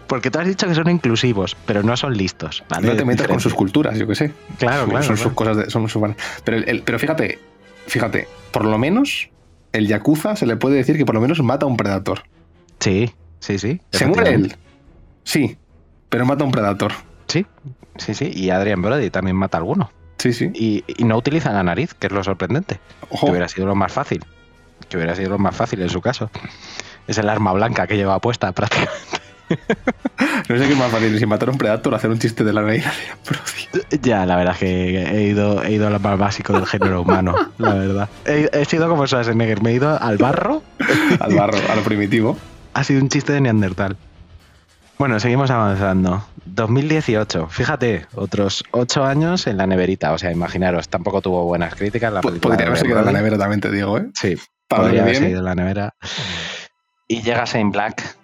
Porque 0.07 0.31
tú 0.31 0.39
has 0.39 0.47
dicho 0.47 0.67
que 0.67 0.75
son 0.75 0.89
inclusivos, 0.89 1.55
pero 1.65 1.83
no 1.83 1.95
son 1.97 2.17
listos. 2.17 2.63
¿vale? 2.69 2.87
no 2.87 2.95
te 2.95 3.05
metas 3.05 3.27
con 3.27 3.39
sus 3.39 3.53
culturas, 3.53 3.97
yo 3.97 4.07
qué 4.07 4.15
sé. 4.15 4.31
Claro, 4.57 4.85
claro. 4.87 5.03
son 5.03 5.15
claro. 5.15 5.29
sus 5.29 5.33
cosas, 5.33 5.57
de- 5.57 5.69
son 5.69 5.87
sus 5.89 6.01
Pero, 6.43 6.57
el- 6.57 6.81
pero 6.83 6.99
fíjate, 6.99 7.39
fíjate, 7.87 8.27
por 8.51 8.65
lo 8.65 8.77
menos 8.77 9.29
el 9.71 9.87
Yakuza 9.87 10.35
se 10.35 10.45
le 10.45 10.55
puede 10.55 10.75
decir 10.77 10.97
que 10.97 11.05
por 11.05 11.15
lo 11.15 11.21
menos 11.21 11.41
mata 11.41 11.65
a 11.65 11.69
un 11.69 11.77
predator. 11.77 12.23
Sí, 12.79 13.13
sí, 13.39 13.59
sí. 13.59 13.81
¿Se 13.91 14.05
muere 14.05 14.33
él? 14.33 14.55
Sí, 15.23 15.57
pero 16.09 16.25
mata 16.25 16.43
a 16.43 16.47
un 16.47 16.51
predator. 16.51 16.93
Sí, 17.27 17.45
sí, 17.97 18.13
sí. 18.13 18.31
Y 18.33 18.49
Adrian 18.49 18.81
Brody 18.81 19.09
también 19.09 19.35
mata 19.35 19.57
a 19.57 19.59
alguno. 19.59 19.91
Sí, 20.17 20.33
sí. 20.33 20.51
Y, 20.53 20.83
y 20.87 21.03
no 21.03 21.17
utiliza 21.17 21.51
la 21.51 21.63
nariz, 21.63 21.93
que 21.93 22.07
es 22.07 22.13
lo 22.13 22.23
sorprendente. 22.23 22.79
Ojo. 23.09 23.25
Que 23.25 23.31
hubiera 23.31 23.47
sido 23.47 23.67
lo 23.67 23.75
más 23.75 23.91
fácil. 23.91 24.23
Que 24.89 24.97
hubiera 24.97 25.15
sido 25.15 25.31
lo 25.31 25.39
más 25.39 25.55
fácil 25.55 25.81
en 25.81 25.89
su 25.89 26.01
caso. 26.01 26.29
Es 27.07 27.17
el 27.17 27.29
arma 27.29 27.51
blanca 27.53 27.87
que 27.87 27.97
lleva 27.97 28.19
puesta 28.19 28.51
prácticamente. 28.53 29.23
No 30.49 30.57
sé 30.57 30.65
qué 30.65 30.73
es 30.73 30.77
más 30.77 30.91
fácil, 30.91 31.17
si 31.19 31.25
matar 31.25 31.49
a 31.49 31.51
un 31.51 31.57
predator 31.57 31.93
o 31.93 31.95
hacer 31.95 32.09
un 32.09 32.19
chiste 32.19 32.43
de 32.43 32.53
la 32.53 32.61
nariz. 32.61 32.85
Brody. 33.27 33.99
Ya, 34.01 34.25
la 34.25 34.35
verdad 34.35 34.53
es 34.53 34.59
que 34.59 35.03
he 35.03 35.23
ido, 35.23 35.63
he 35.63 35.73
ido 35.73 35.87
a 35.87 35.89
lo 35.89 35.99
más 35.99 36.17
básico 36.17 36.53
del 36.53 36.65
género 36.65 37.01
humano, 37.01 37.35
la 37.57 37.73
verdad. 37.73 38.09
He, 38.25 38.49
he 38.51 38.65
sido 38.65 38.89
como 38.89 39.05
Schwarzenegger, 39.05 39.61
me 39.61 39.71
he 39.71 39.73
ido 39.75 40.01
al 40.01 40.17
barro. 40.17 40.63
Al 41.19 41.35
barro, 41.35 41.57
a 41.69 41.75
lo 41.75 41.83
primitivo. 41.83 42.37
Ha 42.73 42.83
sido 42.83 43.01
un 43.01 43.09
chiste 43.09 43.33
de 43.33 43.41
Neandertal. 43.41 43.97
Bueno, 45.03 45.19
seguimos 45.19 45.51
avanzando. 45.51 46.23
2018, 46.45 47.49
fíjate, 47.49 48.07
otros 48.15 48.63
ocho 48.71 49.03
años 49.03 49.47
en 49.47 49.57
la 49.57 49.67
neverita. 49.67 50.13
O 50.13 50.17
sea, 50.17 50.31
imaginaros, 50.31 50.87
tampoco 50.87 51.19
tuvo 51.19 51.43
buenas 51.43 51.75
críticas 51.75 52.13
la 52.13 52.21
película. 52.21 52.51
Podría 52.51 52.67
haberse 52.67 52.85
quedado 52.85 53.01
en 53.01 53.07
la 53.07 53.11
nevera 53.19 53.37
también, 53.37 53.59
te 53.59 53.69
digo, 53.69 53.97
¿eh? 53.97 54.09
Sí, 54.13 54.37
Para 54.69 54.83
podría 54.83 55.01
haberse 55.01 55.29
ido 55.29 55.39
en 55.39 55.43
la 55.43 55.55
nevera. 55.55 55.93
Y 57.09 57.21
llega 57.21 57.43
Shane 57.43 57.71
Black, 57.71 58.15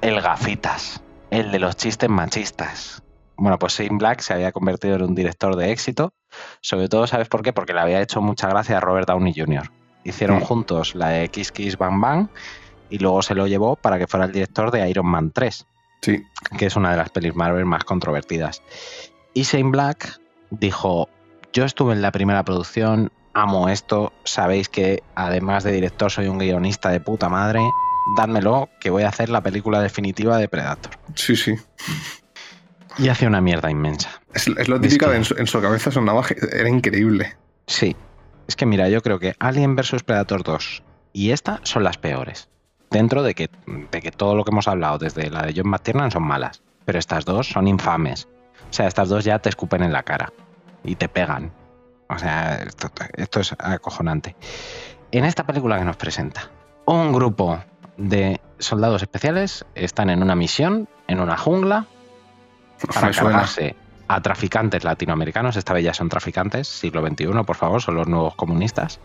el 0.00 0.20
gafitas, 0.20 1.00
el 1.30 1.52
de 1.52 1.60
los 1.60 1.76
chistes 1.76 2.10
machistas. 2.10 3.04
Bueno, 3.36 3.56
pues 3.60 3.74
Shane 3.78 3.96
Black 3.96 4.18
se 4.18 4.34
había 4.34 4.50
convertido 4.50 4.96
en 4.96 5.02
un 5.02 5.14
director 5.14 5.54
de 5.54 5.70
éxito. 5.70 6.12
Sobre 6.60 6.88
todo, 6.88 7.06
¿sabes 7.06 7.28
por 7.28 7.42
qué? 7.42 7.52
Porque 7.52 7.72
le 7.72 7.78
había 7.82 8.00
hecho 8.02 8.20
mucha 8.20 8.48
gracia 8.48 8.78
a 8.78 8.80
Robert 8.80 9.06
Downey 9.06 9.32
Jr. 9.32 9.70
Hicieron 10.02 10.38
Mm. 10.38 10.42
juntos 10.42 10.96
la 10.96 11.10
de 11.10 11.28
Kiss 11.28 11.52
Kiss 11.52 11.78
Bang 11.78 12.00
Bang 12.00 12.26
y 12.90 12.98
luego 12.98 13.22
se 13.22 13.36
lo 13.36 13.46
llevó 13.46 13.76
para 13.76 13.96
que 14.00 14.08
fuera 14.08 14.26
el 14.26 14.32
director 14.32 14.72
de 14.72 14.90
Iron 14.90 15.06
Man 15.06 15.30
3 15.30 15.64
Sí. 16.06 16.22
que 16.56 16.66
es 16.66 16.76
una 16.76 16.92
de 16.92 16.96
las 16.98 17.10
pelis 17.10 17.34
Marvel 17.34 17.64
más 17.66 17.84
controvertidas. 17.84 18.62
Y 19.34 19.42
Shane 19.42 19.70
Black 19.70 20.20
dijo, 20.50 21.08
yo 21.52 21.64
estuve 21.64 21.92
en 21.94 22.02
la 22.02 22.12
primera 22.12 22.44
producción, 22.44 23.10
amo 23.34 23.68
esto, 23.68 24.12
sabéis 24.24 24.68
que 24.68 25.02
además 25.14 25.64
de 25.64 25.72
director 25.72 26.10
soy 26.10 26.28
un 26.28 26.38
guionista 26.38 26.90
de 26.90 27.00
puta 27.00 27.28
madre, 27.28 27.60
dádmelo, 28.16 28.68
que 28.80 28.90
voy 28.90 29.02
a 29.02 29.08
hacer 29.08 29.28
la 29.30 29.40
película 29.42 29.80
definitiva 29.80 30.38
de 30.38 30.48
Predator. 30.48 30.92
Sí, 31.16 31.34
sí. 31.36 31.54
Y 32.98 33.08
hace 33.08 33.26
una 33.26 33.40
mierda 33.40 33.70
inmensa. 33.70 34.22
Es, 34.32 34.46
es 34.48 34.68
lo 34.68 34.80
típico 34.80 35.06
que- 35.06 35.10
de 35.12 35.16
en 35.18 35.24
su, 35.24 35.34
en 35.36 35.46
su 35.46 35.60
cabeza 35.60 35.90
sonaba, 35.90 36.24
era 36.52 36.68
increíble. 36.68 37.36
Sí, 37.66 37.96
es 38.48 38.56
que 38.56 38.64
mira, 38.64 38.88
yo 38.88 39.02
creo 39.02 39.18
que 39.18 39.34
Alien 39.38 39.74
vs 39.76 40.02
Predator 40.04 40.42
2 40.44 40.82
y 41.12 41.30
esta 41.32 41.60
son 41.64 41.82
las 41.84 41.98
peores. 41.98 42.48
Dentro 42.90 43.22
de 43.22 43.34
que, 43.34 43.50
de 43.90 44.00
que 44.00 44.10
todo 44.10 44.34
lo 44.36 44.44
que 44.44 44.50
hemos 44.50 44.68
hablado 44.68 44.98
desde 44.98 45.30
la 45.30 45.42
de 45.42 45.52
John 45.56 45.68
McTiernan 45.68 46.10
son 46.10 46.22
malas, 46.22 46.62
pero 46.84 46.98
estas 46.98 47.24
dos 47.24 47.48
son 47.48 47.66
infames. 47.66 48.28
O 48.70 48.72
sea, 48.72 48.86
estas 48.86 49.08
dos 49.08 49.24
ya 49.24 49.38
te 49.38 49.48
escupen 49.48 49.82
en 49.82 49.92
la 49.92 50.02
cara 50.02 50.32
y 50.84 50.94
te 50.96 51.08
pegan. 51.08 51.52
O 52.08 52.18
sea, 52.18 52.56
esto, 52.56 52.88
esto 53.14 53.40
es 53.40 53.52
acojonante. 53.58 54.36
En 55.10 55.24
esta 55.24 55.44
película 55.44 55.78
que 55.78 55.84
nos 55.84 55.96
presenta, 55.96 56.50
un 56.84 57.12
grupo 57.12 57.58
de 57.96 58.40
soldados 58.58 59.02
especiales 59.02 59.64
están 59.74 60.10
en 60.10 60.22
una 60.22 60.34
misión 60.34 60.88
en 61.08 61.20
una 61.20 61.36
jungla 61.36 61.86
para 62.92 63.10
cargarse 63.10 63.76
a 64.08 64.20
traficantes 64.20 64.84
latinoamericanos, 64.84 65.56
esta 65.56 65.72
vez 65.72 65.84
ya 65.84 65.94
son 65.94 66.08
traficantes, 66.08 66.68
siglo 66.68 67.04
XXI, 67.04 67.26
por 67.44 67.56
favor, 67.56 67.82
son 67.82 67.96
los 67.96 68.06
nuevos 68.06 68.36
comunistas. 68.36 69.00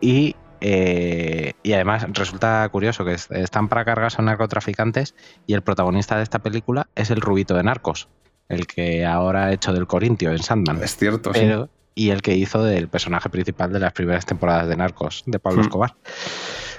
Y 0.00 0.34
eh, 0.64 1.54
y 1.64 1.72
además 1.72 2.06
resulta 2.12 2.68
curioso 2.70 3.04
que 3.04 3.14
est- 3.14 3.32
están 3.32 3.68
para 3.68 3.84
cargarse 3.84 4.20
a 4.20 4.24
narcotraficantes 4.24 5.14
y 5.46 5.54
el 5.54 5.62
protagonista 5.62 6.16
de 6.16 6.22
esta 6.22 6.38
película 6.38 6.86
es 6.94 7.10
el 7.10 7.20
rubito 7.20 7.54
de 7.54 7.64
Narcos, 7.64 8.08
el 8.48 8.66
que 8.68 9.04
ahora 9.04 9.46
ha 9.46 9.52
hecho 9.52 9.72
del 9.72 9.86
Corintio 9.88 10.30
en 10.30 10.38
Sandman. 10.38 10.80
Es 10.82 10.96
cierto, 10.96 11.34
sí. 11.34 11.50
Y 11.94 12.10
el 12.10 12.22
que 12.22 12.34
hizo 12.36 12.62
del 12.62 12.88
personaje 12.88 13.28
principal 13.28 13.72
de 13.72 13.80
las 13.80 13.92
primeras 13.92 14.24
temporadas 14.24 14.68
de 14.68 14.76
Narcos, 14.76 15.24
de 15.26 15.38
Pablo 15.38 15.60
Hmm. 15.62 15.64
Escobar. 15.66 15.94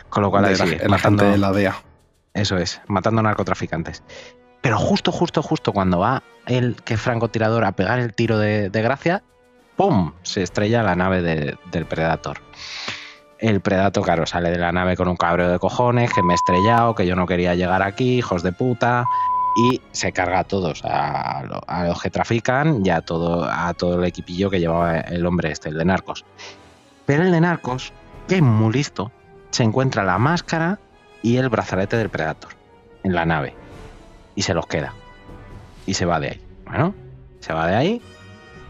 Con 0.09 0.23
lo 0.23 0.31
cual 0.31 0.45
De 0.45 0.51
la- 0.57 0.65
sigue, 0.65 0.77
el 0.81 0.89
matando- 0.89 1.29
de 1.29 1.37
la 1.37 1.51
DEA. 1.51 1.75
eso 2.33 2.57
es, 2.57 2.81
matando 2.87 3.21
narcotraficantes. 3.21 4.01
Pero 4.61 4.77
justo, 4.77 5.11
justo, 5.11 5.43
justo 5.43 5.73
cuando 5.73 5.99
va 5.99 6.23
el 6.47 6.77
que 6.83 6.95
francotirador 6.97 7.65
a 7.65 7.73
pegar 7.73 7.99
el 7.99 8.13
tiro 8.15 8.37
de, 8.37 8.69
de 8.69 8.81
gracia, 8.81 9.23
¡pum! 9.75 10.13
Se 10.23 10.41
estrella 10.41 10.81
la 10.83 10.95
nave 10.95 11.21
de- 11.21 11.57
del 11.71 11.85
Predator. 11.85 12.37
El 13.43 13.59
Predator, 13.59 14.05
claro, 14.05 14.25
sale 14.25 14.51
de 14.51 14.57
la 14.57 14.71
nave 14.71 14.95
con 14.95 15.09
un 15.09 15.17
cabreo 15.17 15.49
de 15.51 15.59
cojones, 15.59 16.13
que 16.13 16.23
me 16.23 16.31
he 16.31 16.35
estrellado, 16.35 16.95
que 16.95 17.05
yo 17.05 17.17
no 17.17 17.27
quería 17.27 17.55
llegar 17.55 17.81
aquí, 17.81 18.19
hijos 18.19 18.41
de 18.41 18.53
puta. 18.53 19.05
Y 19.57 19.81
se 19.91 20.13
carga 20.13 20.39
a 20.39 20.43
todos, 20.45 20.81
a 20.85 21.83
los 21.85 22.01
que 22.01 22.09
trafican 22.09 22.85
y 22.85 22.89
a 22.89 23.01
todo, 23.01 23.43
a 23.43 23.73
todo 23.73 23.99
el 23.99 24.05
equipillo 24.05 24.49
que 24.49 24.61
llevaba 24.61 24.97
el 24.97 25.25
hombre 25.25 25.51
este, 25.51 25.67
el 25.67 25.77
de 25.77 25.83
Narcos. 25.83 26.23
Pero 27.05 27.23
el 27.23 27.33
de 27.33 27.41
Narcos, 27.41 27.91
que 28.29 28.37
es 28.37 28.41
muy 28.41 28.71
listo, 28.71 29.11
se 29.51 29.63
encuentra 29.63 30.05
la 30.05 30.17
máscara 30.17 30.79
y 31.21 31.35
el 31.35 31.49
brazalete 31.49 31.97
del 31.97 32.09
Predator 32.09 32.51
en 33.03 33.13
la 33.13 33.25
nave. 33.25 33.53
Y 34.35 34.43
se 34.43 34.53
los 34.53 34.67
queda. 34.67 34.93
Y 35.85 35.95
se 35.95 36.05
va 36.05 36.21
de 36.21 36.29
ahí. 36.29 36.41
Bueno, 36.63 36.95
se 37.41 37.51
va 37.51 37.67
de 37.67 37.75
ahí 37.75 38.01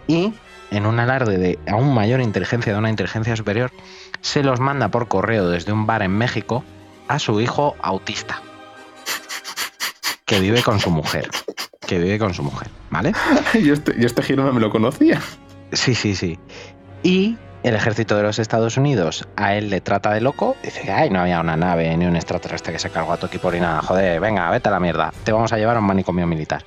y 0.08 0.34
en 0.72 0.88
un 0.88 1.00
alarde 1.00 1.38
de 1.38 1.60
aún 1.68 1.94
mayor 1.94 2.22
inteligencia, 2.22 2.74
de 2.74 2.80
una 2.80 2.90
inteligencia 2.90 3.36
superior, 3.36 3.72
se 4.24 4.41
los 4.41 4.60
manda 4.60 4.88
por 4.88 5.08
correo 5.08 5.50
desde 5.50 5.74
un 5.74 5.86
bar 5.86 6.02
en 6.02 6.12
México 6.12 6.64
a 7.08 7.20
su 7.20 7.40
hijo 7.41 7.76
autista. 7.82 8.41
Que 10.26 10.40
vive 10.40 10.64
con 10.64 10.80
su 10.80 10.90
mujer. 10.90 11.30
Que 11.86 12.00
vive 12.00 12.18
con 12.18 12.34
su 12.34 12.41
mujer, 12.41 12.70
¿vale? 12.90 13.12
yo, 13.62 13.74
este, 13.74 13.94
yo 14.00 14.08
este 14.08 14.24
giro 14.24 14.45
no 14.45 14.54
me 14.54 14.62
lo 14.62 14.72
conocía. 14.72 15.22
Sí, 15.74 15.94
sí, 15.94 16.16
sí. 16.16 16.40
Y 17.04 17.38
el 17.64 17.76
ejército 17.76 18.16
de 18.16 18.24
los 18.24 18.40
Estados 18.40 18.78
Unidos 18.78 19.28
a 19.36 19.56
él 19.56 19.70
le 19.70 19.82
trata 19.82 20.14
de 20.14 20.22
loco. 20.22 20.56
Dice, 20.64 20.90
ay, 20.90 21.10
no 21.10 21.20
había 21.20 21.41
una 21.41 21.58
nave 21.58 21.95
ni 21.98 22.06
un 22.06 22.16
extraterrestre 22.16 22.72
que 22.72 22.80
se 22.80 22.90
cargó 22.90 23.12
a 23.12 23.18
tu 23.18 23.26
equipo 23.26 23.52
ni 23.52 23.60
nada. 23.60 23.82
Joder, 23.82 24.22
venga, 24.22 24.50
vete 24.50 24.70
a 24.70 24.72
la 24.72 24.80
mierda. 24.80 25.14
Te 25.26 25.34
vamos 25.34 25.52
a 25.52 25.58
llevar 25.58 25.76
a 25.76 25.80
un 25.80 25.86
manicomio 25.86 26.26
militar. 26.26 26.64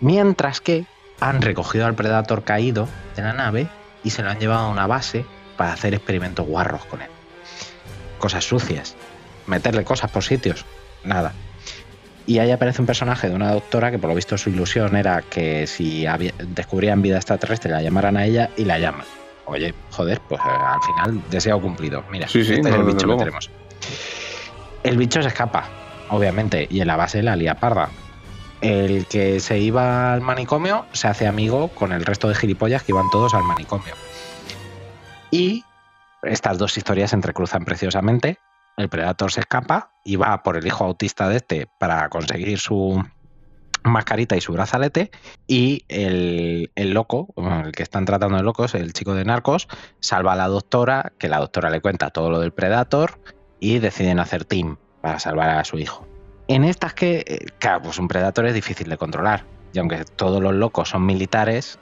Mientras 0.00 0.62
que 0.62 0.86
han 1.20 1.42
recogido 1.42 1.84
al 1.84 1.94
Predator 1.94 2.42
caído 2.42 2.88
de 3.16 3.22
la 3.22 3.34
nave 3.34 3.68
y 4.02 4.10
se 4.10 4.22
lo 4.22 4.30
han 4.30 4.40
llevado 4.40 4.66
a 4.66 4.70
una 4.70 4.86
base 4.86 5.26
para 5.56 5.72
hacer 5.72 5.94
experimentos 5.94 6.46
guarros 6.46 6.84
con 6.86 7.02
él. 7.02 7.08
Cosas 8.18 8.44
sucias. 8.44 8.94
Meterle 9.46 9.84
cosas 9.84 10.10
por 10.10 10.24
sitios. 10.24 10.64
Nada. 11.04 11.32
Y 12.26 12.38
ahí 12.40 12.50
aparece 12.50 12.80
un 12.82 12.86
personaje 12.86 13.28
de 13.28 13.34
una 13.36 13.52
doctora 13.52 13.90
que 13.92 13.98
por 13.98 14.10
lo 14.10 14.16
visto 14.16 14.36
su 14.36 14.50
ilusión 14.50 14.96
era 14.96 15.22
que 15.22 15.66
si 15.68 16.06
había- 16.06 16.32
descubrían 16.38 17.00
vida 17.02 17.16
extraterrestre 17.16 17.70
la 17.70 17.82
llamaran 17.82 18.16
a 18.16 18.24
ella 18.24 18.50
y 18.56 18.64
la 18.64 18.78
llaman. 18.78 19.06
Oye, 19.44 19.72
joder, 19.92 20.20
pues 20.28 20.40
eh, 20.40 20.48
al 20.48 20.82
final 20.82 21.22
deseo 21.30 21.60
cumplido. 21.60 22.02
Mira, 22.10 22.26
Sí, 22.26 22.44
sí, 22.44 22.54
este 22.54 22.68
es 22.68 22.74
el 22.74 22.82
bicho 22.82 23.06
que 23.06 23.16
tenemos. 23.16 23.48
El 24.82 24.96
bicho 24.96 25.22
se 25.22 25.28
escapa, 25.28 25.68
obviamente, 26.10 26.66
y 26.68 26.80
en 26.80 26.88
la 26.88 26.96
base 26.96 27.22
la 27.22 27.36
lía 27.36 27.54
parda. 27.54 27.90
El 28.60 29.06
que 29.06 29.38
se 29.38 29.58
iba 29.58 30.12
al 30.12 30.20
manicomio 30.20 30.86
se 30.92 31.06
hace 31.06 31.28
amigo 31.28 31.68
con 31.68 31.92
el 31.92 32.04
resto 32.04 32.28
de 32.28 32.34
gilipollas 32.34 32.82
que 32.82 32.90
iban 32.92 33.08
todos 33.10 33.34
al 33.34 33.44
manicomio. 33.44 33.94
Y 35.30 35.64
estas 36.22 36.58
dos 36.58 36.76
historias 36.76 37.10
se 37.10 37.16
entrecruzan 37.16 37.64
preciosamente. 37.64 38.38
El 38.76 38.88
Predator 38.88 39.32
se 39.32 39.40
escapa 39.40 39.90
y 40.04 40.16
va 40.16 40.42
por 40.42 40.56
el 40.56 40.66
hijo 40.66 40.84
autista 40.84 41.28
de 41.28 41.36
este 41.36 41.66
para 41.78 42.08
conseguir 42.08 42.58
su 42.58 43.02
mascarita 43.84 44.36
y 44.36 44.40
su 44.40 44.52
brazalete. 44.52 45.10
Y 45.46 45.84
el, 45.88 46.70
el 46.74 46.90
loco, 46.92 47.28
el 47.36 47.72
que 47.72 47.82
están 47.82 48.04
tratando 48.04 48.36
de 48.36 48.42
locos, 48.42 48.74
el 48.74 48.92
chico 48.92 49.14
de 49.14 49.24
narcos, 49.24 49.68
salva 50.00 50.34
a 50.34 50.36
la 50.36 50.48
doctora, 50.48 51.12
que 51.18 51.28
la 51.28 51.38
doctora 51.38 51.70
le 51.70 51.80
cuenta 51.80 52.10
todo 52.10 52.30
lo 52.30 52.40
del 52.40 52.52
Predator 52.52 53.18
y 53.60 53.78
deciden 53.78 54.20
hacer 54.20 54.44
team 54.44 54.76
para 55.00 55.18
salvar 55.18 55.50
a 55.50 55.64
su 55.64 55.78
hijo. 55.78 56.06
En 56.48 56.64
estas 56.64 56.94
que, 56.94 57.24
eh, 57.26 57.46
claro, 57.58 57.82
pues 57.82 57.98
un 57.98 58.08
Predator 58.08 58.46
es 58.46 58.54
difícil 58.54 58.88
de 58.88 58.96
controlar. 58.96 59.44
Y 59.72 59.78
aunque 59.78 60.04
todos 60.04 60.42
los 60.42 60.54
locos 60.54 60.90
son 60.90 61.04
militares, 61.04 61.78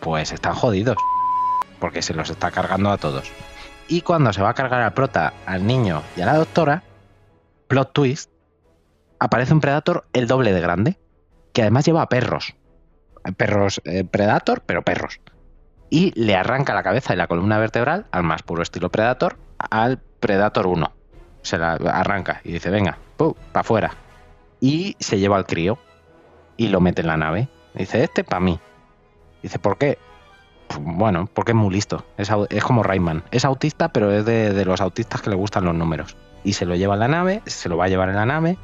pues 0.00 0.32
están 0.32 0.54
jodidos. 0.54 0.96
Porque 1.80 2.02
se 2.02 2.14
los 2.14 2.30
está 2.30 2.50
cargando 2.50 2.90
a 2.90 2.98
todos. 2.98 3.30
Y 3.88 4.02
cuando 4.02 4.32
se 4.32 4.42
va 4.42 4.50
a 4.50 4.54
cargar 4.54 4.82
al 4.82 4.92
prota, 4.92 5.32
al 5.46 5.66
niño 5.66 6.02
y 6.16 6.20
a 6.20 6.26
la 6.26 6.36
doctora, 6.36 6.82
plot 7.68 7.92
twist, 7.92 8.30
aparece 9.18 9.52
un 9.54 9.60
Predator 9.60 10.06
el 10.12 10.26
doble 10.26 10.52
de 10.52 10.60
grande, 10.60 10.98
que 11.52 11.62
además 11.62 11.86
lleva 11.86 12.02
a 12.02 12.08
perros. 12.08 12.54
Perros 13.36 13.80
eh, 13.84 14.04
Predator, 14.04 14.62
pero 14.64 14.82
perros. 14.82 15.20
Y 15.90 16.12
le 16.20 16.36
arranca 16.36 16.74
la 16.74 16.82
cabeza 16.82 17.14
y 17.14 17.16
la 17.16 17.26
columna 17.26 17.58
vertebral, 17.58 18.06
al 18.10 18.24
más 18.24 18.42
puro 18.42 18.62
estilo 18.62 18.90
Predator, 18.90 19.38
al 19.58 19.98
Predator 20.20 20.66
1. 20.66 20.92
Se 21.42 21.56
la 21.56 21.72
arranca 21.72 22.40
y 22.44 22.52
dice, 22.52 22.70
venga, 22.70 22.98
para 23.16 23.60
afuera. 23.60 23.94
Y 24.60 24.96
se 24.98 25.18
lleva 25.18 25.36
al 25.36 25.46
crío 25.46 25.78
y 26.56 26.68
lo 26.68 26.80
mete 26.80 27.00
en 27.00 27.06
la 27.08 27.16
nave. 27.16 27.48
Dice, 27.74 28.02
este 28.02 28.24
para 28.24 28.40
mí. 28.40 28.60
Dice, 29.42 29.58
¿por 29.58 29.78
qué? 29.78 29.98
Bueno, 30.80 31.28
porque 31.32 31.52
es 31.52 31.56
muy 31.56 31.72
listo. 31.72 32.04
Es, 32.16 32.30
como 32.62 32.82
Rayman. 32.82 33.22
Es 33.30 33.44
autista, 33.44 33.88
pero 33.88 34.12
es 34.12 34.24
de, 34.24 34.52
de 34.52 34.64
los 34.64 34.80
autistas 34.80 35.22
que 35.22 35.30
le 35.30 35.36
gustan 35.36 35.64
los 35.64 35.74
números. 35.74 36.16
Y 36.44 36.52
se 36.52 36.66
lo 36.66 36.76
lleva 36.76 36.94
en 36.94 37.00
la 37.00 37.08
nave, 37.08 37.42
se 37.46 37.68
lo 37.68 37.76
va 37.76 37.86
a 37.86 37.88
llevar 37.88 38.08
en 38.10 38.16
la 38.16 38.26
nave. 38.26 38.58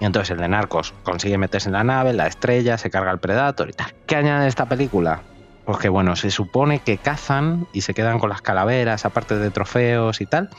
Y 0.00 0.04
entonces 0.04 0.30
el 0.30 0.38
de 0.38 0.48
Narcos 0.48 0.94
consigue 1.02 1.38
meterse 1.38 1.68
en 1.68 1.74
la 1.74 1.84
nave, 1.84 2.12
la 2.12 2.26
estrella, 2.26 2.78
se 2.78 2.90
carga 2.90 3.10
el 3.10 3.18
Predator 3.18 3.68
y 3.68 3.72
tal. 3.72 3.94
¿Qué 4.06 4.16
añade 4.16 4.48
esta 4.48 4.66
película? 4.66 5.22
Pues 5.64 5.78
que 5.78 5.88
bueno, 5.88 6.16
se 6.16 6.30
supone 6.30 6.80
que 6.80 6.98
cazan 6.98 7.66
y 7.72 7.82
se 7.82 7.94
quedan 7.94 8.18
con 8.18 8.30
las 8.30 8.42
calaveras, 8.42 9.04
aparte 9.04 9.36
de 9.38 9.50
trofeos 9.50 10.20
y 10.20 10.26
tal, 10.26 10.50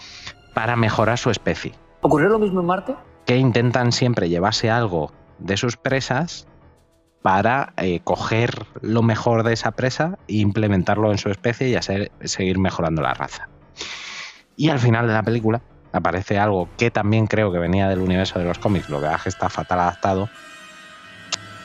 para 0.53 0.75
mejorar 0.75 1.17
su 1.17 1.29
especie. 1.29 1.73
¿Ocurrió 2.01 2.29
lo 2.29 2.39
mismo 2.39 2.61
en 2.61 2.67
Marte? 2.67 2.95
Que 3.25 3.37
intentan 3.37 3.91
siempre 3.91 4.29
llevarse 4.29 4.69
algo 4.69 5.11
de 5.39 5.57
sus 5.57 5.75
presas 5.75 6.47
para 7.21 7.73
eh, 7.77 8.01
coger 8.03 8.65
lo 8.81 9.03
mejor 9.03 9.43
de 9.43 9.53
esa 9.53 9.71
presa 9.71 10.17
e 10.27 10.35
implementarlo 10.35 11.11
en 11.11 11.17
su 11.17 11.29
especie 11.29 11.69
y 11.69 11.75
hacer, 11.75 12.11
seguir 12.23 12.57
mejorando 12.57 13.01
la 13.01 13.13
raza. 13.13 13.49
Y 14.55 14.69
al 14.69 14.79
final 14.79 15.07
de 15.07 15.13
la 15.13 15.23
película 15.23 15.61
aparece 15.91 16.39
algo 16.39 16.69
que 16.77 16.91
también 16.91 17.27
creo 17.27 17.51
que 17.51 17.59
venía 17.59 17.87
del 17.89 17.99
universo 17.99 18.39
de 18.39 18.45
los 18.45 18.59
cómics, 18.59 18.89
lo 18.89 19.01
que 19.01 19.07
está 19.25 19.49
fatal 19.49 19.79
adaptado, 19.79 20.29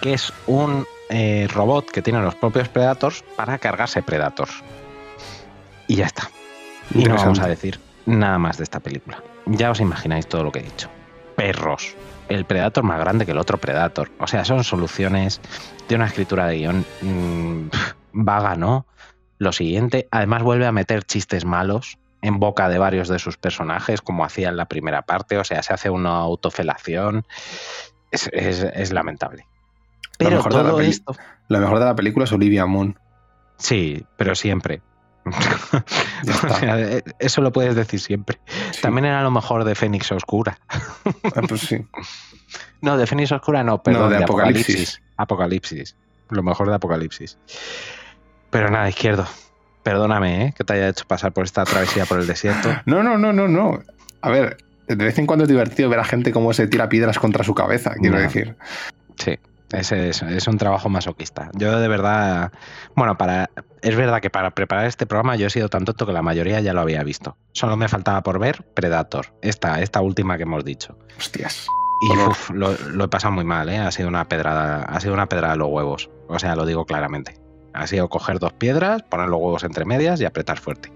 que 0.00 0.14
es 0.14 0.32
un 0.46 0.86
eh, 1.08 1.48
robot 1.52 1.90
que 1.90 2.02
tiene 2.02 2.20
los 2.20 2.34
propios 2.34 2.68
Predators 2.68 3.22
para 3.36 3.58
cargarse 3.58 4.02
Predators. 4.02 4.62
Y 5.88 5.96
ya 5.96 6.06
está. 6.06 6.30
Y 6.94 7.04
no 7.04 7.14
vamos 7.14 7.40
a 7.40 7.46
decir 7.46 7.80
nada 8.06 8.38
más 8.38 8.58
de 8.58 8.64
esta 8.64 8.80
película. 8.80 9.22
Ya 9.46 9.70
os 9.70 9.80
imagináis 9.80 10.26
todo 10.26 10.44
lo 10.44 10.52
que 10.52 10.60
he 10.60 10.62
dicho. 10.62 10.88
Perros. 11.36 11.94
El 12.28 12.44
Predator 12.44 12.82
más 12.84 12.98
grande 12.98 13.24
que 13.26 13.32
el 13.32 13.38
otro 13.38 13.58
Predator. 13.58 14.10
O 14.18 14.26
sea, 14.26 14.44
son 14.44 14.64
soluciones 14.64 15.40
de 15.88 15.94
una 15.94 16.06
escritura 16.06 16.46
de 16.46 16.56
guion 16.58 16.84
mm, 17.02 17.68
vaga, 18.12 18.54
¿no? 18.56 18.86
Lo 19.38 19.52
siguiente, 19.52 20.08
además 20.10 20.42
vuelve 20.42 20.66
a 20.66 20.72
meter 20.72 21.04
chistes 21.04 21.44
malos 21.44 21.98
en 22.22 22.40
boca 22.40 22.68
de 22.68 22.78
varios 22.78 23.08
de 23.08 23.18
sus 23.18 23.36
personajes, 23.36 24.00
como 24.00 24.24
hacía 24.24 24.48
en 24.48 24.56
la 24.56 24.64
primera 24.64 25.02
parte. 25.02 25.38
O 25.38 25.44
sea, 25.44 25.62
se 25.62 25.72
hace 25.74 25.90
una 25.90 26.16
autofelación. 26.16 27.24
Es, 28.10 28.28
es- 28.32 28.62
es 28.74 28.92
lamentable. 28.92 29.46
Lo 30.18 30.28
Pero 30.30 30.30
de 30.30 30.42
la 30.42 30.48
todo 30.48 30.80
esto... 30.80 31.14
Lo 31.48 31.58
mejor 31.60 31.78
de 31.78 31.84
la 31.84 31.94
película 31.94 32.24
es 32.24 32.32
Olivia 32.32 32.66
Munn. 32.66 32.98
Sí, 33.58 34.04
pero 34.16 34.34
siempre. 34.34 34.80
O 35.26 36.48
sea, 36.58 36.78
eh, 36.80 37.02
Eso 37.18 37.40
lo 37.40 37.52
puedes 37.52 37.74
decir 37.74 38.00
siempre. 38.00 38.38
Sí. 38.70 38.80
También 38.82 39.06
era 39.06 39.22
lo 39.22 39.30
mejor 39.30 39.64
de 39.64 39.74
Fénix 39.74 40.10
Oscura. 40.12 40.58
Ah, 41.34 41.42
pues 41.48 41.62
sí. 41.62 41.84
No, 42.80 42.96
de 42.96 43.06
Fénix 43.06 43.32
Oscura 43.32 43.64
no, 43.64 43.82
perdón, 43.82 44.10
de 44.10 44.18
de, 44.18 44.24
Apocalipsis. 44.24 45.00
Apocalipsis. 45.16 45.94
Apocalipsis. 45.96 45.96
Lo 46.30 46.42
mejor 46.42 46.68
de 46.68 46.74
Apocalipsis. 46.74 47.38
Pero 48.50 48.70
nada, 48.70 48.88
izquierdo. 48.88 49.26
Perdóname, 49.82 50.44
¿eh? 50.46 50.54
que 50.56 50.62
te 50.64 50.74
haya 50.74 50.88
hecho 50.88 51.04
pasar 51.06 51.32
por 51.32 51.44
esta 51.44 51.64
travesía 51.64 52.04
por 52.06 52.20
el 52.20 52.26
desierto. 52.26 52.68
No, 52.86 53.02
no, 53.02 53.18
no, 53.18 53.32
no, 53.32 53.48
no. 53.48 53.80
A 54.20 54.30
ver, 54.30 54.58
de 54.88 54.94
vez 54.96 55.18
en 55.18 55.26
cuando 55.26 55.44
es 55.44 55.48
divertido 55.48 55.88
ver 55.88 55.98
a 56.00 56.04
gente 56.04 56.32
cómo 56.32 56.52
se 56.52 56.66
tira 56.68 56.88
piedras 56.88 57.18
contra 57.18 57.42
su 57.44 57.54
cabeza, 57.54 57.94
quiero 58.00 58.16
No. 58.16 58.22
decir. 58.22 58.56
Sí, 59.16 59.38
es, 59.72 59.92
es 59.92 60.46
un 60.48 60.58
trabajo 60.58 60.88
masoquista. 60.88 61.50
Yo 61.54 61.78
de 61.78 61.88
verdad, 61.88 62.52
bueno, 62.94 63.16
para 63.16 63.50
es 63.82 63.94
verdad 63.94 64.20
que 64.20 64.30
para 64.30 64.50
preparar 64.50 64.86
este 64.86 65.06
programa 65.06 65.36
yo 65.36 65.46
he 65.46 65.50
sido 65.50 65.68
tan 65.68 65.84
tonto 65.84 66.06
que 66.06 66.12
la 66.12 66.22
mayoría 66.22 66.60
ya 66.60 66.72
lo 66.72 66.80
había 66.80 67.02
visto. 67.02 67.36
Solo 67.52 67.76
me 67.76 67.88
faltaba 67.88 68.22
por 68.22 68.38
ver 68.38 68.64
Predator, 68.74 69.34
esta, 69.42 69.80
esta 69.80 70.00
última 70.00 70.36
que 70.36 70.42
hemos 70.42 70.64
dicho. 70.64 70.98
Hostias. 71.18 71.66
Y 72.02 72.12
Horror. 72.12 72.28
uf, 72.30 72.50
lo, 72.50 72.72
lo 72.72 73.04
he 73.04 73.08
pasado 73.08 73.32
muy 73.32 73.44
mal, 73.44 73.68
¿eh? 73.68 73.78
Ha 73.78 73.90
sido 73.90 74.08
una 74.08 74.26
pedrada, 74.26 74.82
ha 74.82 75.00
sido 75.00 75.14
una 75.14 75.28
pedrada 75.28 75.54
a 75.54 75.56
los 75.56 75.68
huevos. 75.68 76.10
O 76.28 76.38
sea, 76.38 76.56
lo 76.56 76.66
digo 76.66 76.84
claramente. 76.84 77.38
Ha 77.72 77.86
sido 77.86 78.08
coger 78.08 78.38
dos 78.38 78.52
piedras, 78.52 79.02
poner 79.02 79.28
los 79.28 79.40
huevos 79.40 79.64
entre 79.64 79.84
medias 79.84 80.20
y 80.20 80.24
apretar 80.24 80.58
fuerte. 80.58 80.92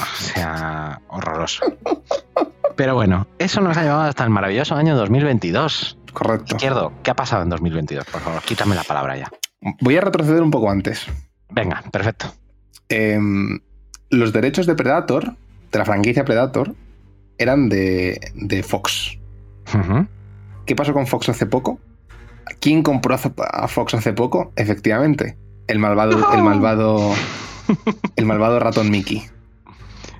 O 0.00 0.22
sea 0.22 1.00
horroroso. 1.08 1.64
Pero 2.76 2.94
bueno, 2.94 3.26
eso 3.38 3.60
nos 3.60 3.76
ha 3.76 3.82
llevado 3.82 4.02
hasta 4.02 4.22
el 4.22 4.30
maravilloso 4.30 4.76
año 4.76 4.96
2022. 4.96 5.97
Correcto. 6.12 6.56
Izquierdo, 6.56 6.92
¿qué 7.02 7.10
ha 7.10 7.16
pasado 7.16 7.42
en 7.42 7.48
2022? 7.50 8.04
Por 8.06 8.20
favor, 8.20 8.42
quítame 8.42 8.74
la 8.74 8.84
palabra 8.84 9.16
ya. 9.16 9.30
Voy 9.80 9.96
a 9.96 10.00
retroceder 10.00 10.42
un 10.42 10.50
poco 10.50 10.70
antes. 10.70 11.06
Venga, 11.50 11.82
perfecto. 11.90 12.32
Em, 12.88 13.60
los 14.10 14.32
derechos 14.32 14.66
de 14.66 14.74
Predator, 14.74 15.34
de 15.72 15.78
la 15.78 15.84
franquicia 15.84 16.24
Predator, 16.24 16.74
eran 17.38 17.68
de, 17.68 18.20
de 18.34 18.62
Fox. 18.62 19.18
¿Qué 20.66 20.74
pasó 20.74 20.92
con 20.92 21.06
Fox 21.06 21.28
hace 21.28 21.46
poco? 21.46 21.78
¿Quién 22.60 22.82
compró 22.82 23.14
a 23.14 23.68
Fox 23.68 23.94
hace 23.94 24.12
poco? 24.12 24.52
Efectivamente, 24.56 25.36
el 25.66 25.78
malvado, 25.78 26.32
el 26.32 26.42
malvado, 26.42 27.12
el 28.16 28.26
malvado 28.26 28.58
ratón 28.58 28.90
Mickey. 28.90 29.24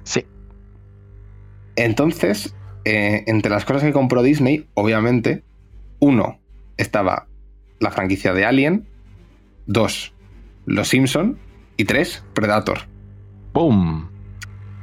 Sí. 0.05 0.27
Entonces, 1.77 2.55
eh, 2.85 3.25
entre 3.27 3.51
las 3.51 3.65
cosas 3.65 3.83
que 3.83 3.93
compró 3.93 4.23
Disney, 4.23 4.69
obviamente, 4.75 5.43
uno 6.01 6.39
estaba 6.77 7.27
la 7.81 7.91
franquicia 7.91 8.33
de 8.33 8.45
Alien, 8.45 8.87
dos, 9.67 10.13
Los 10.67 10.89
Simpson 10.89 11.39
y 11.77 11.85
tres, 11.85 12.25
Predator. 12.35 12.81
¡Boom! 13.53 14.11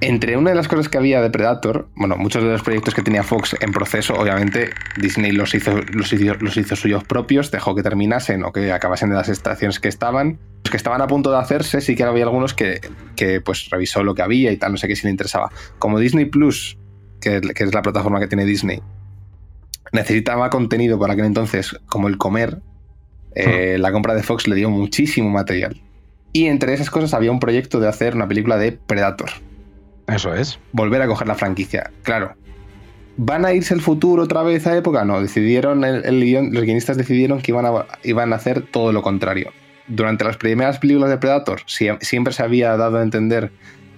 Entre 0.01 0.35
una 0.37 0.49
de 0.49 0.55
las 0.57 0.67
cosas 0.67 0.89
que 0.89 0.97
había 0.97 1.21
de 1.21 1.29
Predator, 1.29 1.87
bueno, 1.95 2.17
muchos 2.17 2.43
de 2.43 2.49
los 2.49 2.61
proyectos 2.61 2.93
que 2.93 3.01
tenía 3.01 3.23
Fox 3.23 3.55
en 3.61 3.71
proceso, 3.71 4.13
obviamente 4.13 4.71
Disney 4.97 5.31
los 5.31 5.55
hizo, 5.55 5.79
los 5.93 6.11
hizo, 6.11 6.33
los 6.35 6.57
hizo 6.57 6.75
suyos 6.75 7.03
propios, 7.05 7.49
dejó 7.49 7.73
que 7.75 7.81
terminasen 7.81 8.43
o 8.43 8.51
que 8.51 8.71
acabasen 8.73 9.09
de 9.09 9.15
las 9.15 9.29
estaciones 9.29 9.79
que 9.79 9.87
estaban. 9.87 10.37
Los 10.65 10.71
que 10.71 10.77
estaban 10.77 11.01
a 11.01 11.07
punto 11.07 11.31
de 11.31 11.37
hacerse, 11.37 11.79
sí 11.79 11.95
que 11.95 12.03
había 12.03 12.25
algunos 12.25 12.53
que, 12.53 12.81
que, 13.15 13.39
pues 13.39 13.69
revisó 13.69 14.03
lo 14.03 14.13
que 14.15 14.21
había 14.21 14.51
y 14.51 14.57
tal, 14.57 14.73
no 14.73 14.77
sé 14.77 14.87
qué 14.89 14.95
si 14.97 15.03
le 15.07 15.11
interesaba. 15.11 15.49
Como 15.79 15.97
Disney 15.97 16.25
Plus, 16.25 16.77
que, 17.21 17.37
es- 17.37 17.41
que 17.53 17.63
es 17.63 17.73
la 17.73 17.81
plataforma 17.81 18.19
que 18.19 18.27
tiene 18.27 18.45
Disney, 18.45 18.81
necesitaba 19.95 20.49
contenido 20.51 20.99
para 20.99 21.13
aquel 21.13 21.26
entonces, 21.26 21.76
como 21.88 22.07
el 22.07 22.17
comer, 22.17 22.59
eh, 23.34 23.77
la 23.80 23.91
compra 23.91 24.13
de 24.13 24.23
Fox 24.23 24.47
le 24.47 24.55
dio 24.55 24.69
muchísimo 24.69 25.30
material. 25.30 25.81
Y 26.34 26.45
entre 26.47 26.73
esas 26.73 26.89
cosas 26.89 27.13
había 27.13 27.31
un 27.31 27.39
proyecto 27.39 27.80
de 27.80 27.88
hacer 27.88 28.13
una 28.15 28.27
película 28.27 28.57
de 28.57 28.73
Predator 28.73 29.30
Eso 30.07 30.34
es. 30.35 30.59
volver 30.73 31.01
a 31.01 31.07
coger 31.07 31.27
la 31.27 31.35
franquicia. 31.35 31.91
Claro. 32.03 32.34
¿Van 33.17 33.45
a 33.45 33.53
irse 33.53 33.73
el 33.73 33.81
futuro 33.81 34.23
otra 34.23 34.43
vez 34.43 34.67
a 34.67 34.76
época? 34.76 35.05
No, 35.05 35.22
decidieron, 35.22 35.85
el, 35.85 36.03
el 36.05 36.22
guion- 36.23 36.51
los 36.51 36.63
guionistas 36.63 36.97
decidieron 36.97 37.41
que 37.41 37.51
iban 37.51 37.65
a, 37.65 37.85
iban 38.03 38.34
a 38.34 38.35
hacer 38.35 38.61
todo 38.63 38.91
lo 38.91 39.01
contrario. 39.01 39.51
Durante 39.88 40.26
las 40.26 40.35
primeras 40.38 40.80
películas 40.80 41.09
de 41.09 41.17
Predator 41.17 41.61
sie- 41.67 41.97
siempre 42.01 42.34
se 42.34 42.43
había 42.43 42.76
dado 42.76 42.97
a 42.97 43.03
entender 43.03 43.51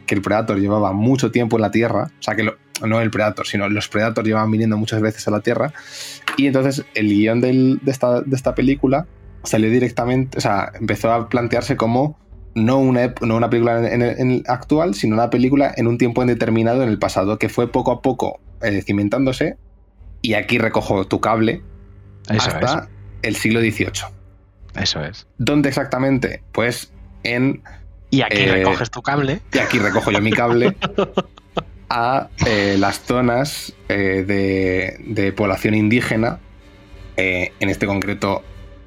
que 0.08 0.16
el 0.16 0.22
Predator 0.22 0.58
llevaba 0.60 0.92
mucho 0.94 1.30
tiempo 1.32 1.58
en 1.58 1.62
la 1.62 1.72
Tierra, 1.72 2.10
o 2.20 2.24
sea 2.24 2.36
que 2.36 2.44
lo- 2.44 2.56
no 2.86 3.00
el 3.02 3.12
Predator, 3.12 3.46
sino 3.46 3.68
los 3.70 3.88
Predators 3.90 4.26
llevaban 4.28 4.50
viniendo 4.52 4.78
muchas 4.78 5.02
veces 5.02 5.28
a 5.28 5.32
la 5.32 5.42
Tierra, 5.42 5.74
y 6.38 6.48
entonces 6.48 6.84
el 6.96 7.10
guion 7.10 7.42
del- 7.42 7.80
de, 7.84 7.92
esta, 7.92 8.22
de 8.22 8.36
esta 8.36 8.56
película 8.56 9.06
salió 9.44 9.70
directamente, 9.70 10.38
o 10.38 10.42
sea, 10.42 10.72
empezó 10.80 11.12
a 11.12 11.30
plantearse 11.30 11.76
como 11.78 12.18
no 12.56 12.80
una, 12.80 13.14
no 13.22 13.36
una 13.38 13.50
película 13.52 13.88
en, 13.92 14.02
el 14.02 14.44
actual, 14.48 14.96
sino 14.96 15.14
una 15.14 15.30
película 15.30 15.72
en 15.78 15.86
un 15.88 15.98
tiempo 16.00 16.22
indeterminado 16.24 16.82
en 16.82 16.90
el 16.90 16.98
pasado, 16.98 17.38
que 17.38 17.50
fue 17.50 17.72
poco 17.72 17.92
a 17.92 18.02
poco 18.02 18.40
eh, 18.64 18.82
cimentándose. 18.82 19.58
Y 20.24 20.34
aquí 20.34 20.58
recojo 20.58 21.06
tu 21.06 21.22
cable 21.22 21.62
Eso 22.28 22.50
hasta 22.50 22.90
el 23.22 23.36
siglo 23.36 23.60
XVIII. 23.60 23.92
es. 23.92 24.82
Eso 24.82 25.04
es. 25.04 25.28
¿Dónde 25.38 25.70
exactamente? 25.70 26.42
Pues 26.52 26.92
en. 27.24 27.62
Y 28.10 28.22
aquí 28.22 28.38
Eh, 28.42 28.52
recoges 28.52 28.90
tu 28.90 29.02
cable. 29.02 29.42
Y 29.54 29.58
aquí 29.60 29.80
recojo 29.80 30.12
yo 30.12 30.22
mi 30.22 30.32
cable 30.32 30.76
a 31.90 32.30
eh, 32.46 32.76
las 32.80 33.00
zonas 33.02 33.74
eh, 33.90 34.24
de, 34.28 34.98
de 35.06 35.32
población 35.34 35.74
indígena, 35.74 36.40
eh, 37.16 37.52
en 37.60 37.70
este 37.70 37.86
concreto 37.88 38.44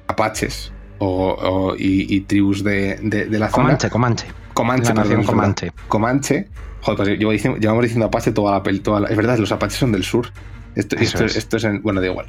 apaches 0.07 0.71
o, 0.99 1.31
o- 1.33 1.75
y, 1.75 2.13
y 2.15 2.21
tribus 2.21 2.63
de, 2.63 2.97
de- 3.01 3.25
de 3.25 3.39
la 3.39 3.49
zona. 3.49 3.63
Comanche, 3.63 3.89
Comanche. 3.89 4.25
Comanche, 4.53 4.87
La 4.89 4.93
nación. 5.03 5.23
Comanche. 5.23 5.71
Comanche. 5.87 6.47
Joder, 6.81 6.97
pues 6.97 7.19
llevo 7.19 7.31
diciendo- 7.31 7.59
llevamos 7.59 7.83
diciendo 7.83 8.05
Apache 8.07 8.31
toda 8.31 8.53
la 8.53 8.63
pel- 8.63 8.81
toda 8.81 8.99
la- 9.01 9.07
Es 9.09 9.17
verdad, 9.17 9.37
los 9.37 9.51
Apaches 9.51 9.77
son 9.77 9.91
del 9.91 10.03
sur. 10.03 10.31
Esto, 10.75 10.95
esto, 10.95 11.25
es. 11.25 11.35
esto 11.35 11.57
es 11.57 11.63
en. 11.65 11.81
Bueno, 11.81 11.99
da 12.01 12.07
igual. 12.07 12.27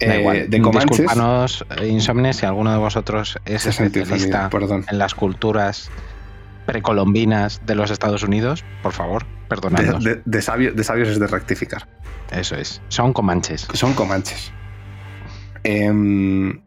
Da 0.00 0.14
Eh, 0.14 0.20
igual. 0.20 0.48
De 0.50 0.60
Comanches. 0.62 1.10
Insomnes, 1.82 2.36
si 2.36 2.46
alguno 2.46 2.70
de 2.72 2.78
vosotros 2.78 3.38
es 3.44 3.66
especialista 3.66 4.48
en 4.88 4.98
las 4.98 5.14
culturas 5.14 5.90
precolombinas 6.66 7.60
de 7.66 7.74
los 7.74 7.90
Estados 7.90 8.22
Unidos, 8.22 8.64
por 8.82 8.92
favor, 8.92 9.26
perdonadnos. 9.48 10.02
De, 10.04 10.16
de- 10.16 10.22
de 10.24 10.42
sabio- 10.42 10.72
de 10.72 10.84
sabios 10.84 11.08
es 11.08 11.18
de 11.20 11.26
rectificar. 11.26 11.88
Eso 12.32 12.56
es. 12.56 12.80
Son 12.88 13.12
comanches. 13.12 13.68
Son 13.74 13.92
comanches. 13.94 14.52
Em, 15.62 16.60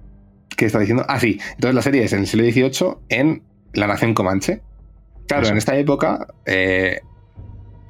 ¿Qué 0.56 0.66
está 0.66 0.80
diciendo? 0.80 1.06
Ah, 1.08 1.20
sí. 1.20 1.40
Entonces 1.52 1.76
la 1.76 1.82
serie 1.82 2.04
es 2.04 2.14
en 2.14 2.20
el 2.22 2.28
siglo 2.28 2.46
XVIII 2.46 2.96
en 3.10 3.44
la 3.74 3.88
nación 3.88 4.14
comanche. 4.14 4.62
Claro, 5.28 5.44
Eso. 5.44 5.52
en 5.52 5.58
esta 5.58 5.76
época 5.76 6.28
eh, 6.46 7.02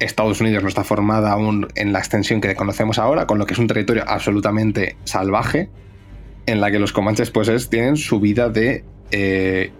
Estados 0.00 0.40
Unidos 0.40 0.62
no 0.62 0.68
está 0.68 0.84
formada 0.84 1.32
aún 1.32 1.68
en 1.76 1.92
la 1.92 1.98
extensión 2.00 2.40
que 2.40 2.54
conocemos 2.54 2.98
ahora, 2.98 3.26
con 3.26 3.38
lo 3.38 3.46
que 3.46 3.54
es 3.54 3.58
un 3.58 3.68
territorio 3.68 4.04
absolutamente 4.06 4.96
salvaje, 5.04 5.70
en 6.46 6.60
la 6.60 6.70
que 6.70 6.78
los 6.78 6.92
comanches 6.92 7.30
pues 7.30 7.48
es- 7.48 7.70
tienen 7.70 7.96
su 7.96 8.20
vida 8.20 8.48
de, 8.50 8.84
eh, 9.12 9.72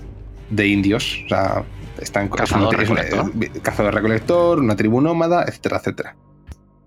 de 0.51 0.67
indios. 0.67 1.23
O 1.27 1.29
sea, 1.29 1.65
están 2.01 2.29
Cazador, 2.29 2.69
una- 2.69 2.77
recolector. 2.79 3.31
es- 3.41 3.61
cazador 3.61 3.95
recolector, 3.95 4.59
una 4.59 4.77
tribu 4.77 5.01
nómada, 5.01 5.45
etcétera, 5.45 5.79
etcétera. 5.79 6.17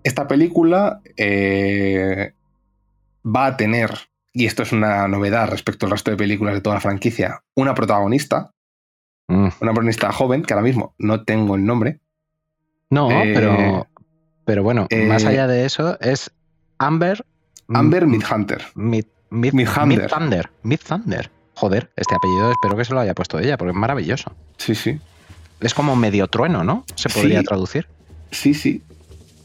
Esta 0.04 0.26
película 0.26 1.00
eh, 1.16 2.32
va 3.24 3.46
a 3.46 3.56
tener, 3.56 3.90
y 4.32 4.46
esto 4.46 4.62
es 4.62 4.72
una 4.72 5.06
novedad 5.08 5.48
respecto 5.48 5.86
al 5.86 5.92
resto 5.92 6.10
de 6.10 6.16
películas 6.16 6.54
de 6.54 6.60
toda 6.60 6.74
la 6.76 6.80
franquicia, 6.80 7.42
una 7.54 7.74
protagonista, 7.74 8.50
Mm. 9.28 9.44
una 9.44 9.50
protagonista 9.72 10.12
joven, 10.12 10.42
que 10.42 10.52
ahora 10.54 10.64
mismo 10.64 10.94
no 10.98 11.24
tengo 11.24 11.54
el 11.54 11.64
nombre. 11.64 12.00
No, 12.90 13.10
Eh, 13.10 13.32
pero, 13.34 13.86
pero 14.44 14.62
bueno, 14.62 14.86
eh, 14.90 15.06
más 15.06 15.24
allá 15.24 15.46
de 15.46 15.64
eso, 15.64 15.98
es 16.00 16.30
Amber. 16.78 17.24
Amber 17.68 18.06
Midhunter. 18.06 18.62
Mid, 18.74 19.04
Mid, 19.30 19.52
Midhunter. 19.54 19.86
Mid 19.86 20.06
Thunder. 20.08 20.50
Mid 20.64 20.80
Thunder. 20.86 21.30
Joder, 21.54 21.90
este 21.96 22.14
apellido 22.14 22.50
espero 22.50 22.76
que 22.76 22.84
se 22.84 22.94
lo 22.94 23.00
haya 23.00 23.14
puesto 23.14 23.38
ella, 23.38 23.56
porque 23.56 23.70
es 23.72 23.76
maravilloso. 23.76 24.32
Sí, 24.56 24.74
sí. 24.74 25.00
Es 25.60 25.74
como 25.74 25.94
medio 25.96 26.26
trueno, 26.28 26.64
¿no? 26.64 26.84
Se 26.96 27.08
podría 27.08 27.40
Sí. 27.40 27.46
traducir. 27.46 27.86
Sí, 28.30 28.54
sí. 28.54 28.82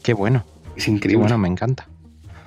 Qué 0.02 0.14
bueno, 0.14 0.44
Es 0.76 0.86
qué 0.86 0.90
increíble. 0.90 1.20
bueno, 1.22 1.38
me 1.38 1.48
encanta. 1.48 1.86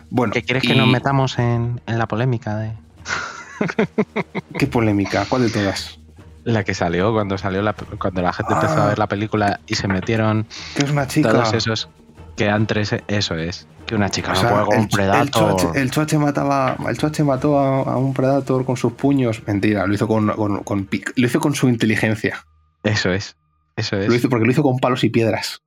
Bueno, 0.10 0.34
¿Qué 0.34 0.42
quieres 0.44 0.64
que 0.64 0.76
nos 0.76 0.88
metamos 0.90 1.40
en, 1.40 1.80
en 1.86 1.98
la 1.98 2.08
polémica 2.08 2.58
de 2.58 2.74
¿Qué 4.60 4.68
polémica? 4.68 5.26
¿Cuál 5.30 5.44
de 5.44 5.50
todas? 5.50 5.98
la 6.44 6.64
que 6.64 6.74
salió 6.74 7.14
cuando 7.14 7.38
salió 7.38 7.62
la, 7.62 7.74
cuando 7.74 8.24
la 8.24 8.34
gente 8.34 8.54
empezó 8.56 8.74
Ah. 8.80 8.86
a 8.86 8.88
ver 8.88 8.98
la 8.98 9.06
película 9.08 9.60
y 9.68 9.76
se 9.76 9.88
metieron 9.88 10.48
Que 10.76 10.86
es 10.86 10.90
una 10.92 11.08
chica. 11.08 11.30
todos 11.32 11.54
esos 11.54 11.88
que 12.36 12.50
antes 12.50 12.96
eso 13.08 13.36
es 13.36 13.68
que 13.92 13.96
una 13.96 14.10
chica 14.10 14.32
O 14.32 14.34
no 14.34 14.40
sea, 14.40 14.50
con 14.66 14.76
un 14.78 14.84
el, 14.84 14.90
predator. 14.90 15.76
el 15.76 15.82
el 15.84 15.92
Choache 15.92 16.18
mataba, 16.18 16.76
el 16.90 17.26
mató 17.26 17.60
a, 17.60 17.82
a 17.94 17.98
un 17.98 18.14
predator 18.14 18.66
con 18.66 18.76
sus 18.78 18.94
puños. 18.94 19.44
Mentira, 19.46 19.86
lo 19.86 19.94
hizo 19.94 20.08
con, 20.08 20.28
con- 20.30 20.64
con 20.64 20.86
pi- 20.86 21.04
lo 21.16 21.28
hizo 21.28 21.40
con 21.40 21.54
su 21.54 21.70
inteligencia. 21.70 22.46
Eso 22.84 23.12
es. 23.12 23.38
Eso 23.76 23.98
es. 23.98 24.08
Lo 24.10 24.16
hizo 24.16 24.30
porque 24.30 24.46
lo 24.46 24.52
hizo 24.52 24.64
con 24.64 24.80
palos 24.80 25.04
y 25.04 25.10
piedras. 25.10 25.62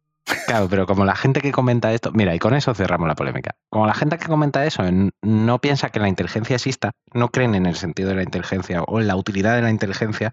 Claro, 0.46 0.68
pero 0.70 0.86
como 0.86 1.04
la 1.04 1.14
gente 1.14 1.42
que 1.42 1.52
comenta 1.52 1.92
esto, 1.92 2.10
mira, 2.12 2.34
y 2.34 2.38
con 2.38 2.54
eso 2.54 2.72
cerramos 2.74 3.06
la 3.08 3.14
polémica. 3.14 3.56
Como 3.68 3.86
la 3.86 3.92
gente 3.92 4.16
que 4.16 4.26
comenta 4.26 4.64
eso 4.64 4.82
no 5.22 5.58
piensa 5.60 5.90
que 5.90 6.00
la 6.00 6.08
inteligencia 6.08 6.56
exista, 6.56 6.92
no 7.12 7.28
creen 7.28 7.54
en 7.54 7.66
el 7.66 7.74
sentido 7.76 8.08
de 8.08 8.14
la 8.16 8.22
inteligencia 8.22 8.82
o 8.84 9.00
en 9.00 9.06
la 9.06 9.16
utilidad 9.16 9.54
de 9.54 9.60
la 9.62 9.70
inteligencia, 9.70 10.32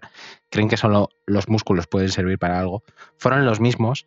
creen 0.50 0.68
que 0.70 0.78
solo 0.78 1.10
los 1.26 1.48
músculos 1.50 1.86
pueden 1.88 2.08
servir 2.08 2.38
para 2.38 2.58
algo, 2.58 2.82
fueron 3.18 3.44
los 3.44 3.60
mismos 3.60 4.06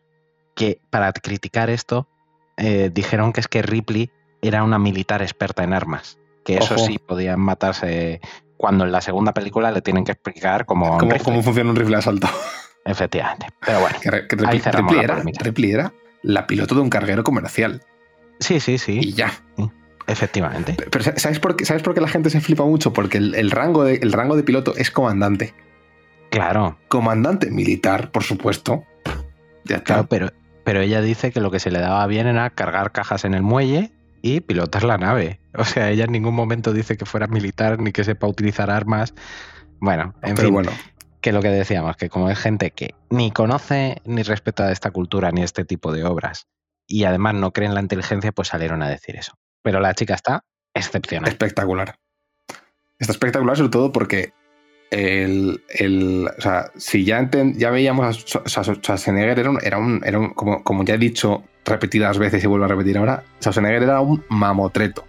que 0.55 0.79
para 0.89 1.11
criticar 1.13 1.69
esto 1.69 2.07
eh, 2.57 2.89
dijeron 2.93 3.33
que 3.33 3.41
es 3.41 3.47
que 3.47 3.61
Ripley 3.61 4.11
era 4.41 4.63
una 4.63 4.79
militar 4.79 5.21
experta 5.21 5.63
en 5.63 5.73
armas, 5.73 6.17
que 6.43 6.57
eso 6.57 6.75
Ojo. 6.75 6.85
sí 6.85 6.99
podían 6.99 7.39
matarse 7.39 8.21
cuando 8.57 8.85
en 8.85 8.91
la 8.91 9.01
segunda 9.01 9.33
película 9.33 9.71
le 9.71 9.81
tienen 9.81 10.03
que 10.05 10.11
explicar 10.13 10.65
cómo... 10.65 10.97
¿Cómo, 10.97 11.43
funciona 11.43 11.69
un 11.71 11.75
rifle 11.75 11.95
de 11.95 11.99
asalto? 11.99 12.29
Efectivamente. 12.85 13.47
Pero 13.65 13.79
bueno, 13.81 13.97
Que, 14.01 14.09
Ahí 14.09 14.21
Ripley, 14.29 14.59
cerramos 14.59 14.91
Ripley 14.91 14.97
la 14.97 15.03
era, 15.03 15.13
polémica. 15.15 15.43
Ripley 15.43 15.71
era 15.71 15.93
la 16.21 16.47
piloto 16.47 16.75
de 16.75 16.81
un 16.81 16.89
carguero 16.89 17.23
comercial. 17.23 17.81
sí, 18.39 18.59
sí, 18.59 18.77
sí, 18.77 18.99
Y 19.01 19.13
ya. 19.13 19.31
efectivamente. 20.07 20.77
Pero 20.89 21.03
¿sabes 21.17 21.39
por 21.39 21.55
qué, 21.55 21.65
¿sabes 21.65 21.83
por 21.83 21.93
qué 21.93 22.01
la 22.01 22.07
gente 22.07 22.29
se 22.29 22.41
flipa 22.41 22.63
mucho? 22.63 22.93
Porque 22.93 23.17
el, 23.17 23.35
el 23.35 23.51
rango 23.51 23.83
de, 23.83 23.95
el 23.95 24.11
rango 24.11 24.35
de 24.35 24.43
piloto 24.43 24.75
es 24.77 24.91
comandante. 24.91 25.53
Claro, 26.29 26.77
Comandante 26.87 27.49
militar, 27.49 28.11
por 28.11 28.23
supuesto. 28.23 28.83
Ya 29.63 29.77
está. 29.77 29.93
Claro, 29.93 30.07
pero, 30.09 30.31
pero 30.65 30.81
ella 30.81 30.99
dice 30.99 31.31
que 31.31 31.39
lo 31.39 31.51
que 31.51 31.59
se 31.59 31.71
le 31.71 31.79
daba 31.79 32.05
bien 32.07 32.27
era 32.27 32.49
cargar 32.49 32.91
cajas 32.91 33.23
en 33.23 33.33
el 33.33 33.43
muelle 33.43 33.91
y 34.21 34.41
pilotar 34.41 34.83
la 34.83 34.97
nave. 34.97 35.39
O 35.57 35.63
sea, 35.63 35.89
ella 35.89 36.03
en 36.03 36.11
ningún 36.11 36.35
momento 36.35 36.73
dice 36.73 36.97
que 36.97 37.05
fuera 37.05 37.27
militar 37.27 37.79
ni 37.79 37.93
que 37.93 38.03
sepa 38.03 38.27
utilizar 38.27 38.69
armas. 38.69 39.13
Bueno, 39.79 40.13
en 40.21 40.35
Pero 40.35 40.47
fin, 40.47 40.53
bueno, 40.53 40.71
que 41.21 41.31
lo 41.31 41.41
que 41.41 41.47
decíamos, 41.47 41.95
que 41.95 42.09
como 42.09 42.29
es 42.29 42.37
gente 42.37 42.71
que 42.71 42.93
ni 43.09 43.31
conoce 43.31 44.01
ni 44.03 44.21
respeta 44.21 44.69
esta 44.69 44.91
cultura 44.91 45.31
ni 45.31 45.43
este 45.43 45.63
tipo 45.63 45.93
de 45.93 46.03
obras 46.03 46.47
y 46.87 47.05
además 47.05 47.35
no 47.35 47.53
cree 47.53 47.69
en 47.69 47.73
la 47.73 47.79
inteligencia, 47.79 48.33
pues 48.33 48.49
salieron 48.49 48.83
a 48.83 48.89
decir 48.89 49.15
eso. 49.15 49.31
Pero 49.61 49.79
la 49.79 49.93
chica 49.93 50.13
está 50.13 50.43
excepcional. 50.73 51.29
Espectacular. 51.29 51.95
Está 52.99 53.13
espectacular 53.13 53.55
sobre 53.55 53.71
todo 53.71 53.93
porque 53.93 54.33
el, 54.95 55.61
el, 55.67 56.29
o 56.37 56.41
sea, 56.41 56.71
si 56.77 57.03
ya, 57.03 57.29
ya 57.55 57.69
veíamos 57.69 58.05
a 58.45 58.53
Schwarzenegger, 58.73 59.39
era 59.39 59.49
un, 59.49 59.59
era 59.61 59.77
un, 59.77 60.01
era 60.05 60.17
un 60.17 60.29
como, 60.29 60.63
como, 60.63 60.85
ya 60.85 60.93
he 60.93 60.97
dicho 60.97 61.43
repetidas 61.65 62.17
veces 62.17 62.41
y 62.41 62.47
vuelvo 62.47 62.65
a 62.65 62.69
repetir 62.69 62.97
ahora, 62.97 63.23
Schwarzenegger 63.41 63.83
era 63.83 63.99
un 63.99 64.23
mamotreto. 64.29 65.05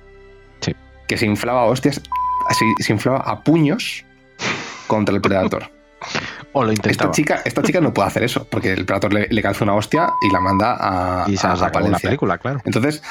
Sí. 0.61 0.75
Que 1.07 1.17
se 1.17 1.27
inflaba 1.27 1.61
a 1.61 1.65
hostias, 1.67 2.03
así, 2.49 2.65
se 2.81 2.93
inflaba 2.93 3.19
a 3.19 3.45
puños 3.45 4.05
contra 4.89 5.15
el 5.15 5.21
Predator. 5.21 5.71
o 6.53 6.65
lo 6.65 6.71
intentaba. 6.71 6.91
Esta 6.91 7.11
chica, 7.13 7.43
esta 7.45 7.63
chica 7.63 7.81
no 7.81 7.95
puede 7.95 8.09
hacer 8.09 8.25
eso, 8.25 8.45
porque 8.51 8.73
el 8.73 8.87
Predator 8.87 9.13
le, 9.13 9.29
le 9.29 9.43
calza 9.43 9.63
una 9.63 9.75
hostia 9.75 10.11
y 10.29 10.33
la 10.33 10.41
manda 10.41 10.77
a, 10.81 11.31
y 11.31 11.37
se 11.37 11.47
a, 11.47 11.53
a 11.53 11.81
la 11.81 11.99
película, 11.99 12.39
claro. 12.39 12.61
Entonces, 12.65 13.05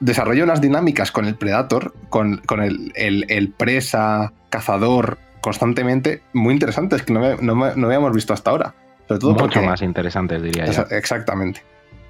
desarrolla 0.00 0.42
unas 0.42 0.60
dinámicas 0.60 1.12
con 1.12 1.26
el 1.26 1.36
Predator, 1.36 1.94
con, 2.08 2.38
con 2.38 2.62
el, 2.62 2.90
el, 2.96 3.26
el, 3.28 3.52
presa, 3.52 4.32
cazador, 4.48 5.18
constantemente 5.40 6.22
muy 6.32 6.54
interesantes 6.54 7.02
que 7.02 7.12
no, 7.12 7.20
me, 7.20 7.36
no, 7.40 7.54
me, 7.54 7.74
no 7.76 7.86
habíamos 7.86 8.12
visto 8.12 8.32
hasta 8.32 8.50
ahora. 8.50 8.74
Sobre 9.08 9.20
todo 9.20 9.32
Mucho 9.32 9.44
porque, 9.44 9.60
más 9.60 9.82
interesantes, 9.82 10.42
diría 10.42 10.66
yo. 10.66 10.84
Exactamente. 10.90 11.62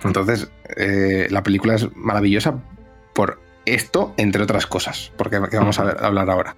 Entonces, 0.05 0.51
eh, 0.77 1.29
la 1.31 1.43
película 1.43 1.75
es 1.75 1.95
maravillosa 1.97 2.55
por 3.15 3.41
esto, 3.67 4.15
entre 4.17 4.43
otras 4.43 4.67
cosas, 4.67 5.13
porque 5.17 5.41
que 5.51 5.59
vamos 5.59 5.79
a, 5.79 5.91
hablar 5.91 6.31
ahora. 6.31 6.57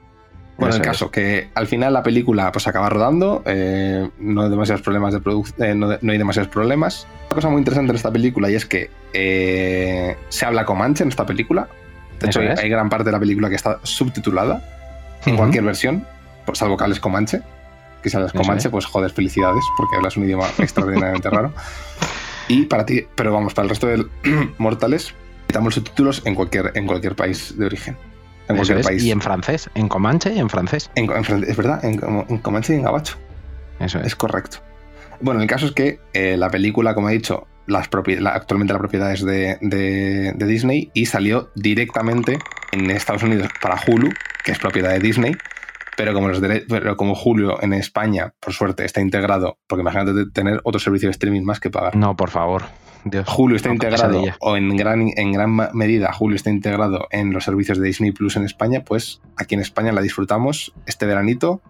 Bueno, 0.57 0.75
Eso 0.75 0.83
el 0.83 0.87
caso, 0.87 1.05
es. 1.07 1.11
que 1.11 1.49
al 1.55 1.67
final 1.67 1.93
la 1.93 2.03
película 2.03 2.53
pues 2.53 2.67
acaba 2.67 2.89
rodando, 2.89 3.43
eh, 3.47 4.09
no 4.19 4.43
hay 4.43 4.51
demasiados 4.51 4.83
problemas 4.83 5.15
de 5.15 5.21
eh, 5.59 5.75
no, 5.75 5.99
no, 6.01 6.13
hay 6.13 6.19
demasiados 6.19 6.53
problemas. 6.53 7.07
Una 7.27 7.35
cosa 7.35 7.49
muy 7.49 7.59
interesante 7.59 7.91
en 7.91 7.97
esta 7.97 8.13
película 8.13 8.51
y 8.51 8.55
es 8.55 8.67
que 8.67 8.91
eh, 9.13 10.17
se 10.29 10.45
habla 10.45 10.65
comanche 10.65 11.03
en 11.03 11.09
esta 11.09 11.27
película. 11.27 11.69
De 12.21 12.29
hecho, 12.29 12.41
hay 12.41 12.69
gran 12.69 12.89
parte 12.89 13.05
de 13.05 13.13
la 13.13 13.19
película 13.19 13.49
que 13.49 13.57
está 13.57 13.81
subtitulada 13.83 14.63
en 15.25 15.33
uh 15.33 15.35
-huh. 15.35 15.39
cualquier 15.39 15.65
versión, 15.65 16.07
pues, 16.45 16.59
salvo 16.59 16.77
que 16.77 16.85
hables 16.85 17.01
comanche. 17.01 17.43
Que 18.03 18.11
si 18.11 18.17
hablas 18.17 18.33
comanche, 18.33 18.69
pues 18.69 18.85
joder, 18.85 19.13
felicidades, 19.13 19.65
porque 19.77 19.97
hablas 19.97 20.17
un 20.17 20.25
idioma 20.25 20.49
extraordinariamente 20.59 21.31
raro. 21.31 21.53
Y 22.49 22.63
para 22.67 22.85
ti, 22.85 23.07
pero 23.15 23.33
vamos, 23.33 23.55
para 23.55 23.65
el 23.65 23.71
resto 23.71 23.87
de 23.87 24.05
mortales, 24.59 25.15
quitamos 25.47 25.75
subtítulos 25.75 26.23
en 26.25 26.35
cualquier, 26.35 26.73
en 26.75 26.87
cualquier 26.87 27.15
país 27.15 27.57
de 27.57 27.67
origen. 27.67 27.97
En 28.49 28.57
cualquier 28.57 28.79
es. 28.79 28.87
país. 28.87 29.05
Y 29.05 29.13
en 29.13 29.21
francés, 29.21 29.71
en 29.75 29.89
comanche 29.89 30.33
y 30.33 30.39
en 30.41 30.51
francés. 30.51 30.91
En, 30.97 31.11
en, 31.11 31.45
es 31.45 31.57
verdad, 31.57 31.85
en, 31.85 32.01
en, 32.29 32.39
comanche 32.39 32.73
y 32.73 32.77
en 32.77 32.83
gabacho. 32.83 33.17
Eso 33.79 34.01
es. 34.01 34.07
Es 34.07 34.17
correcto. 34.17 34.59
Bueno, 35.21 35.41
el 35.41 35.47
caso 35.47 35.67
es 35.67 35.73
que 35.73 36.01
eh, 36.13 36.37
la 36.37 36.51
película, 36.51 36.95
como 36.95 37.09
he 37.09 37.13
dicho, 37.13 37.47
las 37.67 37.89
la, 38.19 38.31
actualmente 38.31 38.73
la 38.73 38.79
propiedad 38.79 39.13
es 39.13 39.25
de, 39.25 39.59
de, 39.61 40.33
de, 40.35 40.47
Disney 40.47 40.91
y 40.95 41.07
salió 41.07 41.51
directamente 41.55 42.39
en 42.73 42.91
Estados 42.91 43.23
Unidos 43.23 43.49
para 43.61 43.79
Hulu, 43.87 44.11
que 44.45 44.53
es 44.53 44.59
propiedad 44.59 44.91
de 44.91 44.99
Disney. 44.99 45.37
Pero 45.97 46.15
como, 46.15 46.29
los 46.29 46.41
pero 46.69 46.97
como 46.97 47.15
Hulu 47.15 47.57
en 47.61 47.75
España, 47.75 48.35
por 48.41 48.55
suerte, 48.55 48.85
está 48.85 49.01
integrado, 49.01 49.59
porque 49.67 49.83
imagínate 49.83 50.31
tener 50.31 50.61
otro 50.65 50.81
servicio 50.81 51.09
de 51.09 51.13
streaming 51.13 51.43
más 51.43 51.61
que 51.61 51.71
pagar. 51.71 51.97
No, 51.97 52.17
por 52.17 52.31
favor. 52.31 52.63
Dios, 53.05 53.27
Hulu 53.37 53.57
está 53.57 53.69
no, 53.69 53.75
integrado, 53.75 54.23
o 54.41 54.57
en 54.57 54.77
gran, 54.77 55.09
en 55.17 55.33
gran 55.33 55.55
medida 55.75 56.15
Hulu 56.19 56.37
está 56.37 56.51
integrado 56.51 57.09
en 57.11 57.33
los 57.33 57.45
servicios 57.45 57.79
de 57.79 57.87
Disney 57.87 58.13
Plus 58.13 58.37
en 58.37 58.45
España, 58.45 58.85
pues 58.85 59.21
aquí 59.37 59.55
en 59.55 59.61
España 59.61 59.93
la 59.93 60.01
disfrutamos 60.01 60.73
este 60.87 61.05
veranito 61.05 61.61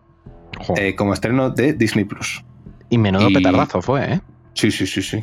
eh, 0.77 0.95
como 0.95 1.15
estreno 1.15 1.51
de 1.51 1.73
Disney 1.73 2.05
Plus. 2.05 2.45
Y 2.91 2.99
menudo 2.99 3.31
y... 3.31 3.35
petardazo 3.35 3.81
fue, 3.81 4.13
¿eh? 4.13 4.21
Sí, 4.53 4.71
sí, 4.71 4.87
sí, 4.87 5.01
sí. 5.01 5.21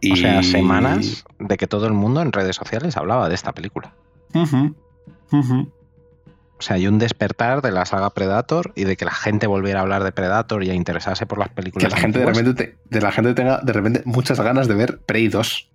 Y... 0.00 0.12
O 0.12 0.16
sea, 0.16 0.42
semanas 0.42 1.24
de 1.38 1.56
que 1.56 1.66
todo 1.66 1.86
el 1.86 1.94
mundo 1.94 2.20
en 2.20 2.32
redes 2.32 2.56
sociales 2.56 2.96
hablaba 2.96 3.28
de 3.30 3.34
esta 3.34 3.52
película. 3.52 3.94
Uh 4.34 4.44
-huh. 4.44 4.74
Uh 5.32 5.42
-huh. 5.42 5.72
O 6.62 6.64
sea, 6.64 6.76
hay 6.76 6.86
un 6.86 7.00
despertar 7.00 7.60
de 7.60 7.72
la 7.72 7.84
saga 7.86 8.10
Predator 8.10 8.72
y 8.76 8.84
de 8.84 8.96
que 8.96 9.04
la 9.04 9.10
gente 9.10 9.48
volviera 9.48 9.80
a 9.80 9.82
hablar 9.82 10.04
de 10.04 10.12
Predator 10.12 10.62
y 10.62 10.70
a 10.70 10.74
interesarse 10.74 11.26
por 11.26 11.38
las 11.38 11.48
películas. 11.48 11.88
Que 11.88 11.90
la 11.90 12.00
gente 12.00 12.20
de 12.20 12.26
repente, 12.26 12.54
te, 12.54 12.78
de 12.88 13.00
la 13.00 13.10
gente 13.10 13.34
tenga 13.34 13.58
de 13.60 13.72
repente 13.72 14.02
muchas 14.04 14.38
ganas 14.38 14.68
de 14.68 14.74
ver 14.74 15.00
Prey 15.00 15.26
2. 15.26 15.70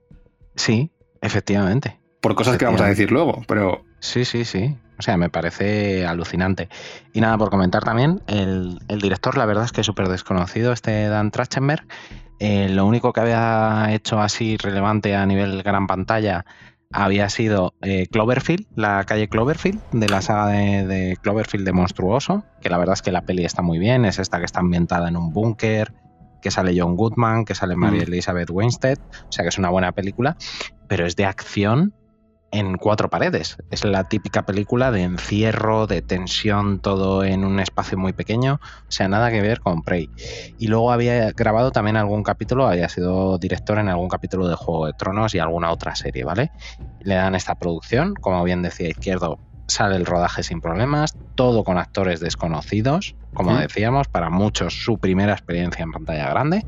Sí, 0.56 0.90
efectivamente. 1.22 2.00
Por 2.22 2.36
cosas 2.36 2.58
que 2.58 2.64
vamos 2.64 2.80
a 2.80 2.88
decir 2.88 3.12
luego, 3.12 3.44
pero. 3.50 3.84
Sí, 4.00 4.24
sí, 4.24 4.46
sí. 4.46 4.78
O 4.98 5.02
sea, 5.02 5.18
me 5.18 5.30
parece 5.30 6.06
alucinante. 6.06 6.70
Y 7.12 7.20
nada, 7.20 7.38
por 7.38 7.50
comentar 7.50 7.84
también, 7.84 8.22
el, 8.28 8.80
el 8.88 9.02
director, 9.02 9.38
la 9.38 9.46
verdad 9.46 9.66
es 9.66 9.74
que 9.74 9.82
es 9.82 9.86
súper 9.86 10.08
desconocido, 10.08 10.72
este 10.72 11.10
Dan 11.10 11.32
Trachtenberg. 11.32 11.86
Eh, 12.40 12.70
lo 12.70 12.86
único 12.86 13.12
que 13.12 13.20
había 13.20 13.88
hecho 13.92 14.22
así 14.22 14.56
relevante 14.56 15.16
a 15.16 15.26
nivel 15.26 15.64
gran 15.64 15.86
pantalla 15.86 16.46
había 16.92 17.30
sido 17.30 17.74
eh, 17.82 18.08
Cloverfield, 18.08 18.66
la 18.76 19.04
calle 19.06 19.28
Cloverfield, 19.28 19.82
de 19.92 20.08
la 20.08 20.22
saga 20.22 20.48
de, 20.48 20.88
de, 20.88 21.18
Cloverfield 21.22 21.66
de 21.66 21.74
Monstruoso, 21.74 22.44
que 22.62 22.70
la 22.70 22.78
verdad 22.78 22.94
es 22.94 23.02
que 23.02 23.12
la 23.12 23.24
peli 23.24 23.46
está 23.46 23.62
muy 23.62 23.80
bien, 23.80 24.06
es 24.06 24.20
esta 24.20 24.40
que 24.40 24.46
está 24.46 24.60
ambientada 24.60 25.10
en 25.10 25.18
un 25.18 25.32
búnker, 25.32 25.94
que 26.42 26.52
sale 26.52 26.80
John 26.80 26.96
Goodman, 26.96 27.46
que 27.46 27.56
sale 27.56 27.76
Mary 27.76 28.00
Elizabeth 28.00 28.50
Winstead, 28.50 28.98
o 29.00 29.32
sea 29.32 29.44
que 29.44 29.50
es 29.50 29.58
una 29.58 29.70
buena 29.70 29.92
película, 29.92 30.38
pero 30.88 31.06
es 31.06 31.16
de 31.16 31.26
acción 31.26 31.94
en 32.58 32.78
cuatro 32.78 33.10
paredes. 33.10 33.58
Es 33.72 33.84
la 33.84 34.06
típica 34.06 34.46
película 34.46 34.92
de 34.92 35.04
encierro, 35.04 35.88
de 35.88 36.02
tensión, 36.02 36.80
todo 36.80 37.24
en 37.24 37.46
un 37.46 37.60
espacio 37.60 37.98
muy 37.98 38.14
pequeño. 38.14 38.60
O 38.88 38.92
sea, 38.92 39.08
nada 39.08 39.32
que 39.32 39.42
ver 39.42 39.60
con 39.60 39.84
Prey. 39.84 40.10
Y 40.58 40.68
luego 40.68 40.92
había 40.92 41.32
grabado 41.32 41.72
también 41.72 41.98
algún 41.98 42.24
capítulo, 42.24 42.68
había 42.68 42.90
sido 42.90 43.38
director 43.38 43.78
en 43.80 43.90
algún 43.90 44.10
capítulo 44.10 44.48
de 44.48 44.56
Juego 44.56 44.88
de 44.88 44.94
Tronos 44.94 45.36
y 45.36 45.40
alguna 45.40 45.72
otra 45.72 45.96
serie, 45.96 46.24
¿vale? 46.24 46.52
Le 47.02 47.16
dan 47.16 47.36
esta 47.36 47.56
producción, 47.56 48.14
como 48.16 48.44
bien 48.44 48.62
decía 48.62 48.90
Izquierdo, 48.90 49.40
sale 49.68 49.96
el 49.96 50.06
rodaje 50.06 50.44
sin 50.44 50.62
problemas, 50.62 51.16
todo 51.36 51.64
con 51.64 51.78
actores 51.78 52.20
desconocidos, 52.20 53.16
como 53.34 53.56
decíamos, 53.56 54.08
para 54.08 54.30
muchos 54.30 54.84
su 54.84 54.98
primera 54.98 55.34
experiencia 55.34 55.84
en 55.84 55.92
pantalla 55.92 56.30
grande. 56.30 56.66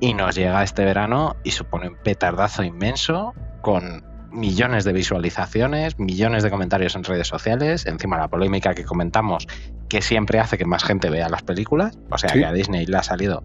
Y 0.00 0.14
nos 0.14 0.34
llega 0.34 0.62
este 0.62 0.84
verano 0.84 1.36
y 1.42 1.50
supone 1.52 1.88
un 1.88 1.96
petardazo 1.96 2.62
inmenso 2.62 3.32
con 3.62 4.04
millones 4.36 4.84
de 4.84 4.92
visualizaciones, 4.92 5.98
millones 5.98 6.42
de 6.42 6.50
comentarios 6.50 6.94
en 6.94 7.04
redes 7.04 7.26
sociales, 7.26 7.86
encima 7.86 8.18
la 8.18 8.28
polémica 8.28 8.74
que 8.74 8.84
comentamos, 8.84 9.46
que 9.88 10.02
siempre 10.02 10.38
hace 10.38 10.58
que 10.58 10.66
más 10.66 10.84
gente 10.84 11.10
vea 11.10 11.28
las 11.28 11.42
películas, 11.42 11.98
o 12.10 12.18
sea 12.18 12.30
¿Sí? 12.30 12.38
que 12.38 12.44
a 12.44 12.52
Disney 12.52 12.86
le 12.86 12.96
ha 12.96 13.02
salido 13.02 13.42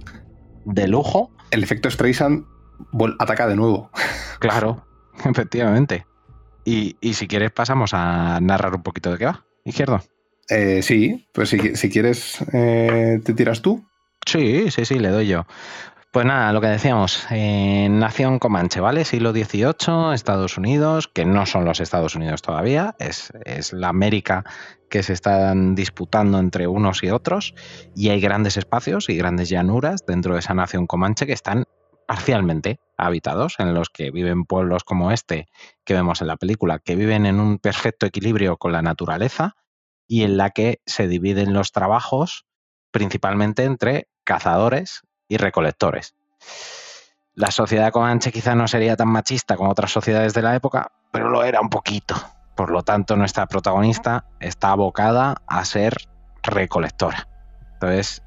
de 0.65 0.87
lujo. 0.87 1.31
El 1.51 1.63
efecto 1.63 1.89
Streisand 1.89 2.45
ataca 3.19 3.47
de 3.47 3.55
nuevo. 3.55 3.89
Claro, 4.39 4.83
efectivamente. 5.23 6.07
Y, 6.65 6.95
y, 6.99 7.13
si 7.13 7.27
quieres 7.27 7.51
pasamos 7.51 7.93
a 7.93 8.39
narrar 8.41 8.73
un 8.73 8.81
poquito 8.81 9.11
de 9.11 9.19
qué 9.19 9.25
va, 9.25 9.45
izquierdo. 9.65 10.01
Eh, 10.49 10.81
sí, 10.81 11.27
pues 11.31 11.49
si, 11.49 11.75
si 11.75 11.91
quieres 11.91 12.43
eh, 12.51 13.21
te 13.23 13.35
tiras 13.35 13.61
tú. 13.61 13.85
Sí, 14.25 14.71
sí, 14.71 14.85
sí, 14.85 14.97
le 14.97 15.09
doy 15.09 15.27
yo. 15.27 15.45
Pues 16.11 16.25
nada, 16.25 16.51
lo 16.51 16.59
que 16.59 16.67
decíamos, 16.67 17.25
eh, 17.29 17.87
nación 17.89 18.37
Comanche, 18.37 18.81
¿vale? 18.81 19.05
Siglo 19.05 19.31
XVIII, 19.31 20.13
Estados 20.13 20.57
Unidos, 20.57 21.07
que 21.07 21.23
no 21.23 21.45
son 21.45 21.63
los 21.63 21.79
Estados 21.79 22.15
Unidos 22.15 22.41
todavía, 22.41 22.95
es, 22.99 23.31
es, 23.45 23.71
la 23.71 23.87
América 23.87 24.43
que 24.89 25.03
se 25.03 25.13
están 25.13 25.73
disputando 25.73 26.37
entre 26.39 26.67
unos 26.67 27.01
y 27.03 27.11
otros, 27.11 27.55
y 27.95 28.09
hay 28.09 28.19
grandes 28.19 28.57
espacios 28.57 29.07
y 29.07 29.15
grandes 29.15 29.47
llanuras 29.47 30.05
dentro 30.05 30.33
de 30.33 30.41
esa 30.41 30.53
nación 30.53 30.85
Comanche 30.85 31.25
que 31.25 31.31
están 31.31 31.63
parcialmente 32.07 32.81
habitados, 32.97 33.55
en 33.59 33.73
los 33.73 33.89
que 33.89 34.11
viven 34.11 34.43
pueblos 34.43 34.83
como 34.83 35.11
este 35.11 35.47
que 35.85 35.93
vemos 35.93 36.19
en 36.19 36.27
la 36.27 36.35
película, 36.35 36.79
que 36.79 36.97
viven 36.97 37.25
en 37.25 37.39
un 37.39 37.57
perfecto 37.57 38.05
equilibrio 38.05 38.57
con 38.57 38.73
la 38.73 38.81
naturaleza 38.81 39.55
y 40.09 40.23
en 40.23 40.35
la 40.35 40.49
que 40.49 40.81
se 40.85 41.07
dividen 41.07 41.53
los 41.53 41.71
trabajos 41.71 42.45
principalmente 42.91 43.63
entre 43.63 44.09
cazadores 44.25 45.03
y 45.31 45.37
recolectores. 45.37 46.13
La 47.35 47.51
sociedad 47.51 47.93
comanche 47.93 48.33
quizá 48.33 48.53
no 48.53 48.67
sería 48.67 48.97
tan 48.97 49.07
machista 49.07 49.55
como 49.55 49.71
otras 49.71 49.89
sociedades 49.89 50.33
de 50.33 50.41
la 50.41 50.55
época, 50.55 50.91
pero 51.11 51.29
lo 51.29 51.45
era 51.45 51.61
un 51.61 51.69
poquito. 51.69 52.15
Por 52.53 52.69
lo 52.69 52.83
tanto, 52.83 53.15
nuestra 53.15 53.45
protagonista 53.47 54.25
está 54.41 54.71
abocada 54.71 55.37
a 55.47 55.63
ser 55.63 55.95
recolectora. 56.43 57.29
Entonces, 57.75 58.23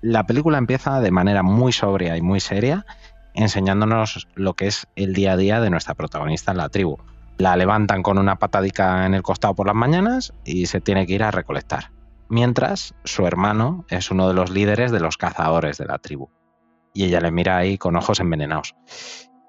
la 0.00 0.24
película 0.24 0.56
empieza 0.56 1.00
de 1.00 1.10
manera 1.10 1.42
muy 1.42 1.72
sobria 1.72 2.16
y 2.16 2.22
muy 2.22 2.40
seria, 2.40 2.86
enseñándonos 3.34 4.26
lo 4.34 4.54
que 4.54 4.66
es 4.66 4.88
el 4.96 5.12
día 5.12 5.32
a 5.32 5.36
día 5.36 5.60
de 5.60 5.68
nuestra 5.68 5.92
protagonista 5.92 6.52
en 6.52 6.56
la 6.56 6.70
tribu. 6.70 6.96
La 7.36 7.54
levantan 7.56 8.02
con 8.02 8.16
una 8.16 8.36
patadica 8.36 9.04
en 9.04 9.12
el 9.12 9.22
costado 9.22 9.54
por 9.54 9.66
las 9.66 9.76
mañanas 9.76 10.32
y 10.44 10.64
se 10.66 10.80
tiene 10.80 11.06
que 11.06 11.12
ir 11.12 11.22
a 11.22 11.30
recolectar 11.30 11.90
mientras 12.30 12.94
su 13.04 13.26
hermano 13.26 13.84
es 13.88 14.10
uno 14.10 14.28
de 14.28 14.34
los 14.34 14.50
líderes 14.50 14.92
de 14.92 15.00
los 15.00 15.18
cazadores 15.18 15.76
de 15.76 15.84
la 15.86 15.98
tribu. 15.98 16.30
Y 16.94 17.04
ella 17.04 17.20
le 17.20 17.30
mira 17.30 17.58
ahí 17.58 17.76
con 17.76 17.96
ojos 17.96 18.20
envenenados. 18.20 18.74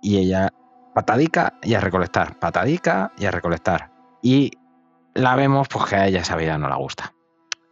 Y 0.02 0.18
ella, 0.18 0.49
patadica 0.94 1.53
y 1.64 1.76
a 1.76 1.80
recolectar, 1.80 2.38
patadica 2.40 3.14
y 3.18 3.26
a 3.26 3.32
recolectar. 3.32 3.91
Y 4.22 4.52
la 5.14 5.36
vemos 5.36 5.68
pues 5.70 5.86
que 5.86 5.95
a 5.95 6.08
ella 6.08 6.22
esa 6.22 6.36
vida 6.36 6.58
no 6.58 6.68
la 6.68 6.76
gusta. 6.76 7.14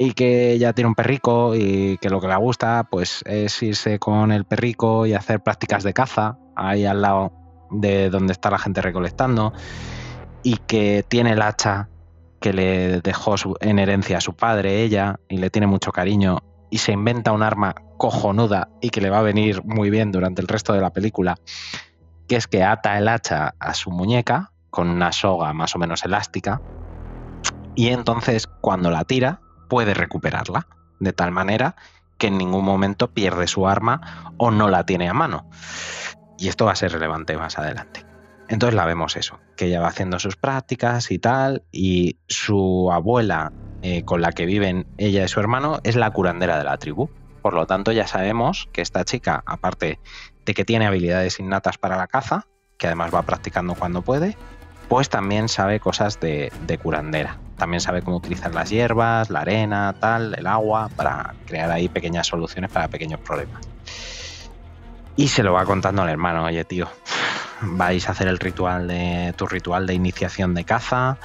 y 0.02 0.14
que 0.14 0.54
ella 0.54 0.72
tiene 0.72 0.88
un 0.88 0.96
perrico 0.96 1.54
y 1.56 1.98
que 1.98 2.10
lo 2.10 2.22
que 2.22 2.30
le 2.30 2.36
gusta 2.38 2.88
pues 2.90 3.22
es 3.26 3.62
irse 3.62 4.00
con 4.00 4.32
el 4.32 4.46
perrico 4.46 5.06
y 5.06 5.14
hacer 5.14 5.42
prácticas 5.42 5.84
de 5.84 5.94
caza 5.94 6.38
ahí 6.56 6.86
al 6.86 7.02
lado 7.02 7.34
de 7.70 8.10
donde 8.10 8.32
está 8.32 8.50
la 8.50 8.60
gente 8.60 8.82
recolectando 8.82 9.52
y 10.42 10.56
que 10.56 11.04
tiene 11.06 11.34
el 11.34 11.42
hacha 11.42 11.90
que 12.40 12.54
le 12.54 13.02
dejó 13.02 13.36
en 13.60 13.80
herencia 13.80 14.18
a 14.18 14.22
su 14.22 14.36
padre 14.36 14.82
ella 14.82 15.20
y 15.28 15.38
le 15.38 15.50
tiene 15.50 15.68
mucho 15.68 15.92
cariño 15.92 16.40
y 16.70 16.78
se 16.78 16.92
inventa 16.92 17.32
un 17.32 17.44
arma 17.44 17.76
cojonuda 17.98 18.70
y 18.82 18.90
que 18.90 19.02
le 19.02 19.10
va 19.10 19.20
a 19.20 19.24
venir 19.24 19.64
muy 19.64 19.90
bien 19.90 20.12
durante 20.12 20.42
el 20.42 20.48
resto 20.48 20.74
de 20.74 20.82
la 20.82 20.94
película, 20.94 21.36
que 22.28 22.36
es 22.36 22.48
que 22.48 22.64
ata 22.64 22.98
el 22.98 23.08
hacha 23.08 23.56
a 23.60 23.74
su 23.74 23.92
muñeca 23.92 24.52
con 24.70 24.90
una 24.90 25.12
soga 25.12 25.54
más 25.54 25.76
o 25.76 25.80
menos 25.80 26.06
elástica 26.06 26.62
y 27.76 27.90
entonces 27.90 28.48
cuando 28.48 28.92
la 28.92 29.04
tira 29.06 29.42
puede 29.70 29.94
recuperarla, 29.94 30.68
de 31.00 31.14
tal 31.14 31.32
manera 31.32 31.76
que 32.18 32.28
en 32.28 32.38
ningún 32.38 32.66
momento 32.66 33.14
pierde 33.14 33.48
su 33.48 33.68
arma 33.68 34.34
o 34.38 34.52
no 34.52 34.68
la 34.68 34.86
tiene 34.86 35.08
a 35.08 35.14
mano. 35.14 35.50
Y 36.38 36.50
esto 36.50 36.66
va 36.66 36.74
a 36.74 36.76
ser 36.76 36.92
relevante 36.92 37.38
más 37.38 37.58
adelante. 37.58 38.09
Entonces 38.50 38.76
la 38.76 38.86
vemos 38.86 39.16
eso, 39.16 39.40
que 39.56 39.66
ella 39.66 39.80
va 39.80 39.88
haciendo 39.88 40.18
sus 40.18 40.36
prácticas 40.36 41.12
y 41.12 41.20
tal, 41.20 41.64
y 41.72 42.18
su 42.28 42.92
abuela 42.92 43.54
eh, 43.84 44.04
con 44.04 44.22
la 44.22 44.32
que 44.32 44.48
viven 44.48 44.88
ella 44.98 45.24
y 45.24 45.28
su 45.28 45.40
hermano 45.40 45.80
es 45.84 45.96
la 45.96 46.10
curandera 46.10 46.58
de 46.58 46.64
la 46.64 46.78
tribu. 46.78 47.10
Por 47.44 47.54
lo 47.54 47.68
tanto, 47.68 47.92
ya 47.92 48.08
sabemos 48.08 48.68
que 48.74 48.82
esta 48.82 49.06
chica, 49.06 49.44
aparte 49.46 50.00
de 50.46 50.54
que 50.56 50.66
tiene 50.66 50.88
habilidades 50.88 51.40
innatas 51.40 51.78
para 51.78 51.96
la 51.96 52.08
caza, 52.08 52.48
que 52.78 52.88
además 52.88 53.14
va 53.14 53.22
practicando 53.22 53.76
cuando 53.76 54.02
puede, 54.02 54.36
pues 54.90 55.10
también 55.10 55.48
sabe 55.48 55.80
cosas 55.80 56.20
de, 56.20 56.52
curandera. 56.82 57.38
También 57.58 57.82
sabe 57.82 58.02
cómo 58.02 58.18
utilizar 58.18 58.56
las 58.56 58.72
hierbas, 58.72 59.30
la 59.30 59.42
arena, 59.42 59.96
tal, 60.00 60.34
el 60.36 60.48
agua, 60.48 60.90
para 60.96 61.36
crear 61.46 61.70
ahí 61.70 61.88
pequeñas 61.88 62.26
soluciones 62.26 62.72
para 62.72 62.88
pequeños 62.88 63.20
problemas. 63.20 63.62
Y 65.20 65.28
se 65.28 65.44
lo 65.44 65.52
va 65.52 65.66
contando 65.66 66.02
al 66.02 66.08
hermano, 66.08 66.46
oye 66.46 66.64
tío, 66.64 66.88
vais 67.62 68.08
a 68.08 68.14
hacer 68.14 68.30
el 68.30 68.40
ritual 68.40 68.88
de 68.88 69.34
tu 69.36 69.48
ritual 69.48 69.86
de 69.86 69.94
iniciación 69.94 70.54
de 70.54 70.64
caza 70.64 71.18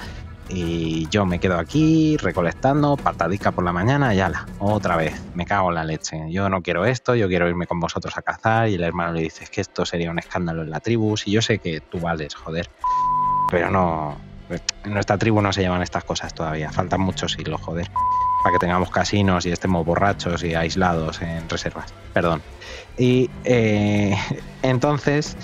y 0.49 1.07
yo 1.07 1.25
me 1.25 1.39
quedo 1.39 1.57
aquí 1.57 2.17
recolectando, 2.17 2.97
partadica 2.97 3.53
por 3.53 3.63
la 3.63 3.71
mañana 3.71 4.13
y 4.13 4.19
ala, 4.19 4.47
otra 4.59 4.97
vez, 4.97 5.19
me 5.33 5.45
cago 5.45 5.69
en 5.69 5.75
la 5.75 5.85
leche. 5.85 6.25
Yo 6.29 6.49
no 6.49 6.61
quiero 6.61 6.83
esto, 6.83 7.15
yo 7.15 7.29
quiero 7.29 7.47
irme 7.47 7.67
con 7.67 7.79
vosotros 7.79 8.17
a 8.17 8.21
cazar 8.21 8.67
y 8.67 8.75
el 8.75 8.83
hermano 8.83 9.13
le 9.13 9.21
dice, 9.21 9.45
es 9.45 9.49
que 9.49 9.61
esto 9.61 9.85
sería 9.85 10.11
un 10.11 10.19
escándalo 10.19 10.63
en 10.63 10.71
la 10.71 10.81
tribu, 10.81 11.15
y 11.25 11.31
yo 11.31 11.41
sé 11.41 11.59
que 11.59 11.79
tú 11.79 12.01
vales, 12.01 12.35
joder 12.35 12.69
pero 13.49 13.71
no. 13.71 14.17
En 14.83 14.93
nuestra 14.93 15.17
tribu 15.17 15.41
no 15.41 15.51
se 15.51 15.61
llevan 15.61 15.81
estas 15.81 16.03
cosas 16.03 16.33
todavía. 16.33 16.71
Faltan 16.71 17.01
muchos 17.01 17.31
siglos, 17.31 17.61
joder. 17.61 17.89
Para 18.43 18.53
que 18.53 18.59
tengamos 18.59 18.91
casinos 18.91 19.45
y 19.45 19.51
estemos 19.51 19.85
borrachos 19.85 20.43
y 20.43 20.53
aislados 20.53 21.21
en 21.21 21.49
reservas. 21.49 21.93
Perdón. 22.13 22.41
Y 22.97 23.29
eh, 23.43 24.15
entonces, 24.61 25.35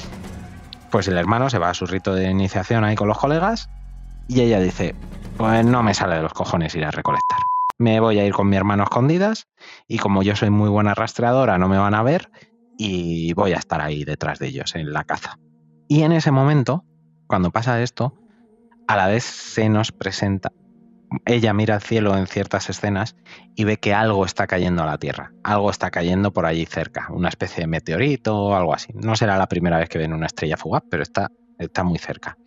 pues 0.89 1.07
el 1.07 1.17
hermano 1.17 1.49
se 1.49 1.59
va 1.59 1.69
a 1.69 1.73
su 1.73 1.85
rito 1.85 2.13
de 2.13 2.29
iniciación 2.29 2.83
ahí 2.83 2.95
con 2.95 3.07
los 3.07 3.17
colegas 3.17 3.69
y 4.27 4.41
ella 4.41 4.59
dice, 4.59 4.95
pues 5.37 5.65
no 5.65 5.83
me 5.83 5.93
sale 5.93 6.15
de 6.15 6.21
los 6.23 6.33
cojones 6.33 6.75
ir 6.75 6.85
a 6.85 6.91
recolectar. 6.91 7.39
Me 7.77 7.99
voy 7.99 8.19
a 8.19 8.25
ir 8.25 8.33
con 8.33 8.47
mi 8.47 8.57
hermano 8.57 8.83
escondidas 8.83 9.47
y 9.87 9.97
como 9.97 10.23
yo 10.23 10.35
soy 10.35 10.51
muy 10.51 10.69
buena 10.69 10.93
rastreadora 10.93 11.57
no 11.57 11.67
me 11.67 11.77
van 11.77 11.95
a 11.95 12.03
ver 12.03 12.29
y 12.77 13.33
voy 13.33 13.53
a 13.53 13.57
estar 13.57 13.81
ahí 13.81 14.05
detrás 14.05 14.39
de 14.39 14.47
ellos 14.47 14.75
en 14.75 14.93
la 14.93 15.03
caza. 15.03 15.39
Y 15.87 16.03
en 16.03 16.11
ese 16.11 16.31
momento 16.31 16.85
cuando 17.31 17.49
pasa 17.49 17.81
esto, 17.81 18.13
a 18.89 18.97
la 18.97 19.07
vez 19.07 19.23
se 19.23 19.69
nos 19.69 19.93
presenta, 19.93 20.51
ella 21.25 21.53
mira 21.53 21.75
al 21.75 21.81
cielo 21.81 22.17
en 22.17 22.27
ciertas 22.27 22.69
escenas 22.69 23.15
y 23.55 23.63
ve 23.63 23.77
que 23.77 23.93
algo 23.93 24.25
está 24.25 24.47
cayendo 24.47 24.83
a 24.83 24.85
la 24.85 24.97
Tierra, 24.97 25.31
algo 25.43 25.69
está 25.69 25.91
cayendo 25.91 26.31
por 26.31 26.45
allí 26.45 26.65
cerca, 26.65 27.07
una 27.11 27.29
especie 27.29 27.61
de 27.61 27.67
meteorito 27.67 28.37
o 28.37 28.55
algo 28.55 28.73
así. 28.73 28.93
No 28.93 29.15
será 29.15 29.37
la 29.37 29.47
primera 29.47 29.77
vez 29.77 29.89
que 29.89 29.97
ven 29.97 30.13
una 30.13 30.27
estrella 30.27 30.57
fugaz, 30.57 30.83
pero 30.89 31.03
está, 31.03 31.29
está 31.59 31.83
muy 31.83 31.97
cerca. 31.97 32.37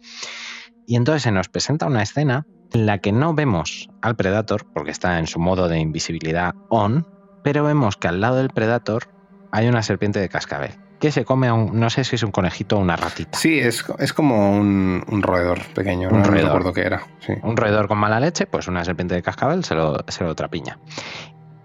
Y 0.86 0.96
entonces 0.96 1.22
se 1.22 1.32
nos 1.32 1.48
presenta 1.48 1.86
una 1.86 2.02
escena 2.02 2.46
en 2.72 2.86
la 2.86 2.98
que 2.98 3.12
no 3.12 3.34
vemos 3.34 3.88
al 4.02 4.16
Predator, 4.16 4.66
porque 4.72 4.90
está 4.90 5.18
en 5.18 5.26
su 5.26 5.38
modo 5.38 5.68
de 5.68 5.78
invisibilidad 5.78 6.54
on, 6.70 7.06
pero 7.42 7.64
vemos 7.64 7.96
que 7.96 8.08
al 8.08 8.20
lado 8.20 8.36
del 8.36 8.48
Predator 8.48 9.08
hay 9.52 9.68
una 9.68 9.82
serpiente 9.82 10.18
de 10.18 10.28
cascabel 10.28 10.83
que 11.04 11.12
se 11.12 11.26
come 11.26 11.48
a 11.48 11.52
un, 11.52 11.78
no 11.78 11.90
sé 11.90 12.02
si 12.02 12.16
es 12.16 12.22
un 12.22 12.30
conejito 12.30 12.78
o 12.78 12.80
una 12.80 12.96
ratita. 12.96 13.36
Sí, 13.36 13.58
es, 13.58 13.84
es 13.98 14.14
como 14.14 14.56
un, 14.58 15.04
roedor 15.20 15.62
pequeño, 15.74 16.08
un 16.08 16.22
no 16.22 16.24
roedor. 16.24 16.46
recuerdo 16.46 16.72
qué 16.72 16.80
era. 16.80 17.02
Un 17.42 17.58
roedor 17.58 17.88
con 17.88 17.98
mala 17.98 18.20
leche, 18.20 18.46
pues 18.46 18.68
una 18.68 18.86
serpiente 18.86 19.14
de 19.14 19.20
cascabel 19.20 19.64
se 19.64 19.74
lo, 19.74 19.98
se 20.08 20.24
lo 20.24 20.34
trapiña. 20.34 20.78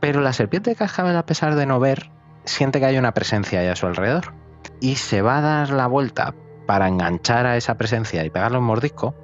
Pero 0.01 0.19
la 0.19 0.33
serpiente 0.33 0.71
de 0.71 0.75
cascabel, 0.75 1.15
a 1.15 1.25
pesar 1.25 1.55
de 1.55 1.65
no 1.65 1.79
ver, 1.79 2.11
siente 2.43 2.81
que 2.81 2.87
hay 2.87 2.97
una 2.97 3.13
presencia 3.13 3.61
ahí 3.61 3.67
a 3.67 3.77
su 3.77 3.87
alrededor. 3.87 4.33
Y 4.81 4.95
se 4.95 5.21
va 5.21 5.37
a 5.37 5.41
dar 5.41 5.69
la 5.69 5.87
vuelta 5.87 6.35
para 6.67 6.89
enganchar 6.89 7.45
a 7.45 7.55
esa 7.55 7.77
presencia 7.77 8.25
y 8.25 8.29
pegarle 8.29 8.57
un 8.57 8.65
mordisco 8.65 9.15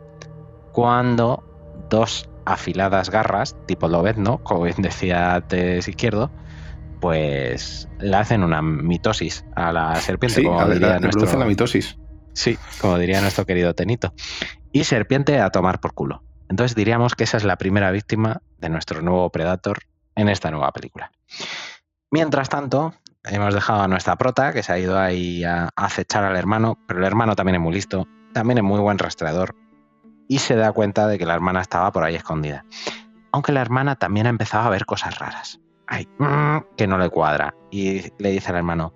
cuando 0.72 1.44
dos 1.90 2.30
afiladas 2.46 3.10
garras, 3.10 3.58
tipo 3.66 3.90
lobezno, 3.90 4.38
como 4.44 4.62
bien 4.62 4.78
decía 4.78 5.36
antes 5.36 5.90
izquierdo, 5.90 6.32
pues 7.06 7.88
le 8.00 8.18
hacen 8.18 8.42
una 8.42 8.64
mitosis 8.64 9.46
a 9.56 9.72
la 9.72 9.96
serpiente. 9.98 10.42
Sí, 10.42 10.44
como 10.44 10.68
diría 10.68 10.98
nuestro, 11.00 11.38
la 11.38 11.46
mitosis. 11.46 12.00
Sí, 12.34 12.58
como 12.82 12.98
diría 12.98 13.22
nuestro 13.22 13.46
querido 13.46 13.76
Tenito. 13.76 14.12
Y 14.72 14.86
serpiente 14.86 15.40
a 15.40 15.52
tomar 15.52 15.80
por 15.80 15.94
culo. 15.94 16.24
Entonces 16.50 16.76
diríamos 16.76 17.14
que 17.14 17.26
esa 17.26 17.38
es 17.38 17.44
la 17.44 17.58
primera 17.58 17.92
víctima 17.92 18.42
de 18.58 18.70
nuestro 18.70 19.04
nuevo 19.04 19.30
Predator 19.30 19.84
en 20.16 20.30
esta 20.30 20.50
nueva 20.50 20.72
película. 20.72 21.12
Mientras 22.10 22.50
tanto, 22.50 22.96
hemos 23.24 23.54
dejado 23.54 23.84
a 23.84 23.88
nuestra 23.88 24.16
prota, 24.16 24.52
que 24.52 24.64
se 24.64 24.74
ha 24.74 24.80
ido 24.80 24.98
ahí 25.00 25.44
a 25.44 25.70
acechar 25.76 26.24
al 26.24 26.36
hermano, 26.36 26.80
pero 26.88 27.02
el 27.02 27.06
hermano 27.06 27.36
también 27.36 27.58
es 27.58 27.62
muy 27.62 27.76
listo, 27.76 28.08
también 28.34 28.58
es 28.58 28.64
muy 28.64 28.80
buen 28.80 28.98
rastreador, 28.98 29.56
y 30.28 30.40
se 30.40 30.56
da 30.56 30.72
cuenta 30.72 31.06
de 31.06 31.20
que 31.20 31.28
la 31.28 31.36
hermana 31.36 31.62
estaba 31.62 31.92
por 31.92 32.04
ahí 32.04 32.16
escondida. 32.16 32.66
Aunque 33.32 33.52
la 33.52 33.62
hermana 33.62 33.96
también 33.96 34.26
ha 34.26 34.32
empezado 34.32 34.66
a 34.66 34.72
ver 34.72 34.88
cosas 34.88 35.20
raras. 35.20 35.60
Mm, 36.18 36.58
que 36.76 36.88
no 36.88 36.98
le 36.98 37.10
cuadra. 37.10 37.56
Y 37.72 38.02
le 38.18 38.32
dice 38.32 38.50
al 38.50 38.58
hermano, 38.58 38.94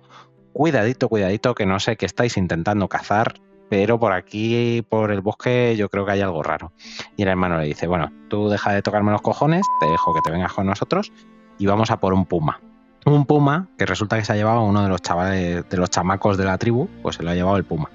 cuidadito, 0.52 1.08
cuidadito, 1.08 1.54
que 1.54 1.66
no 1.66 1.80
sé 1.80 1.96
qué 1.96 2.06
estáis 2.06 2.36
intentando 2.36 2.88
cazar, 2.88 3.34
pero 3.68 4.00
por 4.00 4.12
aquí, 4.12 4.84
por 4.88 5.12
el 5.12 5.20
bosque, 5.20 5.76
yo 5.76 5.88
creo 5.88 6.04
que 6.04 6.12
hay 6.12 6.20
algo 6.20 6.42
raro. 6.42 6.72
Y 7.16 7.22
el 7.22 7.28
hermano 7.28 7.58
le 7.58 7.66
dice, 7.66 7.86
bueno, 7.86 8.12
tú 8.28 8.48
deja 8.48 8.72
de 8.72 8.82
tocarme 8.82 9.12
los 9.12 9.22
cojones, 9.22 9.64
te 9.80 9.86
dejo 9.86 10.12
que 10.14 10.20
te 10.22 10.30
vengas 10.30 10.52
con 10.52 10.66
nosotros 10.66 11.12
y 11.58 11.66
vamos 11.66 11.90
a 11.90 12.00
por 12.00 12.12
un 12.12 12.26
puma. 12.26 12.60
Un 13.06 13.24
puma 13.24 13.68
que 13.78 13.86
resulta 13.86 14.18
que 14.18 14.24
se 14.24 14.32
ha 14.32 14.36
llevado 14.36 14.62
uno 14.62 14.82
de 14.82 14.88
los 14.88 15.00
chavales, 15.00 15.68
de 15.68 15.76
los 15.76 15.88
chamacos 15.88 16.36
de 16.36 16.44
la 16.44 16.58
tribu, 16.58 16.88
pues 17.02 17.16
se 17.16 17.22
lo 17.22 17.30
ha 17.30 17.34
llevado 17.34 17.56
el 17.56 17.64
puma. 17.64 17.90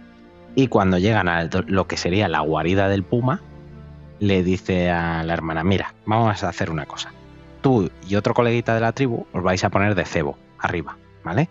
Y 0.55 0.67
cuando 0.67 0.97
llegan 0.97 1.27
a 1.27 1.49
lo 1.67 1.87
que 1.87 1.97
sería 1.97 2.29
la 2.29 2.39
guarida 2.39 2.87
del 2.87 3.03
puma, 3.03 3.41
le 4.19 4.41
dice 4.41 4.89
a 4.89 5.23
la 5.23 5.33
hermana, 5.33 5.63
mira, 5.63 5.93
vamos 6.05 6.41
a 6.41 6.49
hacer 6.49 6.71
una 6.71 6.85
cosa 6.85 7.11
tú 7.65 7.89
y 8.07 8.15
otro 8.15 8.35
coleguita 8.35 8.75
de 8.75 8.79
la 8.79 8.91
tribu 8.91 9.25
os 9.33 9.41
vais 9.41 9.63
a 9.63 9.71
poner 9.71 9.95
de 9.95 10.05
cebo 10.05 10.37
arriba, 10.59 10.97
¿vale? 11.23 11.49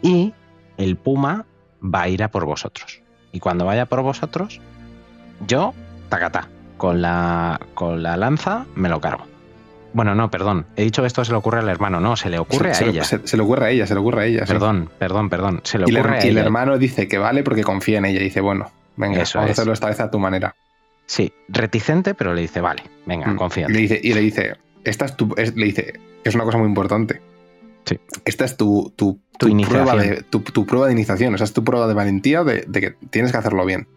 Y 0.00 0.32
el 0.78 0.96
puma 0.96 1.44
va 1.82 2.00
a 2.04 2.08
ir 2.08 2.22
a 2.22 2.28
por 2.28 2.46
vosotros. 2.46 3.02
Y 3.30 3.38
cuando 3.38 3.66
vaya 3.66 3.84
por 3.84 4.00
vosotros, 4.00 4.58
yo, 5.46 5.74
tacatá, 6.08 6.48
con 6.78 7.02
la, 7.02 7.60
con 7.74 8.02
la 8.02 8.16
lanza 8.16 8.64
me 8.74 8.88
lo 8.88 9.02
cargo. 9.02 9.26
Bueno, 9.92 10.14
no, 10.14 10.30
perdón. 10.30 10.64
He 10.76 10.84
dicho 10.84 11.02
que 11.02 11.08
esto 11.08 11.22
se 11.26 11.32
le 11.32 11.36
ocurre 11.36 11.58
al 11.58 11.68
hermano, 11.68 12.00
no, 12.00 12.16
se 12.16 12.30
le 12.30 12.38
ocurre 12.38 12.72
a 12.72 12.80
ella. 12.80 13.04
Se, 13.04 13.36
le 13.36 13.42
ocurre 13.42 13.66
a 13.66 13.70
ella, 13.70 13.86
se 13.86 13.92
le 13.92 14.00
ocurre 14.00 14.22
a 14.22 14.24
ella. 14.24 14.44
Perdón, 14.46 14.88
perdón, 14.98 15.28
perdón. 15.28 15.60
Se 15.64 15.76
le 15.76 15.84
ocurre 15.84 16.14
a 16.14 16.18
ella. 16.20 16.26
Y 16.26 16.30
el 16.30 16.38
hermano 16.38 16.78
dice 16.78 17.06
que 17.06 17.18
vale 17.18 17.42
porque 17.42 17.64
confía 17.64 17.98
en 17.98 18.06
ella. 18.06 18.18
Dice, 18.18 18.40
bueno, 18.40 18.72
venga, 18.96 19.24
vamos 19.34 19.36
a 19.36 19.52
hacerlo 19.52 19.74
esta 19.74 19.88
vez 19.88 20.00
a 20.00 20.10
tu 20.10 20.18
manera. 20.18 20.54
Sí, 21.04 21.34
reticente, 21.48 22.14
pero 22.14 22.32
le 22.32 22.40
dice, 22.40 22.62
vale, 22.62 22.82
venga, 23.04 23.26
mm. 23.26 23.36
confía. 23.36 23.66
Y 23.68 23.72
le 23.74 23.78
dice, 23.78 24.00
y 24.02 24.14
le 24.14 24.20
dice 24.22 24.56
esta 24.84 25.04
es 25.04 25.16
tu, 25.16 25.34
le 25.36 25.64
dice, 25.64 26.00
es 26.24 26.34
una 26.34 26.44
cosa 26.44 26.58
muy 26.58 26.68
importante. 26.68 27.20
Sí. 27.84 27.98
Esta 28.24 28.44
es 28.44 28.56
tu, 28.56 28.92
tu, 28.96 29.20
prueba 29.38 29.96
de, 29.96 30.22
tu, 30.22 30.66
prueba 30.66 30.86
de 30.86 30.92
iniciación, 30.92 31.34
o 31.34 31.38
sea, 31.38 31.44
es 31.44 31.52
tu 31.52 31.64
prueba 31.64 31.88
de 31.88 31.94
valentía 31.94 32.44
de, 32.44 32.64
que 32.70 32.94
tienes 33.10 33.32
que 33.32 33.38
hacerlo 33.38 33.64
bien. 33.64 33.88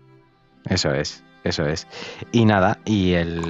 Eso 0.67 0.93
es, 0.93 1.23
eso 1.43 1.67
es. 1.67 1.87
Y 2.31 2.45
nada, 2.45 2.79
y 2.85 3.13
el, 3.13 3.41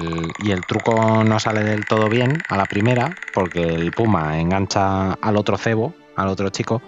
y 0.44 0.50
el 0.50 0.60
truco 0.66 1.24
no 1.24 1.40
sale 1.40 1.64
del 1.64 1.86
todo 1.86 2.08
bien 2.10 2.42
a 2.48 2.56
la 2.58 2.66
primera, 2.66 3.16
porque 3.32 3.62
el 3.62 3.92
puma 3.92 4.38
engancha 4.38 5.12
al 5.12 5.36
otro 5.36 5.56
cebo, 5.56 5.94
al 6.16 6.28
otro 6.28 6.50
chico, 6.50 6.82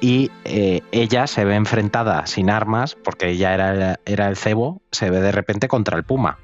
y 0.00 0.30
eh, 0.44 0.82
ella 0.92 1.26
se 1.26 1.44
ve 1.44 1.54
enfrentada 1.54 2.26
sin 2.26 2.50
armas, 2.50 2.96
porque 3.02 3.30
ella 3.30 3.54
era, 3.54 3.98
era 4.04 4.28
el 4.28 4.36
cebo, 4.36 4.82
se 4.92 5.10
ve 5.10 5.20
de 5.20 5.32
repente 5.32 5.68
contra 5.68 5.96
el 5.96 6.04
puma. 6.04 6.38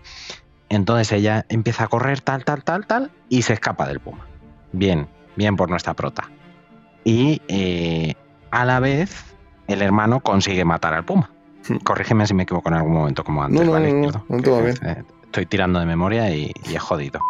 Entonces 0.69 1.13
ella 1.13 1.45
empieza 1.49 1.85
a 1.85 1.89
correr 1.89 2.21
tal, 2.21 2.45
tal, 2.45 2.65
tal, 2.65 2.87
tal 2.87 3.11
y 3.29 3.43
se 3.43 3.53
escapa 3.53 3.87
del 3.87 4.01
puma. 4.01 4.27
Bien, 4.73 5.07
bien 5.37 5.57
por 5.57 5.71
nuestra 5.71 5.95
prota. 5.95 6.31
Y 7.05 7.43
eh, 7.49 8.15
a 8.51 8.65
la 8.65 8.81
vez 8.81 9.35
el 9.69 9.83
hermano 9.83 10.21
consigue 10.21 10.65
matar 10.65 10.95
al 10.95 11.05
puma. 11.05 11.31
Hmm. 11.69 11.77
Corrígeme 11.79 12.27
si 12.27 12.35
me 12.35 12.43
equivoco 12.45 12.69
en 12.71 12.75
algún 12.77 12.93
momento 12.93 13.25
como 13.25 13.43
antes, 13.43 13.69
¿vale? 13.69 13.93
No, 13.93 14.11
todo 14.43 14.63
bien. 14.63 14.77
Eh, 14.85 15.03
estoy 15.25 15.47
tirando 15.47 15.79
de 15.81 15.87
memoria 15.87 16.31
y, 16.31 16.53
y 16.69 16.75
he 16.75 16.79
jodido. 16.79 17.21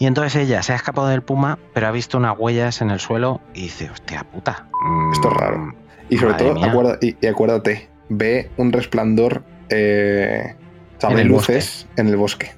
Y 0.00 0.06
entonces 0.06 0.36
ella 0.36 0.62
se 0.62 0.72
ha 0.72 0.76
escapado 0.76 1.08
del 1.08 1.22
puma, 1.22 1.58
pero 1.74 1.88
ha 1.88 1.90
visto 1.90 2.18
unas 2.18 2.38
huellas 2.38 2.80
en 2.80 2.90
el 2.90 3.00
suelo 3.00 3.40
y 3.52 3.62
dice, 3.62 3.90
hostia 3.90 4.22
puta. 4.24 4.68
mm, 4.84 5.12
Esto 5.12 5.28
es 5.32 5.36
raro. 5.36 5.74
Y 6.08 6.18
sobre 6.18 6.34
todo, 6.34 6.54
mía". 6.54 6.70
acuerda- 6.70 6.98
y, 7.00 7.16
y 7.20 7.26
acuérdate, 7.26 7.90
ve 8.08 8.50
un 8.56 8.70
resplandor, 8.72 9.42
eh, 9.70 10.54
o 10.98 11.00
sea, 11.00 11.10
En 11.10 11.16
ve 11.16 11.22
el 11.22 11.28
luces 11.28 11.86
en 11.96 12.08
el 12.08 12.16
bosque. 12.16 12.50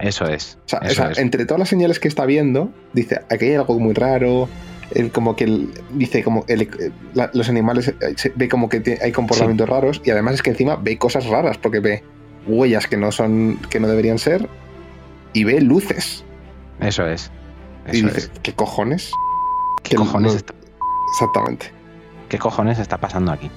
Eso 0.00 0.26
es. 0.26 0.58
O 0.66 0.68
sea, 0.68 0.80
eso 0.80 0.90
o 0.90 0.94
sea, 0.94 1.10
es. 1.12 1.18
entre 1.18 1.46
todas 1.46 1.60
las 1.60 1.68
señales 1.68 1.98
que 2.00 2.08
está 2.08 2.26
viendo, 2.26 2.70
dice, 2.92 3.20
aquí 3.30 3.46
hay 3.46 3.54
algo 3.54 3.78
muy 3.78 3.94
raro. 3.94 4.48
el- 4.90 5.10
como 5.10 5.34
que 5.34 5.66
dice 5.94 6.22
como 6.22 6.44
el- 6.46 6.62
eh, 6.62 6.90
la- 7.14 7.30
los 7.32 7.48
animales 7.48 7.88
eh, 7.88 7.94
se- 8.16 8.32
ve 8.36 8.50
como 8.50 8.68
que 8.68 8.98
hay 9.02 9.12
comportamientos 9.12 9.66
raros 9.68 10.02
y 10.04 10.10
además 10.10 10.34
es 10.34 10.42
que 10.42 10.50
encima 10.50 10.76
ve 10.76 10.98
cosas 10.98 11.24
raras 11.26 11.56
porque 11.56 11.80
ve 11.80 12.04
huellas 12.46 12.86
que 12.86 12.98
no 12.98 13.10
son 13.10 13.58
que 13.70 13.80
no 13.80 13.88
deberían 13.88 14.18
ser 14.18 14.46
y 15.32 15.44
ve 15.44 15.60
luces 15.62 16.22
Eso 16.80 17.06
es. 17.08 17.30
y 17.90 17.96
Eso 17.96 18.06
dice 18.08 18.18
es. 18.18 18.30
qué 18.42 18.52
cojones 18.52 19.10
¿Qué 19.82 19.96
cojones, 19.96 20.32
no- 20.32 20.36
está, 20.38 20.54
exactamente 21.14 21.72
¿Qué 22.28 22.38
cojones 22.38 22.78
está 22.78 22.98
pasando 22.98 23.32
aquí? 23.32 23.50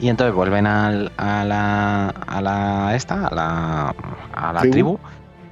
Y 0.00 0.08
entonces 0.08 0.34
vuelven 0.34 0.66
al- 0.66 1.12
a 1.16 1.44
la. 1.44 2.08
a 2.08 2.40
la. 2.40 2.94
esta, 2.96 3.26
a 3.28 3.34
la. 3.34 3.94
a 4.34 4.52
la 4.52 4.60
Tribu. 4.60 4.72
tribu. 4.72 4.98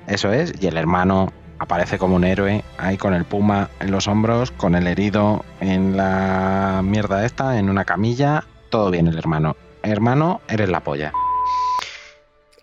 Eso 0.06 0.32
es. 0.32 0.52
Y 0.60 0.66
el 0.66 0.77
hermano 0.77 1.32
aparece 1.59 1.97
como 1.97 2.16
un 2.16 2.24
héroe, 2.24 2.64
ahí 2.78 2.97
con 2.98 3.14
el 3.14 3.24
puma 3.24 3.70
en 3.81 3.93
los 3.93 4.09
hombros, 4.09 4.51
con 4.51 4.74
el 4.74 4.86
herido 4.89 5.44
en 5.60 5.97
la 5.97 6.81
mierda 6.85 7.24
esta, 7.24 7.59
en 7.59 7.70
una 7.70 7.85
camilla. 7.85 8.44
Todo 8.70 8.90
bien, 8.90 9.06
el 9.06 9.16
hermano. 9.16 9.56
Hermano, 9.85 10.40
eres 10.48 10.69
la 10.69 10.81
polla. 10.81 11.12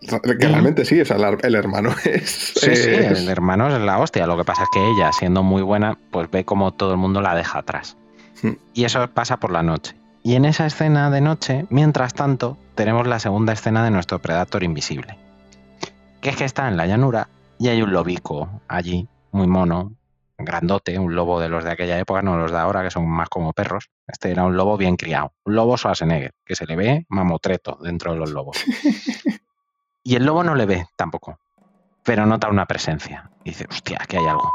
que 0.02 0.48
realmente 0.48 0.86
sí 0.86 1.02
la- 1.04 1.38
el 1.42 1.56
hermano 1.56 1.90
es, 2.06 2.30
Sí, 2.56 2.76
sí, 2.76 2.90
es- 2.90 3.20
el 3.20 3.30
hermano 3.30 3.68
es 3.74 3.80
la 3.82 4.00
hostia. 4.00 4.28
Lo 4.28 4.38
que 4.38 4.44
pasa 4.46 4.64
es 4.64 4.70
que 4.74 4.80
ella, 4.92 5.12
siendo 5.14 5.44
muy 5.44 5.62
buena, 5.62 5.98
pues 6.12 6.30
ve 6.32 6.46
como 6.46 6.72
todo 6.74 6.92
el 6.92 6.98
mundo 6.98 7.22
la 7.22 7.36
deja 7.36 7.60
atrás. 7.60 7.98
Hmm. 8.42 8.54
Y 8.74 8.86
eso 8.86 9.10
pasa 9.12 9.38
por 9.38 9.52
la 9.52 9.64
noche. 9.64 9.96
Y 10.24 10.36
en 10.36 10.46
esa 10.46 10.66
escena 10.66 11.10
de 11.10 11.22
noche, 11.22 11.66
mientras 11.70 12.14
tanto, 12.14 12.58
tenemos 12.76 13.08
la 13.08 13.20
segunda 13.20 13.54
escena 13.54 13.84
de 13.84 13.91
nuestro 13.91 14.20
Predator 14.20 14.64
invisible. 14.64 15.18
Que 16.22 16.30
es 16.30 16.36
que 16.36 16.46
está 16.46 16.68
en 16.68 16.78
la 16.78 16.88
llanura 16.88 17.30
y 17.58 17.70
hay 17.70 17.82
un 17.82 17.91
lobico 17.91 18.62
allí, 18.68 19.08
muy 19.32 19.48
mono, 19.48 19.94
grandote, 20.38 20.98
un 21.00 21.16
lobo 21.16 21.40
de 21.40 21.50
los 21.50 21.64
de 21.64 21.72
aquella 21.72 21.98
época, 22.00 22.22
no 22.22 22.38
los 22.38 22.52
de 22.52 22.58
ahora, 22.58 22.84
que 22.84 22.91
son 22.91 23.08
más 23.08 23.30
como 23.30 23.54
perros. 23.54 23.90
Este 24.08 24.32
era 24.32 24.44
un 24.44 24.56
lobo 24.56 24.78
bien 24.78 24.96
criado, 24.96 25.34
un 25.46 25.56
lobo 25.56 25.78
Schwarzenegger, 25.78 26.34
que 26.46 26.56
se 26.56 26.66
le 26.66 26.76
ve 26.76 27.06
mamotreto 27.10 27.78
dentro 27.82 28.14
de 28.14 28.20
los 28.20 28.32
lobos. 28.32 28.64
y 30.04 30.16
el 30.16 30.26
lobo 30.26 30.44
no 30.44 30.56
le 30.56 30.66
ve 30.66 30.88
tampoco, 30.96 31.40
pero 32.04 32.26
nota 32.26 32.50
una 32.50 32.66
presencia. 32.66 33.32
Y 33.44 33.52
dice, 33.52 33.68
hostia, 33.70 34.00
aquí 34.02 34.18
hay 34.18 34.26
algo. 34.26 34.52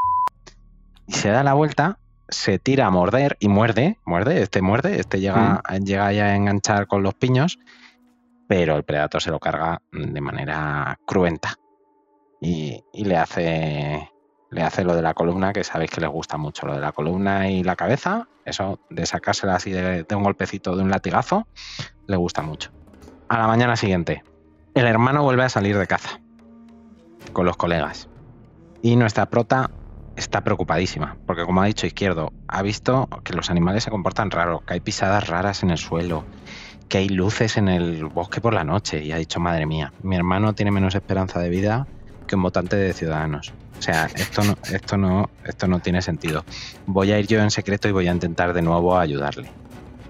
Y 1.07 1.13
se 1.13 1.31
da 1.31 1.43
la 1.43 1.55
vuelta, 1.55 1.99
se 2.29 2.59
tira 2.59 2.87
a 2.87 2.91
morder 2.91 3.37
y 3.41 3.49
muerde, 3.49 3.99
muerde, 4.05 4.43
este 4.43 4.63
muerde, 4.63 5.01
este 5.01 5.21
llega, 5.21 5.63
llega 5.85 6.13
ya 6.13 6.27
a 6.27 6.37
enganchar 6.37 6.87
con 6.87 7.03
los 7.03 7.15
piños, 7.15 7.59
pero 8.49 8.77
el 8.77 8.85
Predator 8.85 9.23
se 9.23 9.31
lo 9.31 9.39
carga 9.39 9.83
de 9.93 10.21
manera 10.21 10.99
cruenta. 11.07 11.57
Y, 12.41 12.85
y 12.93 13.05
le 13.05 13.17
hace 13.17 14.11
le 14.51 14.63
hace 14.63 14.85
lo 14.85 14.95
de 14.95 15.03
la 15.03 15.15
columna, 15.15 15.53
que 15.53 15.65
sabéis 15.65 15.91
que 15.91 16.01
le 16.01 16.07
gusta 16.07 16.37
mucho, 16.37 16.67
lo 16.67 16.75
de 16.75 16.81
la 16.81 16.93
columna 16.93 17.51
y 17.51 17.65
la 17.65 17.75
cabeza, 17.75 18.29
eso 18.45 18.79
de 18.89 19.05
sacársela 19.05 19.57
así 19.57 19.73
de, 19.73 20.05
de 20.05 20.15
un 20.15 20.23
golpecito, 20.23 20.77
de 20.77 20.83
un 20.85 20.91
latigazo, 20.91 21.49
le 22.07 22.17
gusta 22.17 22.43
mucho. 22.43 22.71
A 23.29 23.39
la 23.39 23.49
mañana 23.49 23.75
siguiente, 23.75 24.23
el 24.75 24.87
hermano 24.87 25.25
vuelve 25.25 25.43
a 25.43 25.49
salir 25.49 25.77
de 25.77 25.89
caza 25.89 26.21
con 27.33 27.47
los 27.47 27.57
colegas. 27.57 28.09
Y 28.81 28.95
nuestra 28.95 29.27
prota 29.27 29.71
está 30.17 30.43
preocupadísima, 30.43 31.17
porque 31.27 31.45
como 31.45 31.63
ha 31.63 31.67
dicho 31.67 31.87
Izquierdo, 31.87 32.33
ha 32.49 32.63
visto 32.63 33.09
que 33.25 33.35
los 33.35 33.51
animales 33.51 33.85
se 33.85 33.91
comportan 33.91 34.31
raro, 34.31 34.63
que 34.67 34.75
hay 34.75 34.81
pisadas 34.81 35.29
raras 35.29 35.63
en 35.63 35.71
el 35.71 35.79
suelo, 35.79 36.25
que 36.89 36.99
hay 36.99 37.09
luces 37.09 37.57
en 37.57 37.69
el 37.69 38.05
bosque 38.05 38.41
por 38.41 38.55
la 38.55 38.65
noche, 38.65 39.03
y 39.03 39.13
ha 39.13 39.17
dicho, 39.17 39.41
madre 39.41 39.67
mía, 39.67 39.93
mi 40.03 40.17
hermano 40.17 40.55
tiene 40.55 40.71
menos 40.71 40.95
esperanza 40.95 41.41
de 41.41 41.49
vida 41.49 41.87
que 42.27 42.37
un 42.37 42.43
votante 42.43 42.77
de 42.77 42.93
Ciudadanos. 42.93 43.53
O 43.79 43.83
sea, 43.83 44.07
esto 44.15 44.43
no, 44.45 44.57
esto 44.71 44.97
no, 44.97 45.29
esto 45.45 45.67
no 45.67 45.81
tiene 45.81 46.01
sentido. 46.01 46.45
Voy 46.87 47.13
a 47.13 47.19
ir 47.19 47.27
yo 47.27 47.41
en 47.41 47.51
secreto 47.51 47.89
y 47.89 47.93
voy 47.93 48.09
a 48.09 48.13
intentar 48.13 48.53
de 48.53 48.63
nuevo 48.63 48.97
ayudarle. 48.97 49.51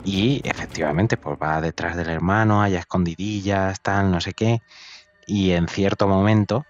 Y 0.05 0.43
efectivamente, 0.45 1.17
pues 1.17 1.39
va 1.43 1.61
detrás 1.61 1.97
del 1.97 2.11
hermano, 2.11 2.63
hay 2.63 2.77
escondidillas, 2.77 3.81
tal, 3.81 4.11
no 4.11 4.21
sé 4.21 4.35
qué. 4.35 4.61
Y 5.27 5.53
en 5.53 5.67
cierto 5.67 6.07
momento 6.07 6.67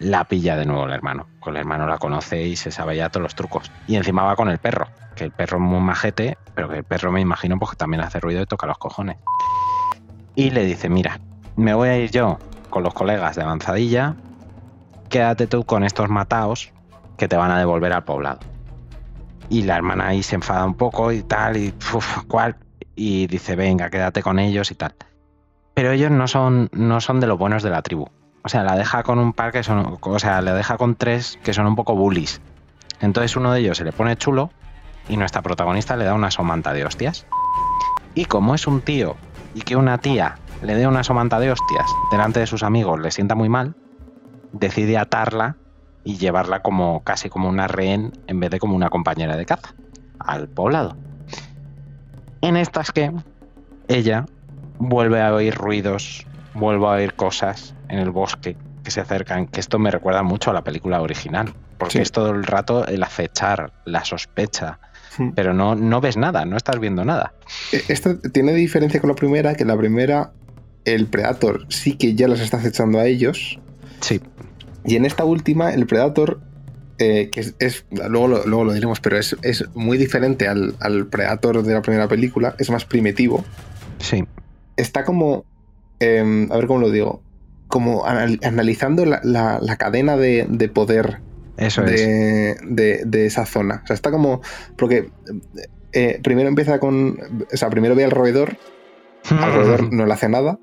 la 0.00 0.24
pilla 0.24 0.56
de 0.56 0.66
nuevo 0.66 0.86
el 0.86 0.92
hermano. 0.92 1.28
Con 1.38 1.54
el 1.54 1.60
hermano 1.60 1.86
la 1.86 1.98
conoce 1.98 2.42
y 2.42 2.56
se 2.56 2.72
sabe 2.72 2.96
ya 2.96 3.10
todos 3.10 3.22
los 3.22 3.34
trucos. 3.34 3.70
Y 3.86 3.96
encima 3.96 4.24
va 4.24 4.34
con 4.34 4.48
el 4.48 4.58
perro, 4.58 4.88
que 5.14 5.24
el 5.24 5.30
perro 5.30 5.58
es 5.58 5.62
muy 5.62 5.80
majete, 5.80 6.36
pero 6.54 6.68
que 6.68 6.78
el 6.78 6.84
perro 6.84 7.12
me 7.12 7.20
imagino 7.20 7.58
porque 7.58 7.76
también 7.76 8.02
hace 8.02 8.18
ruido 8.18 8.42
y 8.42 8.46
toca 8.46 8.66
los 8.66 8.78
cojones. 8.78 9.18
Y 10.34 10.50
le 10.50 10.64
dice, 10.64 10.88
mira, 10.88 11.20
me 11.56 11.74
voy 11.74 11.90
a 11.90 11.98
ir 11.98 12.10
yo 12.10 12.38
con 12.70 12.82
los 12.82 12.94
colegas 12.94 13.36
de 13.36 13.42
avanzadilla, 13.42 14.16
quédate 15.10 15.46
tú 15.46 15.64
con 15.64 15.84
estos 15.84 16.08
mataos 16.08 16.72
que 17.18 17.28
te 17.28 17.36
van 17.36 17.50
a 17.50 17.58
devolver 17.58 17.92
al 17.92 18.04
poblado. 18.04 18.40
Y 19.50 19.62
la 19.62 19.76
hermana 19.76 20.08
ahí 20.08 20.22
se 20.22 20.36
enfada 20.36 20.64
un 20.64 20.74
poco 20.74 21.12
y 21.12 21.22
tal, 21.22 21.56
y 21.56 21.74
uf, 21.92 22.24
cuál, 22.26 22.56
y 22.94 23.26
dice, 23.26 23.54
venga, 23.56 23.90
quédate 23.90 24.22
con 24.22 24.38
ellos 24.38 24.70
y 24.70 24.76
tal. 24.76 24.94
Pero 25.74 25.90
ellos 25.90 26.10
no 26.10 26.26
son, 26.26 26.70
no 26.72 27.00
son 27.00 27.20
de 27.20 27.26
los 27.26 27.38
buenos 27.38 27.62
de 27.62 27.70
la 27.70 27.82
tribu. 27.82 28.06
O 28.42 28.48
sea, 28.48 28.62
la 28.64 28.76
deja 28.76 29.02
con 29.02 29.18
un 29.18 29.32
par 29.32 29.52
que 29.52 29.62
son, 29.62 29.98
o 30.00 30.18
sea, 30.18 30.40
le 30.40 30.52
deja 30.52 30.76
con 30.76 30.94
tres 30.94 31.38
que 31.42 31.52
son 31.52 31.66
un 31.66 31.76
poco 31.76 31.94
bullies. 31.94 32.40
Entonces 33.00 33.36
uno 33.36 33.52
de 33.52 33.60
ellos 33.60 33.78
se 33.78 33.84
le 33.84 33.92
pone 33.92 34.16
chulo 34.16 34.50
y 35.08 35.16
nuestra 35.16 35.42
protagonista 35.42 35.96
le 35.96 36.04
da 36.04 36.14
una 36.14 36.30
somanta 36.30 36.72
de 36.72 36.84
hostias. 36.84 37.26
Y 38.14 38.24
como 38.24 38.54
es 38.54 38.66
un 38.66 38.80
tío 38.80 39.16
y 39.54 39.62
que 39.62 39.76
una 39.76 39.98
tía 39.98 40.38
le 40.62 40.74
dé 40.74 40.86
una 40.86 41.04
somanta 41.04 41.38
de 41.38 41.50
hostias 41.50 41.86
delante 42.10 42.40
de 42.40 42.46
sus 42.46 42.62
amigos 42.62 43.00
le 43.00 43.10
sienta 43.10 43.34
muy 43.34 43.48
mal, 43.48 43.74
decide 44.52 44.98
atarla 44.98 45.56
y 46.04 46.16
llevarla 46.16 46.60
como 46.60 47.02
casi 47.02 47.28
como 47.28 47.48
una 47.48 47.68
rehén 47.68 48.12
en 48.26 48.40
vez 48.40 48.50
de 48.50 48.58
como 48.58 48.74
una 48.74 48.90
compañera 48.90 49.36
de 49.36 49.46
caza 49.46 49.74
al 50.18 50.48
poblado. 50.48 50.96
En 52.42 52.56
estas 52.56 52.92
que 52.92 53.12
ella 53.88 54.26
vuelve 54.78 55.20
a 55.20 55.34
oír 55.34 55.54
ruidos, 55.54 56.26
vuelve 56.54 56.86
a 56.86 56.90
oír 56.90 57.14
cosas 57.14 57.74
en 57.88 57.98
el 57.98 58.10
bosque 58.10 58.56
que 58.84 58.90
se 58.90 59.00
acercan, 59.00 59.46
que 59.46 59.60
esto 59.60 59.78
me 59.78 59.90
recuerda 59.90 60.22
mucho 60.22 60.50
a 60.50 60.54
la 60.54 60.64
película 60.64 61.00
original, 61.02 61.52
porque 61.78 61.92
Sí. 61.98 61.98
es 62.02 62.12
todo 62.12 62.30
el 62.30 62.44
rato 62.44 62.86
el 62.86 63.02
acechar, 63.02 63.72
la 63.84 64.04
sospecha, 64.04 64.78
Hmm. 65.18 65.30
pero 65.34 65.52
no, 65.52 65.74
no 65.74 66.00
ves 66.00 66.16
nada, 66.16 66.44
no 66.44 66.56
estás 66.56 66.78
viendo 66.78 67.04
nada. 67.04 67.34
Eh, 67.72 67.82
Esta 67.88 68.16
tiene 68.32 68.52
diferencia 68.54 69.00
con 69.00 69.08
la 69.10 69.16
primera, 69.16 69.54
que 69.54 69.64
la 69.64 69.76
primera, 69.76 70.32
el 70.84 71.06
Predator 71.08 71.66
sí 71.68 71.96
que 71.96 72.14
ya 72.14 72.26
los 72.28 72.40
está 72.40 72.56
acechando 72.58 72.98
a 72.98 73.06
ellos. 73.06 73.58
Sí, 74.00 74.20
Y 74.84 74.96
en 74.96 75.04
esta 75.04 75.24
última, 75.24 75.74
el 75.74 75.86
Predator, 75.86 76.40
eh, 76.98 77.28
que 77.30 77.40
es, 77.40 77.54
es- 77.58 77.84
luego, 77.90 78.28
lo, 78.28 78.46
luego 78.46 78.64
lo 78.64 78.72
diremos, 78.72 78.98
pero 79.00 79.18
es, 79.18 79.36
es 79.42 79.64
muy 79.74 79.98
diferente 79.98 80.48
al, 80.48 80.74
al 80.80 81.06
Predator 81.06 81.62
de 81.62 81.74
la 81.74 81.82
primera 81.82 82.08
película, 82.08 82.54
es 82.58 82.70
más 82.70 82.84
primitivo. 82.86 83.44
sí, 83.98 84.24
Está 84.76 85.04
como, 85.04 85.44
eh, 86.00 86.46
a 86.50 86.56
ver 86.56 86.66
cómo 86.66 86.80
lo 86.80 86.90
digo, 86.90 87.22
como 87.68 88.04
anal- 88.06 88.40
analizando 88.42 89.04
la, 89.06 89.20
la- 89.22 89.58
la 89.60 89.76
cadena 89.76 90.16
de, 90.16 90.46
de 90.48 90.68
poder 90.68 91.20
eso 91.56 91.84
es. 91.84 92.00
de, 92.00 92.56
de- 92.66 93.02
de 93.06 93.26
esa 93.26 93.46
zona. 93.46 93.80
O 93.84 93.86
sea, 93.86 93.94
está 93.94 94.10
como, 94.10 94.40
porque 94.76 95.10
eh, 95.92 96.20
primero 96.22 96.48
empieza 96.48 96.78
con, 96.80 97.18
o 97.52 97.56
sea, 97.56 97.70
primero 97.70 97.94
ve 97.94 98.04
al 98.04 98.10
roedor 98.10 98.56
al 99.30 99.52
roedor 99.54 99.92
no 99.92 100.06
le 100.06 100.12
hace 100.14 100.28
nada, 100.30 100.58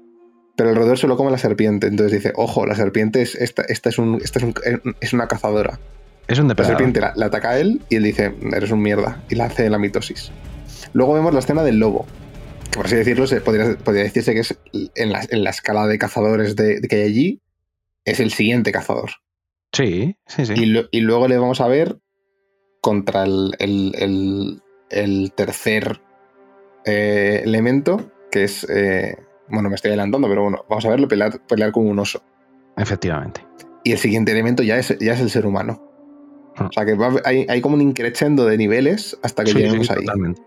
pero 0.56 0.72
el 0.72 0.76
roedor 0.76 0.98
se 0.98 1.08
lo 1.08 1.16
come 1.16 1.30
la 1.32 1.38
serpiente. 1.38 1.86
Entonces 1.88 2.12
dice, 2.12 2.34
ojo, 2.36 2.66
la 2.66 2.76
serpiente 2.76 3.22
es, 3.22 3.36
esta, 3.36 3.62
esta 3.62 3.90
es, 3.90 4.00
un, 4.00 4.20
esta 4.24 4.40
es, 4.40 4.46
un- 4.46 4.96
es 5.00 5.14
una 5.14 5.28
cazadora. 5.28 5.80
Es 6.28 6.40
un 6.40 6.46
La 6.48 6.50
depredador. 6.50 6.78
serpiente 6.78 7.00
la, 7.00 7.14
la 7.16 7.28
ataca 7.28 7.52
a 7.52 7.60
él 7.60 7.82
y 7.90 7.96
él 7.98 8.04
dice, 8.04 8.34
eres 8.52 8.72
un 8.72 8.82
mierda, 8.82 9.24
y 9.30 9.36
la 9.36 9.46
hace 9.46 9.70
la 9.70 9.78
mitosis. 9.78 10.32
Luego 10.94 11.14
vemos 11.14 11.34
la 11.34 11.40
escena 11.40 11.62
del 11.64 11.78
lobo, 11.80 12.06
por 12.78 12.86
así 12.86 12.96
decirlo, 12.96 13.28
se 13.28 13.42
podría, 13.42 13.78
podría 13.78 14.04
decirse 14.04 14.34
que 14.34 14.40
es 14.40 14.58
en 14.96 15.12
la, 15.12 15.22
en 15.30 15.44
la 15.44 15.50
escala 15.50 15.86
de 15.88 15.98
cazadores 15.98 16.56
de, 16.56 16.80
de 16.80 16.88
que 16.88 16.96
hay 16.98 17.02
allí, 17.04 17.42
es 18.06 18.20
el 18.22 18.32
siguiente 18.32 18.72
cazador. 18.72 19.10
Sí, 19.74 20.16
sí, 20.28 20.46
sí. 20.46 20.54
Y, 20.56 20.66
lo- 20.68 20.88
y 20.92 21.02
luego 21.02 21.28
le 21.28 21.38
vamos 21.38 21.60
a 21.60 21.68
ver 21.68 22.00
contra 22.82 23.26
el, 23.26 23.52
el- 23.60 23.94
el- 23.98 24.62
el 24.90 25.34
tercer 25.34 26.00
eh, 26.86 27.42
elemento, 27.44 28.12
que 28.32 28.46
es. 28.46 28.66
eh, 28.70 29.18
bueno, 29.50 29.70
me 29.70 29.76
estoy 29.76 29.90
adelantando, 29.90 30.28
pero 30.30 30.44
bueno, 30.44 30.66
vamos 30.70 30.86
a 30.86 30.90
verlo 30.90 31.08
pelear, 31.08 31.46
pelear 31.48 31.72
como 31.72 31.90
un 31.90 32.00
oso. 32.00 32.22
Efectivamente. 32.78 33.42
Y 33.84 33.92
el 33.94 33.98
siguiente 33.98 34.32
elemento 34.32 34.64
ya 34.64 34.78
es, 34.78 34.98
ya 35.00 35.14
es 35.14 35.20
el 35.22 35.30
ser 35.30 35.46
humano. 35.46 35.84
Ah. 36.56 36.68
O 36.70 36.72
sea 36.72 36.86
que 36.86 36.96
va- 36.96 37.22
hay, 37.26 37.46
hay 37.50 37.62
como 37.62 37.76
un 37.76 37.82
increchendo 37.82 38.46
de 38.46 38.58
niveles 38.58 39.18
hasta 39.22 39.44
que 39.44 39.52
Sí, 39.52 39.58
lleguemos 39.60 39.88
sí, 39.88 39.94
ahí. 39.94 40.06
Totalmente. 40.06 40.42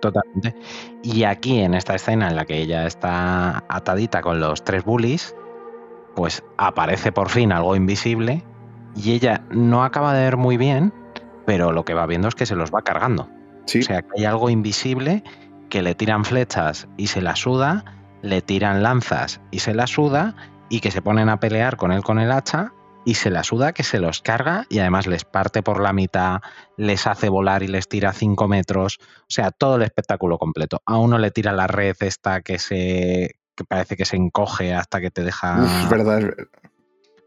Totalmente. 0.00 0.54
Y 1.02 1.24
aquí, 1.24 1.60
en 1.60 1.74
esta 1.74 1.94
escena 1.94 2.28
en 2.28 2.36
la 2.36 2.44
que 2.44 2.58
ella 2.58 2.86
está 2.86 3.64
atadita 3.68 4.20
con 4.20 4.40
los 4.40 4.62
tres 4.64 4.84
bullies, 4.84 5.34
pues 6.14 6.42
aparece 6.58 7.12
por 7.12 7.28
fin 7.28 7.52
algo 7.52 7.74
invisible 7.74 8.44
y 8.94 9.12
ella 9.12 9.42
no 9.50 9.82
acaba 9.82 10.14
de 10.14 10.24
ver 10.24 10.36
muy 10.36 10.56
bien, 10.56 10.92
pero 11.46 11.72
lo 11.72 11.84
que 11.84 11.94
va 11.94 12.06
viendo 12.06 12.28
es 12.28 12.34
que 12.34 12.46
se 12.46 12.54
los 12.54 12.70
va 12.70 12.82
cargando. 12.82 13.28
Sí. 13.66 13.80
O 13.80 13.82
sea, 13.82 14.02
que 14.02 14.08
hay 14.18 14.24
algo 14.24 14.50
invisible 14.50 15.24
que 15.70 15.82
le 15.82 15.94
tiran 15.94 16.24
flechas 16.24 16.86
y 16.96 17.08
se 17.08 17.22
la 17.22 17.34
suda, 17.34 17.84
le 18.22 18.42
tiran 18.42 18.82
lanzas 18.82 19.40
y 19.50 19.60
se 19.60 19.74
la 19.74 19.86
suda, 19.86 20.36
y 20.68 20.80
que 20.80 20.90
se 20.90 21.02
ponen 21.02 21.28
a 21.28 21.40
pelear 21.40 21.76
con 21.76 21.92
él 21.92 22.02
con 22.02 22.18
el 22.18 22.30
hacha 22.32 22.72
y 23.04 23.14
se 23.14 23.30
la 23.30 23.44
suda 23.44 23.72
que 23.72 23.82
se 23.82 23.98
los 24.00 24.20
carga 24.22 24.66
y 24.70 24.78
además 24.78 25.06
les 25.06 25.24
parte 25.24 25.62
por 25.62 25.80
la 25.80 25.92
mitad, 25.92 26.40
les 26.76 27.06
hace 27.06 27.28
volar 27.28 27.62
y 27.62 27.68
les 27.68 27.86
tira 27.88 28.12
5 28.12 28.48
metros. 28.48 28.98
O 29.00 29.24
sea, 29.28 29.50
todo 29.50 29.76
el 29.76 29.82
espectáculo 29.82 30.38
completo. 30.38 30.80
A 30.86 30.96
uno 30.98 31.18
le 31.18 31.30
tira 31.30 31.52
la 31.52 31.66
red 31.66 31.96
esta 32.00 32.40
que 32.42 32.58
se 32.58 33.36
que 33.56 33.64
parece 33.64 33.96
que 33.96 34.04
se 34.04 34.16
encoge 34.16 34.74
hasta 34.74 35.00
que 35.00 35.12
te 35.12 35.22
deja 35.22 35.62
Uf, 35.62 35.82
es 35.84 35.88
verdad. 35.88 36.18
es 36.18 36.24
ver- 36.24 36.48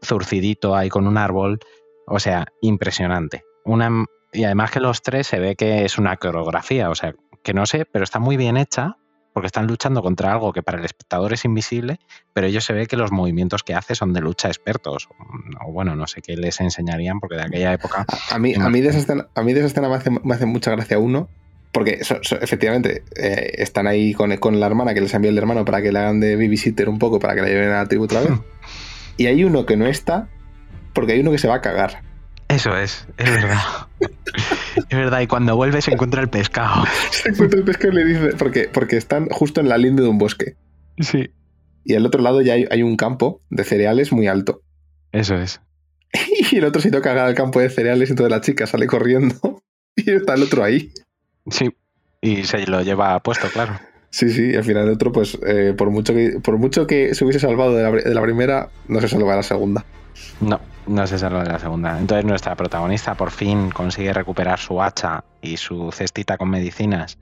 zurcidito 0.04 0.76
ahí 0.76 0.90
con 0.90 1.06
un 1.06 1.16
árbol. 1.16 1.58
O 2.06 2.18
sea, 2.20 2.46
impresionante. 2.60 3.44
Una, 3.64 4.04
y 4.32 4.44
además 4.44 4.70
que 4.70 4.80
los 4.80 5.00
tres 5.00 5.26
se 5.26 5.38
ve 5.38 5.56
que 5.56 5.84
es 5.86 5.96
una 5.96 6.16
coreografía. 6.18 6.90
O 6.90 6.94
sea, 6.94 7.14
que 7.42 7.54
no 7.54 7.64
sé, 7.64 7.86
pero 7.86 8.04
está 8.04 8.18
muy 8.18 8.36
bien 8.36 8.58
hecha 8.58 8.97
porque 9.38 9.46
están 9.46 9.66
luchando 9.66 10.02
contra 10.02 10.32
algo 10.32 10.52
que 10.52 10.62
para 10.62 10.78
el 10.78 10.84
espectador 10.84 11.32
es 11.32 11.44
invisible, 11.44 12.00
pero 12.32 12.46
ellos 12.48 12.64
se 12.64 12.72
ve 12.72 12.86
que 12.86 12.96
los 12.96 13.12
movimientos 13.12 13.62
que 13.62 13.74
hace 13.74 13.94
son 13.94 14.12
de 14.12 14.20
lucha 14.20 14.48
expertos. 14.48 15.08
O 15.64 15.70
bueno, 15.72 15.94
no 15.94 16.06
sé 16.06 16.20
qué 16.22 16.36
les 16.36 16.60
enseñarían 16.60 17.20
porque 17.20 17.36
de 17.36 17.42
aquella 17.42 17.72
época... 17.72 18.04
A 18.30 18.38
mí, 18.38 18.54
a 18.54 18.68
mí 18.68 18.80
de 18.80 18.88
esa 18.88 18.98
escena, 18.98 19.28
a 19.34 19.42
mí 19.42 19.52
de 19.52 19.60
esa 19.60 19.68
escena 19.68 19.88
me, 19.88 19.94
hace, 19.94 20.10
me 20.10 20.34
hace 20.34 20.46
mucha 20.46 20.70
gracia 20.72 20.98
uno, 20.98 21.28
porque 21.72 22.02
so- 22.02 22.18
so- 22.22 22.40
efectivamente 22.40 23.04
eh, 23.16 23.52
están 23.58 23.86
ahí 23.86 24.12
con, 24.14 24.36
con 24.38 24.58
la 24.58 24.66
hermana 24.66 24.94
que 24.94 25.00
les 25.00 25.14
envió 25.14 25.30
el 25.30 25.38
hermano 25.38 25.64
para 25.64 25.80
que 25.82 25.92
le 25.92 25.98
hagan 26.00 26.18
de 26.20 26.34
babysitter 26.36 26.88
un 26.88 26.98
poco, 26.98 27.18
para 27.20 27.34
que 27.36 27.42
la 27.42 27.46
lleven 27.48 27.70
a 27.70 27.76
la 27.78 27.86
tribu 27.86 28.04
otra 28.04 28.20
vez. 28.20 28.30
Y 29.16 29.26
hay 29.26 29.42
uno 29.44 29.66
que 29.66 29.76
no 29.76 29.86
está, 29.86 30.28
porque 30.92 31.12
hay 31.14 31.20
uno 31.20 31.30
que 31.32 31.38
se 31.38 31.48
va 31.48 31.56
a 31.56 31.60
cagar. 31.60 32.02
Eso 32.48 32.76
es, 32.76 33.06
es 33.16 33.30
verdad. 33.30 33.58
es 34.76 34.98
verdad, 34.98 35.20
y 35.20 35.26
cuando 35.26 35.56
vuelve 35.56 35.82
se 35.82 35.92
encuentra 35.92 36.20
el 36.22 36.28
pescado. 36.28 36.84
Se 37.10 37.30
encuentra 37.30 37.58
el 37.58 37.64
pescado 37.64 37.92
y 37.92 37.96
le 37.96 38.04
dice, 38.04 38.36
porque, 38.36 38.68
porque 38.72 38.96
están 38.96 39.28
justo 39.28 39.60
en 39.60 39.68
la 39.68 39.78
linde 39.78 40.02
de 40.02 40.08
un 40.08 40.18
bosque. 40.18 40.56
Sí. 40.98 41.30
Y 41.84 41.94
al 41.94 42.06
otro 42.06 42.22
lado 42.22 42.40
ya 42.40 42.54
hay, 42.54 42.66
hay 42.70 42.82
un 42.82 42.96
campo 42.96 43.42
de 43.50 43.64
cereales 43.64 44.12
muy 44.12 44.26
alto. 44.26 44.62
Eso 45.12 45.36
es. 45.36 45.60
Y 46.50 46.56
el 46.56 46.64
otro 46.64 46.80
se 46.80 46.90
toca 46.90 47.10
cagar 47.10 47.26
al 47.26 47.34
campo 47.34 47.60
de 47.60 47.68
cereales 47.68 48.08
y 48.08 48.12
entonces 48.12 48.30
la 48.30 48.40
chica 48.40 48.66
sale 48.66 48.86
corriendo 48.86 49.62
y 49.96 50.10
está 50.10 50.34
el 50.34 50.42
otro 50.42 50.64
ahí. 50.64 50.92
Sí. 51.50 51.70
Y 52.20 52.44
se 52.44 52.66
lo 52.66 52.82
lleva 52.82 53.20
puesto, 53.22 53.48
claro. 53.48 53.78
Sí, 54.10 54.30
sí, 54.30 54.52
y 54.52 54.56
al 54.56 54.64
final 54.64 54.86
el 54.86 54.94
otro, 54.94 55.12
pues 55.12 55.38
eh, 55.46 55.74
por, 55.76 55.90
mucho 55.90 56.14
que, 56.14 56.40
por 56.42 56.56
mucho 56.56 56.86
que 56.86 57.14
se 57.14 57.24
hubiese 57.24 57.40
salvado 57.40 57.74
de 57.74 57.82
la, 57.82 57.90
de 57.90 58.14
la 58.14 58.22
primera, 58.22 58.70
no 58.88 59.00
se 59.00 59.08
salva 59.08 59.32
de 59.32 59.36
la 59.36 59.42
segunda. 59.42 59.84
No, 60.40 60.60
no 60.86 61.06
se 61.06 61.18
salva 61.18 61.42
de 61.42 61.50
la 61.50 61.58
segunda. 61.58 61.98
Entonces 61.98 62.24
nuestra 62.24 62.54
protagonista 62.56 63.14
por 63.14 63.30
fin 63.30 63.70
consigue 63.70 64.12
recuperar 64.12 64.58
su 64.58 64.80
hacha 64.80 65.24
y 65.42 65.56
su 65.56 65.90
cestita 65.92 66.36
con 66.36 66.50
medicinas 66.50 67.18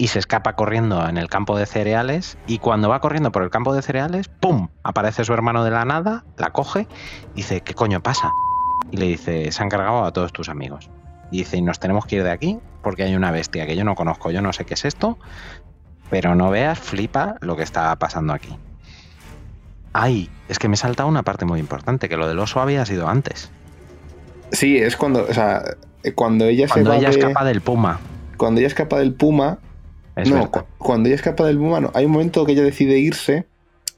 y 0.00 0.08
se 0.08 0.18
escapa 0.18 0.54
corriendo 0.54 1.06
en 1.06 1.18
el 1.18 1.28
campo 1.28 1.58
de 1.58 1.66
cereales 1.66 2.38
y 2.46 2.56
cuando 2.58 2.88
va 2.88 3.00
corriendo 3.00 3.32
por 3.32 3.42
el 3.42 3.50
campo 3.50 3.74
de 3.74 3.82
cereales, 3.82 4.28
¡pum! 4.28 4.68
Aparece 4.82 5.26
su 5.26 5.34
hermano 5.34 5.62
de 5.62 5.70
la 5.70 5.84
nada, 5.84 6.24
la 6.38 6.50
coge 6.50 6.88
y 7.34 7.36
dice, 7.38 7.60
¿qué 7.60 7.74
coño 7.74 8.02
pasa? 8.02 8.32
Y 8.90 8.96
le 8.96 9.06
dice, 9.06 9.52
se 9.52 9.62
han 9.62 9.68
cargado 9.68 10.04
a 10.04 10.12
todos 10.12 10.32
tus 10.32 10.48
amigos. 10.48 10.88
Y 11.30 11.40
dice, 11.40 11.58
y 11.58 11.62
nos 11.62 11.80
tenemos 11.80 12.06
que 12.06 12.16
ir 12.16 12.24
de 12.24 12.30
aquí 12.30 12.58
porque 12.82 13.02
hay 13.02 13.14
una 13.14 13.30
bestia 13.30 13.66
que 13.66 13.76
yo 13.76 13.84
no 13.84 13.94
conozco, 13.94 14.30
yo 14.30 14.40
no 14.40 14.54
sé 14.54 14.64
qué 14.64 14.72
es 14.72 14.86
esto, 14.86 15.18
pero 16.08 16.34
no 16.34 16.48
veas, 16.48 16.78
flipa 16.78 17.36
lo 17.42 17.56
que 17.56 17.62
está 17.62 17.94
pasando 17.96 18.32
aquí. 18.32 18.56
Ay, 19.92 20.30
es 20.50 20.58
que 20.58 20.68
me 20.68 20.74
he 20.74 20.76
saltado 20.76 21.08
una 21.08 21.22
parte 21.22 21.44
muy 21.44 21.60
importante, 21.60 22.08
que 22.08 22.16
lo 22.16 22.28
del 22.28 22.38
oso 22.38 22.60
había 22.60 22.84
sido 22.84 23.08
antes. 23.08 23.50
Sí, 24.52 24.76
es 24.78 24.96
cuando, 24.96 25.26
o 25.28 25.32
sea, 25.34 25.62
eh, 26.02 26.12
cuando 26.12 26.44
ella 26.46 26.66
Cuando 26.68 26.90
se 26.90 26.96
va 26.96 27.00
ella 27.00 27.10
de- 27.10 27.18
escapa 27.20 27.44
del 27.44 27.60
puma. 27.60 28.00
cuando 28.36 28.60
ella 28.60 28.68
escapa 28.68 28.98
del 28.98 29.12
puma, 29.14 29.58
Es 30.16 30.30
no, 30.30 30.50
cu- 30.50 30.64
cuando 30.78 31.08
ella 31.08 31.16
escapa 31.16 31.44
del 31.46 31.56
puma, 31.58 31.80
no, 31.80 31.90
hay 31.94 32.04
un 32.04 32.12
momento 32.12 32.44
que 32.44 32.52
ella 32.52 32.62
decide 32.62 32.98
irse 32.98 33.46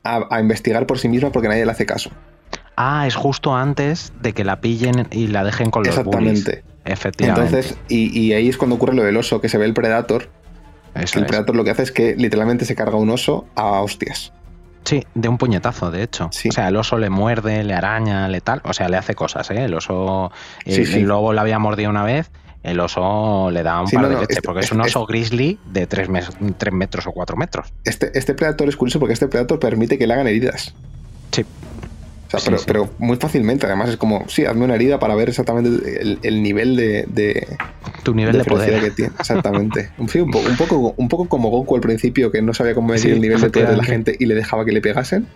a, 0.05 0.27
a 0.31 0.41
investigar 0.41 0.87
por 0.87 0.99
sí 0.99 1.09
misma 1.09 1.31
porque 1.33 1.49
nadie 1.49 1.65
le 1.65 1.70
hace 1.73 1.87
caso. 1.87 2.11
Ah, 2.77 3.07
es 3.07 3.15
justo 3.15 3.55
antes 3.55 4.12
de 4.20 4.33
que 4.33 4.45
la 4.45 4.61
pillen 4.61 5.07
y 5.11 5.29
la 5.29 5.45
dejen 5.45 5.70
con 5.70 5.85
los 5.85 5.95
bullies. 6.05 6.41
Exactamente. 6.41 6.65
Efectivamente. 6.85 7.57
Entonces, 7.59 7.79
y, 7.89 8.19
y 8.19 8.33
ahí 8.33 8.49
es 8.49 8.57
cuando 8.59 8.77
ocurre 8.77 8.95
lo 8.95 9.05
del 9.05 9.16
oso, 9.16 9.41
que 9.41 9.49
se 9.49 9.57
ve 9.59 9.66
el 9.66 9.74
Predator. 9.74 10.29
Eso 10.95 11.19
el 11.19 11.24
es. 11.24 11.29
Predator 11.29 11.55
lo 11.55 11.65
que 11.65 11.70
hace 11.70 11.83
es 11.85 11.93
que 11.93 12.16
literalmente 12.16 12.65
se 12.65 12.74
carga 12.74 12.97
un 12.97 13.09
oso 13.11 13.47
a 13.55 13.81
hostias. 13.81 14.33
Sí, 14.85 15.05
de 15.15 15.29
un 15.29 15.39
puñetazo, 15.39 15.91
de 15.91 16.03
hecho. 16.03 16.29
Sí. 16.33 16.49
O 16.49 16.53
sea, 16.53 16.69
el 16.69 16.77
oso 16.77 16.99
le 16.99 17.09
muerde, 17.11 17.63
le 17.65 17.75
araña, 17.75 18.29
le 18.29 18.41
tal. 18.41 18.61
O 18.65 18.73
sea, 18.73 18.89
le 18.89 18.97
hace 18.97 19.15
cosas, 19.15 19.51
¿eh? 19.51 19.65
El 19.65 19.75
oso. 19.75 20.33
El, 20.65 20.75
Sí, 20.75 20.87
sí. 20.87 20.99
el 21.01 21.05
lobo 21.05 21.33
le 21.33 21.41
había 21.41 21.59
mordido 21.59 21.91
una 21.91 22.03
vez. 22.05 22.31
El 22.63 22.79
oso 22.81 23.51
le 23.51 23.63
da 23.65 23.81
un 23.81 23.89
par 23.91 24.03
no, 24.03 24.09
de 24.09 24.15
leches, 24.15 24.31
este- 24.37 24.43
porque 24.43 24.61
es 24.61 24.67
este- 24.67 24.77
un 24.77 24.83
oso 24.83 25.05
grizzly 25.07 25.59
de 25.67 25.87
3 25.89 26.09
metros 26.73 27.07
o 27.07 27.13
4 27.13 27.37
metros. 27.37 27.73
Este, 27.85 28.17
este 28.17 28.35
Predator 28.35 28.69
es 28.69 28.77
curioso 28.77 29.01
porque 29.01 29.15
este 29.15 29.27
Predator 29.29 29.59
permite 29.59 29.99
que 29.99 30.07
le 30.07 30.15
hagan 30.15 30.29
heridas. 30.29 30.75
Sí. 31.33 31.45
Sea, 32.33 32.41
Sí, 32.41 32.47
pero, 32.47 32.59
sí. 32.59 32.65
pero 32.67 32.91
muy 32.99 33.17
fácilmente. 33.19 33.67
Además, 33.67 33.91
es 33.91 33.97
como, 33.99 34.27
sí, 34.29 34.47
hazme 34.47 34.65
una 34.65 34.75
herida 34.77 34.99
para 34.99 35.15
ver 35.15 35.29
exactamente 35.29 36.01
el, 36.01 36.19
el 36.23 36.43
nivel 36.43 36.77
de, 36.77 37.05
de, 37.09 37.47
Tu 38.05 38.15
nivel 38.15 38.39
de, 38.39 38.45
ferocidad 38.45 38.79
poder. 38.79 38.83
que 38.85 38.91
tiene. 38.97 39.13
Exactamente. 39.19 39.91
Sí, 40.09 40.19
un, 40.21 40.31
po- 40.31 40.39
un 40.41 40.57
poco, 40.57 40.95
un 40.97 41.09
poco 41.09 41.29
como 41.29 41.51
Goku 41.51 41.75
al 41.77 41.83
principio, 41.83 42.31
que 42.33 42.41
no 42.41 42.55
sabía 42.55 42.75
cómo 42.75 42.89
medir 42.89 43.11
el 43.13 43.21
nivel 43.21 43.39
de 43.41 43.51
poder 43.51 43.69
de 43.69 43.77
la 43.77 43.85
gente 43.85 44.17
y 44.19 44.25
le 44.27 44.35
dejaba 44.35 44.65
que 44.65 44.73
le 44.73 44.81
pegasen. 44.81 45.27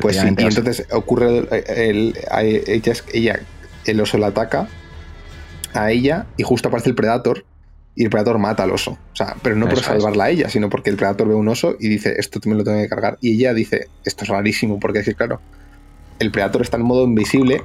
Pues 0.00 0.16
sí, 0.16 0.26
y 0.38 0.42
entonces 0.44 0.86
ocurre 0.90 1.38
el, 1.38 1.48
el- 1.68 2.18
ella, 2.66 2.92
ella, 3.12 3.40
el 3.86 4.00
oso 4.00 4.18
la 4.18 4.26
ataca 4.28 4.68
a 5.74 5.90
ella 5.90 6.26
y 6.36 6.42
justo 6.42 6.68
aparece 6.68 6.90
el 6.90 6.94
Predator 6.94 7.44
y 7.94 8.04
el 8.04 8.10
Predator 8.10 8.38
mata 8.38 8.62
al 8.64 8.70
oso. 8.72 8.92
O 9.12 9.16
sea, 9.16 9.36
pero 9.42 9.56
no 9.56 9.68
por 9.68 9.78
es. 9.78 9.84
salvarla 9.84 10.24
a 10.24 10.30
ella, 10.30 10.48
sino 10.48 10.68
porque 10.68 10.90
el 10.90 10.96
Predator 10.96 11.28
ve 11.28 11.34
un 11.34 11.48
oso 11.48 11.76
y 11.78 11.88
dice, 11.88 12.14
esto 12.18 12.40
me 12.44 12.54
lo 12.54 12.64
tengo 12.64 12.80
que 12.80 12.88
cargar. 12.88 13.18
Y 13.20 13.34
ella 13.34 13.54
dice, 13.54 13.86
esto 14.04 14.24
es 14.24 14.28
rarísimo, 14.30 14.78
porque 14.80 15.00
es 15.00 15.04
que, 15.04 15.14
claro, 15.14 15.40
el 16.18 16.30
Predator 16.30 16.62
está 16.62 16.76
en 16.76 16.84
modo 16.84 17.04
invisible. 17.04 17.60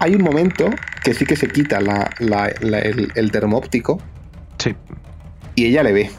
Hay 0.00 0.14
un 0.14 0.22
momento 0.22 0.70
que 1.02 1.14
sí 1.14 1.24
que 1.24 1.36
se 1.36 1.48
quita 1.48 1.80
la- 1.80 2.10
la- 2.18 2.52
la- 2.60 2.78
el, 2.80 3.10
el 3.14 3.30
termo 3.32 3.56
óptico 3.58 4.00
Sí, 4.58 4.74
y 5.54 5.66
ella 5.66 5.82
le 5.82 5.92
ve 5.92 6.10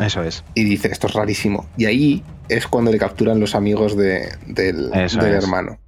eso 0.00 0.22
es. 0.22 0.44
y 0.54 0.64
dice, 0.64 0.88
esto 0.88 1.06
es 1.06 1.14
rarísimo. 1.14 1.66
Y 1.76 1.86
ahí 1.86 2.24
es 2.48 2.66
cuando 2.66 2.90
le 2.92 2.98
capturan 2.98 3.40
los 3.40 3.54
amigos 3.54 3.96
de- 3.96 4.28
del, 4.46 4.90
Eso 4.94 5.20
del 5.20 5.34
es. 5.34 5.44
hermano. 5.44 5.78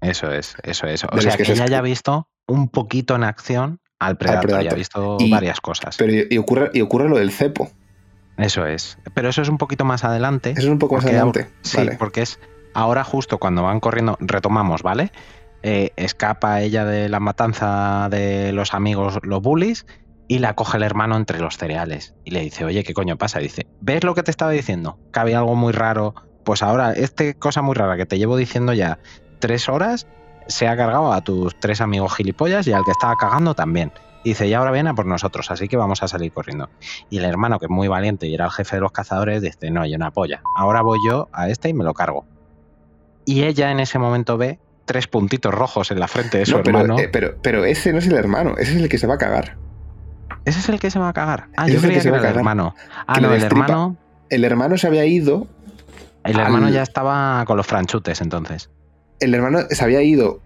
Eso 0.00 0.30
es, 0.32 0.56
eso 0.62 0.86
es. 0.86 1.04
O 1.04 1.08
De 1.16 1.22
sea, 1.22 1.36
que 1.36 1.44
se 1.44 1.52
ella 1.54 1.64
haya 1.64 1.80
visto 1.80 2.28
un 2.46 2.68
poquito 2.68 3.14
en 3.16 3.24
acción 3.24 3.80
al 3.98 4.18
Predator, 4.18 4.50
Predator. 4.50 4.76
visto 4.78 5.16
Y- 5.20 5.30
varias 5.30 5.60
cosas. 5.60 5.96
Pero 5.96 6.12
y, 6.28 6.36
ocurre, 6.38 6.70
y 6.74 6.80
ocurre 6.82 7.08
lo 7.08 7.16
del 7.18 7.30
cepo. 7.32 7.70
Eso 8.36 8.66
es. 8.66 8.98
Pero 9.14 9.28
eso 9.28 9.40
es 9.42 9.48
un 9.48 9.58
poquito 9.58 9.84
más 9.84 10.04
adelante. 10.04 10.50
Eso 10.50 10.62
es 10.62 10.68
un 10.68 10.78
poco 10.78 10.96
más 10.96 11.04
adelante. 11.04 11.48
Sí, 11.62 11.76
Vale. 11.78 11.96
porque 11.98 12.22
es 12.22 12.38
ahora 12.74 13.04
justo 13.04 13.38
cuando 13.38 13.62
van 13.62 13.80
corriendo, 13.80 14.16
retomamos, 14.20 14.82
¿vale? 14.82 15.12
Eh, 15.62 15.92
escapa 15.96 16.60
ella 16.60 16.84
de 16.84 17.08
la 17.08 17.20
matanza 17.20 18.08
de 18.10 18.52
los 18.52 18.74
amigos, 18.74 19.18
los 19.22 19.40
bullies, 19.40 19.86
y 20.28 20.38
la 20.38 20.54
coge 20.54 20.76
el 20.76 20.82
hermano 20.82 21.16
entre 21.16 21.40
los 21.40 21.56
cereales. 21.56 22.14
Y 22.24 22.32
le 22.32 22.40
dice, 22.40 22.64
oye, 22.64 22.84
¿qué 22.84 22.94
coño 22.94 23.16
pasa? 23.16 23.38
Dice, 23.38 23.66
¿ves 23.80 24.04
lo 24.04 24.14
que 24.14 24.22
te 24.22 24.30
estaba 24.30 24.50
diciendo? 24.50 24.98
Que 25.12 25.20
había 25.20 25.38
algo 25.38 25.54
muy 25.54 25.72
raro. 25.72 26.14
Pues 26.44 26.62
ahora, 26.62 26.92
este 26.92 27.34
cosa 27.34 27.62
muy 27.62 27.74
rara 27.74 27.96
que 27.96 28.06
te 28.06 28.18
llevo 28.18 28.36
diciendo 28.36 28.72
ya 28.74 28.98
tres 29.38 29.68
horas, 29.68 30.06
se 30.46 30.68
ha 30.68 30.76
cargado 30.76 31.12
a 31.12 31.22
tus 31.22 31.58
tres 31.58 31.80
amigos 31.80 32.14
gilipollas 32.14 32.66
y 32.66 32.72
al 32.72 32.84
que 32.84 32.90
estaba 32.90 33.16
cagando 33.16 33.54
también. 33.54 33.92
Dice, 34.24 34.46
y 34.46 34.54
ahora 34.54 34.70
viene 34.70 34.90
a 34.90 34.94
por 34.94 35.04
nosotros, 35.04 35.50
así 35.50 35.68
que 35.68 35.76
vamos 35.76 36.02
a 36.02 36.08
salir 36.08 36.32
corriendo. 36.32 36.70
Y 37.10 37.18
el 37.18 37.26
hermano, 37.26 37.58
que 37.58 37.66
es 37.66 37.70
muy 37.70 37.88
valiente 37.88 38.26
y 38.26 38.34
era 38.34 38.46
el 38.46 38.50
jefe 38.50 38.76
de 38.76 38.80
los 38.80 38.92
cazadores, 38.92 39.42
dice, 39.42 39.70
no, 39.70 39.84
yo 39.84 39.96
una 39.96 40.10
polla. 40.12 40.42
Ahora 40.56 40.80
voy 40.80 40.98
yo 41.06 41.28
a 41.32 41.48
este 41.48 41.68
y 41.68 41.74
me 41.74 41.84
lo 41.84 41.92
cargo. 41.92 42.24
Y 43.24 43.44
ella 43.44 43.70
en 43.70 43.80
ese 43.80 43.98
momento 43.98 44.36
ve 44.36 44.58
tres 44.84 45.06
puntitos 45.06 45.52
rojos 45.54 45.90
en 45.90 45.98
la 46.00 46.08
frente 46.08 46.38
de 46.38 46.46
su 46.46 46.56
No, 46.56 46.62
pero, 46.62 46.78
hermano. 46.80 46.98
eh, 47.00 47.08
pero, 47.10 47.36
pero 47.42 47.64
ese 47.64 47.92
no 47.92 47.98
es 47.98 48.06
el 48.06 48.14
hermano, 48.16 48.54
ese 48.58 48.72
es 48.76 48.82
el 48.82 48.88
que 48.88 48.98
se 48.98 49.06
va 49.06 49.14
a 49.14 49.18
cagar. 49.18 49.56
¿Ese 50.44 50.58
es 50.58 50.68
el 50.68 50.78
que 50.78 50.90
se 50.90 50.98
va 50.98 51.08
a 51.08 51.12
cagar? 51.14 51.48
Ah, 51.56 51.64
ese 51.66 51.74
yo 51.76 51.80
creía 51.80 52.00
que 52.02 52.08
era 52.08 52.16
el 52.18 52.22
cagar. 52.22 52.36
hermano. 52.38 52.74
Ah, 53.06 53.14
Que 53.14 53.20
no, 53.22 53.32
el 53.32 53.42
hermano, 53.42 53.96
El 54.28 54.44
hermano 54.44 54.76
se 54.76 54.86
había 54.86 55.06
ido. 55.06 55.46
el 56.24 56.38
hermano 56.38 56.66
al- 56.66 56.72
ya 56.72 56.82
estaba 56.82 57.42
con 57.46 57.56
los 57.56 57.66
franchutes 57.66 58.20
entonces. 58.20 58.68
El 59.20 59.34
hermano 59.34 59.60
se 59.70 59.82
había 59.84 60.02
ido. 60.02 60.40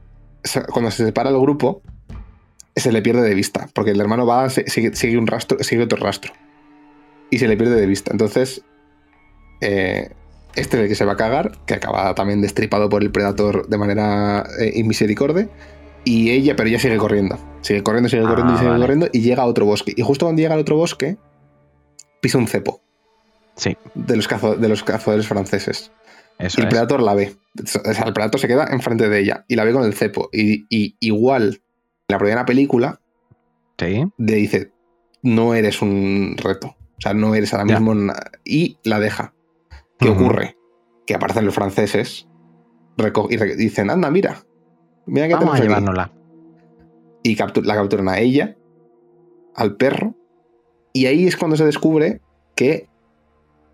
Cuando 0.73 0.91
se 0.93 1.05
separa 1.05 1.31
el 1.31 1.39
grupo, 1.41 1.83
se 2.77 2.93
le 2.93 3.03
pierde 3.03 3.23
de 3.23 3.35
vista. 3.35 3.69
Porque 3.75 3.91
el 3.91 4.01
hermano 4.01 4.25
va, 4.25 4.49
sigue 4.51 5.19
un 5.19 5.27
rastro, 5.27 5.59
sigue 5.65 5.83
otro 5.83 5.99
rastro. 5.99 6.33
Y 7.31 7.39
se 7.39 7.49
le 7.49 7.57
pierde 7.57 7.75
de 7.81 7.87
vista. 7.87 8.13
Entonces. 8.13 8.63
eh, 9.61 10.11
este 10.59 10.77
es 10.77 10.83
el 10.85 10.89
que 10.89 10.95
se 10.95 11.05
va 11.05 11.13
a 11.13 11.17
cagar, 11.17 11.53
que 11.67 11.75
acaba 11.75 12.15
también 12.15 12.41
destripado 12.41 12.89
por 12.89 13.03
el 13.03 13.11
Predator 13.11 13.69
de 13.69 13.79
manera 13.79 14.47
eh, 14.61 14.73
inmisericordia. 14.77 15.49
Y 16.05 16.31
ella, 16.31 16.57
pero 16.57 16.69
ella 16.69 16.79
sigue 16.79 16.97
corriendo. 16.97 17.39
Sigue 17.61 17.83
corriendo, 17.83 18.09
sigue 18.09 18.23
Ah, 18.25 18.29
corriendo 18.29 18.55
y 18.55 18.57
sigue 18.59 18.71
vale. 18.71 18.81
corriendo. 18.83 19.09
Y 19.13 19.21
llega 19.21 19.43
a 19.43 19.47
otro 19.47 19.67
bosque. 19.67 19.93
Y 19.97 20.03
justo 20.03 20.27
cuando 20.27 20.41
llega 20.41 20.55
al 20.55 20.61
otro 20.61 20.77
bosque, 20.77 21.19
pisa 22.21 22.39
un 22.39 22.47
cepo. 22.47 22.81
Sí, 23.57 23.77
de 23.95 24.17
los, 24.17 24.29
cazo- 24.29 24.57
de 24.57 24.69
los 24.69 24.83
cazadores 24.85 25.27
franceses. 25.27 25.91
Eso 26.39 26.61
y 26.61 26.63
el 26.63 26.69
es. 26.69 26.71
Predator 26.71 27.03
la 27.03 27.15
ve. 27.15 27.35
O 27.61 27.67
sea, 27.93 28.05
el 28.05 28.13
Predator 28.13 28.41
se 28.41 28.47
queda 28.49 28.69
enfrente 28.71 29.09
de 29.09 29.19
ella 29.19 29.45
y 29.49 29.57
la 29.57 29.65
ve 29.65 29.73
con 29.73 29.85
el 29.85 29.95
cepo. 29.95 30.29
Y, 30.33 30.65
y 30.75 30.97
igual, 31.01 31.61
en 32.09 32.15
la 32.15 32.19
primera 32.19 32.45
película, 32.47 33.01
Sí. 33.79 34.05
le 34.17 34.35
dice, 34.37 34.73
no 35.23 35.55
eres 35.55 35.83
un 35.83 36.37
reto. 36.39 36.69
O 36.69 37.01
sea, 37.01 37.13
no 37.15 37.35
eres 37.35 37.53
ahora 37.53 37.65
mismo... 37.65 37.95
na-". 37.95 38.15
Y 38.45 38.79
la 38.85 38.99
deja. 39.01 39.35
¿Qué 39.99 40.09
ocurre? 40.09 40.57
Que 41.07 41.15
aparecen 41.15 41.45
los 41.47 41.55
franceses 41.55 42.29
y 43.31 43.37
dicen, 43.57 43.91
anda, 43.91 44.11
mira. 44.11 44.43
Mira 45.07 45.29
que 45.29 45.35
Vamos 45.35 45.55
a 45.55 45.57
tenemos 45.57 45.77
aquí". 45.77 45.85
llevárnosla. 45.85 46.13
Y 47.23 47.37
la 47.37 47.75
capturan 47.75 48.09
a 48.09 48.19
ella, 48.19 48.57
al 49.55 49.77
perro. 49.77 50.15
Y 50.93 51.07
ahí 51.07 51.27
es 51.27 51.37
cuando 51.37 51.57
se 51.57 51.65
descubre 51.65 52.21
que... 52.55 52.89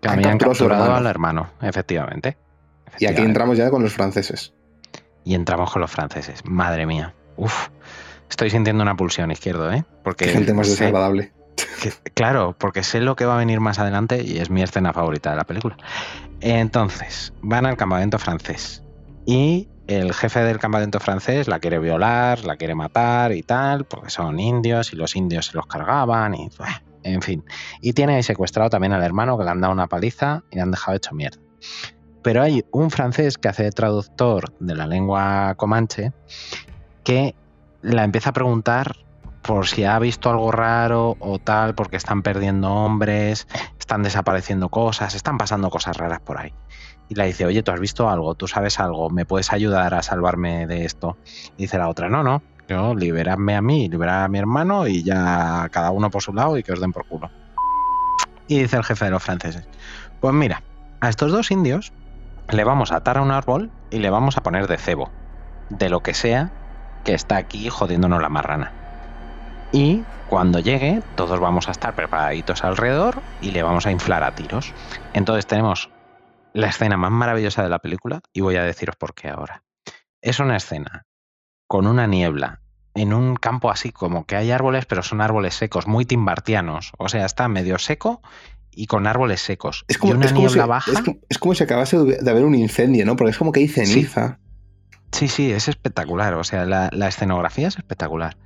Que 0.01 0.09
Han 0.09 0.37
capturado 0.37 0.93
al 0.93 1.07
hermano, 1.07 1.49
efectivamente. 1.61 2.37
Y 2.99 3.07
aquí 3.07 3.21
entramos 3.23 3.57
ya 3.57 3.69
con 3.71 3.81
los 3.81 3.93
franceses. 3.93 4.53
Y 5.23 5.33
entramos 5.33 5.71
con 5.71 5.81
los 5.81 5.89
franceses. 5.89 6.45
Madre 6.45 6.85
mía. 6.85 7.15
Uf. 7.37 7.69
Estoy 8.29 8.49
sintiendo 8.49 8.83
una 8.83 8.95
pulsión 8.95 9.31
izquierdo, 9.31 9.71
¿eh? 9.71 9.85
Porque 10.03 10.25
Qué 10.25 10.31
gente 10.31 10.53
más 10.53 10.69
desagradable. 10.69 11.33
Claro, 12.13 12.55
porque 12.57 12.83
sé 12.83 13.01
lo 13.01 13.15
que 13.15 13.25
va 13.25 13.35
a 13.35 13.37
venir 13.37 13.59
más 13.59 13.79
adelante 13.79 14.23
y 14.23 14.37
es 14.37 14.49
mi 14.49 14.61
escena 14.61 14.93
favorita 14.93 15.31
de 15.31 15.37
la 15.37 15.43
película. 15.43 15.77
Entonces, 16.41 17.33
van 17.41 17.65
al 17.65 17.77
campamento 17.77 18.19
francés. 18.19 18.83
Y 19.25 19.69
el 19.87 20.13
jefe 20.13 20.41
del 20.41 20.59
campamento 20.59 20.99
francés 20.99 21.47
la 21.47 21.59
quiere 21.59 21.79
violar, 21.79 22.43
la 22.43 22.57
quiere 22.57 22.75
matar 22.75 23.31
y 23.31 23.43
tal, 23.43 23.85
porque 23.85 24.09
son 24.09 24.39
indios 24.39 24.93
y 24.93 24.95
los 24.95 25.15
indios 25.15 25.47
se 25.47 25.53
los 25.53 25.67
cargaban 25.67 26.35
y... 26.35 26.49
En 27.03 27.21
fin. 27.21 27.43
Y 27.81 27.93
tiene 27.93 28.23
secuestrado 28.23 28.71
también 28.71 28.91
al 28.91 29.03
hermano 29.03 29.37
que 29.37 29.43
le 29.43 29.51
han 29.51 29.61
dado 29.61 29.71
una 29.71 29.85
paliza 29.85 30.43
y 30.49 30.55
le 30.55 30.63
han 30.63 30.71
dejado 30.71 30.97
hecho 30.97 31.13
mierda. 31.13 31.37
Pero 32.23 32.41
hay 32.41 32.65
un 32.71 32.89
francés 32.89 33.37
que 33.37 33.47
hace 33.47 33.71
traductor 33.71 34.51
de 34.59 34.73
la 34.73 34.87
lengua 34.87 35.53
comanche 35.55 36.13
que 37.03 37.35
la 37.83 38.03
empieza 38.03 38.31
a 38.31 38.33
preguntar 38.33 39.05
por 39.45 39.67
si 39.67 39.83
ha 39.83 39.99
visto 39.99 40.29
algo 40.29 40.51
raro 40.51 41.17
o 41.19 41.39
tal, 41.39 41.75
porque 41.75 41.97
están 41.97 42.21
perdiendo 42.23 42.71
hombres, 42.71 43.47
están 43.79 44.03
desapareciendo 44.03 44.69
cosas, 44.69 45.13
están 45.15 45.37
pasando 45.37 45.69
cosas 45.69 45.97
raras 45.97 46.19
por 46.19 46.39
ahí. 46.39 46.53
Y 47.09 47.15
le 47.15 47.27
dice, 47.27 47.45
oye, 47.45 47.61
¿tú 47.61 47.71
has 47.71 47.79
visto 47.79 48.09
algo? 48.09 48.33
¿Tú 48.33 48.47
sabes 48.47 48.79
algo? 48.79 49.09
¿Me 49.09 49.25
puedes 49.25 49.53
ayudar 49.53 49.93
a 49.93 50.01
salvarme 50.01 50.65
de 50.65 50.85
esto? 50.85 51.17
Y 51.57 51.63
dice 51.63 51.77
la 51.77 51.89
otra, 51.89 52.09
no, 52.09 52.23
no, 52.23 52.41
yo 52.67 52.95
liberadme 52.95 53.55
a 53.55 53.61
mí, 53.61 53.87
liberad 53.87 54.23
a 54.23 54.27
mi 54.27 54.39
hermano 54.39 54.87
y 54.87 55.03
ya 55.03 55.69
cada 55.71 55.91
uno 55.91 56.09
por 56.09 56.23
su 56.23 56.33
lado 56.33 56.57
y 56.57 56.63
que 56.63 56.73
os 56.73 56.81
den 56.81 56.91
por 56.91 57.05
culo. 57.05 57.29
Y 58.47 58.59
dice 58.59 58.77
el 58.77 58.83
jefe 58.83 59.05
de 59.05 59.11
los 59.11 59.23
franceses, 59.23 59.67
pues 60.19 60.33
mira, 60.33 60.63
a 61.01 61.09
estos 61.09 61.31
dos 61.31 61.51
indios 61.51 61.93
le 62.49 62.63
vamos 62.63 62.91
a 62.91 62.97
atar 62.97 63.17
a 63.17 63.21
un 63.21 63.31
árbol 63.31 63.69
y 63.91 63.99
le 63.99 64.09
vamos 64.09 64.37
a 64.37 64.43
poner 64.43 64.67
de 64.67 64.77
cebo, 64.77 65.11
de 65.69 65.89
lo 65.89 66.01
que 66.01 66.15
sea 66.15 66.51
que 67.03 67.13
está 67.13 67.37
aquí 67.37 67.69
jodiéndonos 67.69 68.21
la 68.21 68.29
marrana. 68.29 68.84
Y 69.71 70.03
cuando 70.29 70.59
llegue, 70.59 71.01
todos 71.15 71.39
vamos 71.39 71.67
a 71.67 71.71
estar 71.71 71.95
preparaditos 71.95 72.63
alrededor 72.63 73.21
y 73.41 73.51
le 73.51 73.63
vamos 73.63 73.85
a 73.85 73.91
inflar 73.91 74.23
a 74.23 74.33
tiros. 74.35 74.73
Entonces 75.13 75.45
tenemos 75.47 75.89
la 76.53 76.67
escena 76.67 76.97
más 76.97 77.11
maravillosa 77.11 77.63
de 77.63 77.69
la 77.69 77.79
película 77.79 78.21
y 78.33 78.41
voy 78.41 78.55
a 78.55 78.63
deciros 78.63 78.95
por 78.95 79.13
qué 79.13 79.29
ahora. 79.29 79.63
Es 80.21 80.39
una 80.39 80.55
escena 80.55 81.05
con 81.67 81.87
una 81.87 82.07
niebla 82.07 82.61
en 82.93 83.13
un 83.13 83.35
campo 83.35 83.69
así 83.69 83.91
como 83.91 84.25
que 84.25 84.37
hay 84.37 84.51
árboles, 84.51 84.85
pero 84.85 85.03
son 85.03 85.19
árboles 85.19 85.53
secos, 85.55 85.85
muy 85.87 86.05
timbartianos. 86.05 86.93
O 86.97 87.09
sea, 87.09 87.25
está 87.25 87.47
medio 87.49 87.77
seco 87.77 88.21
y 88.71 88.87
con 88.87 89.05
árboles 89.07 89.41
secos. 89.41 89.83
Es 89.89 89.97
como, 89.97 90.13
y 90.13 90.15
una 90.15 90.25
es 90.27 90.31
como 90.31 90.47
niebla 90.47 90.63
si, 90.63 90.69
baja. 90.69 90.91
es 90.91 91.01
como- 91.01 91.17
es 91.27 91.37
como 91.37 91.53
si 91.55 91.63
acabase 91.63 91.97
de 91.97 92.29
haber 92.31 92.45
un 92.45 92.55
incendio, 92.55 93.05
¿no? 93.05 93.15
Porque 93.17 93.31
es 93.31 93.37
como 93.37 93.51
que 93.51 93.59
hay 93.59 93.67
ceniza. 93.67 94.39
Sí, 95.11 95.27
sí, 95.27 95.51
es 95.51 95.67
espectacular. 95.67 96.33
O 96.35 96.43
sea, 96.45 96.65
la, 96.65 96.89
la 96.93 97.07
escenografía 97.09 97.67
es 97.67 97.77
espectacular. 97.77 98.37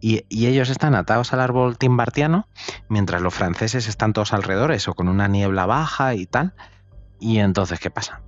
Y, 0.00 0.24
y 0.28 0.46
ellos 0.46 0.70
están 0.70 0.94
atados 0.94 1.32
al 1.32 1.40
árbol 1.40 1.76
timbartiano, 1.76 2.48
mientras 2.88 3.20
los 3.20 3.34
franceses 3.34 3.86
están 3.86 4.12
todos 4.12 4.32
alrededor, 4.32 4.72
eso, 4.72 4.94
con 4.94 5.08
una 5.08 5.28
niebla 5.28 5.66
baja 5.66 6.14
y 6.14 6.26
tal. 6.26 6.54
Y 7.18 7.38
entonces, 7.38 7.80
¿qué 7.80 7.90
pasa? 7.90 8.22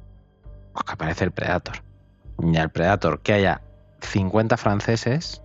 Pues 0.74 0.84
que 0.84 0.92
aparece 0.92 1.24
el 1.24 1.32
Predator. 1.32 1.82
Y 2.42 2.56
al 2.58 2.70
Predator, 2.70 3.20
que 3.22 3.32
haya 3.32 3.62
50 4.02 4.56
franceses, 4.58 5.42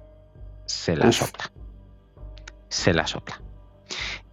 se 0.65 0.95
la 0.97 1.07
Uf. 1.07 1.15
sopla. 1.15 1.51
Se 2.69 2.93
la 2.93 3.07
sopla. 3.07 3.41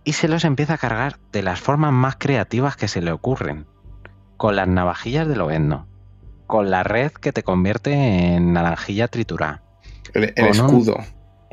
Y 0.02 0.14
se 0.14 0.28
los 0.28 0.44
empieza 0.44 0.74
a 0.74 0.78
cargar 0.78 1.18
de 1.32 1.42
las 1.42 1.60
formas 1.60 1.92
más 1.92 2.16
creativas 2.16 2.76
que 2.76 2.88
se 2.88 3.00
le 3.00 3.12
ocurren. 3.12 3.66
Con 4.36 4.56
las 4.56 4.66
navajillas 4.68 5.28
de 5.28 5.36
Lobezno. 5.36 5.86
Con 6.46 6.70
la 6.70 6.82
red 6.82 7.12
que 7.12 7.32
te 7.32 7.42
convierte 7.44 7.92
en 8.34 8.52
naranjilla 8.52 9.06
triturada. 9.08 9.62
El, 10.12 10.24
el 10.24 10.34
Con 10.34 10.60
un- 10.60 10.66
escudo. 10.82 10.96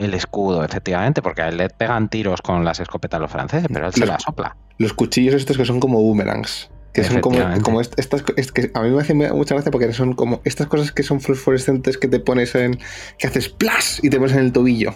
El 0.02 0.14
escudo, 0.14 0.64
efectivamente, 0.64 1.22
porque 1.22 1.42
a 1.44 1.50
él 1.50 1.58
le 1.58 1.70
pegan 1.70 2.10
tiros 2.10 2.42
con 2.42 2.66
las 2.66 2.80
escopetas 2.80 3.20
los 3.22 3.32
franceses, 3.32 3.68
pero 3.72 3.88
él 3.88 3.94
se 3.94 4.06
la 4.06 4.20
sopla. 4.20 4.56
Los 4.78 4.94
cuchillos 4.94 5.36
estos 5.36 5.58
que 5.58 5.66
son 5.66 5.80
como 5.80 6.02
boomerangs. 6.02 6.70
Que 6.94 7.04
son 7.06 7.22
como, 7.22 7.38
como 7.62 7.80
est- 7.80 7.98
estas 7.98 8.24
es 8.36 8.52
que 8.52 8.70
a 8.74 8.82
mí 8.82 8.90
me 8.90 9.00
hace 9.02 9.14
mucha 9.14 9.56
gracia 9.56 9.72
porque 9.72 9.94
son 9.94 10.12
como 10.14 10.42
estas 10.44 10.68
cosas 10.68 10.92
que 10.92 11.04
son 11.04 11.22
fluorescentes 11.22 11.98
que 11.98 12.08
te 12.10 12.20
pones 12.20 12.54
en. 12.56 12.80
que 13.18 13.28
haces 13.28 13.48
plas 13.48 14.00
y 14.04 14.10
te 14.10 14.18
pones 14.18 14.34
en 14.34 14.40
el 14.40 14.52
tobillo. 14.52 14.94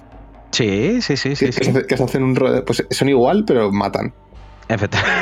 Sí, 0.51 1.01
sí, 1.01 1.15
sí, 1.17 1.35
sí. 1.35 1.45
que, 1.45 1.51
sí. 1.63 1.73
que 1.87 1.95
hacen 1.95 2.23
un 2.23 2.35
ro- 2.35 2.65
Pues 2.65 2.85
son 2.91 3.07
igual, 3.09 3.45
pero 3.45 3.71
matan. 3.71 4.13
Efectivamente. 4.67 5.21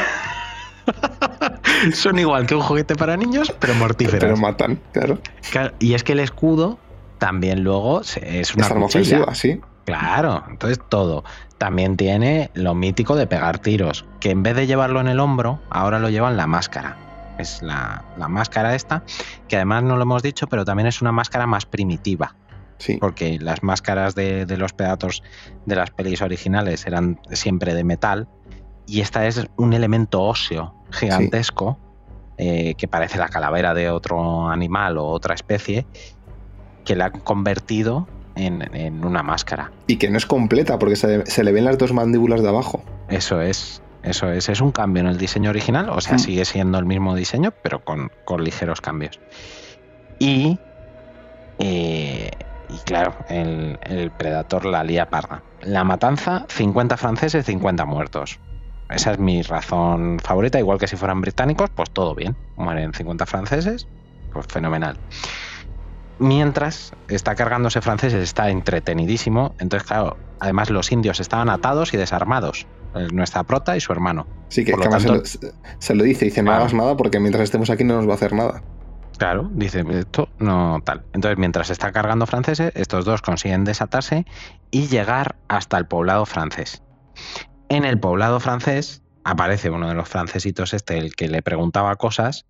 Son 1.94 2.18
igual 2.18 2.46
que 2.46 2.56
un 2.56 2.62
juguete 2.62 2.96
para 2.96 3.18
niños, 3.18 3.54
pero 3.60 3.74
mortíferos. 3.76 4.20
Pero 4.20 4.38
matan, 4.38 4.80
claro. 4.94 5.20
Claro, 5.52 5.74
y 5.80 5.94
es 5.94 6.04
que 6.04 6.14
el 6.14 6.20
escudo 6.20 6.80
también 7.20 7.64
luego 7.64 8.02
es 8.02 8.56
una 8.56 8.66
Es 8.66 8.72
arma 8.72 8.86
ofensiva, 8.86 9.34
sí. 9.36 9.60
Claro, 9.86 10.44
entonces 10.50 10.80
todo. 10.90 11.24
También 11.58 11.98
tiene 11.98 12.52
lo 12.54 12.74
mítico 12.74 13.16
de 13.16 13.28
pegar 13.28 13.60
tiros, 13.60 14.06
que 14.20 14.32
en 14.32 14.44
vez 14.44 14.56
de 14.56 14.68
llevarlo 14.68 15.02
en 15.02 15.08
el 15.08 15.20
hombro, 15.20 15.60
ahora 15.70 16.00
lo 16.00 16.10
lleva 16.10 16.30
en 16.30 16.38
la 16.38 16.48
máscara. 16.48 16.98
Es 17.38 17.62
la, 17.62 18.04
la 18.18 18.28
máscara 18.28 18.76
esta, 18.76 19.04
que 19.48 19.56
además 19.56 19.84
no 19.84 19.96
lo 19.96 20.04
hemos 20.04 20.24
dicho, 20.24 20.48
pero 20.48 20.66
también 20.66 20.88
es 20.88 21.02
una 21.02 21.12
máscara 21.12 21.48
más 21.48 21.66
primitiva, 21.66 22.36
Sí. 22.78 22.98
porque 22.98 23.40
las 23.40 23.64
máscaras 23.64 24.14
de, 24.14 24.46
de 24.46 24.58
los 24.58 24.74
Predators 24.74 25.24
de 25.66 25.76
las 25.76 25.90
pelis 25.92 26.22
originales 26.22 26.86
eran 26.86 27.20
siempre 27.32 27.74
de 27.74 27.84
metal, 27.84 28.28
y 28.86 29.02
esta 29.02 29.26
es 29.26 29.48
un 29.56 29.74
elemento 29.74 30.22
óseo 30.22 30.76
gigantesco, 30.92 31.78
eh, 32.38 32.76
que 32.76 32.88
parece 32.88 33.18
la 33.18 33.30
calavera 33.30 33.74
de 33.74 33.90
otro 33.90 34.50
animal 34.50 34.98
o 34.98 35.06
otra 35.08 35.34
especie, 35.34 35.86
que 36.84 36.96
la 36.96 37.06
han 37.06 37.20
convertido 37.22 38.08
en- 38.36 38.76
en 38.76 39.06
una 39.06 39.24
máscara. 39.24 39.72
Y 39.88 39.98
que 39.98 40.10
no 40.10 40.18
es 40.18 40.26
completa 40.26 40.80
porque 40.80 40.96
se, 40.96 41.26
se 41.26 41.44
le 41.44 41.52
ven 41.52 41.66
las 41.66 41.78
dos 41.78 41.94
mandíbulas 41.94 42.42
de 42.42 42.50
abajo. 42.50 42.84
Eso 43.10 43.42
es, 43.42 43.82
eso 44.04 44.32
es, 44.32 44.50
es 44.50 44.62
un 44.62 44.72
cambio 44.72 45.02
en 45.02 45.08
el 45.08 45.18
diseño 45.18 45.50
original, 45.50 45.90
o 45.90 46.02
sea, 46.02 46.16
Mm. 46.16 46.20
sigue 46.20 46.46
siendo 46.46 46.78
el 46.80 46.86
mismo 46.86 47.16
diseño, 47.16 47.52
pero 47.64 47.84
con, 47.84 48.12
con 48.26 48.44
ligeros 48.44 48.82
cambios. 48.82 49.20
Y, 50.20 50.58
eh, 51.60 52.32
y 52.70 52.78
claro, 52.86 53.14
el, 53.30 53.78
el 53.84 54.12
Predator 54.12 54.66
la 54.66 54.84
lía 54.84 55.10
parda. 55.10 55.44
La 55.62 55.84
matanza, 55.84 56.46
50 56.50 56.98
franceses, 56.98 57.46
50 57.46 57.86
muertos. 57.86 58.40
Esa 58.90 59.12
es 59.14 59.20
mi 59.20 59.42
razón 59.42 60.20
favorita, 60.22 60.60
igual 60.60 60.78
que 60.78 60.88
si 60.88 60.96
fueran 60.96 61.22
británicos, 61.22 61.70
pues 61.70 61.90
todo 61.92 62.14
bien. 62.16 62.36
Mueren 62.58 62.94
50 62.94 63.26
franceses, 63.26 63.88
pues 64.32 64.46
fenomenal. 64.48 64.98
Mientras 66.20 66.94
está 67.08 67.36
cargándose 67.36 67.82
franceses, 67.82 68.22
está 68.22 68.50
entretenidísimo. 68.50 69.56
Entonces, 69.60 69.88
claro, 69.88 70.18
además 70.40 70.70
los 70.70 70.92
indios 70.92 71.20
estaban 71.20 71.50
atados 71.50 71.94
y 71.94 71.98
desarmados. 71.98 72.68
eh, 72.96 73.08
Nuestra 73.12 73.44
prota 73.44 73.76
y 73.76 73.82
su 73.82 73.92
hermano. 73.92 74.28
Sí, 74.50 74.64
que, 74.64 74.74
Por 74.74 74.82
que 74.88 75.00
se, 75.00 75.08
lo, 75.10 75.22
se 75.80 75.96
lo 75.96 76.04
dice, 76.04 76.26
dice, 76.26 76.44
no 76.44 76.52
Claro. 76.52 76.62
hagas 76.62 76.74
nada 76.76 76.96
porque 76.96 77.20
mientras 77.20 77.44
estemos 77.46 77.70
aquí 77.72 77.84
no 77.84 77.96
nos 77.96 78.08
va 78.08 78.12
a 78.12 78.16
hacer 78.16 78.34
nada. 78.34 78.62
Claro, 79.18 79.50
dice, 79.54 79.84
esto 79.90 80.30
no 80.40 80.80
tal. 80.84 81.04
Entonces, 81.14 81.38
mientras 81.38 81.70
está 81.70 81.92
cargando 81.92 82.26
franceses, 82.28 82.72
estos 82.76 83.06
dos 83.06 83.22
consiguen 83.22 83.64
desatarse 83.64 84.26
y 84.72 84.88
llegar 84.88 85.36
hasta 85.48 85.78
el 85.78 85.88
poblado 85.88 86.26
francés. 86.26 86.84
En 87.70 87.86
el 87.86 88.00
poblado 88.00 88.40
francés 88.40 89.02
aparece 89.24 89.70
uno 89.70 89.88
de 89.88 89.96
los 89.96 90.10
francesitos 90.10 90.74
este, 90.74 90.98
el 90.98 91.16
que 91.16 91.28
le 91.30 91.42
preguntaba 91.42 91.96
cosas, 91.96 92.46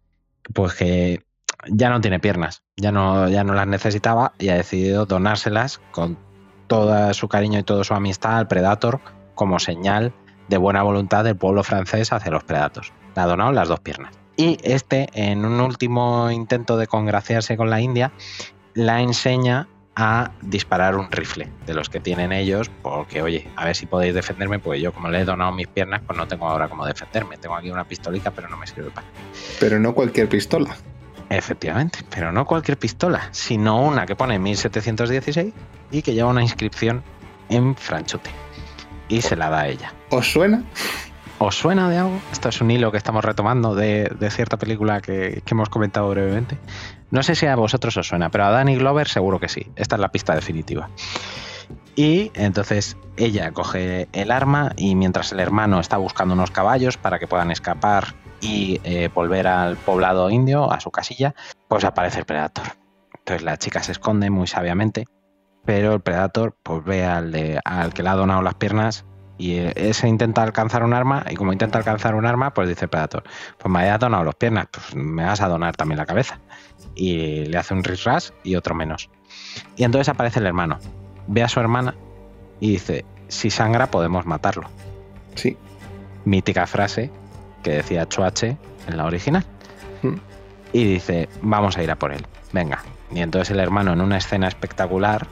pues 0.54 0.74
que 0.74 1.24
ya 1.68 1.90
no 1.90 2.02
tiene 2.02 2.20
piernas, 2.20 2.64
ya 2.78 2.92
no, 2.92 3.30
ya 3.30 3.44
no 3.44 3.54
las 3.54 3.68
necesitaba 3.68 4.34
y 4.40 4.50
ha 4.50 4.56
decidido 4.56 5.06
donárselas 5.06 5.80
con 5.92 6.18
todo 6.68 7.14
su 7.14 7.28
cariño 7.28 7.60
y 7.60 7.64
toda 7.64 7.84
su 7.84 7.94
amistad 7.94 8.38
al 8.38 8.48
Predator 8.48 9.00
como 9.36 9.60
señal 9.60 10.14
de 10.50 10.58
buena 10.58 10.84
voluntad 10.84 11.24
del 11.24 11.36
pueblo 11.36 11.64
francés 11.64 12.12
hacia 12.12 12.32
los 12.32 12.44
Predators. 12.44 12.92
Le 13.16 13.22
ha 13.22 13.26
donado 13.26 13.52
las 13.52 13.68
dos 13.68 13.80
piernas. 13.80 14.14
Y 14.36 14.58
este, 14.64 15.08
en 15.14 15.46
un 15.46 15.60
último 15.62 16.32
intento 16.32 16.78
de 16.78 16.88
congraciarse 16.88 17.56
con 17.56 17.70
la 17.70 17.82
India, 17.82 18.12
la 18.74 19.02
enseña 19.02 19.68
a 19.96 20.32
disparar 20.42 20.96
un 20.96 21.12
rifle 21.12 21.52
de 21.68 21.74
los 21.76 21.90
que 21.90 22.00
tienen 22.00 22.32
ellos, 22.32 22.72
porque 22.82 23.22
oye, 23.22 23.48
a 23.56 23.66
ver 23.66 23.76
si 23.76 23.86
podéis 23.86 24.16
defenderme, 24.16 24.58
pues 24.58 24.82
yo 24.82 24.92
como 24.92 25.10
le 25.10 25.22
he 25.22 25.26
donado 25.26 25.52
mis 25.52 25.68
piernas, 25.68 26.02
pues 26.06 26.18
no 26.18 26.28
tengo 26.28 26.48
ahora 26.48 26.68
cómo 26.68 26.86
defenderme. 26.86 27.38
Tengo 27.38 27.56
aquí 27.56 27.70
una 27.70 27.84
pistolita, 27.84 28.32
pero 28.32 28.50
no 28.50 28.58
me 28.58 28.66
sirve 28.66 28.90
para. 28.90 29.06
Pero 29.60 29.80
no 29.80 29.94
cualquier 29.94 30.28
pistola. 30.28 30.76
Efectivamente, 31.36 32.00
pero 32.12 32.32
no 32.32 32.46
cualquier 32.46 32.78
pistola, 32.78 33.30
sino 33.32 33.82
una 33.82 34.06
que 34.06 34.16
pone 34.16 34.38
1716 34.38 35.52
y 35.90 36.02
que 36.04 36.14
lleva 36.14 36.30
una 36.30 36.44
inscripción 36.44 37.02
en 37.50 37.76
franchute. 37.76 38.30
Y 39.10 39.24
se 39.24 39.36
la 39.36 39.50
da 39.50 39.62
a 39.62 39.68
ella. 39.68 39.94
¿Os 40.12 40.32
suena? 40.32 40.64
¿Os 41.40 41.56
suena 41.56 41.90
de 41.90 41.98
algo? 41.98 42.22
Esto 42.32 42.50
es 42.50 42.62
un 42.62 42.70
hilo 42.70 42.92
que 42.92 42.98
estamos 42.98 43.26
retomando 43.26 43.74
de, 43.74 44.12
de 44.20 44.30
cierta 44.30 44.58
película 44.58 45.02
que, 45.02 45.42
que, 45.44 45.54
hemos 45.56 45.70
comentado 45.70 46.08
brevemente. 46.12 46.56
No 47.10 47.24
sé 47.24 47.34
si 47.34 47.48
a 47.48 47.56
vosotros 47.56 47.98
os 47.98 48.08
suena, 48.08 48.30
pero 48.30 48.46
a 48.46 48.52
Danny 48.52 48.76
Glover 48.76 49.08
seguro 49.08 49.40
que 49.40 49.50
sí. 49.50 49.72
Esta 49.76 49.96
es 49.96 50.02
la 50.02 50.12
pista 50.12 50.36
definitiva. 50.36 50.92
Y 51.96 52.32
entonces 52.36 52.96
ella 53.18 53.52
coge 53.52 54.08
el 54.14 54.30
arma 54.30 54.74
y 54.78 54.94
mientras 54.94 55.32
el 55.32 55.40
hermano 55.40 55.80
está 55.80 55.98
buscando 55.98 56.36
unos 56.36 56.52
caballos 56.52 56.98
para 56.98 57.18
que 57.18 57.26
puedan 57.26 57.50
escapar 57.50 58.14
y 58.44 58.82
eh, 58.84 59.10
volver 59.14 59.48
al 59.48 59.78
poblado 59.78 60.30
indio, 60.30 60.72
a 60.72 60.80
su 60.82 60.92
casilla, 60.92 61.34
pues 61.70 61.86
aparece 61.86 62.20
el 62.20 62.26
Predator. 62.26 62.66
Entonces 63.18 63.42
la 63.42 63.58
chica 63.58 63.82
se 63.82 63.94
esconde 63.94 64.30
muy 64.30 64.48
sabiamente, 64.48 65.06
pero 65.64 65.94
el 65.94 66.02
Predator 66.02 66.58
pues 66.62 66.84
ve 66.84 67.06
al, 67.06 67.32
de, 67.32 67.60
al 67.64 67.94
que 67.94 68.04
le 68.04 68.10
ha 68.10 68.16
donado 68.16 68.42
las 68.42 68.56
piernas 68.56 69.06
y 69.38 69.56
ese 69.56 70.10
intenta 70.10 70.44
alcanzar 70.44 70.84
un 70.84 70.94
arma 70.94 71.26
y 71.30 71.36
como 71.36 71.54
intenta 71.54 71.78
alcanzar 71.78 72.16
un 72.16 72.26
arma, 72.26 72.54
pues 72.54 72.68
dice 72.68 72.86
el 72.86 72.90
Predator, 72.90 73.24
pues 73.58 73.72
me 73.72 73.80
hayas 73.80 74.00
donado 74.00 74.26
las 74.26 74.36
piernas, 74.36 74.68
pues 74.70 74.94
me 74.94 75.24
vas 75.24 75.40
a 75.40 75.48
donar 75.48 75.76
también 75.78 75.98
la 75.98 76.06
cabeza. 76.06 76.40
Y 76.96 77.46
le 77.46 77.58
hace 77.58 77.74
un 77.74 77.84
ras 77.84 78.34
y 78.44 78.56
otro 78.56 78.76
menos. 78.76 79.10
Y 79.78 79.86
entonces 79.86 80.10
aparece 80.10 80.40
el 80.40 80.48
hermano, 80.48 80.80
ve 81.28 81.44
a 81.44 81.48
su 81.48 81.62
hermana 81.62 81.96
y 82.60 82.72
dice, 82.72 83.06
si 83.30 83.50
sangra 83.50 83.88
podemos 83.88 84.26
matarlo. 84.26 84.70
Sí. 85.36 85.58
Mítica 86.26 86.68
frase 86.68 87.10
que 87.64 87.72
decía 87.72 88.08
Choache 88.08 88.58
en 88.88 88.98
la 88.98 89.06
original. 89.06 89.44
Mm. 90.02 90.16
Y 90.74 90.84
dice, 90.86 91.30
vamos 91.42 91.78
a 91.78 91.84
ir 91.84 91.92
a 91.92 91.96
por 91.96 92.12
él, 92.12 92.26
venga. 92.52 92.84
Y 93.12 93.22
entonces 93.22 93.52
el 93.52 93.60
hermano 93.60 93.94
en 93.94 94.02
una 94.02 94.18
escena 94.18 94.48
espectacular... 94.48 95.28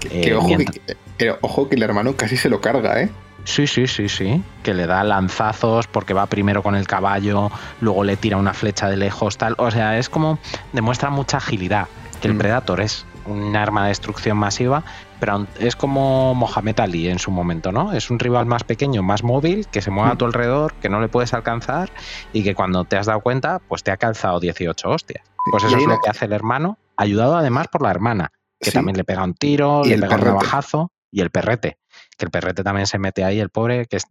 Que, 0.00 0.28
eh, 0.28 0.34
ojo, 0.34 0.48
mientras... 0.48 0.78
que, 1.18 1.26
eh, 1.28 1.36
ojo 1.40 1.68
que 1.68 1.76
el 1.76 1.82
hermano 1.82 2.14
casi 2.16 2.36
se 2.36 2.48
lo 2.48 2.60
carga, 2.60 3.00
¿eh? 3.00 3.10
Sí, 3.44 3.66
sí, 3.66 3.86
sí, 3.86 4.08
sí. 4.08 4.42
Que 4.62 4.74
le 4.74 4.86
da 4.86 5.02
lanzazos 5.02 5.86
porque 5.86 6.14
va 6.14 6.26
primero 6.26 6.62
con 6.62 6.74
el 6.76 6.86
caballo, 6.86 7.50
luego 7.80 8.04
le 8.04 8.16
tira 8.16 8.36
una 8.36 8.54
flecha 8.54 8.88
de 8.88 8.96
lejos, 8.96 9.36
tal. 9.38 9.54
O 9.58 9.70
sea, 9.70 9.98
es 9.98 10.08
como. 10.08 10.38
demuestra 10.72 11.10
mucha 11.10 11.38
agilidad. 11.38 11.88
Que 12.20 12.28
el 12.28 12.34
Mm. 12.34 12.38
Predator 12.38 12.80
es 12.80 13.04
un 13.26 13.56
arma 13.56 13.82
de 13.82 13.88
destrucción 13.88 14.36
masiva, 14.36 14.84
pero 15.22 15.46
es 15.60 15.76
como 15.76 16.34
Mohamed 16.34 16.80
Ali 16.80 17.08
en 17.08 17.20
su 17.20 17.30
momento, 17.30 17.70
¿no? 17.70 17.92
Es 17.92 18.10
un 18.10 18.18
rival 18.18 18.44
más 18.44 18.64
pequeño, 18.64 19.04
más 19.04 19.22
móvil, 19.22 19.68
que 19.70 19.80
se 19.80 19.92
mueve 19.92 20.10
a 20.10 20.14
Mm. 20.14 20.18
tu 20.18 20.24
alrededor, 20.24 20.74
que 20.80 20.88
no 20.88 21.00
le 21.00 21.08
puedes 21.08 21.32
alcanzar 21.32 21.90
y 22.32 22.42
que 22.42 22.56
cuando 22.56 22.84
te 22.86 22.96
has 22.96 23.06
dado 23.06 23.20
cuenta, 23.20 23.60
pues 23.68 23.84
te 23.84 23.92
ha 23.92 23.96
calzado 23.98 24.40
18 24.40 24.90
hostias. 24.90 25.22
Pues 25.48 25.62
eso 25.62 25.76
es 25.76 25.86
lo 25.86 26.00
que 26.00 26.10
hace 26.10 26.24
el 26.24 26.32
hermano, 26.32 26.76
ayudado 26.96 27.36
además 27.36 27.68
por 27.70 27.82
la 27.82 27.92
hermana, 27.92 28.32
que 28.58 28.70
Sí. 28.72 28.74
también 28.76 28.96
le 28.96 29.04
pega 29.04 29.22
un 29.22 29.34
tiro, 29.34 29.82
Y 29.84 29.90
le 29.90 29.94
el 29.94 30.00
pega 30.00 30.16
un 30.16 30.24
navajazo 30.24 30.90
y 31.12 31.20
el 31.20 31.30
perrete. 31.30 31.76
Que 32.16 32.26
el 32.26 32.30
perrete 32.30 32.62
también 32.62 32.86
se 32.86 32.98
mete 32.98 33.24
ahí, 33.24 33.40
el 33.40 33.48
pobre, 33.48 33.86
que 33.86 33.96
es... 33.96 34.04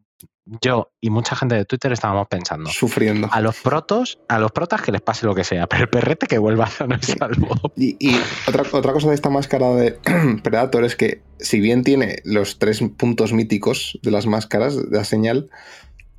yo 0.46 0.92
y 1.00 1.10
mucha 1.10 1.36
gente 1.36 1.56
de 1.56 1.66
Twitter 1.66 1.92
estábamos 1.92 2.28
pensando. 2.28 2.70
Sufriendo. 2.70 3.30
A 3.32 3.42
los 3.42 3.58
protos, 3.60 4.20
a 4.28 4.40
los 4.40 4.52
protas 4.52 4.82
que 4.82 4.92
les 4.92 5.02
pase 5.02 5.26
lo 5.26 5.36
que 5.36 5.44
sea, 5.44 5.68
pero 5.68 5.84
el 5.84 5.90
perrete 5.90 6.28
que 6.28 6.38
vuelva 6.38 6.68
sano 6.68 6.98
y 7.00 7.06
salvo. 7.06 7.56
Y, 7.76 7.96
y 8.00 8.20
otra, 8.48 8.64
otra 8.72 8.94
cosa 8.94 9.10
de 9.10 9.16
esta 9.16 9.30
máscara 9.30 9.70
de 9.76 9.92
Predator 10.44 10.84
es 10.84 10.96
que, 10.96 11.22
si 11.40 11.60
bien 11.60 11.84
tiene 11.84 12.18
los 12.24 12.60
tres 12.60 12.82
puntos 12.98 13.34
míticos 13.34 14.00
de 14.02 14.12
las 14.12 14.26
máscaras 14.26 14.76
de 14.90 14.98
la 14.98 15.06
señal, 15.06 15.50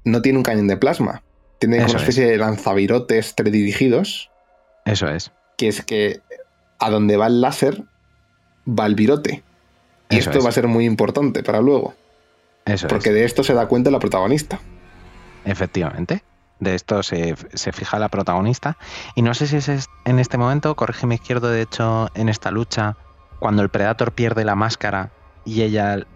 no 0.04 0.22
tiene 0.22 0.38
un 0.38 0.44
cañón 0.44 0.68
de 0.68 0.76
plasma. 0.76 1.22
Tiene 1.58 1.78
Eso 1.78 1.90
una 1.90 1.98
especie 1.98 2.26
de 2.26 2.38
lanzavirotes 2.38 3.34
teledirigidos, 3.36 4.30
Eso 4.84 5.08
es. 5.08 5.30
que 5.56 5.68
es 5.68 5.82
que 5.82 6.20
a 6.80 6.90
donde 6.90 7.16
va 7.16 7.28
el 7.28 7.40
láser 7.40 7.84
va 8.66 8.86
el 8.86 8.96
virote. 8.96 9.44
Y 10.12 10.18
Eso 10.18 10.30
esto 10.30 10.38
es. 10.38 10.44
va 10.44 10.48
a 10.50 10.52
ser 10.52 10.68
muy 10.68 10.84
importante 10.84 11.42
para 11.42 11.60
luego, 11.60 11.94
Eso 12.64 12.86
porque 12.88 13.08
es. 13.10 13.14
de 13.14 13.24
esto 13.24 13.42
se 13.42 13.54
da 13.54 13.66
cuenta 13.66 13.90
la 13.90 13.98
protagonista. 13.98 14.60
Efectivamente. 15.44 16.22
De 16.60 16.74
esto 16.76 17.02
se, 17.02 17.34
se 17.54 17.72
fija 17.72 17.98
la 17.98 18.08
protagonista. 18.08 18.76
Y 19.16 19.22
no 19.22 19.34
sé 19.34 19.46
si 19.48 19.56
es 19.56 19.68
en 20.04 20.18
este 20.20 20.38
momento, 20.38 20.74
corrígeme 20.76 21.16
izquierdo, 21.16 21.48
de 21.50 21.62
hecho, 21.62 22.08
en 22.14 22.28
esta 22.28 22.50
lucha, 22.52 22.96
cuando 23.40 23.62
el 23.62 23.68
Predator 23.68 24.12
pierde 24.12 24.44
la 24.44 24.54
máscara 24.54 25.10
y 25.44 25.62
ella, 25.62 26.06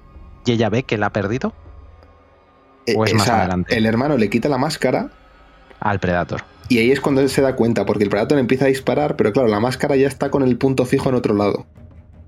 y 0.44 0.52
ella 0.52 0.68
ve 0.68 0.84
que 0.84 0.98
la 0.98 1.06
ha 1.06 1.10
perdido 1.12 1.52
¿O 2.94 3.04
es 3.04 3.14
más 3.14 3.28
adelante? 3.28 3.76
El 3.76 3.84
hermano 3.86 4.16
le 4.16 4.30
quita 4.30 4.48
la 4.48 4.58
máscara 4.58 5.10
al 5.80 5.98
Predator. 5.98 6.42
y 6.68 6.78
ahí 6.78 6.92
es 6.92 7.00
cuando 7.00 7.20
él 7.20 7.28
se 7.28 7.42
da 7.42 7.56
cuenta, 7.56 7.84
porque 7.84 8.04
el 8.04 8.10
Predator 8.10 8.38
empieza 8.38 8.66
a 8.66 8.68
disparar, 8.68 9.16
pero 9.16 9.32
claro, 9.32 9.48
la 9.48 9.58
máscara 9.58 9.96
ya 9.96 10.06
está 10.06 10.30
con 10.30 10.44
el 10.44 10.56
punto 10.56 10.84
fijo 10.86 11.08
en 11.08 11.16
otro 11.16 11.34
lado. 11.34 11.66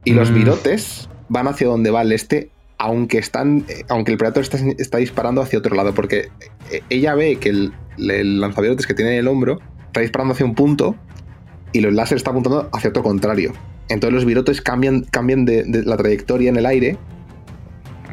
Y 0.05 0.15
los 0.15 0.33
Mm. 0.33 0.35
virotes 0.35 1.09
van 1.29 1.49
hacia 1.49 1.67
donde 1.67 1.91
va 1.91 2.03
el 2.03 2.13
este, 2.13 2.51
aunque, 2.79 3.19
están, 3.19 3.65
eh, 3.69 3.85
aunque 3.89 4.13
el 4.13 4.19
Predator 4.19 4.43
está, 4.43 4.59
está 4.79 4.99
disparando 4.99 5.41
hacia 5.43 5.59
otro 5.59 5.75
lado, 5.75 5.95
porque 5.95 6.29
eh, 6.71 6.83
ella 6.91 7.15
ve 7.15 7.37
que 7.37 7.49
el, 7.49 7.73
el 7.99 8.41
lanzavirotes 8.41 8.87
que 8.87 8.95
tiene 8.95 9.13
en 9.15 9.19
el 9.19 9.29
hombro 9.29 9.59
está 9.87 10.01
disparando 10.01 10.35
hacia 10.35 10.47
un 10.47 10.55
punto 10.55 10.95
y 11.73 11.85
el 11.85 11.97
láser 11.97 12.17
está 12.17 12.31
apuntando 12.31 12.69
hacia 12.73 12.91
otro 12.91 13.03
contrario. 13.03 13.53
Entonces 13.89 14.15
los 14.15 14.25
virotes 14.25 14.61
cambian, 14.61 15.03
cambian 15.11 15.45
de, 15.45 15.65
de 15.65 15.83
la 15.83 15.97
trayectoria 15.97 16.51
en 16.51 16.57
el 16.57 16.67
aire 16.67 16.97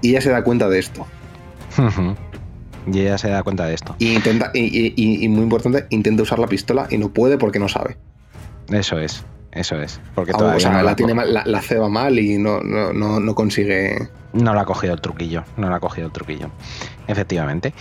y 0.01 0.09
ella 0.11 0.21
se 0.21 0.29
da 0.29 0.43
cuenta 0.43 0.67
de 0.69 0.79
esto. 0.79 1.05
y 2.91 2.99
ella 2.99 3.17
se 3.17 3.29
da 3.29 3.43
cuenta 3.43 3.65
de 3.65 3.73
esto. 3.73 3.95
Y 3.99 4.13
intenta, 4.13 4.51
y, 4.53 4.59
y- 4.61 4.93
y- 4.95 5.25
y 5.25 5.27
muy 5.29 5.43
importante, 5.43 5.85
intenta 5.89 6.23
usar 6.23 6.39
la 6.39 6.47
pistola 6.47 6.87
y 6.89 6.97
no 6.97 7.09
puede 7.09 7.37
porque 7.37 7.59
no 7.59 7.67
sabe. 7.67 7.97
Eso 8.71 8.99
es. 8.99 9.23
Eso 9.55 9.81
es. 9.81 9.99
Porque 10.13 10.31
Ah, 10.35 10.37
todavía 10.37 10.57
o 10.57 10.59
sea, 10.59 10.71
no, 10.71 10.77
la, 10.77 10.83
la, 10.83 10.95
tiene 10.95 11.13
mal- 11.13 11.33
la, 11.33 11.43
la 11.45 11.61
ceba 11.61 11.89
mal 11.89 12.19
y 12.19 12.37
no, 12.37 12.59
no, 12.61 12.93
no, 12.93 13.19
no 13.19 13.35
consigue. 13.35 14.09
no 14.33 14.53
le 14.53 14.59
ha 14.59 14.65
cogido 14.65 14.93
el 14.93 15.01
truquillo. 15.01 15.43
No 15.57 15.69
le 15.69 15.75
ha 15.75 15.79
cogido 15.79 16.07
el 16.07 16.13
truquillo. 16.13 16.49
Efectivamente. 17.07 17.73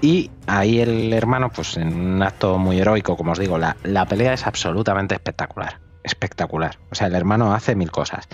Y 0.00 0.30
ahí 0.46 0.80
el 0.80 1.12
hermano, 1.12 1.50
pues 1.50 1.76
en 1.76 1.94
un 1.94 2.22
acto 2.22 2.58
muy 2.58 2.80
heroico, 2.80 3.16
como 3.16 3.32
os 3.32 3.38
digo, 3.38 3.58
la, 3.58 3.76
la 3.84 4.06
pelea 4.06 4.32
es 4.32 4.46
absolutamente 4.46 5.14
espectacular. 5.14 5.78
Espectacular. 6.02 6.78
O 6.90 6.94
sea, 6.94 7.06
el 7.06 7.14
hermano 7.14 7.54
hace 7.54 7.76
mil 7.76 7.90
cosas. 7.92 8.26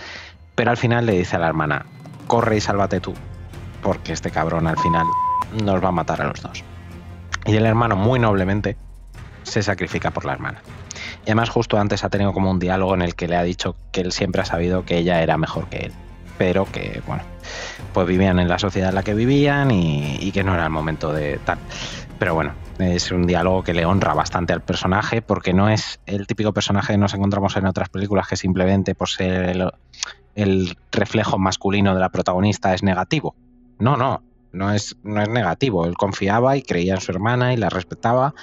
Pero 0.55 0.71
al 0.71 0.77
final 0.77 1.05
le 1.05 1.13
dice 1.13 1.35
a 1.35 1.39
la 1.39 1.47
hermana, 1.47 1.85
corre 2.27 2.57
y 2.57 2.61
sálvate 2.61 2.99
tú. 2.99 3.13
Porque 3.83 4.13
este 4.13 4.31
cabrón 4.31 4.65
al 4.67 4.77
final 4.79 5.05
nos 5.63 5.83
va 5.83 5.89
a 5.89 5.91
matar 5.91 6.21
a 6.21 6.27
los 6.27 6.41
dos. 6.41 6.63
Y 7.45 7.55
el 7.55 7.65
hermano, 7.65 7.95
muy 7.95 8.19
noblemente, 8.19 8.75
se 9.43 9.61
sacrifica 9.63 10.11
por 10.11 10.25
la 10.25 10.33
hermana. 10.33 10.61
Además 11.23 11.49
justo 11.49 11.77
antes 11.77 12.03
ha 12.03 12.09
tenido 12.09 12.33
como 12.33 12.51
un 12.51 12.59
diálogo 12.59 12.93
en 12.95 13.01
el 13.01 13.15
que 13.15 13.27
le 13.27 13.35
ha 13.35 13.43
dicho 13.43 13.75
que 13.91 14.01
él 14.01 14.11
siempre 14.11 14.41
ha 14.41 14.45
sabido 14.45 14.85
que 14.85 14.97
ella 14.97 15.21
era 15.21 15.37
mejor 15.37 15.67
que 15.69 15.77
él. 15.77 15.91
Pero 16.37 16.65
que, 16.65 17.01
bueno, 17.05 17.23
pues 17.93 18.07
vivían 18.07 18.39
en 18.39 18.47
la 18.47 18.59
sociedad 18.59 18.89
en 18.89 18.95
la 18.95 19.03
que 19.03 19.13
vivían 19.13 19.71
y, 19.71 20.17
y 20.19 20.31
que 20.31 20.43
no 20.43 20.53
era 20.53 20.63
el 20.63 20.69
momento 20.69 21.11
de 21.11 21.37
tal. 21.39 21.59
Pero 22.17 22.33
bueno, 22.33 22.53
es 22.79 23.11
un 23.11 23.27
diálogo 23.27 23.63
que 23.63 23.73
le 23.73 23.85
honra 23.85 24.13
bastante 24.13 24.53
al 24.53 24.61
personaje 24.61 25.21
porque 25.21 25.53
no 25.53 25.69
es 25.69 25.99
el 26.05 26.27
típico 26.27 26.53
personaje 26.53 26.93
que 26.93 26.97
nos 26.97 27.13
encontramos 27.13 27.55
en 27.57 27.65
otras 27.65 27.89
películas 27.89 28.27
que 28.27 28.37
simplemente 28.37 28.95
ser 29.05 29.49
el, 29.49 29.71
el 30.35 30.77
reflejo 30.91 31.37
masculino 31.37 31.93
de 31.93 31.99
la 31.99 32.09
protagonista 32.09 32.73
es 32.73 32.83
negativo. 32.83 33.35
No, 33.79 33.97
no, 33.97 34.21
no 34.51 34.71
es, 34.73 34.97
no 35.03 35.21
es 35.21 35.29
negativo. 35.29 35.85
Él 35.85 35.95
confiaba 35.95 36.57
y 36.57 36.61
creía 36.61 36.95
en 36.95 37.01
su 37.01 37.11
hermana 37.11 37.53
y 37.53 37.57
la 37.57 37.69
respetaba. 37.69 38.33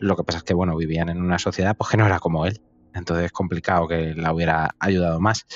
Lo 0.00 0.16
que 0.16 0.24
pasa 0.24 0.38
es 0.38 0.44
que, 0.44 0.54
bueno, 0.54 0.76
vivían 0.76 1.08
en 1.08 1.20
una 1.20 1.38
sociedad 1.38 1.76
pues 1.76 1.90
que 1.90 1.96
no 1.96 2.06
era 2.06 2.18
como 2.18 2.46
él. 2.46 2.60
Entonces 2.94 3.26
es 3.26 3.32
complicado 3.32 3.86
que 3.86 4.14
la 4.14 4.32
hubiera 4.32 4.74
ayudado 4.80 5.20
más. 5.20 5.46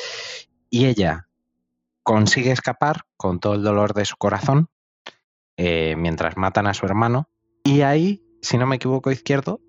Y 0.70 0.86
ella 0.86 1.28
consigue 2.02 2.52
escapar 2.52 3.02
con 3.16 3.40
todo 3.40 3.54
el 3.54 3.62
dolor 3.62 3.94
de 3.94 4.04
su 4.04 4.16
corazón 4.16 4.68
eh, 5.56 5.94
mientras 5.96 6.36
matan 6.36 6.66
a 6.66 6.74
su 6.74 6.86
hermano. 6.86 7.28
Y 7.64 7.80
ahí, 7.80 8.22
si 8.42 8.58
no 8.58 8.66
me 8.66 8.76
equivoco 8.76 9.10
izquierdo, 9.10 9.60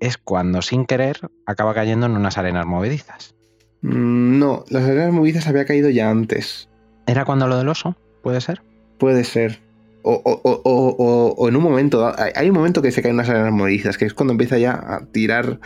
es 0.00 0.16
cuando 0.18 0.62
sin 0.62 0.86
querer 0.86 1.20
acaba 1.46 1.74
cayendo 1.74 2.06
en 2.06 2.12
unas 2.12 2.38
arenas 2.38 2.66
movedizas. 2.66 3.34
Mm, 3.82 4.38
No, 4.38 4.64
las 4.70 4.84
arenas 4.84 5.12
movidas 5.12 5.46
había 5.46 5.66
caído 5.66 5.90
ya 5.90 6.10
antes. 6.10 6.68
¿Era 7.06 7.24
cuando 7.24 7.46
lo 7.46 7.58
del 7.58 7.68
oso? 7.68 7.96
¿Puede 8.22 8.40
ser? 8.40 8.62
Puede 8.98 9.24
ser. 9.24 9.60
O, 10.06 10.12
o- 10.22 10.40
o- 10.64 11.34
o- 11.38 11.48
en 11.48 11.56
un 11.56 11.62
momento, 11.62 12.12
hay, 12.36 12.48
un 12.50 12.54
momento 12.54 12.82
que 12.82 12.92
se 12.92 13.00
caen 13.02 13.14
unas 13.14 13.28
arenas 13.30 13.52
movedizas, 13.52 13.96
que 13.96 14.04
es 14.04 14.12
cuando 14.12 14.32
empieza 14.32 14.58
ya 14.58 14.72
a 14.72 15.06
tirar 15.06 15.58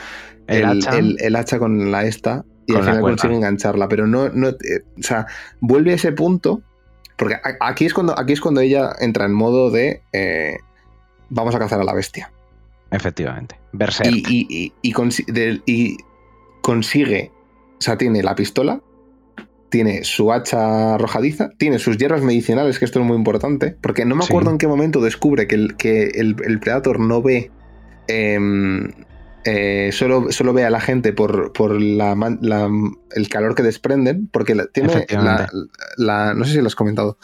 El 0.47 0.65
hacha. 0.65 0.97
el- 0.97 1.17
el 1.21 1.35
hacha 1.35 1.59
con 1.59 1.91
la 1.91 2.05
esta 2.05 2.45
y 2.67 2.73
Con 2.73 2.83
al 2.83 2.89
final 2.89 3.01
consigue 3.03 3.35
engancharla. 3.35 3.89
Pero 3.89 4.07
no, 4.07 4.29
no 4.29 4.49
eh, 4.51 4.85
o 4.99 5.03
sea, 5.03 5.27
vuelve 5.61 5.91
a 5.91 5.95
ese 5.97 6.13
punto. 6.13 6.63
Porque 7.17 7.37
aquí 7.61 7.85
es 7.85 7.93
cuando, 7.95 8.17
aquí 8.17 8.33
es 8.33 8.41
cuando 8.41 8.61
ella 8.61 8.93
entra 9.01 9.25
en 9.25 9.33
modo 9.33 9.71
de 9.73 10.03
eh, 10.13 10.57
vamos 11.31 11.53
a 11.57 11.59
cazar 11.59 11.81
a 11.81 11.85
la 11.85 11.93
bestia. 11.93 12.31
Efectivamente. 12.93 13.59
Berserk. 13.73 14.09
y, 14.09 14.23
y- 14.29 14.47
y- 14.49 14.73
y 14.83 15.97
consigue, 16.63 17.33
o 17.79 17.81
sea, 17.81 17.99
tiene 17.99 18.23
la 18.23 18.35
pistola, 18.35 18.81
tiene 19.71 20.05
su 20.05 20.33
hacha 20.33 20.95
arrojadiza, 20.95 21.51
tiene 21.59 21.79
sus 21.79 21.99
hierbas 21.99 22.23
medicinales, 22.23 22.79
que 22.79 22.85
esto 22.85 23.01
es 23.01 23.07
muy 23.07 23.17
importante, 23.17 23.77
porque 23.81 24.05
no 24.05 24.15
me 24.17 24.23
Sí. 24.23 24.29
acuerdo 24.33 24.51
en 24.51 24.59
qué 24.59 24.67
momento 24.67 25.01
descubre 25.01 25.47
que 25.47 25.55
el, 25.57 25.77
que 25.77 26.05
el, 26.15 26.37
el 26.45 26.59
Predator 26.61 26.99
no 27.01 27.21
ve 27.23 27.51
em, 28.07 28.93
eh, 29.45 29.91
solo, 29.93 30.31
solo 30.33 30.53
ve 30.53 30.65
a 30.65 30.71
la 30.71 30.81
gente 30.81 31.13
por, 31.13 31.53
por 31.53 31.81
la, 31.81 32.15
man- 32.15 32.39
la- 32.43 32.71
el 33.15 33.29
calor 33.29 33.55
que 33.55 33.63
desprenden, 33.63 34.29
porque 34.33 34.55
la- 34.55 34.67
tiene 34.67 35.07
la, 35.97 36.35
no 36.35 36.45
sé 36.45 36.53
si 36.53 36.61
lo 36.61 36.67
has 36.67 36.75
comentado, 36.75 37.19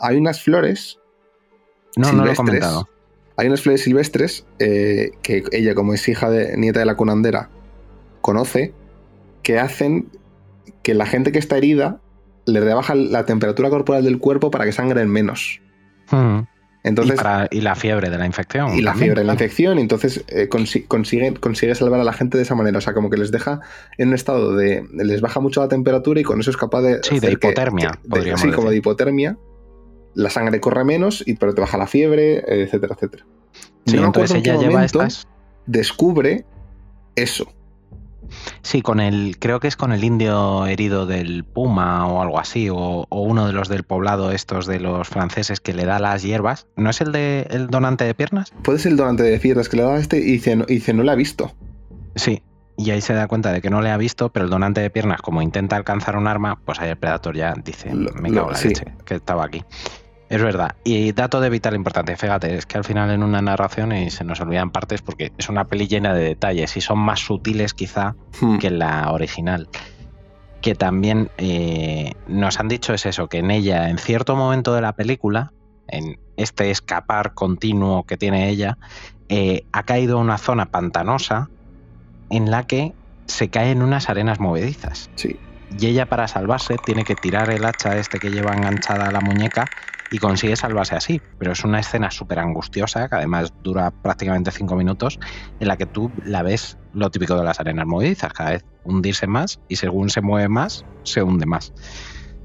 hay 0.00 0.16
unas 0.16 0.42
flores 0.42 0.98
No, 1.96 2.12
no 2.12 2.24
lo 2.24 2.32
he 2.32 2.36
comentado. 2.36 2.88
Hay 3.38 3.48
unas 3.48 3.60
flores 3.60 3.82
silvestres 3.82 4.46
eh, 4.58 5.10
que 5.22 5.44
ella, 5.52 5.74
como 5.74 5.92
es 5.94 6.08
hija 6.08 6.30
de 6.30 6.56
nieta 6.56 6.80
de 6.80 6.86
la 6.86 6.94
cunandera, 6.96 7.50
conoce 8.22 8.72
que 9.42 9.58
hacen 9.58 10.08
que 10.86 10.94
la 10.94 11.04
gente 11.04 11.32
que 11.32 11.40
está 11.40 11.56
herida 11.58 12.00
le 12.46 12.60
rebaja 12.60 12.94
la 12.94 13.26
temperatura 13.26 13.68
corporal 13.70 14.04
del 14.04 14.18
cuerpo 14.20 14.52
para 14.52 14.64
que 14.64 14.70
sangren 14.70 15.08
menos. 15.10 15.60
Mm. 16.12 16.42
Entonces, 16.84 17.14
y, 17.14 17.16
para- 17.16 17.48
y 17.50 17.60
la 17.62 17.74
fiebre 17.74 18.08
de 18.08 18.18
la 18.18 18.26
infección. 18.26 18.68
y 18.78 18.80
la 18.82 18.92
también, 18.92 19.06
fiebre 19.08 19.20
de 19.22 19.26
la 19.26 19.32
infección, 19.32 19.78
entonces 19.80 20.24
eh, 20.28 20.48
consi- 20.48 20.86
consigue, 20.86 21.34
consigue 21.34 21.74
salvar 21.74 21.98
a 21.98 22.04
la 22.04 22.12
gente 22.12 22.36
de 22.38 22.44
esa 22.44 22.54
manera. 22.54 22.78
O 22.78 22.80
sea, 22.80 22.94
como 22.94 23.10
que 23.10 23.16
les 23.16 23.32
deja 23.32 23.58
en 23.98 24.08
un 24.10 24.14
estado 24.14 24.54
de. 24.54 24.86
les 24.92 25.20
baja 25.20 25.40
mucho 25.40 25.60
la 25.60 25.66
temperatura 25.66 26.20
y 26.20 26.22
con 26.22 26.38
eso 26.38 26.50
es 26.50 26.56
capaz 26.56 26.82
de. 26.82 27.00
Sí, 27.02 27.18
de 27.18 27.32
hipotermia, 27.32 27.90
que- 27.90 28.02
de- 28.04 28.08
podríamos 28.08 28.40
sí, 28.42 28.50
como 28.52 28.70
de 28.70 28.76
hipotermia. 28.76 29.36
La 30.14 30.30
sangre 30.30 30.60
corre 30.60 30.84
menos, 30.84 31.24
y, 31.26 31.34
pero 31.34 31.52
te 31.52 31.60
baja 31.60 31.76
la 31.76 31.88
fiebre, 31.88 32.44
etcétera, 32.46 32.94
etcétera. 32.94 33.26
Sí, 33.86 33.96
entonces 33.96 34.30
en 34.30 34.36
ella 34.38 34.56
lleva 34.56 34.84
estas. 34.84 35.26
Descubre 35.66 36.44
eso. 37.16 37.52
Sí, 38.62 38.82
con 38.82 39.00
el. 39.00 39.38
Creo 39.38 39.60
que 39.60 39.68
es 39.68 39.76
con 39.76 39.92
el 39.92 40.04
indio 40.04 40.66
herido 40.66 41.06
del 41.06 41.44
Puma 41.44 42.06
o 42.06 42.22
algo 42.22 42.38
así, 42.38 42.68
o, 42.70 43.06
o 43.08 43.20
uno 43.22 43.46
de 43.46 43.52
los 43.52 43.68
del 43.68 43.84
poblado, 43.84 44.30
estos 44.32 44.66
de 44.66 44.80
los 44.80 45.08
franceses 45.08 45.60
que 45.60 45.74
le 45.74 45.84
da 45.84 45.98
las 45.98 46.22
hierbas. 46.22 46.66
¿No 46.76 46.90
es 46.90 47.00
el 47.00 47.12
de 47.12 47.46
el 47.50 47.68
donante 47.68 48.04
de 48.04 48.14
piernas? 48.14 48.52
Puede 48.62 48.78
ser 48.78 48.92
el 48.92 48.98
donante 48.98 49.22
de 49.22 49.38
fieras 49.38 49.68
que 49.68 49.76
le 49.76 49.82
da 49.82 49.96
este 49.98 50.18
y 50.18 50.32
dice, 50.32 50.56
no, 50.56 50.64
y 50.68 50.74
dice, 50.74 50.92
no 50.92 51.02
la 51.02 51.12
ha 51.12 51.16
visto. 51.16 51.52
Sí. 52.14 52.42
Y 52.78 52.90
ahí 52.90 53.00
se 53.00 53.14
da 53.14 53.26
cuenta 53.26 53.52
de 53.52 53.62
que 53.62 53.70
no 53.70 53.80
le 53.80 53.90
ha 53.90 53.96
visto, 53.96 54.30
pero 54.30 54.44
el 54.44 54.50
donante 54.50 54.82
de 54.82 54.90
piernas, 54.90 55.22
como 55.22 55.40
intenta 55.40 55.76
alcanzar 55.76 56.14
un 56.16 56.26
arma, 56.26 56.60
pues 56.62 56.78
ahí 56.78 56.90
el 56.90 56.96
Predator 56.96 57.34
ya 57.34 57.54
dice, 57.64 57.94
me 57.94 58.30
cago 58.30 58.48
en 58.48 58.52
la 58.52 58.58
sí. 58.58 58.68
leche, 58.68 58.84
que 59.06 59.14
estaba 59.14 59.46
aquí. 59.46 59.64
Es 60.28 60.42
verdad. 60.42 60.74
Y 60.82 61.12
dato 61.12 61.40
de 61.40 61.50
vital 61.50 61.74
importante, 61.74 62.16
fíjate, 62.16 62.56
es 62.56 62.66
que 62.66 62.78
al 62.78 62.84
final 62.84 63.10
en 63.10 63.22
una 63.22 63.40
narración 63.42 63.92
y 63.92 64.10
se 64.10 64.24
nos 64.24 64.40
olvidan 64.40 64.70
partes 64.70 65.00
porque 65.02 65.32
es 65.38 65.48
una 65.48 65.66
peli 65.66 65.86
llena 65.86 66.14
de 66.14 66.24
detalles 66.24 66.76
y 66.76 66.80
son 66.80 66.98
más 66.98 67.20
sutiles 67.20 67.74
quizá 67.74 68.16
Hmm. 68.40 68.58
que 68.58 68.70
la 68.70 69.12
original. 69.12 69.68
Que 70.60 70.74
también 70.74 71.30
eh, 71.38 72.12
nos 72.26 72.58
han 72.58 72.68
dicho 72.68 72.92
es 72.92 73.06
eso, 73.06 73.28
que 73.28 73.38
en 73.38 73.50
ella, 73.50 73.88
en 73.88 73.98
cierto 73.98 74.34
momento 74.34 74.74
de 74.74 74.80
la 74.80 74.94
película, 74.94 75.52
en 75.86 76.18
este 76.36 76.70
escapar 76.70 77.34
continuo 77.34 78.04
que 78.04 78.16
tiene 78.16 78.48
ella, 78.48 78.78
eh, 79.28 79.64
ha 79.72 79.84
caído 79.84 80.18
a 80.18 80.20
una 80.20 80.38
zona 80.38 80.66
pantanosa 80.66 81.48
en 82.30 82.50
la 82.50 82.66
que 82.66 82.94
se 83.26 83.48
caen 83.48 83.82
unas 83.82 84.08
arenas 84.08 84.40
movedizas. 84.40 85.10
Sí. 85.14 85.38
Y 85.78 85.86
ella 85.86 86.06
para 86.06 86.28
salvarse 86.28 86.78
tiene 86.78 87.04
que 87.04 87.14
tirar 87.16 87.50
el 87.50 87.64
hacha 87.64 87.96
este 87.96 88.18
que 88.18 88.30
lleva 88.30 88.54
enganchada 88.54 89.08
a 89.08 89.12
la 89.12 89.20
muñeca 89.20 89.70
y 90.10 90.18
consigue 90.18 90.56
salvarse 90.56 90.96
así. 90.96 91.20
Pero 91.38 91.52
es 91.52 91.64
una 91.64 91.80
escena 91.80 92.10
súper 92.10 92.38
angustiosa, 92.38 93.08
que 93.08 93.16
además 93.16 93.52
dura 93.62 93.90
prácticamente 93.90 94.50
cinco 94.50 94.76
minutos, 94.76 95.18
en 95.60 95.68
la 95.68 95.76
que 95.76 95.86
tú 95.86 96.10
la 96.24 96.42
ves 96.42 96.78
lo 96.92 97.10
típico 97.10 97.36
de 97.36 97.44
las 97.44 97.60
arenas 97.60 97.86
movedizas, 97.86 98.32
cada 98.32 98.50
vez 98.50 98.64
hundirse 98.84 99.26
más 99.26 99.60
y 99.68 99.76
según 99.76 100.10
se 100.10 100.20
mueve 100.20 100.48
más, 100.48 100.84
se 101.02 101.22
hunde 101.22 101.46
más. 101.46 101.72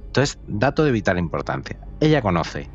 Entonces, 0.08 0.40
dato 0.48 0.84
de 0.84 0.92
vital 0.92 1.18
importancia. 1.18 1.80
Ella 2.00 2.22
conoce 2.22 2.70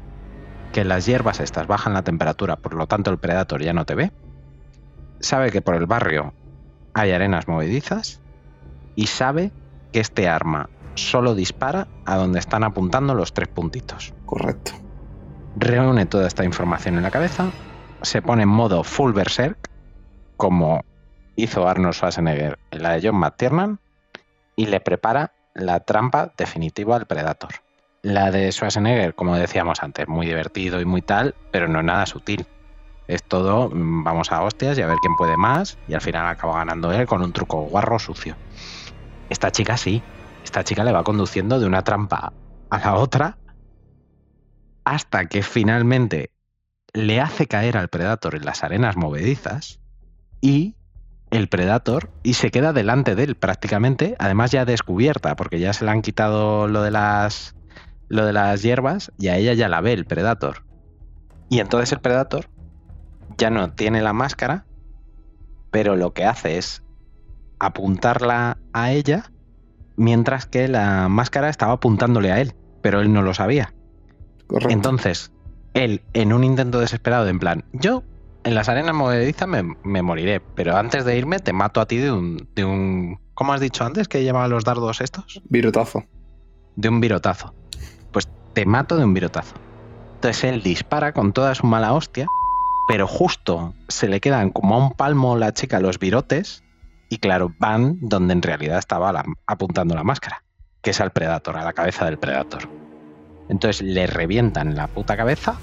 que 0.73 0.85
las 0.85 1.07
hierbas 1.07 1.41
estas 1.41 1.67
bajan 1.67 1.93
la 1.93 2.03
temperatura, 2.03 2.57
por 2.57 2.75
lo 2.75 2.87
tanto 2.87 3.11
el 3.11 3.19
Predator 3.19 3.63
ya 3.63 3.73
no 3.73 3.85
te 3.85 3.95
ve. 3.95 4.13
Sabe 5.21 5.51
que 5.51 5.63
por 5.63 5.75
el 5.75 5.87
barrio 5.87 6.33
hay 6.95 7.13
arenas 7.13 7.49
movedizas 7.49 8.21
y 8.95 9.07
sabe 9.07 9.53
que 9.93 10.01
este 10.01 10.29
arma 10.29 10.71
solo 10.97 11.35
dispara 11.35 11.87
a 12.05 12.17
donde 12.17 12.39
están 12.39 12.65
apuntando 12.65 13.15
los 13.15 13.33
tres 13.33 13.49
puntitos. 13.49 14.13
Correcto. 14.25 14.73
Reúne 15.57 16.07
toda 16.07 16.27
esta 16.27 16.45
información 16.45 16.97
en 16.97 17.03
la 17.03 17.11
cabeza, 17.11 17.51
se 18.03 18.21
pone 18.21 18.43
en 18.43 18.49
modo 18.49 18.85
full 18.85 19.13
berserk, 19.13 19.71
como 20.37 20.85
hizo 21.37 21.69
Arnold 21.69 21.95
Schwarzenegger 21.95 22.59
en 22.71 22.83
la 22.83 22.93
de 22.93 23.09
John 23.09 23.19
McTiernan, 23.19 23.79
y 24.57 24.67
le 24.67 24.81
prepara 24.81 25.33
la 25.55 25.81
trampa 25.81 26.33
definitiva 26.37 26.97
al 26.97 27.07
Predator. 27.07 27.51
La 28.03 28.31
de 28.31 28.51
Schwarzenegger, 28.53 29.15
como 29.15 29.37
decíamos 29.37 29.83
antes, 29.83 30.09
muy 30.09 30.27
divertido 30.27 30.81
y 30.81 30.85
muy 30.85 31.03
tal, 31.03 31.35
pero 31.51 31.69
no 31.69 31.83
nada 31.83 32.07
sutil. 32.07 32.47
Es 33.09 33.23
todo, 33.23 33.71
mm, 33.71 34.05
vamos 34.05 34.33
a 34.33 34.43
hostias 34.43 34.79
y 34.79 34.83
a 34.83 34.87
ver 34.87 34.99
quién 35.01 35.17
puede 35.17 35.37
más, 35.37 35.79
y 35.89 35.95
al 35.95 36.01
final 36.01 36.27
acaba 36.27 36.59
ganando 36.59 36.93
él 36.93 37.07
con 37.07 37.23
un 37.23 37.33
truco 37.33 37.63
guarro 37.63 37.99
sucio. 37.99 38.37
Esta 39.29 39.51
chica 39.51 39.77
sí, 39.77 40.03
esta 40.47 40.63
chica 40.63 40.85
le 40.85 40.93
va 40.93 41.03
conduciendo 41.03 41.59
de 41.59 41.67
una 41.67 41.83
trampa 41.83 42.33
a 42.71 42.79
la 42.79 42.95
otra 42.95 43.37
hasta 44.85 45.27
que 45.27 45.43
finalmente 45.43 46.31
le 46.93 47.21
hace 47.21 47.49
caer 47.49 47.77
al 47.77 47.89
Predator 47.89 48.37
en 48.37 48.45
las 48.45 48.63
arenas 48.63 48.97
movedizas 48.97 49.81
y 50.41 50.77
el 51.31 51.49
Predator 51.49 52.13
y 52.23 52.35
se 52.35 52.53
queda 52.53 52.73
delante 52.73 53.17
de 53.17 53.25
él 53.25 53.35
prácticamente, 53.35 54.15
además 54.21 54.53
ya 54.53 54.65
descubierta, 54.65 55.35
porque 55.35 55.59
ya 55.59 55.73
se 55.73 55.85
le 55.85 55.91
han 55.91 56.01
quitado 56.01 56.69
lo 56.69 56.83
de 56.83 56.93
las 56.93 57.57
lo 58.09 58.25
de 58.25 58.33
las 58.33 58.63
hierbas 58.63 59.11
y 59.19 59.29
a 59.29 59.37
ella 59.37 59.53
ya 59.55 59.69
la 59.69 59.81
ve 59.81 59.95
el 59.95 60.07
Predator. 60.07 60.65
Y 61.51 61.59
entonces 61.59 61.91
el 61.91 61.99
Predator 61.99 62.49
ya 63.37 63.51
no 63.51 63.73
tiene 63.73 64.01
la 64.01 64.13
máscara, 64.13 64.65
pero 65.73 65.97
lo 65.97 66.15
que 66.15 66.25
hace 66.25 66.57
es 66.57 66.85
apuntarla 67.59 68.59
a 68.73 68.93
ella 68.93 69.33
mientras 69.97 70.47
que 70.47 70.69
la 70.69 71.09
máscara 71.09 71.49
estaba 71.49 71.73
apuntándole 71.73 72.33
a 72.33 72.41
él, 72.41 72.55
pero 72.83 73.01
él 73.01 73.13
no 73.13 73.23
lo 73.23 73.35
sabía. 73.35 73.75
Correcto. 74.47 74.73
Entonces, 74.73 75.33
él, 75.75 76.03
en 76.13 76.33
un 76.33 76.45
intento 76.45 76.81
desesperado, 76.81 77.25
de 77.25 77.31
en 77.31 77.39
plan, 77.39 77.65
yo 77.73 78.03
en 78.45 78.55
las 78.55 78.69
arenas 78.69 78.95
movedizas 78.95 79.49
me, 79.49 79.77
me 79.83 80.03
moriré, 80.03 80.41
pero 80.41 80.77
antes 80.77 81.05
de 81.05 81.19
irme 81.19 81.41
te 81.41 81.53
mato 81.53 81.81
a 81.81 81.87
ti 81.87 81.97
de 81.97 82.13
un, 82.13 82.49
de 82.55 82.65
un. 82.65 83.21
¿Cómo 83.35 83.53
has 83.53 83.61
dicho 83.61 83.85
antes 83.85 84.09
que 84.09 84.25
llamaban 84.25 84.51
los 84.51 84.65
dardos 84.65 85.01
estos? 85.01 85.43
Virotazo. 85.49 86.05
De 86.77 86.89
un 86.89 87.01
virotazo. 87.01 87.55
Pues 88.13 88.29
te 88.53 88.65
mato 88.65 88.97
de 88.97 89.05
un 89.05 89.15
virotazo. 89.15 89.57
Entonces 90.15 90.45
él 90.45 90.63
dispara 90.63 91.13
con 91.13 91.33
toda 91.33 91.55
su 91.55 91.67
mala 91.67 91.93
hostia, 91.93 92.27
pero 92.89 93.07
justo 93.07 93.75
se 93.89 94.09
le 94.09 94.21
quedan 94.21 94.51
como 94.51 94.77
a 94.77 94.79
un 94.79 94.93
palmo 94.93 95.37
la 95.37 95.53
chica 95.53 95.81
los 95.81 95.99
virotes, 95.99 96.63
y 97.09 97.19
claro, 97.19 97.55
van 97.59 97.99
donde 98.01 98.33
en 98.33 98.43
realidad 98.43 98.79
estaba 98.79 99.25
apuntando 99.47 99.95
la 99.95 100.05
máscara, 100.05 100.43
que 100.83 100.91
es 100.91 101.01
al 101.01 101.13
Predator, 101.13 101.57
a 101.57 101.65
la 101.65 101.73
cabeza 101.73 102.05
del 102.05 102.19
Predator. 102.19 102.69
Entonces 103.49 103.83
le 103.83 104.07
revientan 104.07 104.75
la 104.75 104.89
puta 104.89 105.17
cabeza 105.17 105.59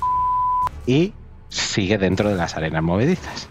y 0.85 1.13
sigue 1.49 1.97
dentro 1.97 2.29
de 2.29 2.35
las 2.35 2.55
arenas 2.55 2.83
movedizas. 2.83 3.49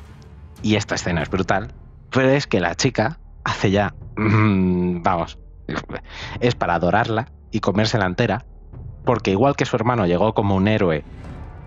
Y 0.62 0.77
esta 0.77 0.94
escena 0.94 1.23
es 1.23 1.31
brutal, 1.31 1.73
pero 2.10 2.31
es 2.31 2.47
que 2.47 2.60
la 2.60 2.74
chica 2.74 3.19
hace 3.44 3.70
ya, 3.70 3.94
mm, 4.16 5.02
vamos, 5.02 5.39
es 6.40 6.55
para 6.55 6.74
adorarla 6.74 7.27
y 7.51 7.60
comérsela 7.60 8.06
entera, 8.06 8.44
porque 9.05 9.32
igual 9.32 9.56
que 9.56 9.64
su 9.64 9.77
hermano 9.77 10.06
llegó 10.06 10.35
como 10.35 10.55
un 10.55 10.69
héroe 10.69 11.05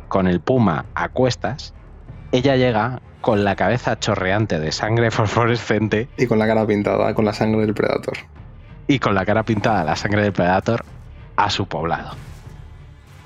con 0.08 0.28
el 0.28 0.40
puma 0.40 0.86
a 0.96 1.10
cuestas, 1.10 1.74
ella 2.36 2.56
llega 2.56 3.02
con 3.22 3.44
la 3.44 3.56
cabeza 3.56 4.00
chorreante 4.00 4.60
de 4.60 4.72
sangre 4.72 5.12
fosforescente 5.12 6.08
Y 6.18 6.28
con 6.28 6.38
la 6.40 6.46
cara 6.48 6.66
pintada, 6.68 7.14
con 7.14 7.26
la 7.26 7.34
sangre 7.34 7.62
del 7.62 7.74
Predator. 7.74 8.18
y 8.88 9.00
con 9.00 9.16
la 9.16 9.26
cara 9.26 9.44
pintada 9.44 9.84
la 9.84 9.96
sangre 9.96 10.22
del 10.24 10.34
Predator 10.34 10.86
a 11.36 11.50
su 11.50 11.66
poblado. 11.68 12.12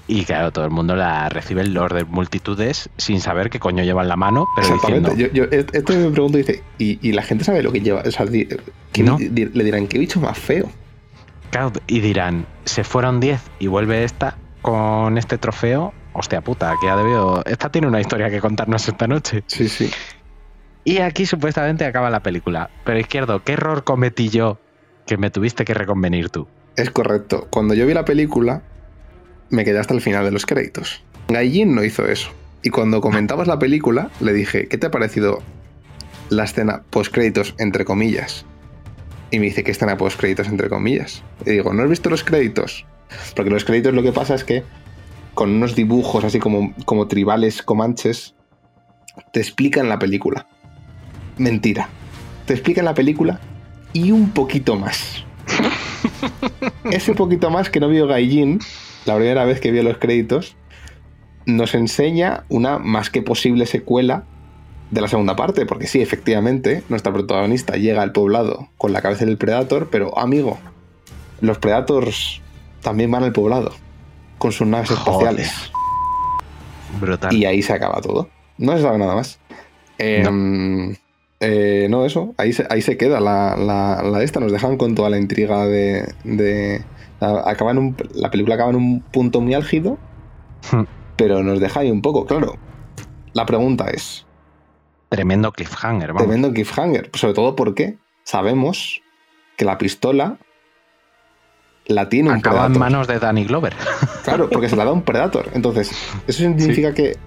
Y 0.07 0.23
claro, 0.25 0.51
todo 0.51 0.65
el 0.65 0.71
mundo 0.71 0.95
la 0.95 1.29
recibe 1.29 1.61
en 1.61 1.75
los 1.75 1.87
de 1.93 2.03
multitudes 2.03 2.89
sin 2.97 3.21
saber 3.21 3.51
qué 3.51 3.59
coño 3.59 3.83
lleva 3.83 4.01
en 4.01 4.07
la 4.07 4.15
mano, 4.15 4.47
pero 4.55 4.67
Exactamente. 4.73 5.11
diciendo, 5.11 5.33
Yo, 5.35 5.43
yo- 5.51 5.67
esto 5.71 5.93
me 5.93 6.09
pregunto, 6.09 6.37
dice, 6.39 6.63
¿y, 6.79 6.97
y 7.07 7.11
la 7.11 7.21
gente 7.21 7.43
sabe 7.43 7.61
lo 7.61 7.71
que 7.71 7.81
lleva? 7.81 8.01
O 8.03 8.09
sea, 8.09 8.25
di- 8.25 8.47
¿qué 8.91 9.03
No. 9.03 9.17
di- 9.19 9.29
le 9.45 9.63
dirán, 9.63 9.85
¿qué 9.87 9.99
bicho 9.99 10.19
más 10.19 10.37
feo? 10.39 10.67
claro, 11.51 11.71
y 11.87 11.99
dirán, 11.99 12.45
se 12.65 12.83
fueron 12.83 13.19
10 13.19 13.41
y 13.59 13.67
vuelve 13.67 14.03
esta 14.03 14.35
con 14.63 15.17
este 15.19 15.37
trofeo, 15.37 15.93
hostia 16.19 16.41
puta, 16.41 16.75
que 16.81 16.89
ha 16.89 16.95
debido... 16.95 17.43
Esta 17.45 17.69
tiene 17.69 17.87
una 17.87 18.01
historia 18.01 18.29
que 18.29 18.39
contarnos 18.39 18.87
esta 18.87 19.07
noche. 19.07 19.43
Sí, 19.47 19.67
sí. 19.67 19.89
Y 20.83 20.99
aquí 20.99 21.25
supuestamente 21.25 21.85
acaba 21.85 22.09
la 22.09 22.21
película. 22.21 22.69
Pero 22.83 22.99
izquierdo, 22.99 23.43
¿qué 23.43 23.53
error 23.53 23.83
cometí 23.83 24.29
yo 24.29 24.59
que 25.05 25.17
me 25.17 25.29
tuviste 25.29 25.65
que 25.65 25.73
reconvenir 25.73 26.29
tú? 26.29 26.47
Es 26.75 26.89
correcto. 26.89 27.47
Cuando 27.49 27.73
yo 27.73 27.85
vi 27.85 27.93
la 27.93 28.05
película, 28.05 28.61
me 29.49 29.65
quedé 29.65 29.79
hasta 29.79 29.93
el 29.93 30.01
final 30.01 30.25
de 30.25 30.31
los 30.31 30.45
créditos. 30.45 31.03
Gallín 31.27 31.75
no 31.75 31.83
hizo 31.83 32.05
eso. 32.05 32.31
Y 32.61 32.69
cuando 32.69 33.01
comentabas 33.01 33.47
la 33.47 33.59
película, 33.59 34.09
le 34.19 34.33
dije, 34.33 34.67
¿qué 34.67 34.77
te 34.77 34.87
ha 34.87 34.91
parecido 34.91 35.41
la 36.29 36.43
escena 36.43 36.83
post-créditos, 36.89 37.55
entre 37.57 37.85
comillas? 37.85 38.45
Y 39.31 39.39
me 39.39 39.45
dice, 39.45 39.63
¿qué 39.63 39.71
escena 39.71 39.97
post-créditos, 39.97 40.47
entre 40.47 40.69
comillas? 40.69 41.23
Y 41.45 41.51
digo, 41.51 41.73
¿no 41.73 41.83
has 41.83 41.89
visto 41.89 42.09
los 42.09 42.23
créditos? 42.23 42.85
Porque 43.35 43.49
los 43.49 43.63
créditos 43.63 43.93
lo 43.93 44.03
que 44.03 44.11
pasa 44.11 44.35
es 44.35 44.43
que 44.43 44.63
con 45.39 45.51
unos 45.51 45.73
dibujos 45.73 46.25
así 46.25 46.37
como, 46.37 46.73
como 46.83 47.07
tribales 47.07 47.63
comanches, 47.63 48.35
te 49.31 49.39
explican 49.39 49.87
la 49.87 49.97
película. 49.97 50.47
Mentira. 51.37 51.87
te 52.45 52.51
explica 52.51 52.81
en 52.81 52.85
la 52.85 52.93
película 52.93 53.39
y 53.93 54.11
un 54.11 54.31
poquito 54.31 54.75
más. 54.75 55.23
Ese 56.91 57.13
poquito 57.13 57.49
más 57.51 57.69
que 57.69 57.79
no 57.79 57.87
vio 57.87 58.05
Gaijin, 58.05 58.59
la 59.05 59.15
primera 59.15 59.45
vez 59.45 59.61
que 59.61 59.71
vio 59.71 59.81
los 59.81 59.97
créditos, 59.97 60.57
nos 61.45 61.73
enseña 61.73 62.43
una 62.49 62.77
más 62.77 63.09
que 63.09 63.21
posible 63.21 63.65
secuela 63.65 64.25
de 64.91 64.99
la 64.99 65.07
segunda 65.07 65.37
parte, 65.37 65.65
porque 65.65 65.87
sí, 65.87 66.01
efectivamente, 66.01 66.83
nuestra 66.89 67.13
protagonista 67.13 67.77
llega 67.77 68.01
al 68.01 68.11
poblado 68.11 68.67
con 68.77 68.91
la 68.91 69.01
cabeza 69.01 69.23
del 69.23 69.37
Predator, 69.37 69.87
pero 69.89 70.19
amigo, 70.19 70.57
los 71.39 71.59
Predators 71.59 72.41
también 72.81 73.09
van 73.09 73.23
al 73.23 73.31
poblado 73.31 73.71
con 74.39 74.51
sus 74.51 74.65
naves 74.65 74.89
espaciales. 74.89 75.71
Brutal. 76.99 77.33
Y 77.33 77.45
ahí 77.45 77.61
se 77.61 77.73
acaba 77.73 78.01
todo. 78.01 78.29
No 78.57 78.75
se 78.75 78.81
sabe 78.81 78.97
nada 78.97 79.15
más. 79.15 79.39
Em, 79.99 80.95
eh, 81.39 81.87
no. 81.89 82.05
eso. 82.05 82.33
Ahí 82.37 82.53
se, 82.53 82.65
ahí 82.69 82.81
se 82.81 82.97
queda 82.97 83.19
la, 83.19 83.55
la, 83.55 84.23
esta. 84.23 84.39
Nos 84.39 84.51
dejan 84.51 84.77
con 84.77 84.95
toda 84.95 85.09
la 85.09 85.17
intriga 85.17 85.65
de. 85.65 86.13
de 86.23 86.83
acaba 87.19 87.71
un, 87.71 87.95
la 88.13 88.31
película 88.31 88.55
acaba 88.55 88.71
en 88.71 88.77
un 88.77 89.01
punto 89.01 89.41
muy 89.41 89.53
álgido. 89.53 89.97
Hmm. 90.71 90.83
Pero 91.15 91.43
nos 91.43 91.59
deja 91.59 91.81
ahí 91.81 91.91
un 91.91 92.01
poco. 92.01 92.25
Claro. 92.25 92.55
La 93.33 93.45
pregunta 93.45 93.89
es. 93.89 94.25
Tremendo 95.09 95.51
cliffhanger, 95.51 96.09
vamos. 96.09 96.23
Tremendo 96.23 96.51
cliffhanger. 96.53 97.09
Sobre 97.13 97.33
todo 97.33 97.55
porque 97.55 97.97
sabemos 98.23 99.01
que 99.57 99.65
la 99.65 99.77
pistola 99.77 100.37
la 101.89 102.07
tiene 102.07 102.29
un 102.29 102.37
Acaba 102.37 102.67
en 102.67 102.77
manos 102.77 103.07
de 103.07 103.19
Danny 103.19 103.45
Glover. 103.45 103.75
Claro, 104.23 104.49
porque 104.49 104.69
se 104.69 104.75
la 104.75 104.85
da 104.85 104.91
un 104.91 105.01
Predator. 105.01 105.49
Entonces, 105.53 105.91
eso 106.27 106.39
significa 106.39 106.93
que 106.93 107.17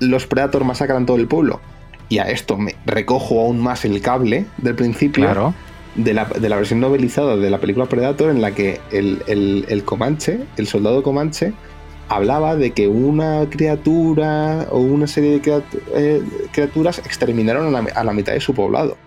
los 0.00 0.26
Predator 0.26 0.64
masacran 0.64 1.06
todo 1.06 1.16
el 1.16 1.28
pueblo. 1.28 1.60
Y 2.08 2.18
a 2.18 2.24
esto 2.24 2.58
me 2.58 2.74
recojo 2.84 3.40
aún 3.40 3.60
más 3.60 3.84
el 3.84 4.02
cable 4.02 4.46
del 4.58 4.74
principio 4.74 5.54
de, 5.94 6.14
la, 6.14 6.24
versión 6.56 6.80
novelizada 6.80 7.36
de 7.36 7.48
la 7.48 7.58
película 7.58 7.86
Predator 7.86 8.30
en 8.30 8.42
la 8.42 8.50
que 8.52 8.80
el, 8.90 9.82
Comanche, 9.84 10.40
el 10.56 10.66
soldado 10.66 11.02
Comanche, 11.02 11.52
hablaba 12.08 12.56
de 12.56 12.72
que 12.72 12.88
una 12.88 13.46
criatura 13.48 14.66
o 14.70 14.80
una 14.80 15.06
serie 15.06 15.38
de 15.38 15.62
eh, 15.94 16.22
criaturas 16.50 16.98
exterminaron 16.98 17.74
a 17.74 18.04
la, 18.04 18.12
mitad 18.12 18.32
de 18.32 18.40
su 18.40 18.52
poblado. 18.52 18.98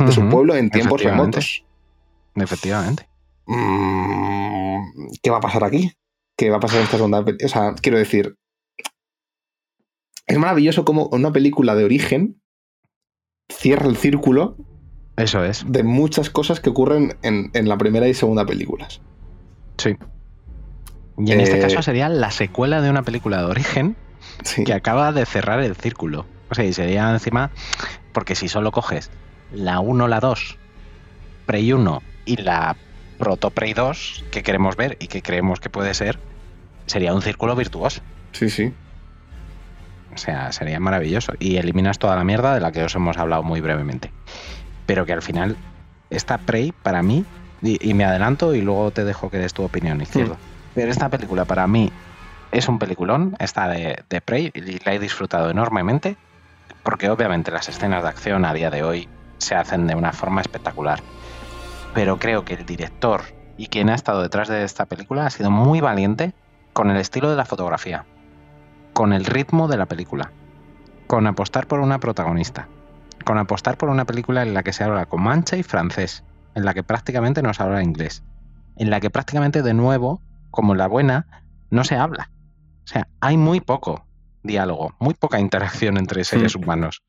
De 0.00 0.10
su 0.10 0.26
pueblo 0.28 0.56
en 0.56 0.70
tiempos 0.70 1.02
remotos. 1.02 1.64
Efectivamente. 2.34 3.11
Mm, 3.46 5.08
¿Qué 5.22 5.30
va 5.30 5.38
a 5.38 5.40
pasar 5.40 5.64
aquí? 5.64 5.92
¿Qué 6.36 6.50
va 6.50 6.56
a 6.56 6.60
pasar 6.60 6.78
en 6.78 6.84
esta 6.84 6.96
segunda? 6.96 7.20
O 7.20 7.48
sea, 7.48 7.74
quiero 7.74 7.98
decir, 7.98 8.36
es 10.26 10.38
maravilloso 10.38 10.84
como 10.84 11.06
una 11.12 11.32
película 11.32 11.74
de 11.74 11.84
origen 11.84 12.42
cierra 13.48 13.86
el 13.86 13.96
círculo. 13.96 14.56
Eso 15.16 15.44
es. 15.44 15.64
De 15.68 15.82
muchas 15.82 16.30
cosas 16.30 16.60
que 16.60 16.70
ocurren 16.70 17.16
en, 17.22 17.68
la 17.68 17.76
primera 17.76 18.08
y 18.08 18.14
segunda 18.14 18.46
películas. 18.46 19.00
Sí. 19.76 19.96
Y 21.18 21.32
en 21.32 21.40
este 21.40 21.58
eh, 21.58 21.60
caso 21.60 21.82
sería 21.82 22.08
la 22.08 22.30
secuela 22.30 22.80
de 22.80 22.90
una 22.90 23.02
película 23.02 23.38
de 23.38 23.44
origen 23.44 23.96
que 24.64 24.72
acaba 24.72 25.12
de 25.12 25.26
cerrar 25.26 25.60
el 25.60 25.76
círculo. 25.76 26.26
O 26.50 26.54
sea, 26.54 26.64
y 26.64 26.72
sería 26.72 27.10
encima, 27.10 27.50
porque 28.12 28.34
si 28.34 28.48
solo 28.48 28.72
coges 28.72 29.10
la 29.52 29.80
1, 29.80 30.08
la 30.08 30.20
2, 30.20 30.58
Prey 31.46 31.72
1 31.72 32.02
y 32.24 32.36
la 32.36 32.76
Proto 33.22 33.50
Prey 33.50 33.72
2 33.72 34.24
que 34.32 34.42
queremos 34.42 34.74
ver 34.74 34.96
y 34.98 35.06
que 35.06 35.22
creemos 35.22 35.60
que 35.60 35.70
puede 35.70 35.94
ser, 35.94 36.18
sería 36.86 37.14
un 37.14 37.22
círculo 37.22 37.54
virtuoso. 37.54 38.00
Sí, 38.32 38.50
sí. 38.50 38.74
O 40.12 40.18
sea, 40.18 40.50
sería 40.50 40.80
maravilloso. 40.80 41.32
Y 41.38 41.56
eliminas 41.58 42.00
toda 42.00 42.16
la 42.16 42.24
mierda 42.24 42.52
de 42.52 42.58
la 42.58 42.72
que 42.72 42.82
os 42.82 42.92
hemos 42.96 43.16
hablado 43.18 43.44
muy 43.44 43.60
brevemente. 43.60 44.10
Pero 44.86 45.06
que 45.06 45.12
al 45.12 45.22
final, 45.22 45.56
esta 46.10 46.36
Prey, 46.38 46.72
para 46.72 47.04
mí, 47.04 47.24
y, 47.62 47.94
me 47.94 48.04
adelanto 48.04 48.56
y 48.56 48.60
luego 48.60 48.90
te 48.90 49.04
dejo 49.04 49.30
que 49.30 49.38
des 49.38 49.54
tu 49.54 49.62
opinión, 49.62 50.00
izquierdo. 50.00 50.34
Hmm. 50.34 50.72
Pero 50.74 50.90
esta 50.90 51.08
película 51.08 51.44
para 51.44 51.68
mí 51.68 51.92
es 52.50 52.68
un 52.68 52.80
peliculón, 52.80 53.36
esta 53.38 53.68
de, 53.68 54.02
de 54.10 54.20
Prey, 54.20 54.50
y 54.52 54.84
la 54.84 54.94
he 54.94 54.98
disfrutado 54.98 55.48
enormemente, 55.48 56.16
porque 56.82 57.08
obviamente 57.08 57.52
las 57.52 57.68
escenas 57.68 58.02
de 58.02 58.08
acción 58.08 58.44
a 58.44 58.52
día 58.52 58.68
de 58.68 58.82
hoy 58.82 59.08
se 59.38 59.54
hacen 59.54 59.86
de 59.86 59.94
una 59.94 60.12
forma 60.12 60.40
espectacular. 60.40 61.00
Pero 61.94 62.18
creo 62.18 62.44
que 62.44 62.54
el 62.54 62.66
director 62.66 63.22
y 63.56 63.66
quien 63.66 63.90
ha 63.90 63.94
estado 63.94 64.22
detrás 64.22 64.48
de 64.48 64.64
esta 64.64 64.86
película 64.86 65.26
ha 65.26 65.30
sido 65.30 65.50
muy 65.50 65.80
valiente 65.80 66.34
con 66.72 66.90
el 66.90 66.96
estilo 66.96 67.30
de 67.30 67.36
la 67.36 67.44
fotografía 67.44 68.06
con 68.92 69.12
el 69.12 69.24
ritmo 69.24 69.68
de 69.68 69.76
la 69.76 69.86
película, 69.86 70.32
con 71.06 71.26
apostar 71.26 71.66
por 71.66 71.80
una 71.80 71.98
protagonista, 71.98 72.68
con 73.24 73.38
apostar 73.38 73.76
por 73.76 73.88
una 73.88 74.04
película 74.04 74.42
en 74.42 74.54
la 74.54 74.62
que 74.62 74.72
se 74.72 74.84
habla 74.84 75.06
comanche 75.06 75.58
y 75.58 75.62
francés, 75.62 76.24
en 76.54 76.64
la 76.64 76.74
que 76.74 76.82
prácticamente 76.82 77.42
no 77.42 77.54
se 77.54 77.62
habla 77.62 77.82
inglés, 77.82 78.22
en 78.76 78.90
la 78.90 79.00
que 79.00 79.10
prácticamente 79.10 79.62
de 79.62 79.74
nuevo, 79.74 80.20
como 80.50 80.74
la 80.74 80.86
buena, 80.86 81.44
no 81.70 81.84
se 81.84 81.96
habla. 81.96 82.30
O 82.84 82.86
sea, 82.86 83.08
hay 83.20 83.36
muy 83.36 83.60
poco 83.60 84.06
diálogo, 84.42 84.94
muy 84.98 85.14
poca 85.14 85.40
interacción 85.40 85.96
entre 85.96 86.24
seres 86.24 86.54
humanos. 86.54 87.02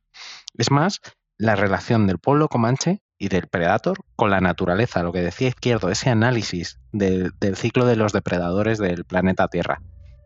Es 0.58 0.72
más, 0.72 1.02
la 1.38 1.56
relación 1.56 2.08
del 2.08 2.20
pueblo 2.20 2.48
comanche 2.48 3.02
y 3.24 3.30
del 3.30 3.48
predator 3.48 4.00
con 4.18 4.32
la 4.32 4.42
naturaleza, 4.42 5.02
lo 5.02 5.14
que 5.14 5.22
decía 5.22 5.48
Izquierdo, 5.48 5.90
ese 5.90 6.10
análisis 6.10 6.78
del 6.92 7.32
ciclo 7.56 7.86
de 7.86 7.96
los 7.96 8.12
depredadores 8.12 8.80
del 8.80 9.06
planeta 9.06 9.48
Tierra. 9.48 9.82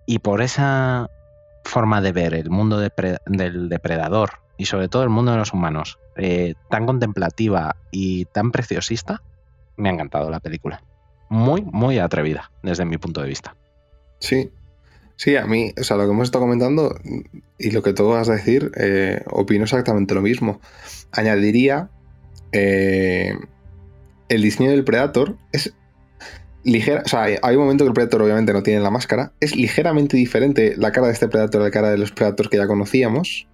Y 0.08 0.18
por 0.18 0.42
esa 0.42 1.08
forma 1.64 2.02
de 2.02 2.12
ver 2.12 2.34
el 2.34 2.50
mundo 2.50 2.80
del 2.80 3.70
depredador 3.70 4.40
y 4.58 4.66
sobre 4.66 4.88
todo 4.88 5.04
el 5.04 5.10
mundo 5.10 5.32
de 5.32 5.38
los 5.38 5.54
humanos 5.54 6.00
eh, 6.16 6.56
tan 6.72 6.88
contemplativa 6.88 7.76
y 7.92 8.26
tan 8.26 8.52
preciosista, 8.52 9.22
me 9.76 9.90
ha 9.90 9.94
encantado 9.94 10.32
la 10.32 10.40
película. 10.40 10.82
Muy, 11.30 11.62
muy 11.62 12.00
atrevida 12.00 12.52
desde 12.64 12.86
mi 12.86 12.98
punto 12.98 13.22
de 13.22 13.28
vista. 13.28 13.56
Sí, 14.18 14.50
sí, 15.18 15.36
a 15.36 15.46
mí, 15.46 15.72
o 15.80 15.84
sea, 15.84 15.98
lo 15.98 16.06
que 16.06 16.14
hemos 16.14 16.24
estado 16.24 16.46
comentando 16.46 16.96
y 17.60 17.70
lo 17.70 17.84
que 17.84 17.94
tú 17.94 18.10
vas 18.10 18.28
a 18.28 18.34
decir, 18.34 18.72
eh, 18.76 19.22
opino 19.28 19.66
exactamente 19.66 20.16
lo 20.16 20.22
mismo. 20.24 20.62
Añadiría 21.12 21.92
eh, 22.52 23.34
el 24.30 24.42
diseño 24.42 24.72
del 24.72 24.84
Predator 24.84 25.38
es 25.52 25.74
ligera, 26.64 27.04
o 27.06 27.08
sea, 27.08 27.24
hay 27.24 27.56
un 27.56 27.62
momento 27.62 27.86
que 27.86 27.90
el 27.90 27.94
Predator 27.94 28.22
obviamente 28.22 28.54
no 28.54 28.62
tiene 28.64 28.82
la 28.82 28.92
máscara. 28.92 29.32
Es 29.40 29.56
ligeramente 29.56 30.18
diferente 30.18 30.76
la 30.78 30.92
cara 30.92 31.08
de 31.08 31.14
este 31.14 31.28
Predator 31.28 31.62
a 31.62 31.66
la 31.66 31.72
cara 31.72 31.90
de 31.92 31.98
los 31.98 32.12
Predators 32.12 32.50
que 32.50 32.58
ya 32.58 32.68
conocíamos, 32.68 33.48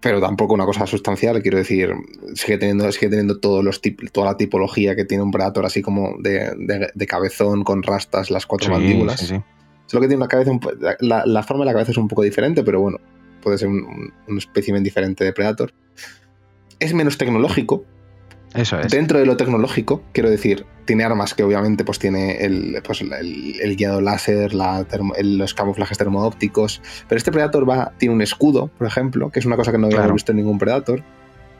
pero 0.00 0.20
tampoco 0.20 0.54
una 0.54 0.64
cosa 0.64 0.86
sustancial. 0.86 1.42
Quiero 1.42 1.58
decir, 1.58 1.92
sigue 2.34 2.58
teniendo, 2.58 2.90
sigue 2.92 3.08
teniendo 3.08 3.40
todos 3.40 3.64
los 3.64 3.80
toda 4.12 4.26
la 4.26 4.36
tipología 4.36 4.94
que 4.94 5.04
tiene 5.04 5.24
un 5.24 5.32
Predator, 5.32 5.66
así 5.66 5.82
como 5.82 6.14
de, 6.20 7.06
cabezón, 7.08 7.64
con 7.64 7.82
rastas, 7.82 8.30
las 8.30 8.46
cuatro 8.46 8.70
mandíbulas. 8.70 9.20
Sí, 9.20 9.26
sí. 9.26 9.40
Solo 9.86 10.02
que 10.02 10.08
tiene 10.08 10.22
una 10.22 10.28
cabeza, 10.28 10.52
la, 11.00 11.42
forma 11.42 11.64
de 11.64 11.66
la 11.66 11.72
cabeza 11.72 11.90
es 11.90 11.98
un 11.98 12.08
poco 12.08 12.22
diferente, 12.22 12.62
pero 12.62 12.80
bueno, 12.80 12.98
puede 13.42 13.58
ser 13.58 13.68
un, 13.68 14.12
un 14.28 14.38
espécimen 14.38 14.82
diferente 14.82 15.24
de 15.24 15.32
Predator. 15.32 15.74
Es 16.78 16.94
menos 16.94 17.18
tecnológico, 17.18 17.84
eso 18.54 18.78
es. 18.78 18.92
Dentro 18.92 19.18
de 19.18 19.26
lo 19.26 19.36
tecnológico, 19.36 20.02
quiero 20.12 20.30
decir, 20.30 20.66
tiene 20.84 21.04
armas 21.04 21.34
que 21.34 21.42
obviamente 21.42 21.84
pues 21.84 21.98
tiene 21.98 22.44
el, 22.44 22.80
pues, 22.84 23.00
el, 23.00 23.76
guiado 23.76 24.00
láser, 24.00 24.52
los 24.54 25.54
camuflajes 25.54 25.98
termoópticos, 25.98 26.82
pero 27.08 27.16
este 27.16 27.32
Predator 27.32 27.68
va, 27.68 27.92
tiene 27.98 28.14
un 28.14 28.22
escudo, 28.22 28.68
por 28.78 28.86
ejemplo, 28.86 29.30
que 29.30 29.40
es 29.40 29.46
una 29.46 29.56
cosa 29.56 29.72
que 29.72 29.78
no 29.78 29.86
habíamos 29.86 30.12
visto 30.12 30.32
en 30.32 30.38
ningún 30.38 30.58
Predator. 30.58 31.02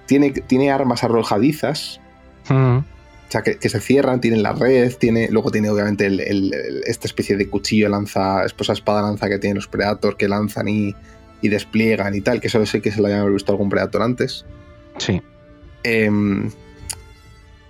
Tiene, 0.06 0.30
tiene 0.30 0.70
armas 0.70 1.04
arrojadizas, 1.04 2.00
mm. 2.48 2.78
o 2.78 2.84
sea, 3.28 3.42
que, 3.42 3.68
se 3.68 3.80
cierran, 3.80 4.20
tiene 4.20 4.38
la 4.38 4.52
red, 4.52 4.92
tiene, 4.96 5.28
luego 5.30 5.50
tiene 5.50 5.70
obviamente 5.70 6.10
esta 6.86 7.06
especie 7.06 7.36
de 7.36 7.48
cuchillo 7.48 7.88
lanza, 7.88 8.44
esposa 8.44 8.72
espada 8.72 9.02
lanza 9.02 9.28
que 9.28 9.38
tienen 9.38 9.56
los 9.56 9.68
Predators 9.68 10.16
que 10.16 10.28
lanzan 10.28 10.68
y, 10.68 10.94
y 11.40 11.48
despliegan 11.48 12.14
y 12.14 12.20
tal, 12.20 12.40
que 12.40 12.48
solo 12.48 12.66
sé 12.66 12.82
que 12.82 12.90
se 12.90 13.00
lo 13.00 13.06
hayan 13.06 13.32
visto 13.32 13.52
algún 13.52 13.70
Predator 13.70 14.02
antes. 14.02 14.44
Sí. 14.98 15.22
Eh, 15.84 16.10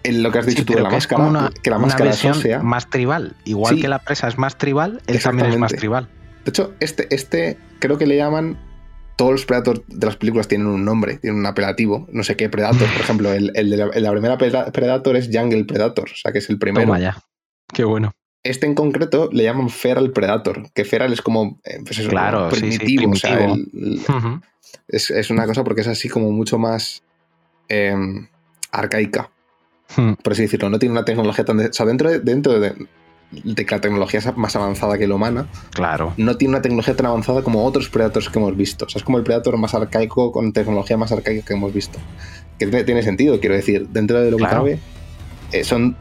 en 0.04 0.22
lo 0.22 0.30
que 0.30 0.38
has 0.38 0.46
dicho 0.46 0.64
tú 0.64 0.74
de 0.74 0.82
la 0.82 0.90
máscara, 0.90 1.50
que 1.62 1.70
la 1.70 1.78
máscara 1.78 2.12
sea 2.12 2.62
más 2.62 2.88
tribal. 2.90 3.34
Igual 3.44 3.80
que 3.80 3.88
la 3.88 3.98
presa 3.98 4.28
es 4.28 4.38
más 4.38 4.56
tribal, 4.58 5.00
él 5.06 5.20
también 5.20 5.50
es 5.50 5.58
más 5.58 5.72
tribal. 5.72 6.08
De 6.44 6.50
hecho, 6.50 6.74
este, 6.80 7.12
este 7.14 7.58
creo 7.78 7.98
que 7.98 8.06
le 8.06 8.16
llaman. 8.16 8.58
Todos 9.14 9.32
los 9.32 9.44
Predators 9.44 9.82
de 9.86 10.06
las 10.06 10.16
películas 10.16 10.48
tienen 10.48 10.66
un 10.66 10.84
nombre, 10.86 11.18
tienen 11.18 11.38
un 11.38 11.46
apelativo. 11.46 12.08
No 12.10 12.24
sé 12.24 12.34
qué 12.34 12.48
Predator. 12.48 12.88
Por 12.88 13.02
ejemplo, 13.02 13.32
el, 13.32 13.52
de 13.52 13.76
la, 13.76 14.10
primera 14.10 14.38
Predator 14.38 15.16
es 15.16 15.28
Jungle 15.32 15.64
Predator, 15.64 16.08
o 16.10 16.16
sea 16.16 16.32
que 16.32 16.38
es 16.38 16.48
el 16.48 16.58
primero. 16.58 16.86
Toma 16.86 16.98
ya. 16.98 17.18
Qué 17.72 17.84
bueno. 17.84 18.12
Este 18.42 18.66
en 18.66 18.74
concreto 18.74 19.28
le 19.30 19.44
llaman 19.44 19.68
Feral 19.68 20.10
Predator, 20.10 20.72
que 20.72 20.84
Feral 20.84 21.12
es 21.12 21.22
como 21.22 21.60
eh, 21.62 21.78
claro, 22.08 22.48
primitivo. 22.48 23.12
O 23.12 23.14
sea, 23.14 23.54
es, 24.88 25.30
una 25.30 25.46
cosa 25.46 25.62
porque 25.62 25.82
es 25.82 25.88
así 25.88 26.08
como 26.08 26.32
mucho 26.32 26.58
más 26.58 27.04
em, 27.68 28.26
arcaica. 28.72 29.30
Hmm. 29.96 30.12
por 30.22 30.32
así 30.32 30.42
decirlo, 30.42 30.70
no 30.70 30.78
tiene 30.78 30.92
una 30.92 31.04
tecnología 31.04 31.44
tan... 31.44 31.60
o 31.60 31.72
sea, 31.72 31.86
dentro 31.86 32.10
de, 32.10 32.20
dentro 32.20 32.58
de... 32.60 32.74
de 33.32 33.66
que 33.66 33.74
la 33.74 33.80
tecnología 33.80 34.20
es 34.20 34.36
más 34.36 34.54
avanzada 34.56 34.98
que 34.98 35.06
la 35.06 35.14
humana, 35.14 35.46
Claro. 35.74 36.12
no 36.16 36.36
tiene 36.36 36.54
una 36.54 36.62
tecnología 36.62 36.94
tan 36.96 37.06
avanzada 37.06 37.42
como 37.42 37.64
otros 37.64 37.88
Predators 37.88 38.28
que 38.28 38.38
hemos 38.38 38.56
visto. 38.56 38.84
O 38.84 38.88
sea, 38.88 38.98
es 39.00 39.04
como 39.04 39.18
el 39.18 39.24
Predator 39.24 39.56
más 39.56 39.74
arcaico 39.74 40.32
con 40.32 40.52
tecnología 40.52 40.96
más 40.96 41.12
arcaica 41.12 41.44
que 41.46 41.54
hemos 41.54 41.72
visto. 41.72 41.98
Que 42.58 42.66
tiene, 42.66 42.84
tiene 42.84 43.02
sentido, 43.02 43.40
quiero 43.40 43.54
decir, 43.54 43.88
dentro 43.88 44.20
de 44.20 44.30
lo 44.30 44.36
que 44.36 44.42
Claro. 44.42 44.58
cabe, 44.58 44.78
eh, 45.52 45.64
son 45.64 45.96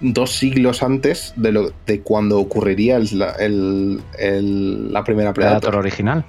dos 0.00 0.32
siglos 0.36 0.82
antes 0.84 1.32
de, 1.36 1.50
lo, 1.50 1.72
de 1.86 2.00
cuando 2.02 2.38
ocurriría 2.38 2.96
el- 2.96 3.18
la, 3.18 3.30
el- 3.32 4.00
el- 4.18 4.92
la 4.92 5.02
primera 5.02 5.32
Predator 5.32 5.60
Predator. 5.60 5.80
original. 5.80 6.24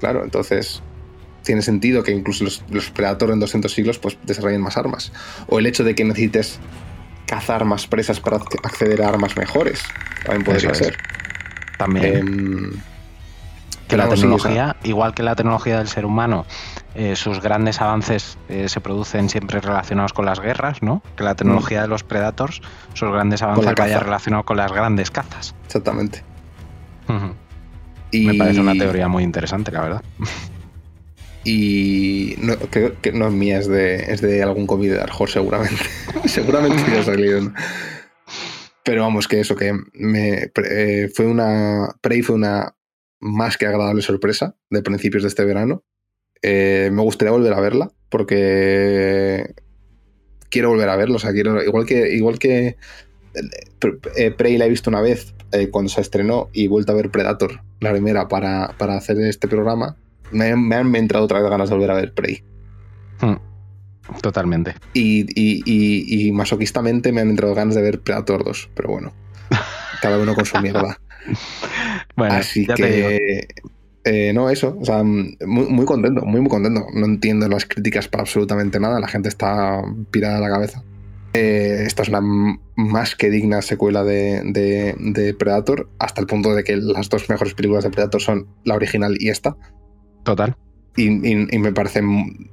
Claro, 0.00 0.24
entonces 0.24 0.82
tiene 1.44 1.62
sentido 1.62 2.02
que 2.02 2.10
incluso 2.12 2.42
los, 2.44 2.64
los 2.70 2.90
Predator 2.90 3.30
en 3.30 3.38
200 3.40 3.70
siglos 3.72 3.98
pues 3.98 4.18
desarrollen 4.24 4.60
más 4.62 4.76
armas. 4.76 5.12
O 5.48 5.58
el 5.60 5.66
hecho 5.66 5.84
de 5.84 5.94
que 5.94 6.02
necesites 6.04 6.58
cazar 7.26 7.64
más 7.64 7.86
presas 7.86 8.18
para 8.20 8.38
ac- 8.38 8.58
acceder 8.64 9.02
a 9.02 9.08
armas 9.08 9.36
mejores. 9.36 9.82
También 10.24 10.44
podría 10.44 10.70
Eso 10.70 10.72
es. 10.72 10.78
ser. 10.78 10.96
También. 11.78 12.16
Em, 12.16 12.72
que 13.88 13.98
la 13.98 14.08
tecnología, 14.08 14.76
igual 14.84 15.12
que 15.14 15.22
la 15.22 15.36
tecnología 15.36 15.76
del 15.78 15.88
ser 15.88 16.06
humano, 16.06 16.46
eh, 16.94 17.16
sus 17.16 17.40
grandes 17.42 17.80
avances 17.82 18.38
eh, 18.48 18.68
se 18.70 18.80
producen 18.80 19.28
siempre 19.28 19.60
relacionados 19.60 20.14
con 20.14 20.24
las 20.24 20.40
guerras, 20.40 20.82
¿no? 20.82 21.02
Que 21.16 21.22
la 21.24 21.34
tecnología 21.34 21.82
de 21.82 21.88
los 21.88 22.02
Predators, 22.02 22.62
sus 22.94 23.10
grandes 23.12 23.42
avances 23.42 23.66
vaya 23.66 23.74
caza. 23.94 24.00
relacionados 24.00 24.46
con 24.46 24.56
las 24.56 24.72
grandes 24.72 25.10
cazas. 25.10 25.54
exactamente. 25.66 26.22
Y, 28.10 28.24
Me 28.26 28.34
parece 28.34 28.60
una 28.60 28.72
teoría 28.74 29.08
muy 29.08 29.22
interesante, 29.22 29.70
la 29.72 29.80
verdad. 29.82 30.02
Y 31.44 32.36
no, 32.38 32.54
es 32.54 33.32
mía, 33.32 33.58
es 33.58 33.68
de, 33.68 33.96
es 33.96 34.20
de 34.20 34.42
algún 34.42 34.66
cómic 34.66 34.90
de 34.90 34.98
Horse, 34.98 35.34
seguramente. 35.34 35.84
seguramente 36.26 36.82
ya 36.90 37.00
ha 37.00 37.04
salido. 37.04 37.52
Pero 38.82 39.02
vamos, 39.02 39.28
que 39.28 39.40
eso, 39.40 39.54
que 39.56 39.72
me, 39.92 40.50
eh, 40.70 41.10
fue 41.14 41.26
una. 41.26 41.96
Prey 42.00 42.22
fue 42.22 42.36
una 42.36 42.76
más 43.20 43.56
que 43.56 43.66
agradable 43.66 44.02
sorpresa 44.02 44.56
de 44.70 44.82
principios 44.82 45.22
de 45.22 45.28
este 45.28 45.44
verano. 45.44 45.84
Eh, 46.42 46.90
me 46.92 47.02
gustaría 47.02 47.32
volver 47.32 47.54
a 47.54 47.60
verla, 47.60 47.90
porque 48.10 49.54
quiero 50.50 50.70
volver 50.70 50.88
a 50.88 50.96
verlo. 50.96 51.16
O 51.16 51.18
sea, 51.18 51.32
quiero. 51.32 51.62
Igual 51.62 51.86
que. 51.86 52.14
Igual 52.14 52.38
que 52.38 52.76
eh, 54.16 54.30
Prey 54.30 54.56
la 54.58 54.66
he 54.66 54.68
visto 54.68 54.90
una 54.90 55.00
vez 55.00 55.34
eh, 55.52 55.68
cuando 55.70 55.88
se 55.88 56.00
estrenó 56.00 56.48
y 56.52 56.66
he 56.66 56.68
vuelto 56.68 56.92
a 56.92 56.94
ver 56.94 57.10
Predator, 57.10 57.60
la 57.80 57.92
primera, 57.92 58.28
para, 58.28 58.74
para 58.78 58.96
hacer 58.96 59.18
este 59.20 59.48
programa. 59.48 59.96
Me, 60.34 60.54
me 60.56 60.76
han 60.76 60.94
entrado 60.96 61.24
otra 61.24 61.40
vez 61.40 61.48
ganas 61.50 61.68
de 61.70 61.74
volver 61.74 61.90
a 61.90 61.94
ver 61.94 62.12
Prey. 62.14 62.42
Totalmente. 64.20 64.74
Y, 64.92 65.22
y, 65.34 65.62
y, 65.64 66.26
y 66.28 66.32
masoquistamente 66.32 67.10
me 67.12 67.22
han 67.22 67.30
entrado 67.30 67.54
ganas 67.54 67.74
de 67.74 67.82
ver 67.82 68.00
Predator 68.00 68.44
2. 68.44 68.70
Pero 68.74 68.90
bueno, 68.90 69.12
cada 70.02 70.18
uno 70.18 70.34
con 70.34 70.44
su 70.44 70.58
mierda. 70.60 70.98
Bueno, 72.16 72.34
Así 72.34 72.66
ya 72.66 72.74
te 72.74 72.86
digo. 72.90 73.08
que. 73.08 73.46
eh, 74.04 74.32
no, 74.34 74.50
eso. 74.50 74.76
O 74.78 74.84
sea, 74.84 75.02
muy, 75.02 75.34
muy 75.46 75.86
contento, 75.86 76.22
muy, 76.26 76.40
muy 76.42 76.50
contento. 76.50 76.86
No 76.92 77.06
entiendo 77.06 77.48
las 77.48 77.64
críticas 77.64 78.08
para 78.08 78.22
absolutamente 78.22 78.78
nada. 78.78 79.00
La 79.00 79.08
gente 79.08 79.30
está 79.30 79.80
pirada 80.10 80.36
a 80.36 80.40
la 80.40 80.50
cabeza. 80.50 80.82
Eh, 81.32 81.82
esta 81.86 82.02
es 82.02 82.10
una 82.10 82.20
más 82.76 83.16
que 83.16 83.30
digna 83.30 83.62
secuela 83.62 84.04
de, 84.04 84.42
de- 84.44 84.94
de 84.98 85.34
Predator, 85.34 85.88
hasta 85.98 86.20
el 86.20 86.26
punto 86.28 86.54
de 86.54 86.62
que 86.62 86.76
las 86.76 87.08
dos 87.08 87.28
mejores 87.30 87.54
películas 87.54 87.82
de 87.84 87.90
Predator 87.90 88.20
son 88.20 88.46
la 88.64 88.74
original 88.74 89.16
y 89.18 89.30
esta. 89.30 89.56
Total. 90.24 90.56
Y, 90.96 91.04
y- 91.08 91.46
y 91.50 91.58
me 91.58 91.72
parece. 91.72 92.00
m- 92.00 92.50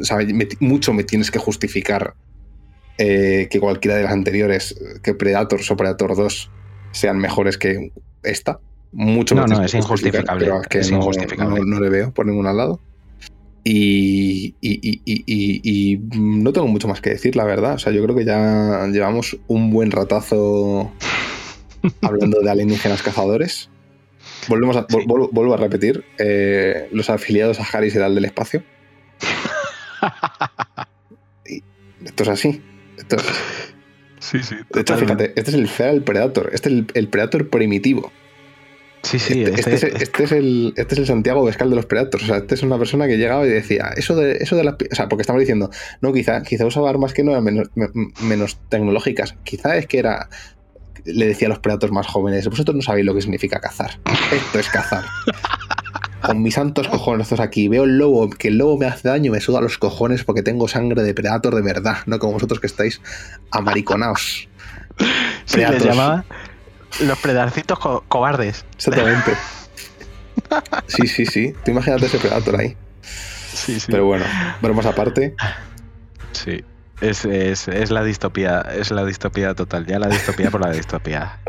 O 0.00 0.04
sea, 0.04 0.18
me- 0.18 0.46
mucho 0.60 0.92
me 0.92 1.04
tienes 1.04 1.30
que 1.30 1.38
justificar 1.38 2.14
eh, 2.98 3.48
que 3.50 3.60
cualquiera 3.60 3.96
de 3.96 4.02
las 4.04 4.12
anteriores, 4.12 4.74
que 5.02 5.14
Predator 5.14 5.60
o 5.70 5.76
Predator 5.76 6.16
2 6.16 6.50
sean 6.92 7.18
mejores 7.18 7.56
que 7.56 7.92
esta. 8.24 8.58
Mucho 8.92 9.34
No, 9.34 9.46
me 9.46 9.54
no, 9.54 9.62
es 9.64 9.74
injustificable, 9.74 10.44
Pero 10.46 10.62
es 10.62 10.68
que 10.68 10.78
es 10.80 10.90
no, 10.90 10.96
injustificable. 10.98 11.60
no- 11.60 11.64
no 11.66 11.80
le 11.80 11.88
veo 11.90 12.12
por 12.12 12.26
ningún 12.26 12.44
lado. 12.44 12.80
Y- 13.64 14.54
y 14.60 15.98
no 16.18 16.52
tengo 16.52 16.66
mucho 16.68 16.88
más 16.88 17.00
que 17.00 17.10
decir, 17.10 17.36
la 17.36 17.44
verdad. 17.44 17.74
O 17.74 17.78
sea, 17.78 17.92
yo 17.92 18.02
creo 18.02 18.16
que 18.16 18.24
ya 18.24 18.86
llevamos 18.90 19.36
un 19.46 19.70
buen 19.70 19.90
ratazo 19.90 20.90
hablando 22.02 22.40
de 22.40 22.50
alienígenas 22.50 23.02
cazadores. 23.02 23.70
Volvemos 24.48 24.76
a, 24.76 24.86
vol- 24.88 25.28
vuelvo 25.32 25.54
a 25.54 25.56
repetir, 25.58 26.04
eh, 26.18 26.88
los 26.92 27.10
afiliados 27.10 27.60
a 27.60 27.64
Harry 27.72 27.90
será 27.90 28.06
el 28.06 28.14
del 28.14 28.24
espacio. 28.24 28.62
Y 31.46 31.62
esto 32.04 32.22
es 32.24 32.28
así. 32.28 32.62
Esto 32.96 33.16
es- 33.16 33.24
Sí, 34.20 34.40
sí. 34.42 34.56
de 34.74 34.80
hecho, 34.80 34.96
fíjate, 34.96 35.32
este 35.36 35.50
es 35.52 35.54
el 35.54 35.68
Feral 35.68 36.02
Predator. 36.02 36.50
Este 36.52 36.68
es 36.68 36.74
el, 36.74 36.86
el 36.94 37.08
Predator 37.08 37.48
primitivo. 37.50 38.12
Sí, 39.04 39.18
sí. 39.20 39.44
este, 39.44 39.60
este 39.60 39.74
este- 39.74 39.86
es, 39.96 40.02
este 40.02 40.24
es 40.24 40.32
el, 40.32 40.74
este 40.76 40.94
es 40.94 40.98
el 41.00 41.06
Santiago 41.06 41.44
Vescal 41.44 41.70
de 41.70 41.76
los 41.76 41.86
Predators. 41.86 42.24
O 42.24 42.26
sea, 42.26 42.36
este 42.38 42.56
es 42.56 42.62
una 42.64 42.78
persona 42.78 43.06
que 43.06 43.16
llegaba 43.16 43.46
y 43.46 43.48
decía, 43.48 43.90
eso 43.96 44.16
de, 44.16 44.32
eso 44.40 44.56
de 44.56 44.64
las. 44.64 44.74
O 44.74 44.94
sea, 44.94 45.08
porque 45.08 45.22
estamos 45.22 45.38
diciendo, 45.40 45.70
no, 46.00 46.12
quizá, 46.12 46.42
quizá 46.42 46.66
usaba 46.66 46.90
armas 46.90 47.14
que 47.14 47.22
no 47.22 47.30
eran 47.30 47.44
menos, 47.44 47.68
me- 47.76 47.88
menos 48.22 48.58
tecnológicas. 48.68 49.34
Quizá 49.44 49.76
es 49.76 49.86
que 49.86 50.00
era. 50.00 50.28
Le 51.04 51.26
decía 51.26 51.46
a 51.46 51.50
los 51.50 51.58
Predators 51.58 51.92
más 51.92 52.06
jóvenes, 52.06 52.46
vosotros 52.48 52.74
no 52.76 52.82
sabéis 52.82 53.06
lo 53.06 53.14
que 53.14 53.22
significa 53.22 53.60
cazar. 53.60 53.98
Esto 54.32 54.58
es 54.58 54.68
cazar. 54.68 55.04
Con 56.22 56.42
mis 56.42 56.54
santos 56.54 56.88
cojones, 56.88 57.26
estos 57.26 57.40
aquí. 57.40 57.68
Veo 57.68 57.84
el 57.84 57.96
lobo, 57.98 58.28
que 58.30 58.48
el 58.48 58.58
lobo 58.58 58.76
me 58.76 58.86
hace 58.86 59.08
daño, 59.08 59.30
me 59.32 59.40
suda 59.40 59.60
los 59.60 59.78
cojones 59.78 60.24
porque 60.24 60.42
tengo 60.42 60.66
sangre 60.68 61.02
de 61.02 61.14
Predator 61.14 61.54
de 61.54 61.62
verdad, 61.62 61.98
no 62.06 62.18
como 62.18 62.32
vosotros 62.34 62.60
que 62.60 62.66
estáis 62.66 63.00
amariconaos. 63.50 64.48
sí, 64.98 65.56
les 65.58 65.66
Predators. 65.66 65.84
llamaba 65.84 66.24
los 67.00 67.18
predarcitos 67.18 67.78
co- 67.78 68.04
cobardes. 68.08 68.64
Exactamente. 68.76 69.32
Sí, 70.86 71.06
sí, 71.06 71.26
sí. 71.26 71.54
Tú 71.64 71.70
imagínate 71.70 72.06
ese 72.06 72.18
Predator 72.18 72.60
ahí. 72.60 72.76
Sí, 73.02 73.78
sí. 73.80 73.86
Pero 73.90 74.06
bueno, 74.06 74.24
bromas 74.62 74.86
aparte. 74.86 75.34
Sí. 76.32 76.64
Es, 77.00 77.24
es- 77.24 77.68
es 77.68 77.90
la 77.90 78.02
distopía, 78.02 78.60
es 78.60 78.90
la 78.90 79.04
distopía 79.04 79.54
total, 79.54 79.86
ya 79.86 79.98
la 79.98 80.08
distopía 80.08 80.50
por 80.50 80.60
la 80.60 80.70
distopía. 80.72 81.40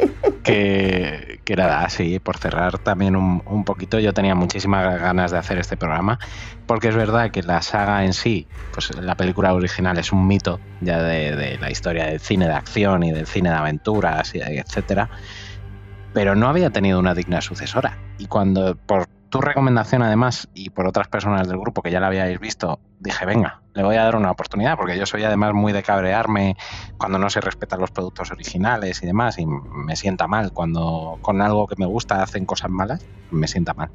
Que, 0.43 1.41
que 1.43 1.55
nada, 1.55 1.89
sí, 1.89 2.19
por 2.19 2.37
cerrar 2.37 2.79
también 2.79 3.15
un, 3.15 3.41
un 3.45 3.65
poquito, 3.65 3.99
yo 3.99 4.13
tenía 4.13 4.35
muchísimas 4.35 4.99
ganas 4.99 5.31
de 5.31 5.37
hacer 5.37 5.57
este 5.59 5.75
programa, 5.77 6.17
porque 6.65 6.87
es 6.89 6.95
verdad 6.95 7.29
que 7.31 7.43
la 7.43 7.61
saga 7.61 8.05
en 8.05 8.13
sí, 8.13 8.47
pues 8.71 8.95
la 8.95 9.15
película 9.15 9.53
original 9.53 9.97
es 9.97 10.11
un 10.13 10.25
mito 10.27 10.59
ya 10.79 11.01
de, 11.03 11.35
de 11.35 11.57
la 11.57 11.69
historia 11.69 12.05
del 12.05 12.19
cine 12.21 12.47
de 12.47 12.53
acción 12.53 13.03
y 13.03 13.11
del 13.11 13.27
cine 13.27 13.49
de 13.49 13.55
aventuras, 13.55 14.33
y 14.33 14.39
etcétera, 14.39 15.09
pero 16.13 16.35
no 16.35 16.47
había 16.47 16.69
tenido 16.69 16.99
una 16.99 17.13
digna 17.13 17.41
sucesora. 17.41 17.97
Y 18.17 18.27
cuando, 18.27 18.75
por 18.75 19.07
tu 19.29 19.41
recomendación 19.41 20.01
además, 20.01 20.49
y 20.53 20.71
por 20.71 20.87
otras 20.87 21.07
personas 21.07 21.47
del 21.47 21.59
grupo 21.59 21.81
que 21.81 21.91
ya 21.91 21.99
la 21.99 22.07
habíais 22.07 22.39
visto, 22.39 22.79
dije, 22.99 23.25
venga, 23.25 23.61
le 23.73 23.83
voy 23.83 23.95
a 23.95 24.03
dar 24.03 24.15
una 24.15 24.31
oportunidad, 24.31 24.75
porque 24.75 24.97
yo 24.97 25.05
soy 25.05 25.23
además 25.23 25.53
muy 25.53 25.71
de 25.71 25.83
cabrearme 25.83 26.57
cuando 26.97 27.19
no 27.19 27.29
se 27.29 27.39
respetan 27.39 27.79
los 27.79 27.91
productos 27.91 28.31
originales 28.31 29.03
y 29.03 29.05
demás, 29.05 29.37
y 29.37 29.45
me 29.45 29.95
sienta 29.95 30.27
mal 30.27 30.51
cuando 30.51 31.19
con 31.21 31.41
algo 31.41 31.67
que 31.67 31.75
me 31.77 31.85
gusta 31.85 32.23
hacen 32.23 32.45
cosas 32.45 32.71
malas, 32.71 33.05
me 33.31 33.47
sienta 33.47 33.73
mal. 33.73 33.91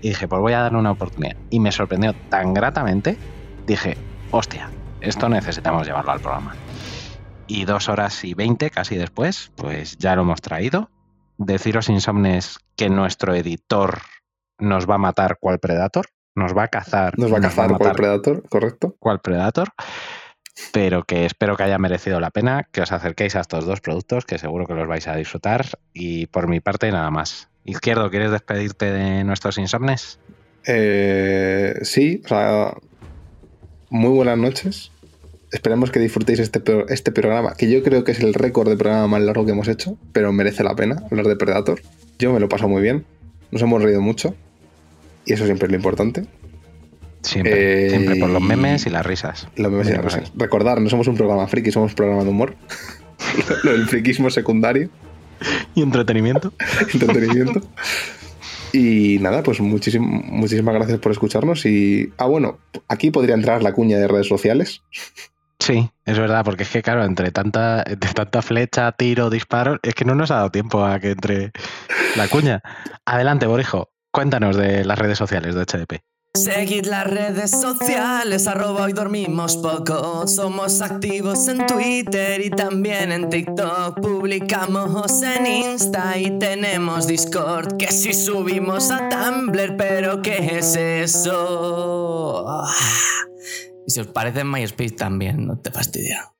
Y 0.00 0.08
dije, 0.08 0.26
pues 0.26 0.40
voy 0.40 0.54
a 0.54 0.60
darle 0.60 0.78
una 0.78 0.90
oportunidad. 0.90 1.36
Y 1.50 1.60
me 1.60 1.70
sorprendió 1.70 2.14
tan 2.28 2.54
gratamente, 2.54 3.16
dije, 3.66 3.96
hostia, 4.30 4.70
esto 5.00 5.28
necesitamos 5.28 5.86
llevarlo 5.86 6.12
al 6.12 6.20
programa. 6.20 6.54
Y 7.46 7.64
dos 7.66 7.88
horas 7.88 8.24
y 8.24 8.34
veinte, 8.34 8.70
casi 8.70 8.96
después, 8.96 9.52
pues 9.56 9.98
ya 9.98 10.16
lo 10.16 10.22
hemos 10.22 10.40
traído. 10.40 10.90
Deciros, 11.38 11.88
Insomnes, 11.88 12.58
que 12.76 12.88
nuestro 12.88 13.34
editor 13.34 13.98
nos 14.58 14.88
va 14.88 14.96
a 14.96 14.98
matar 14.98 15.38
cual 15.40 15.58
Predator, 15.58 16.06
nos 16.34 16.56
va 16.56 16.64
a 16.64 16.68
cazar. 16.68 17.18
Nos 17.18 17.32
va 17.32 17.38
a 17.38 17.40
cazar 17.40 17.70
matar 17.70 17.96
Predator, 17.96 18.48
correcto. 18.48 18.96
cual 18.98 19.20
Predator. 19.20 19.68
Pero 20.72 21.04
que 21.04 21.24
espero 21.24 21.56
que 21.56 21.62
haya 21.62 21.78
merecido 21.78 22.20
la 22.20 22.30
pena 22.30 22.68
que 22.70 22.82
os 22.82 22.92
acerquéis 22.92 23.36
a 23.36 23.40
estos 23.40 23.64
dos 23.64 23.80
productos, 23.80 24.26
que 24.26 24.38
seguro 24.38 24.66
que 24.66 24.74
los 24.74 24.86
vais 24.86 25.08
a 25.08 25.16
disfrutar. 25.16 25.66
Y 25.92 26.26
por 26.26 26.46
mi 26.46 26.60
parte, 26.60 26.90
nada 26.92 27.10
más. 27.10 27.48
Izquierdo, 27.64 28.10
¿quieres 28.10 28.30
despedirte 28.30 28.92
de 28.92 29.24
nuestros 29.24 29.56
insomnes? 29.58 30.18
Eh, 30.66 31.78
sí, 31.82 32.20
o 32.24 32.28
sea, 32.28 32.74
muy 33.88 34.10
buenas 34.10 34.38
noches. 34.38 34.91
Esperemos 35.52 35.90
que 35.90 36.00
disfrutéis 36.00 36.38
este, 36.38 36.62
este 36.88 37.12
programa, 37.12 37.54
que 37.54 37.70
yo 37.70 37.82
creo 37.82 38.04
que 38.04 38.12
es 38.12 38.20
el 38.20 38.32
récord 38.34 38.68
de 38.70 38.76
programa 38.76 39.06
más 39.06 39.22
largo 39.22 39.44
que 39.44 39.52
hemos 39.52 39.68
hecho, 39.68 39.96
pero 40.12 40.32
merece 40.32 40.64
la 40.64 40.74
pena 40.74 41.02
hablar 41.10 41.26
de 41.26 41.36
Predator. 41.36 41.80
Yo 42.18 42.32
me 42.32 42.40
lo 42.40 42.48
paso 42.48 42.68
muy 42.68 42.80
bien, 42.82 43.04
nos 43.50 43.60
hemos 43.62 43.82
reído 43.82 44.00
mucho, 44.00 44.34
y 45.26 45.34
eso 45.34 45.44
siempre 45.44 45.66
es 45.66 45.70
lo 45.72 45.76
importante. 45.76 46.24
Siempre, 47.20 47.86
Eh, 47.86 47.90
siempre 47.90 48.16
por 48.16 48.30
los 48.30 48.42
y- 48.42 48.46
memes 48.46 48.86
y 48.86 48.90
las 48.90 49.04
risas. 49.06 49.46
Lo 49.56 49.68
mismo 49.68 49.84
Mira, 49.84 50.00
siempre, 50.00 50.10
pues 50.10 50.28
sí. 50.28 50.32
Recordar, 50.36 50.80
no 50.80 50.88
somos 50.88 51.06
un 51.06 51.16
programa 51.16 51.46
friki, 51.46 51.70
somos 51.70 51.92
un 51.92 51.96
programa 51.96 52.24
de 52.24 52.30
humor. 52.30 52.56
lo 53.62 53.72
del 53.72 53.86
friquismo 53.86 54.30
secundario. 54.30 54.88
Y 55.74 55.82
entretenimiento. 55.82 56.52
entretenimiento. 56.94 57.60
Y 58.72 59.18
nada, 59.20 59.42
pues 59.42 59.60
muchísim- 59.60 60.00
muchísimas 60.30 60.74
gracias 60.74 60.98
por 60.98 61.12
escucharnos. 61.12 61.66
Y. 61.66 62.10
Ah, 62.16 62.26
bueno, 62.26 62.58
aquí 62.88 63.10
podría 63.10 63.34
entrar 63.34 63.62
la 63.62 63.72
cuña 63.74 63.98
de 63.98 64.08
redes 64.08 64.26
sociales. 64.28 64.82
Sí, 65.62 65.88
es 66.04 66.18
verdad, 66.18 66.44
porque 66.44 66.64
es 66.64 66.70
que, 66.70 66.82
claro, 66.82 67.04
entre 67.04 67.30
tanta, 67.30 67.84
entre 67.86 68.12
tanta 68.12 68.42
flecha, 68.42 68.90
tiro, 68.90 69.30
disparo, 69.30 69.78
es 69.84 69.94
que 69.94 70.04
no 70.04 70.16
nos 70.16 70.32
ha 70.32 70.36
dado 70.36 70.50
tiempo 70.50 70.84
a 70.84 70.98
que 70.98 71.12
entre 71.12 71.52
la 72.16 72.26
cuña. 72.26 72.62
Adelante, 73.06 73.46
Borijo, 73.46 73.92
cuéntanos 74.10 74.56
de 74.56 74.84
las 74.84 74.98
redes 74.98 75.18
sociales 75.18 75.54
de 75.54 75.64
HDP. 75.64 76.02
Seguid 76.34 76.86
las 76.86 77.06
redes 77.06 77.52
sociales, 77.52 78.48
arroba 78.48 78.82
hoy 78.82 78.92
dormimos 78.92 79.56
poco. 79.56 80.26
Somos 80.26 80.82
activos 80.82 81.46
en 81.46 81.64
Twitter 81.64 82.44
y 82.44 82.50
también 82.50 83.12
en 83.12 83.30
TikTok. 83.30 84.00
Publicamos 84.00 85.22
en 85.22 85.46
Insta 85.46 86.18
y 86.18 86.40
tenemos 86.40 87.06
Discord. 87.06 87.76
Que 87.76 87.86
si 87.92 88.12
subimos 88.12 88.90
a 88.90 89.08
Tumblr, 89.08 89.76
pero 89.76 90.22
¿qué 90.22 90.58
es 90.58 90.74
eso? 90.74 92.64
Y 93.86 93.90
si 93.90 94.00
os 94.00 94.06
parece 94.08 94.40
en 94.40 94.50
MySpace 94.50 94.94
también, 94.94 95.46
no 95.46 95.58
te 95.58 95.70
fastidia. 95.70 96.32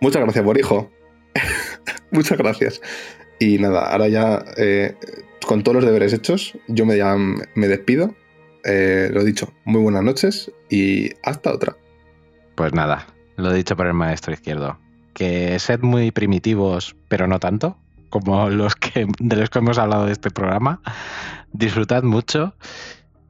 Muchas 0.00 0.22
gracias, 0.22 0.44
Borijo. 0.44 0.90
Muchas 2.10 2.38
gracias. 2.38 2.80
Y 3.38 3.58
nada, 3.58 3.90
ahora 3.90 4.08
ya 4.08 4.44
eh, 4.56 4.96
con 5.46 5.62
todos 5.62 5.76
los 5.76 5.84
deberes 5.84 6.12
hechos, 6.12 6.56
yo 6.68 6.86
me, 6.86 6.96
ya 6.96 7.16
me 7.16 7.68
despido. 7.68 8.14
Eh, 8.64 9.08
lo 9.12 9.24
dicho, 9.24 9.52
muy 9.64 9.80
buenas 9.80 10.02
noches 10.02 10.52
y 10.68 11.10
hasta 11.22 11.52
otra. 11.52 11.76
Pues 12.54 12.74
nada, 12.74 13.06
lo 13.36 13.52
dicho 13.52 13.76
por 13.76 13.86
el 13.86 13.94
maestro 13.94 14.32
izquierdo. 14.32 14.78
Que 15.14 15.58
sed 15.58 15.80
muy 15.80 16.10
primitivos, 16.10 16.94
pero 17.08 17.26
no 17.26 17.40
tanto, 17.40 17.78
como 18.10 18.50
los 18.50 18.76
que 18.76 19.06
de 19.18 19.36
los 19.36 19.50
que 19.50 19.58
hemos 19.58 19.78
hablado 19.78 20.06
de 20.06 20.12
este 20.12 20.30
programa. 20.30 20.82
Disfrutad 21.52 22.02
mucho 22.02 22.54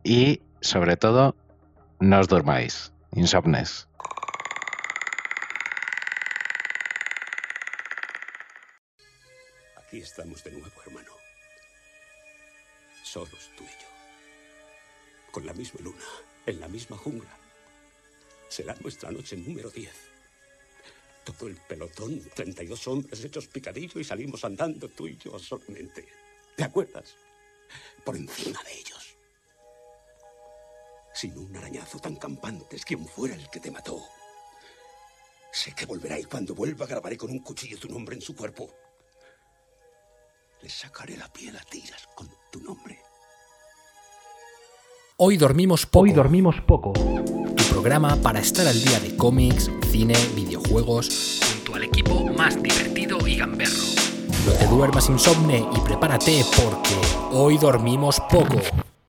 y, 0.02 0.40
sobre 0.60 0.96
todo, 0.96 1.36
no 2.00 2.20
os 2.20 2.28
durmáis. 2.28 2.92
Insomnes. 3.12 3.88
Aquí 9.76 9.98
estamos 9.98 10.44
de 10.44 10.52
nuevo, 10.52 10.82
hermano. 10.86 11.12
Solos 13.02 13.50
tú 13.56 13.64
y 13.64 13.82
yo. 13.82 13.88
Con 15.32 15.46
la 15.46 15.52
misma 15.52 15.80
luna, 15.82 16.04
en 16.46 16.60
la 16.60 16.68
misma 16.68 16.96
jungla. 16.96 17.36
Será 18.48 18.74
nuestra 18.80 19.10
noche 19.10 19.36
número 19.36 19.70
10. 19.70 19.90
Todo 21.24 21.48
el 21.48 21.56
pelotón, 21.56 22.20
32 22.34 22.88
hombres 22.88 23.24
hechos 23.24 23.46
picadillo 23.48 24.00
y 24.00 24.04
salimos 24.04 24.44
andando 24.44 24.88
tú 24.88 25.08
y 25.08 25.16
yo 25.16 25.38
solamente. 25.38 26.06
¿Te 26.56 26.64
acuerdas? 26.64 27.16
Por 28.04 28.16
encima 28.16 28.62
de 28.62 28.72
ellos. 28.72 28.99
Sin 31.20 31.36
un 31.36 31.54
arañazo 31.54 31.98
tan 31.98 32.16
campante 32.16 32.76
es 32.76 32.84
quien 32.86 33.06
fuera 33.06 33.34
el 33.34 33.50
que 33.50 33.60
te 33.60 33.70
mató. 33.70 34.00
Sé 35.52 35.74
que 35.74 35.84
volverá 35.84 36.18
y 36.18 36.24
cuando 36.24 36.54
vuelva 36.54 36.86
grabaré 36.86 37.18
con 37.18 37.30
un 37.30 37.40
cuchillo 37.40 37.78
tu 37.78 37.90
nombre 37.90 38.16
en 38.16 38.22
su 38.22 38.34
cuerpo. 38.34 38.70
Le 40.62 40.70
sacaré 40.70 41.18
la 41.18 41.30
piel 41.30 41.54
a 41.58 41.60
tiras 41.60 42.08
con 42.14 42.26
tu 42.50 42.60
nombre. 42.60 42.98
Hoy 45.18 45.36
dormimos 45.36 45.84
poco. 45.84 46.04
Hoy 46.04 46.12
dormimos 46.12 46.58
poco. 46.62 46.94
Tu 46.94 47.64
programa 47.68 48.16
para 48.16 48.40
estar 48.40 48.66
al 48.66 48.82
día 48.82 48.98
de 49.00 49.14
cómics, 49.14 49.70
cine, 49.90 50.14
videojuegos, 50.34 51.38
junto 51.52 51.74
al 51.74 51.84
equipo 51.84 52.24
más 52.30 52.62
divertido 52.62 53.28
y 53.28 53.36
gamberro. 53.36 53.84
No 54.46 54.52
te 54.54 54.66
duermas 54.68 55.10
insomne 55.10 55.68
y 55.70 55.80
prepárate 55.80 56.42
porque 56.56 56.96
hoy 57.30 57.58
dormimos 57.58 58.18
poco. 58.30 58.56